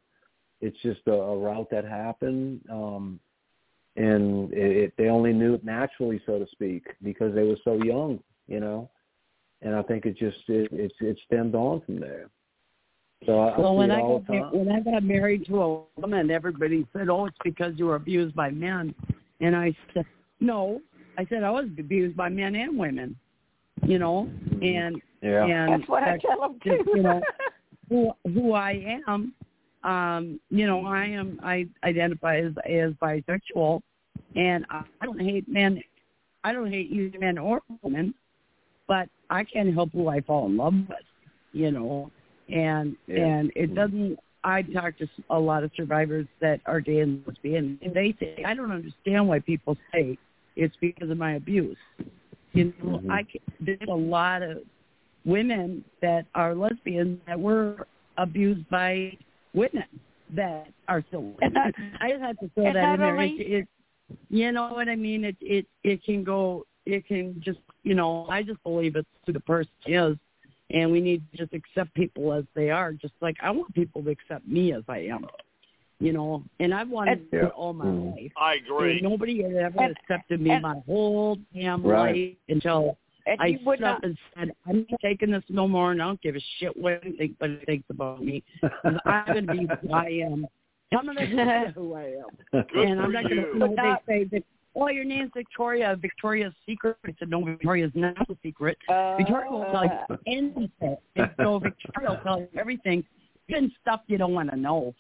It's 0.61 0.81
just 0.83 1.01
a, 1.07 1.13
a 1.13 1.39
route 1.39 1.69
that 1.71 1.85
happened 1.85 2.61
um 2.71 3.21
and 3.97 4.53
it, 4.53 4.77
it 4.77 4.93
they 4.99 5.09
only 5.09 5.33
knew 5.33 5.55
it 5.55 5.65
naturally 5.65 6.21
so 6.27 6.39
to 6.39 6.47
speak 6.53 6.85
because 7.03 7.35
they 7.35 7.43
were 7.43 7.59
so 7.65 7.75
young 7.83 8.21
you 8.47 8.61
know 8.61 8.89
and 9.63 9.75
i 9.75 9.83
think 9.83 10.07
it 10.07 10.17
just 10.17 10.39
it 10.49 10.69
it's 10.73 10.95
it 11.01 11.19
stemmed 11.27 11.55
on 11.55 11.81
from 11.83 11.99
there 11.99 12.29
so 13.25 13.41
I, 13.41 13.59
well, 13.59 13.73
I 13.73 13.75
when 13.75 13.91
I 13.91 14.01
got 14.01 14.27
the 14.27 14.33
time. 14.33 14.53
when 14.53 14.71
I 14.71 14.81
got 14.81 15.03
married 15.03 15.47
to 15.47 15.63
a 15.63 16.01
woman, 16.01 16.31
everybody 16.31 16.87
said, 16.93 17.09
"Oh, 17.09 17.25
it's 17.25 17.37
because 17.43 17.73
you 17.77 17.87
were 17.87 17.95
abused 17.95 18.37
by 18.37 18.51
men," 18.51 18.95
and 19.41 19.57
I 19.57 19.75
said, 19.95 20.05
"No." 20.39 20.83
I 21.19 21.25
said 21.31 21.43
I 21.43 21.51
was 21.51 21.65
abused 21.79 22.15
by 22.15 22.29
men 22.29 22.55
and 22.55 22.79
women, 22.79 23.17
you 23.87 23.99
know, 23.99 24.31
and 24.61 25.01
yeah 25.23 25.47
and 25.47 25.73
That's 25.81 25.89
what 25.89 26.03
I 26.03 26.19
tell 26.19 26.41
them 26.41 26.61
just, 26.63 26.85
too. 26.85 26.93
you 26.97 27.03
know, 27.03 27.23
who 27.89 28.13
who 28.35 28.53
I 28.53 29.01
am. 29.09 29.33
Um, 29.85 30.41
you 30.51 30.67
know, 30.67 30.85
I 30.87 31.05
am 31.07 31.39
I 31.43 31.67
identify 31.85 32.39
as 32.39 32.53
as 32.69 32.93
bisexual, 32.95 33.81
and 34.35 34.65
I 34.71 34.85
don't 35.05 35.21
hate 35.21 35.49
men. 35.49 35.83
I 36.45 36.53
don't 36.53 36.71
hate 36.71 36.91
either 36.91 37.19
men 37.19 37.39
or 37.39 37.63
women, 37.83 38.15
but 38.89 39.09
I 39.31 39.45
can't 39.45 39.73
help 39.73 39.93
who 39.93 40.09
I 40.09 40.21
fall 40.21 40.47
in 40.47 40.57
love 40.57 40.75
with. 40.89 40.99
You 41.53 41.71
know, 41.71 42.11
and 42.49 42.97
Yeah. 43.07 43.25
and 43.27 43.53
it 43.55 43.75
doesn't. 43.75 44.19
I 44.45 44.63
talk 44.63 44.97
to 44.99 45.09
a 45.31 45.39
lot 45.39 45.65
of 45.65 45.73
survivors 45.77 46.27
that 46.41 46.61
are 46.67 46.81
gay 46.81 47.01
and 47.01 47.27
lesbian, 47.27 47.79
and 47.83 47.93
they 47.93 48.15
say 48.21 48.45
I 48.45 48.55
don't 48.55 48.71
understand 48.71 49.27
why 49.29 49.41
people 49.41 49.77
say 49.93 50.17
it's 50.55 50.77
because 50.81 51.11
of 51.11 51.19
my 51.19 51.35
abuse. 51.35 51.77
You 52.53 52.67
know, 52.83 52.99
Mhm. 52.99 53.11
I 53.11 53.25
ca- 53.25 53.41
there's 53.61 53.89
a 53.89 53.95
lot 53.95 54.43
of 54.43 54.63
women 55.25 55.85
that 56.01 56.27
are 56.35 56.55
lesbians 56.55 57.21
that 57.27 57.39
were 57.39 57.87
abused 58.17 58.69
by 58.71 59.17
women 59.57 59.85
that 60.35 60.69
are 60.87 61.03
still. 61.09 61.33
And 61.41 61.57
I 62.01 62.11
just 62.11 62.23
have 62.23 62.39
to 62.39 62.49
throw 62.55 62.67
and 62.67 62.77
that 62.77 62.95
in 62.95 63.01
there. 63.01 63.21
It, 63.23 63.31
it, 63.41 63.69
you 64.31 64.53
know 64.53 64.69
what 64.69 64.89
I 64.89 64.95
mean? 64.95 65.25
It 65.25 65.37
it 65.41 65.67
it 65.83 66.05
can 66.05 66.23
go. 66.23 66.65
It 66.85 67.07
can 67.09 67.41
just 67.45 67.59
you 67.83 67.95
know. 67.95 68.27
I 68.31 68.43
just 68.45 68.63
believe 68.63 68.95
it's 68.95 69.09
who 69.27 69.33
the 69.33 69.41
person 69.41 69.73
is, 69.87 70.17
and 70.71 70.93
we 70.93 71.01
need 71.01 71.23
to 71.33 71.39
just 71.39 71.53
accept 71.53 71.93
people 71.95 72.33
as 72.33 72.45
they 72.55 72.71
are. 72.71 72.93
Just 72.93 73.15
like 73.21 73.37
I 73.43 73.51
want 73.51 73.75
people 73.75 74.03
to 74.05 74.11
accept 74.11 74.47
me 74.47 74.73
as 74.73 74.85
I 74.89 74.99
am. 74.99 75.27
You 75.99 76.13
know, 76.13 76.45
and 76.61 76.75
I've 76.75 76.91
wanted 76.91 77.27
Yeah. 77.33 77.47
it 77.47 77.53
all 77.53 77.73
my 77.73 77.87
Mhm. 77.87 78.15
life. 78.15 78.33
I 78.37 78.55
And 78.57 78.67
agree. 78.67 79.01
nobody 79.01 79.43
had 79.43 79.55
ever 79.55 79.83
And- 79.83 79.97
accepted 79.97 80.41
me 80.43 80.51
and- 80.51 80.63
my 80.63 80.77
whole 80.87 81.39
damn 81.55 81.83
Right. 81.83 82.15
life 82.15 82.37
until 82.51 82.99
and 83.27 83.41
I 83.41 83.59
would 83.65 83.79
stood 83.79 83.87
up 83.89 84.03
not 84.03 84.05
and 84.05 84.19
said, 84.37 84.51
I'm 84.67 84.87
not 84.91 85.01
taking 85.03 85.31
this 85.31 85.43
no 85.49 85.67
more, 85.69 85.93
and 85.93 86.01
I 86.03 86.07
don't 86.07 86.23
give 86.23 86.37
a 86.37 86.41
shit 86.59 86.77
what 86.77 87.03
anybody 87.05 87.59
thinks 87.67 87.87
about 87.91 88.23
me. 88.25 88.43
'Cause 88.61 88.95
I'm 89.05 89.27
going 89.27 89.47
to 89.47 89.53
be 89.53 89.67
who 89.83 89.93
I 89.93 90.05
am. 90.25 90.47
I'm 90.97 91.05
going 91.05 91.17
to 91.17 91.27
tell 91.37 91.67
you 91.67 91.73
who 91.75 91.95
I 91.95 92.03
am. 92.05 92.65
Good 92.73 92.89
and 92.89 93.01
I'm 93.01 93.13
not 93.13 93.25
going 93.25 93.37
to 93.37 93.43
you 93.43 93.55
know, 93.59 93.67
But 93.69 93.75
not- 93.83 94.03
they 94.07 94.21
say, 94.21 94.25
that, 94.33 94.43
oh, 94.77 94.89
your 94.89 95.05
name's 95.05 95.33
Victoria. 95.35 95.97
Victoria's 96.01 96.53
secret. 96.65 96.97
I 97.05 97.15
said, 97.19 97.29
no, 97.31 97.43
Victoria's 97.45 97.91
not 97.95 98.17
a 98.31 98.37
secret. 98.43 98.79
uh, 98.89 99.17
Victoria 99.17 99.51
will 99.51 99.65
tell 99.73 99.85
you 99.85 100.19
anything. 100.27 100.97
And 101.17 101.31
so 101.39 101.59
Victoria 101.59 102.11
will 102.11 102.21
tell 102.23 102.41
you 102.41 102.49
everything, 102.57 103.05
even 103.49 103.73
stuff 103.83 104.01
you 104.07 104.19
don't 104.19 104.33
want 104.35 104.51
to 104.51 104.57
know. 104.57 104.95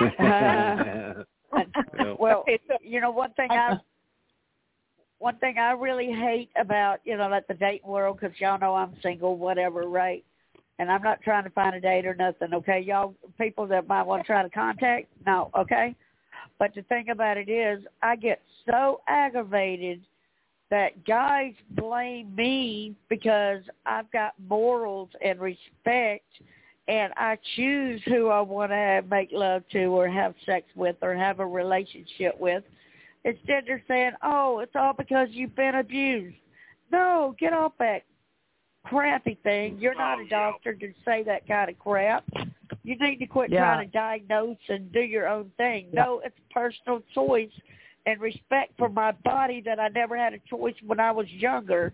Yeah. 0.00 1.14
well, 2.18 2.44
you 2.80 3.00
know, 3.00 3.10
one 3.10 3.32
thing 3.34 3.48
I 3.50 3.78
one 5.22 5.36
thing 5.36 5.56
I 5.56 5.70
really 5.72 6.10
hate 6.10 6.50
about 6.56 7.00
you 7.04 7.16
know 7.16 7.28
like 7.28 7.46
the 7.46 7.54
dating 7.54 7.88
world 7.88 8.18
because 8.20 8.38
y'all 8.40 8.58
know 8.58 8.74
I'm 8.74 8.96
single, 9.02 9.36
whatever, 9.36 9.82
right? 9.82 10.24
And 10.78 10.90
I'm 10.90 11.02
not 11.02 11.22
trying 11.22 11.44
to 11.44 11.50
find 11.50 11.76
a 11.76 11.80
date 11.80 12.06
or 12.06 12.14
nothing. 12.14 12.52
Okay, 12.52 12.80
y'all 12.80 13.14
people 13.38 13.66
that 13.68 13.86
might 13.86 14.02
want 14.02 14.22
to 14.22 14.26
try 14.26 14.42
to 14.42 14.50
contact, 14.50 15.06
no, 15.24 15.50
okay. 15.56 15.94
But 16.58 16.74
the 16.74 16.82
thing 16.82 17.10
about 17.10 17.36
it 17.36 17.48
is, 17.48 17.84
I 18.02 18.16
get 18.16 18.40
so 18.68 19.00
aggravated 19.06 20.00
that 20.70 21.04
guys 21.06 21.52
blame 21.70 22.34
me 22.34 22.96
because 23.08 23.62
I've 23.86 24.10
got 24.10 24.32
morals 24.48 25.10
and 25.24 25.38
respect 25.38 26.24
and 26.88 27.12
I 27.16 27.38
choose 27.54 28.00
who 28.06 28.28
I 28.28 28.40
want 28.40 28.72
to 28.72 29.04
make 29.08 29.28
love 29.32 29.62
to 29.72 29.84
or 29.84 30.08
have 30.08 30.34
sex 30.44 30.66
with 30.74 30.96
or 31.00 31.14
have 31.14 31.38
a 31.38 31.46
relationship 31.46 32.38
with. 32.40 32.64
Instead 33.24 33.64
they're 33.66 33.82
saying, 33.86 34.12
oh, 34.22 34.58
it's 34.58 34.74
all 34.74 34.92
because 34.92 35.28
you've 35.30 35.54
been 35.54 35.76
abused. 35.76 36.36
No, 36.90 37.34
get 37.38 37.52
off 37.52 37.72
that 37.78 38.02
crappy 38.84 39.38
thing. 39.42 39.78
You're 39.78 39.94
not 39.94 40.18
Oh, 40.18 40.22
a 40.22 40.24
yeah. 40.24 40.50
doctor 40.50 40.74
to 40.74 40.92
say 41.04 41.22
that 41.24 41.46
kind 41.46 41.70
of 41.70 41.78
crap. 41.78 42.24
You 42.82 42.96
need 42.98 43.18
to 43.18 43.26
quit 43.26 43.50
Yeah. 43.50 43.60
trying 43.60 43.86
to 43.86 43.92
diagnose 43.92 44.58
and 44.68 44.90
do 44.92 45.00
your 45.00 45.28
own 45.28 45.50
thing. 45.56 45.88
No, 45.92 46.20
it's 46.24 46.38
personal 46.50 47.00
choice 47.14 47.52
and 48.06 48.20
respect 48.20 48.76
for 48.76 48.88
my 48.88 49.12
body 49.12 49.60
that 49.60 49.78
I 49.78 49.88
never 49.88 50.16
had 50.16 50.34
a 50.34 50.38
choice 50.40 50.74
when 50.84 50.98
I 50.98 51.12
was 51.12 51.30
younger. 51.30 51.92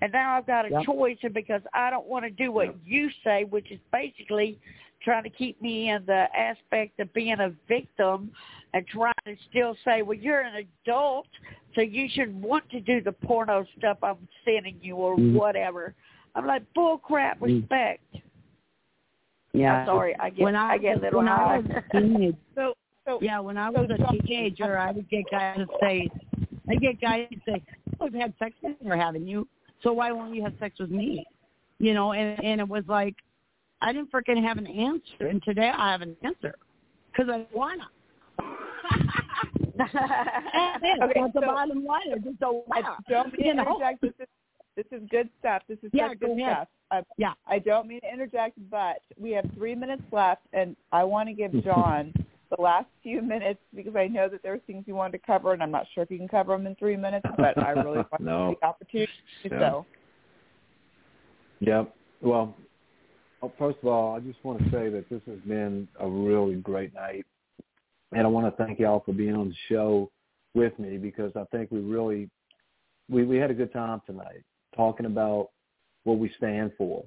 And 0.00 0.12
now 0.12 0.36
I've 0.36 0.46
got 0.46 0.66
a 0.66 0.70
Yep. 0.70 0.84
choice, 0.84 1.18
and 1.22 1.34
because 1.34 1.62
I 1.74 1.90
don't 1.90 2.06
want 2.06 2.24
to 2.24 2.30
do 2.30 2.52
what 2.52 2.74
you 2.84 3.10
say, 3.24 3.44
which 3.44 3.70
is 3.70 3.80
basically 3.92 4.58
trying 5.02 5.22
to 5.24 5.30
keep 5.30 5.60
me 5.62 5.90
in 5.90 6.04
the 6.06 6.28
aspect 6.36 7.00
of 7.00 7.12
being 7.14 7.40
a 7.40 7.50
victim 7.66 8.30
and 8.74 8.86
trying 8.86 9.14
to 9.24 9.36
still 9.48 9.74
say, 9.84 10.02
well, 10.02 10.16
you're 10.16 10.40
an 10.42 10.66
adult, 10.84 11.26
so 11.74 11.80
you 11.80 12.08
should 12.10 12.40
want 12.42 12.68
to 12.70 12.80
do 12.80 13.00
the 13.00 13.12
porno 13.12 13.64
stuff 13.78 13.98
I'm 14.02 14.28
sending 14.44 14.78
you 14.82 14.96
or 14.96 15.16
Mhm. 15.16 15.34
whatever. 15.34 15.94
I'm 16.34 16.46
like, 16.46 16.70
bull 16.74 16.98
crap, 16.98 17.38
Mm. 17.40 17.62
respect. 17.62 18.04
Yeah. 19.52 19.80
I'm 19.80 19.86
sorry, 19.86 20.14
I 20.20 20.30
get 20.30 20.44
when 20.44 20.54
I, 20.54 20.72
I 20.72 20.78
get 20.78 20.98
a 20.98 21.00
little 21.00 21.18
when 21.18 21.28
I 21.28 21.56
was 21.56 21.64
high. 21.66 21.76
a 21.76 21.82
teenager, 22.00 22.36
So, 22.54 22.74
so 23.06 23.18
yeah, 23.20 23.40
when 23.40 23.56
I 23.56 23.72
So 23.72 23.80
was 23.82 23.90
a 23.90 24.12
teenager, 24.12 24.78
I 24.78 24.92
would 24.92 25.08
get 25.08 25.24
guys 25.30 25.56
to 25.56 25.66
say, 25.80 26.08
I 26.68 26.76
get 26.76 27.00
guys 27.00 27.26
to 27.32 27.36
say, 27.44 27.62
"Oh, 27.98 28.06
"I've 28.06 28.14
had 28.14 28.34
sex 28.38 28.54
with 28.62 28.76
you, 28.80 28.92
or 28.92 28.96
haven't 28.96 29.26
you? 29.26 29.48
So 29.82 29.92
why 29.92 30.12
won't 30.12 30.34
you 30.34 30.42
have 30.42 30.54
sex 30.58 30.78
with 30.78 30.90
me?" 30.90 31.24
You 31.78 31.94
know, 31.94 32.12
and 32.12 32.42
and 32.44 32.60
it 32.60 32.68
was 32.68 32.84
like, 32.88 33.14
I 33.80 33.92
didn't 33.92 34.12
freaking 34.12 34.42
have 34.42 34.58
an 34.58 34.66
answer, 34.66 35.26
and 35.28 35.42
today 35.42 35.70
I 35.74 35.90
have 35.92 36.02
an 36.02 36.16
answer 36.22 36.54
because 37.12 37.30
I 37.32 37.46
wanna. 37.54 37.88
Okay, 39.80 41.20
That's 41.20 41.32
the 41.32 41.40
bottom 41.40 41.84
line. 41.84 42.12
I 42.14 42.18
just 42.18 42.38
don't 42.38 42.66
wanna. 42.68 42.96
don't 43.08 43.32
mean 43.32 43.46
You 43.46 43.52
to 43.54 43.64
know? 43.64 43.76
interject. 43.76 44.00
This 44.02 44.12
is 44.20 44.26
this 44.76 44.86
is 44.92 45.08
good 45.10 45.28
stuff. 45.40 45.62
This 45.68 45.78
is 45.82 45.90
Yeah, 45.92 46.08
such 46.08 46.20
good 46.20 46.38
ahead. 46.38 46.52
stuff. 46.56 46.68
Uh, 46.90 47.02
Yeah. 47.16 47.32
I 47.46 47.58
don't 47.58 47.86
mean 47.88 48.00
to 48.00 48.12
interject, 48.12 48.58
but 48.70 49.02
we 49.18 49.30
have 49.32 49.44
three 49.54 49.74
minutes 49.74 50.02
left, 50.12 50.42
and 50.52 50.76
I 50.92 51.04
want 51.04 51.28
to 51.28 51.34
give 51.34 51.52
John 51.64 52.12
the 52.50 52.60
last 52.60 52.86
few 53.02 53.22
minutes 53.22 53.60
because 53.74 53.96
I 53.96 54.06
know 54.06 54.28
that 54.28 54.42
there 54.42 54.54
are 54.54 54.58
things 54.60 54.84
you 54.86 54.94
wanted 54.94 55.18
to 55.18 55.26
cover, 55.26 55.52
and 55.52 55.62
I'm 55.62 55.70
not 55.70 55.86
sure 55.94 56.02
if 56.02 56.10
you 56.10 56.18
can 56.18 56.28
cover 56.28 56.56
them 56.56 56.66
in 56.66 56.74
three 56.76 56.96
minutes, 56.96 57.26
but 57.36 57.56
I 57.62 57.70
really 57.70 57.98
want 58.12 58.20
No. 58.20 58.56
the 58.60 58.66
opportunity 58.66 59.12
to 59.42 59.48
do 59.48 59.54
Yeah. 59.54 59.70
so. 59.70 59.86
Yep. 61.60 61.94
Well, 62.22 62.56
well, 63.40 63.54
first 63.58 63.78
of 63.82 63.88
all, 63.88 64.16
I 64.16 64.20
just 64.20 64.42
want 64.44 64.58
to 64.58 64.70
say 64.70 64.88
that 64.90 65.08
this 65.08 65.22
has 65.26 65.38
been 65.40 65.88
a 65.98 66.08
really 66.08 66.56
great 66.56 66.92
night, 66.92 67.24
and 68.12 68.22
I 68.22 68.26
want 68.26 68.54
to 68.54 68.62
thank 68.62 68.78
y'all 68.78 69.02
for 69.04 69.12
being 69.12 69.34
on 69.34 69.48
the 69.48 69.54
show 69.68 70.10
with 70.54 70.78
me 70.78 70.98
because 70.98 71.32
I 71.36 71.44
think 71.52 71.70
we 71.70 71.80
really 71.80 72.28
we 73.08 73.24
we 73.24 73.36
had 73.36 73.50
a 73.50 73.54
good 73.54 73.72
time 73.72 74.02
tonight 74.06 74.42
talking 74.74 75.06
about 75.06 75.50
what 76.04 76.18
we 76.18 76.30
stand 76.36 76.72
for, 76.76 77.04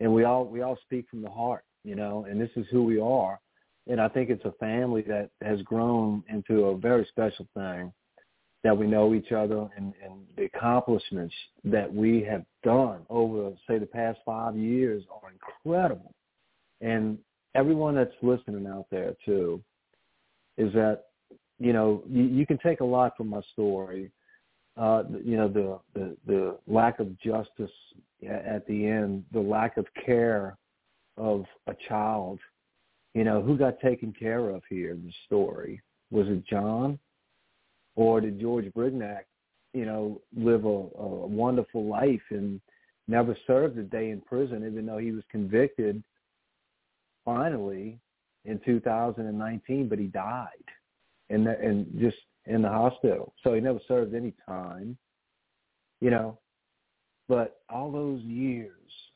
and 0.00 0.12
we 0.12 0.24
all 0.24 0.44
we 0.44 0.62
all 0.62 0.78
speak 0.82 1.06
from 1.08 1.22
the 1.22 1.30
heart, 1.30 1.64
you 1.84 1.94
know, 1.96 2.26
and 2.28 2.40
this 2.40 2.50
is 2.56 2.66
who 2.70 2.84
we 2.84 3.00
are, 3.00 3.40
and 3.86 4.00
I 4.00 4.08
think 4.08 4.30
it's 4.30 4.44
a 4.44 4.52
family 4.52 5.02
that 5.02 5.30
has 5.42 5.60
grown 5.62 6.22
into 6.28 6.66
a 6.66 6.76
very 6.76 7.06
special 7.10 7.46
thing 7.54 7.92
that 8.62 8.76
we 8.76 8.86
know 8.86 9.14
each 9.14 9.30
other 9.30 9.68
and, 9.76 9.92
and 10.02 10.22
the 10.36 10.44
accomplishments 10.44 11.34
that 11.64 11.92
we 11.92 12.22
have 12.22 12.44
done 12.62 13.00
over, 13.10 13.50
say, 13.68 13.78
the 13.78 13.84
past 13.84 14.18
five 14.24 14.56
years 14.56 15.04
are 15.22 15.30
incredible. 15.30 16.14
And 16.80 17.18
everyone 17.54 17.94
that's 17.94 18.14
listening 18.22 18.66
out 18.66 18.86
there, 18.90 19.14
too, 19.24 19.62
is 20.56 20.72
that, 20.72 21.04
you 21.58 21.74
know, 21.74 22.02
you, 22.08 22.22
you 22.24 22.46
can 22.46 22.58
take 22.58 22.80
a 22.80 22.84
lot 22.84 23.14
from 23.18 23.28
my 23.28 23.42
story. 23.52 24.10
Uh, 24.78 25.04
you 25.22 25.36
know, 25.36 25.48
the, 25.48 25.78
the, 25.94 26.16
the 26.26 26.58
lack 26.66 27.00
of 27.00 27.20
justice 27.20 27.70
at 28.26 28.66
the 28.66 28.86
end, 28.86 29.24
the 29.32 29.40
lack 29.40 29.76
of 29.76 29.86
care 30.06 30.56
of 31.18 31.44
a 31.66 31.74
child, 31.86 32.38
you 33.14 33.24
know, 33.24 33.40
who 33.42 33.56
got 33.56 33.80
taken 33.80 34.12
care 34.12 34.50
of 34.50 34.62
here 34.68 34.92
in 34.92 35.04
the 35.06 35.12
story? 35.26 35.80
Was 36.10 36.28
it 36.28 36.44
John? 36.46 36.98
or 37.96 38.20
did 38.20 38.40
George 38.40 38.66
Brignac, 38.72 39.22
you 39.72 39.86
know, 39.86 40.20
live 40.36 40.64
a, 40.64 40.68
a 40.68 41.26
wonderful 41.26 41.86
life 41.86 42.22
and 42.30 42.60
never 43.08 43.36
served 43.46 43.78
a 43.78 43.82
day 43.82 44.10
in 44.10 44.20
prison, 44.20 44.66
even 44.66 44.86
though 44.86 44.98
he 44.98 45.12
was 45.12 45.22
convicted 45.30 46.02
finally 47.24 47.98
in 48.44 48.60
2019, 48.64 49.88
but 49.88 49.98
he 49.98 50.06
died 50.06 50.48
and 51.30 51.46
and 51.46 51.86
just 51.98 52.16
in 52.46 52.60
the 52.60 52.68
hospital, 52.68 53.32
so 53.42 53.54
he 53.54 53.60
never 53.60 53.80
served 53.88 54.14
any 54.14 54.34
time, 54.46 54.96
you 56.02 56.10
know. 56.10 56.38
But 57.26 57.60
all 57.70 57.90
those 57.90 58.20
years, 58.20 58.70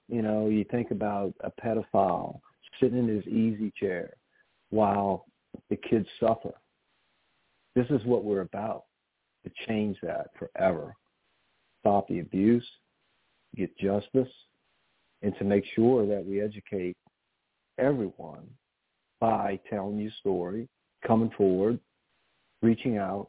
you 0.09 0.23
know, 0.23 0.49
you 0.49 0.65
think 0.65 0.91
about 0.91 1.35
a 1.41 1.51
pedophile 1.51 2.41
sitting 2.81 2.99
in 2.99 3.09
his 3.09 3.27
easy 3.27 3.73
chair 3.79 4.15
while 4.71 5.27
the 5.71 5.77
kids 5.77 6.07
suffer 6.21 6.55
this 7.79 7.87
is 7.91 8.05
what 8.05 8.25
we're 8.25 8.41
about, 8.41 8.85
to 9.45 9.51
change 9.69 9.97
that 10.03 10.31
forever. 10.37 10.97
Stop 11.81 12.09
the 12.09 12.19
abuse, 12.19 12.67
get 13.57 13.77
justice, 13.79 14.29
and 15.23 15.33
to 15.39 15.45
make 15.45 15.65
sure 15.77 16.05
that 16.05 16.27
we 16.27 16.41
educate 16.41 16.97
everyone 17.79 18.49
by 19.21 19.61
telling 19.71 19.99
your 19.99 20.11
story, 20.19 20.69
coming 21.07 21.31
forward, 21.37 21.79
reaching 22.63 22.99
out, 22.99 23.29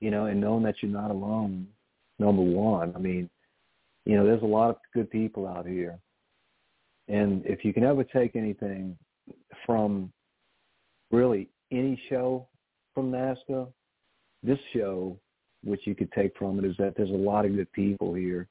you 0.00 0.10
know, 0.10 0.26
and 0.26 0.40
knowing 0.40 0.62
that 0.62 0.76
you're 0.80 0.90
not 0.90 1.10
alone, 1.10 1.66
number 2.18 2.42
one. 2.42 2.94
I 2.96 2.98
mean, 2.98 3.28
you 4.06 4.16
know, 4.16 4.24
there's 4.24 4.42
a 4.42 4.46
lot 4.46 4.70
of 4.70 4.76
good 4.94 5.10
people 5.10 5.46
out 5.46 5.66
here. 5.66 5.98
And 7.08 7.44
if 7.46 7.64
you 7.64 7.72
can 7.72 7.84
ever 7.84 8.04
take 8.04 8.36
anything 8.36 8.96
from 9.64 10.12
really 11.10 11.48
any 11.72 12.00
show 12.08 12.46
from 12.94 13.10
NAASCA, 13.10 13.68
this 14.42 14.58
show, 14.72 15.18
which 15.64 15.86
you 15.86 15.94
could 15.94 16.12
take 16.12 16.36
from 16.38 16.58
it, 16.58 16.64
is 16.64 16.76
that 16.78 16.94
there's 16.96 17.10
a 17.10 17.12
lot 17.12 17.44
of 17.44 17.54
good 17.54 17.70
people 17.72 18.14
here 18.14 18.48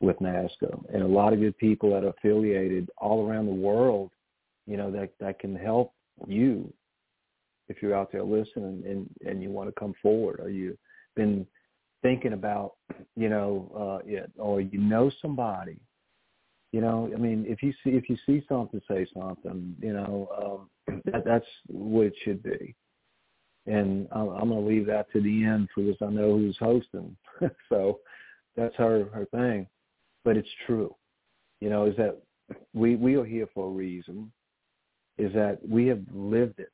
with 0.00 0.18
NAASCA 0.18 0.92
and 0.92 1.02
a 1.02 1.06
lot 1.06 1.32
of 1.32 1.40
good 1.40 1.56
people 1.58 1.90
that 1.92 2.04
are 2.04 2.08
affiliated 2.08 2.90
all 2.98 3.26
around 3.26 3.46
the 3.46 3.52
world, 3.52 4.10
you 4.66 4.76
know, 4.76 4.90
that, 4.90 5.10
that 5.20 5.38
can 5.38 5.54
help 5.54 5.92
you 6.26 6.72
if 7.68 7.80
you're 7.80 7.94
out 7.94 8.10
there 8.10 8.24
listening 8.24 8.82
and, 8.84 9.08
and 9.24 9.42
you 9.42 9.50
want 9.50 9.68
to 9.68 9.80
come 9.80 9.94
forward. 10.02 10.40
Or 10.40 10.50
you've 10.50 10.76
been 11.14 11.46
thinking 12.02 12.32
about, 12.32 12.72
you 13.16 13.28
know, 13.28 13.70
uh, 14.02 14.06
yeah, 14.06 14.26
or 14.36 14.60
you 14.60 14.78
know 14.78 15.10
somebody, 15.22 15.76
you 16.72 16.80
know, 16.80 17.10
I 17.14 17.18
mean, 17.18 17.44
if 17.46 17.62
you 17.62 17.72
see, 17.84 17.90
if 17.90 18.08
you 18.08 18.16
see 18.26 18.44
something, 18.48 18.80
say 18.88 19.06
something, 19.14 19.76
you 19.80 19.92
know, 19.92 20.68
um, 20.88 21.00
that, 21.12 21.24
that's 21.24 21.46
what 21.68 22.06
it 22.06 22.14
should 22.24 22.42
be 22.42 22.74
and 23.66 24.08
I'm, 24.12 24.28
I'm 24.28 24.48
going 24.48 24.62
to 24.62 24.68
leave 24.68 24.86
that 24.86 25.10
to 25.12 25.20
the 25.20 25.44
end 25.44 25.68
this. 25.76 25.96
I 26.00 26.06
know 26.06 26.36
who's 26.36 26.56
hosting, 26.58 27.16
so 27.68 28.00
that's 28.56 28.74
her 28.76 29.08
her 29.12 29.26
thing. 29.26 29.66
But 30.24 30.36
it's 30.36 30.48
true, 30.66 30.94
you 31.60 31.70
know, 31.70 31.86
is 31.86 31.96
that 31.96 32.20
we 32.74 32.96
we 32.96 33.16
are 33.16 33.24
here 33.24 33.48
for 33.54 33.68
a 33.68 33.72
reason. 33.72 34.32
Is 35.18 35.32
that 35.34 35.58
we 35.66 35.86
have 35.88 36.02
lived 36.12 36.58
it. 36.58 36.72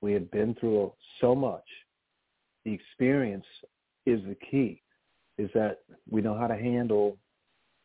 We 0.00 0.12
have 0.14 0.30
been 0.30 0.54
through 0.54 0.92
so 1.20 1.34
much. 1.34 1.64
The 2.64 2.72
experience 2.72 3.44
is 4.06 4.20
the 4.24 4.36
key. 4.50 4.82
Is 5.36 5.50
that 5.54 5.80
we 6.10 6.20
know 6.20 6.36
how 6.36 6.48
to 6.48 6.56
handle 6.56 7.16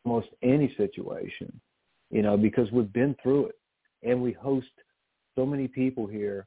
almost 0.04 0.28
any 0.42 0.74
situation, 0.76 1.60
you 2.10 2.22
know, 2.22 2.36
because 2.36 2.70
we've 2.72 2.92
been 2.92 3.16
through 3.22 3.46
it, 3.46 3.54
and 4.02 4.20
we 4.20 4.32
host 4.32 4.66
so 5.34 5.46
many 5.46 5.66
people 5.66 6.06
here 6.06 6.46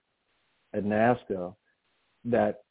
at 0.73 0.83
NAASCA 0.83 1.53
that 2.25 2.61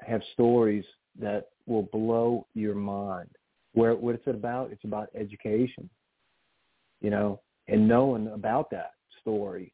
have 0.00 0.22
stories 0.32 0.84
that 1.20 1.48
will 1.66 1.88
blow 1.92 2.46
your 2.54 2.74
mind. 2.74 3.28
Where 3.74 3.94
what 3.94 4.14
it's 4.14 4.26
about? 4.26 4.70
It's 4.72 4.84
about 4.84 5.08
education, 5.14 5.88
you 7.00 7.10
know, 7.10 7.40
and 7.66 7.86
knowing 7.86 8.28
about 8.28 8.70
that 8.70 8.92
story, 9.20 9.72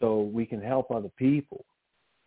so 0.00 0.22
we 0.22 0.46
can 0.46 0.60
help 0.60 0.90
other 0.90 1.10
people 1.16 1.64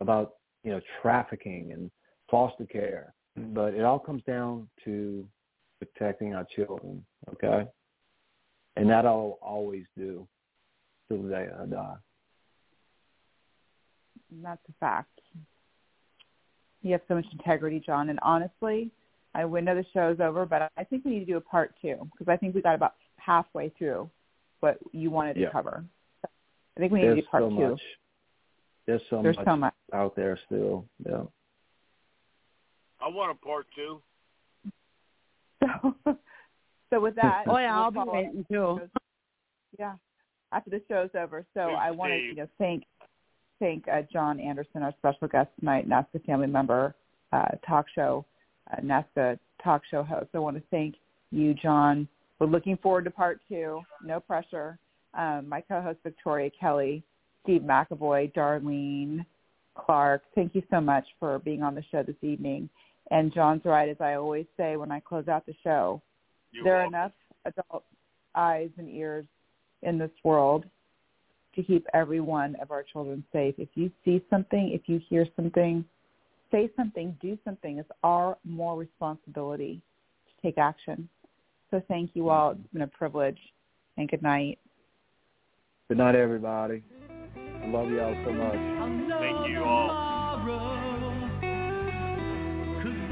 about 0.01 0.33
you 0.63 0.71
know 0.71 0.81
trafficking 1.01 1.71
and 1.71 1.89
foster 2.29 2.65
care. 2.65 3.13
But 3.35 3.73
it 3.73 3.83
all 3.83 3.99
comes 3.99 4.23
down 4.23 4.67
to 4.85 5.25
protecting 5.79 6.33
our 6.33 6.45
children, 6.55 7.05
okay? 7.33 7.67
And 8.75 8.89
that 8.89 9.05
I'll 9.05 9.37
always 9.41 9.85
do 9.97 10.27
till 11.07 11.23
the 11.23 11.29
day 11.29 11.47
I 11.59 11.65
die. 11.65 11.95
That's 14.43 14.61
a 14.69 14.73
fact. 14.79 15.19
You 16.81 16.91
have 16.91 17.01
so 17.07 17.15
much 17.15 17.25
integrity, 17.31 17.81
John. 17.83 18.09
And 18.09 18.19
honestly, 18.21 18.91
I 19.33 19.45
we 19.45 19.61
know 19.61 19.75
the 19.75 19.85
show's 19.93 20.19
over, 20.19 20.45
but 20.45 20.71
I 20.77 20.83
think 20.83 21.05
we 21.05 21.11
need 21.11 21.19
to 21.21 21.25
do 21.25 21.37
a 21.37 21.41
part 21.41 21.73
two 21.81 21.95
because 22.11 22.31
I 22.31 22.37
think 22.37 22.53
we 22.55 22.61
got 22.61 22.75
about 22.75 22.93
halfway 23.17 23.69
through 23.77 24.09
what 24.59 24.77
you 24.91 25.09
wanted 25.09 25.35
to 25.35 25.41
Yeah. 25.41 25.51
cover. 25.51 25.85
I 26.23 26.79
think 26.79 26.91
we 26.91 26.99
need 26.99 27.07
There's 27.07 27.17
to 27.17 27.21
do 27.21 27.27
part 27.27 27.43
so 27.43 27.49
two. 27.49 27.69
much. 27.69 27.81
There's 28.85 29.01
so 29.09 29.21
There's 29.21 29.35
much 29.37 29.45
so 29.45 29.55
much. 29.55 29.73
out 29.93 30.15
there 30.15 30.37
still. 30.45 30.87
Yeah. 31.05 31.23
I 32.99 33.07
want 33.09 33.31
a 33.31 33.45
part 33.45 33.67
two. 33.75 34.01
So, 36.05 36.17
so 36.89 36.99
with 36.99 37.15
that, 37.15 37.43
Oh 37.47 37.57
yeah, 37.57 37.75
we'll 37.75 37.83
I'll 37.85 37.91
be 37.91 37.95
follow 37.95 38.09
up. 38.11 38.15
waiting 38.15 38.45
too. 38.51 38.79
Yeah, 39.77 39.93
after 40.51 40.69
the 40.69 40.81
show's 40.87 41.09
over. 41.15 41.45
So 41.53 41.67
Good 41.67 41.75
I 41.75 41.87
to 41.89 41.93
want 41.95 42.11
to 42.11 42.17
you. 42.17 42.23
you 42.29 42.35
know 42.35 42.47
thank 42.57 42.83
thank 43.59 43.85
uh, 43.87 44.01
John 44.11 44.39
Anderson, 44.39 44.83
our 44.83 44.93
special 44.97 45.27
guest 45.27 45.49
tonight, 45.59 45.89
NAASCA 45.89 46.23
family 46.25 46.47
member, 46.47 46.95
uh, 47.33 47.49
talk 47.67 47.85
show, 47.93 48.25
uh, 48.71 48.81
NAASCA 48.81 49.37
talk 49.63 49.81
show 49.89 50.03
host. 50.03 50.29
I 50.33 50.39
want 50.39 50.57
to 50.57 50.63
thank 50.71 50.95
you, 51.31 51.53
John. 51.53 52.07
We're 52.39 52.47
looking 52.47 52.77
forward 52.77 53.05
to 53.05 53.11
part 53.11 53.41
two. 53.49 53.81
No 54.03 54.19
pressure. 54.19 54.77
Um, 55.13 55.49
my 55.49 55.61
co-host 55.61 55.99
Victoria 56.03 56.51
Kelly, 56.59 57.03
Steve 57.43 57.61
McAvoy, 57.61 58.31
Darlene 58.33 59.25
Clark. 59.75 60.21
Thank 60.35 60.53
you 60.53 60.61
so 60.69 60.79
much 60.79 61.05
for 61.19 61.39
being 61.39 61.63
on 61.63 61.73
the 61.73 61.83
show 61.91 62.03
this 62.03 62.15
evening. 62.21 62.69
And 63.11 63.33
John's 63.33 63.63
right, 63.65 63.89
as 63.89 63.97
I 63.99 64.13
always 64.13 64.45
say 64.57 64.75
when 64.75 64.91
I 64.91 64.99
close 64.99 65.27
out 65.27 65.45
the 65.45 65.55
show. 65.63 66.01
You're 66.51 66.63
there 66.63 66.77
welcome. 66.77 66.93
are 66.93 66.99
enough 66.99 67.11
adult 67.45 67.83
eyes 68.35 68.69
and 68.77 68.89
ears 68.89 69.25
in 69.83 69.97
this 69.97 70.11
world 70.23 70.65
to 71.55 71.63
keep 71.63 71.85
every 71.93 72.19
one 72.19 72.55
of 72.61 72.71
our 72.71 72.83
children 72.83 73.23
safe. 73.33 73.55
If 73.57 73.69
you 73.75 73.91
see 74.05 74.23
something, 74.29 74.71
if 74.73 74.81
you 74.87 75.01
hear 75.09 75.25
something, 75.35 75.83
say 76.51 76.69
something, 76.75 77.17
do 77.21 77.37
something. 77.43 77.77
It's 77.77 77.89
our 78.03 78.37
more 78.43 78.77
responsibility 78.77 79.81
to 80.27 80.47
take 80.47 80.57
action. 80.57 81.09
So 81.71 81.81
thank 81.87 82.11
you 82.13 82.29
all. 82.29 82.51
It's 82.51 82.73
been 82.73 82.83
a 82.83 82.87
privilege. 82.87 83.39
And 83.97 84.07
good 84.09 84.21
night. 84.21 84.59
Good 85.89 85.97
night, 85.97 86.15
everybody. 86.15 86.83
I 87.63 87.67
love 87.67 87.89
y'all 87.89 88.15
so 88.23 88.31
much. 88.31 88.53
Thank 89.19 89.49
you 89.49 89.63
all. 89.63 90.06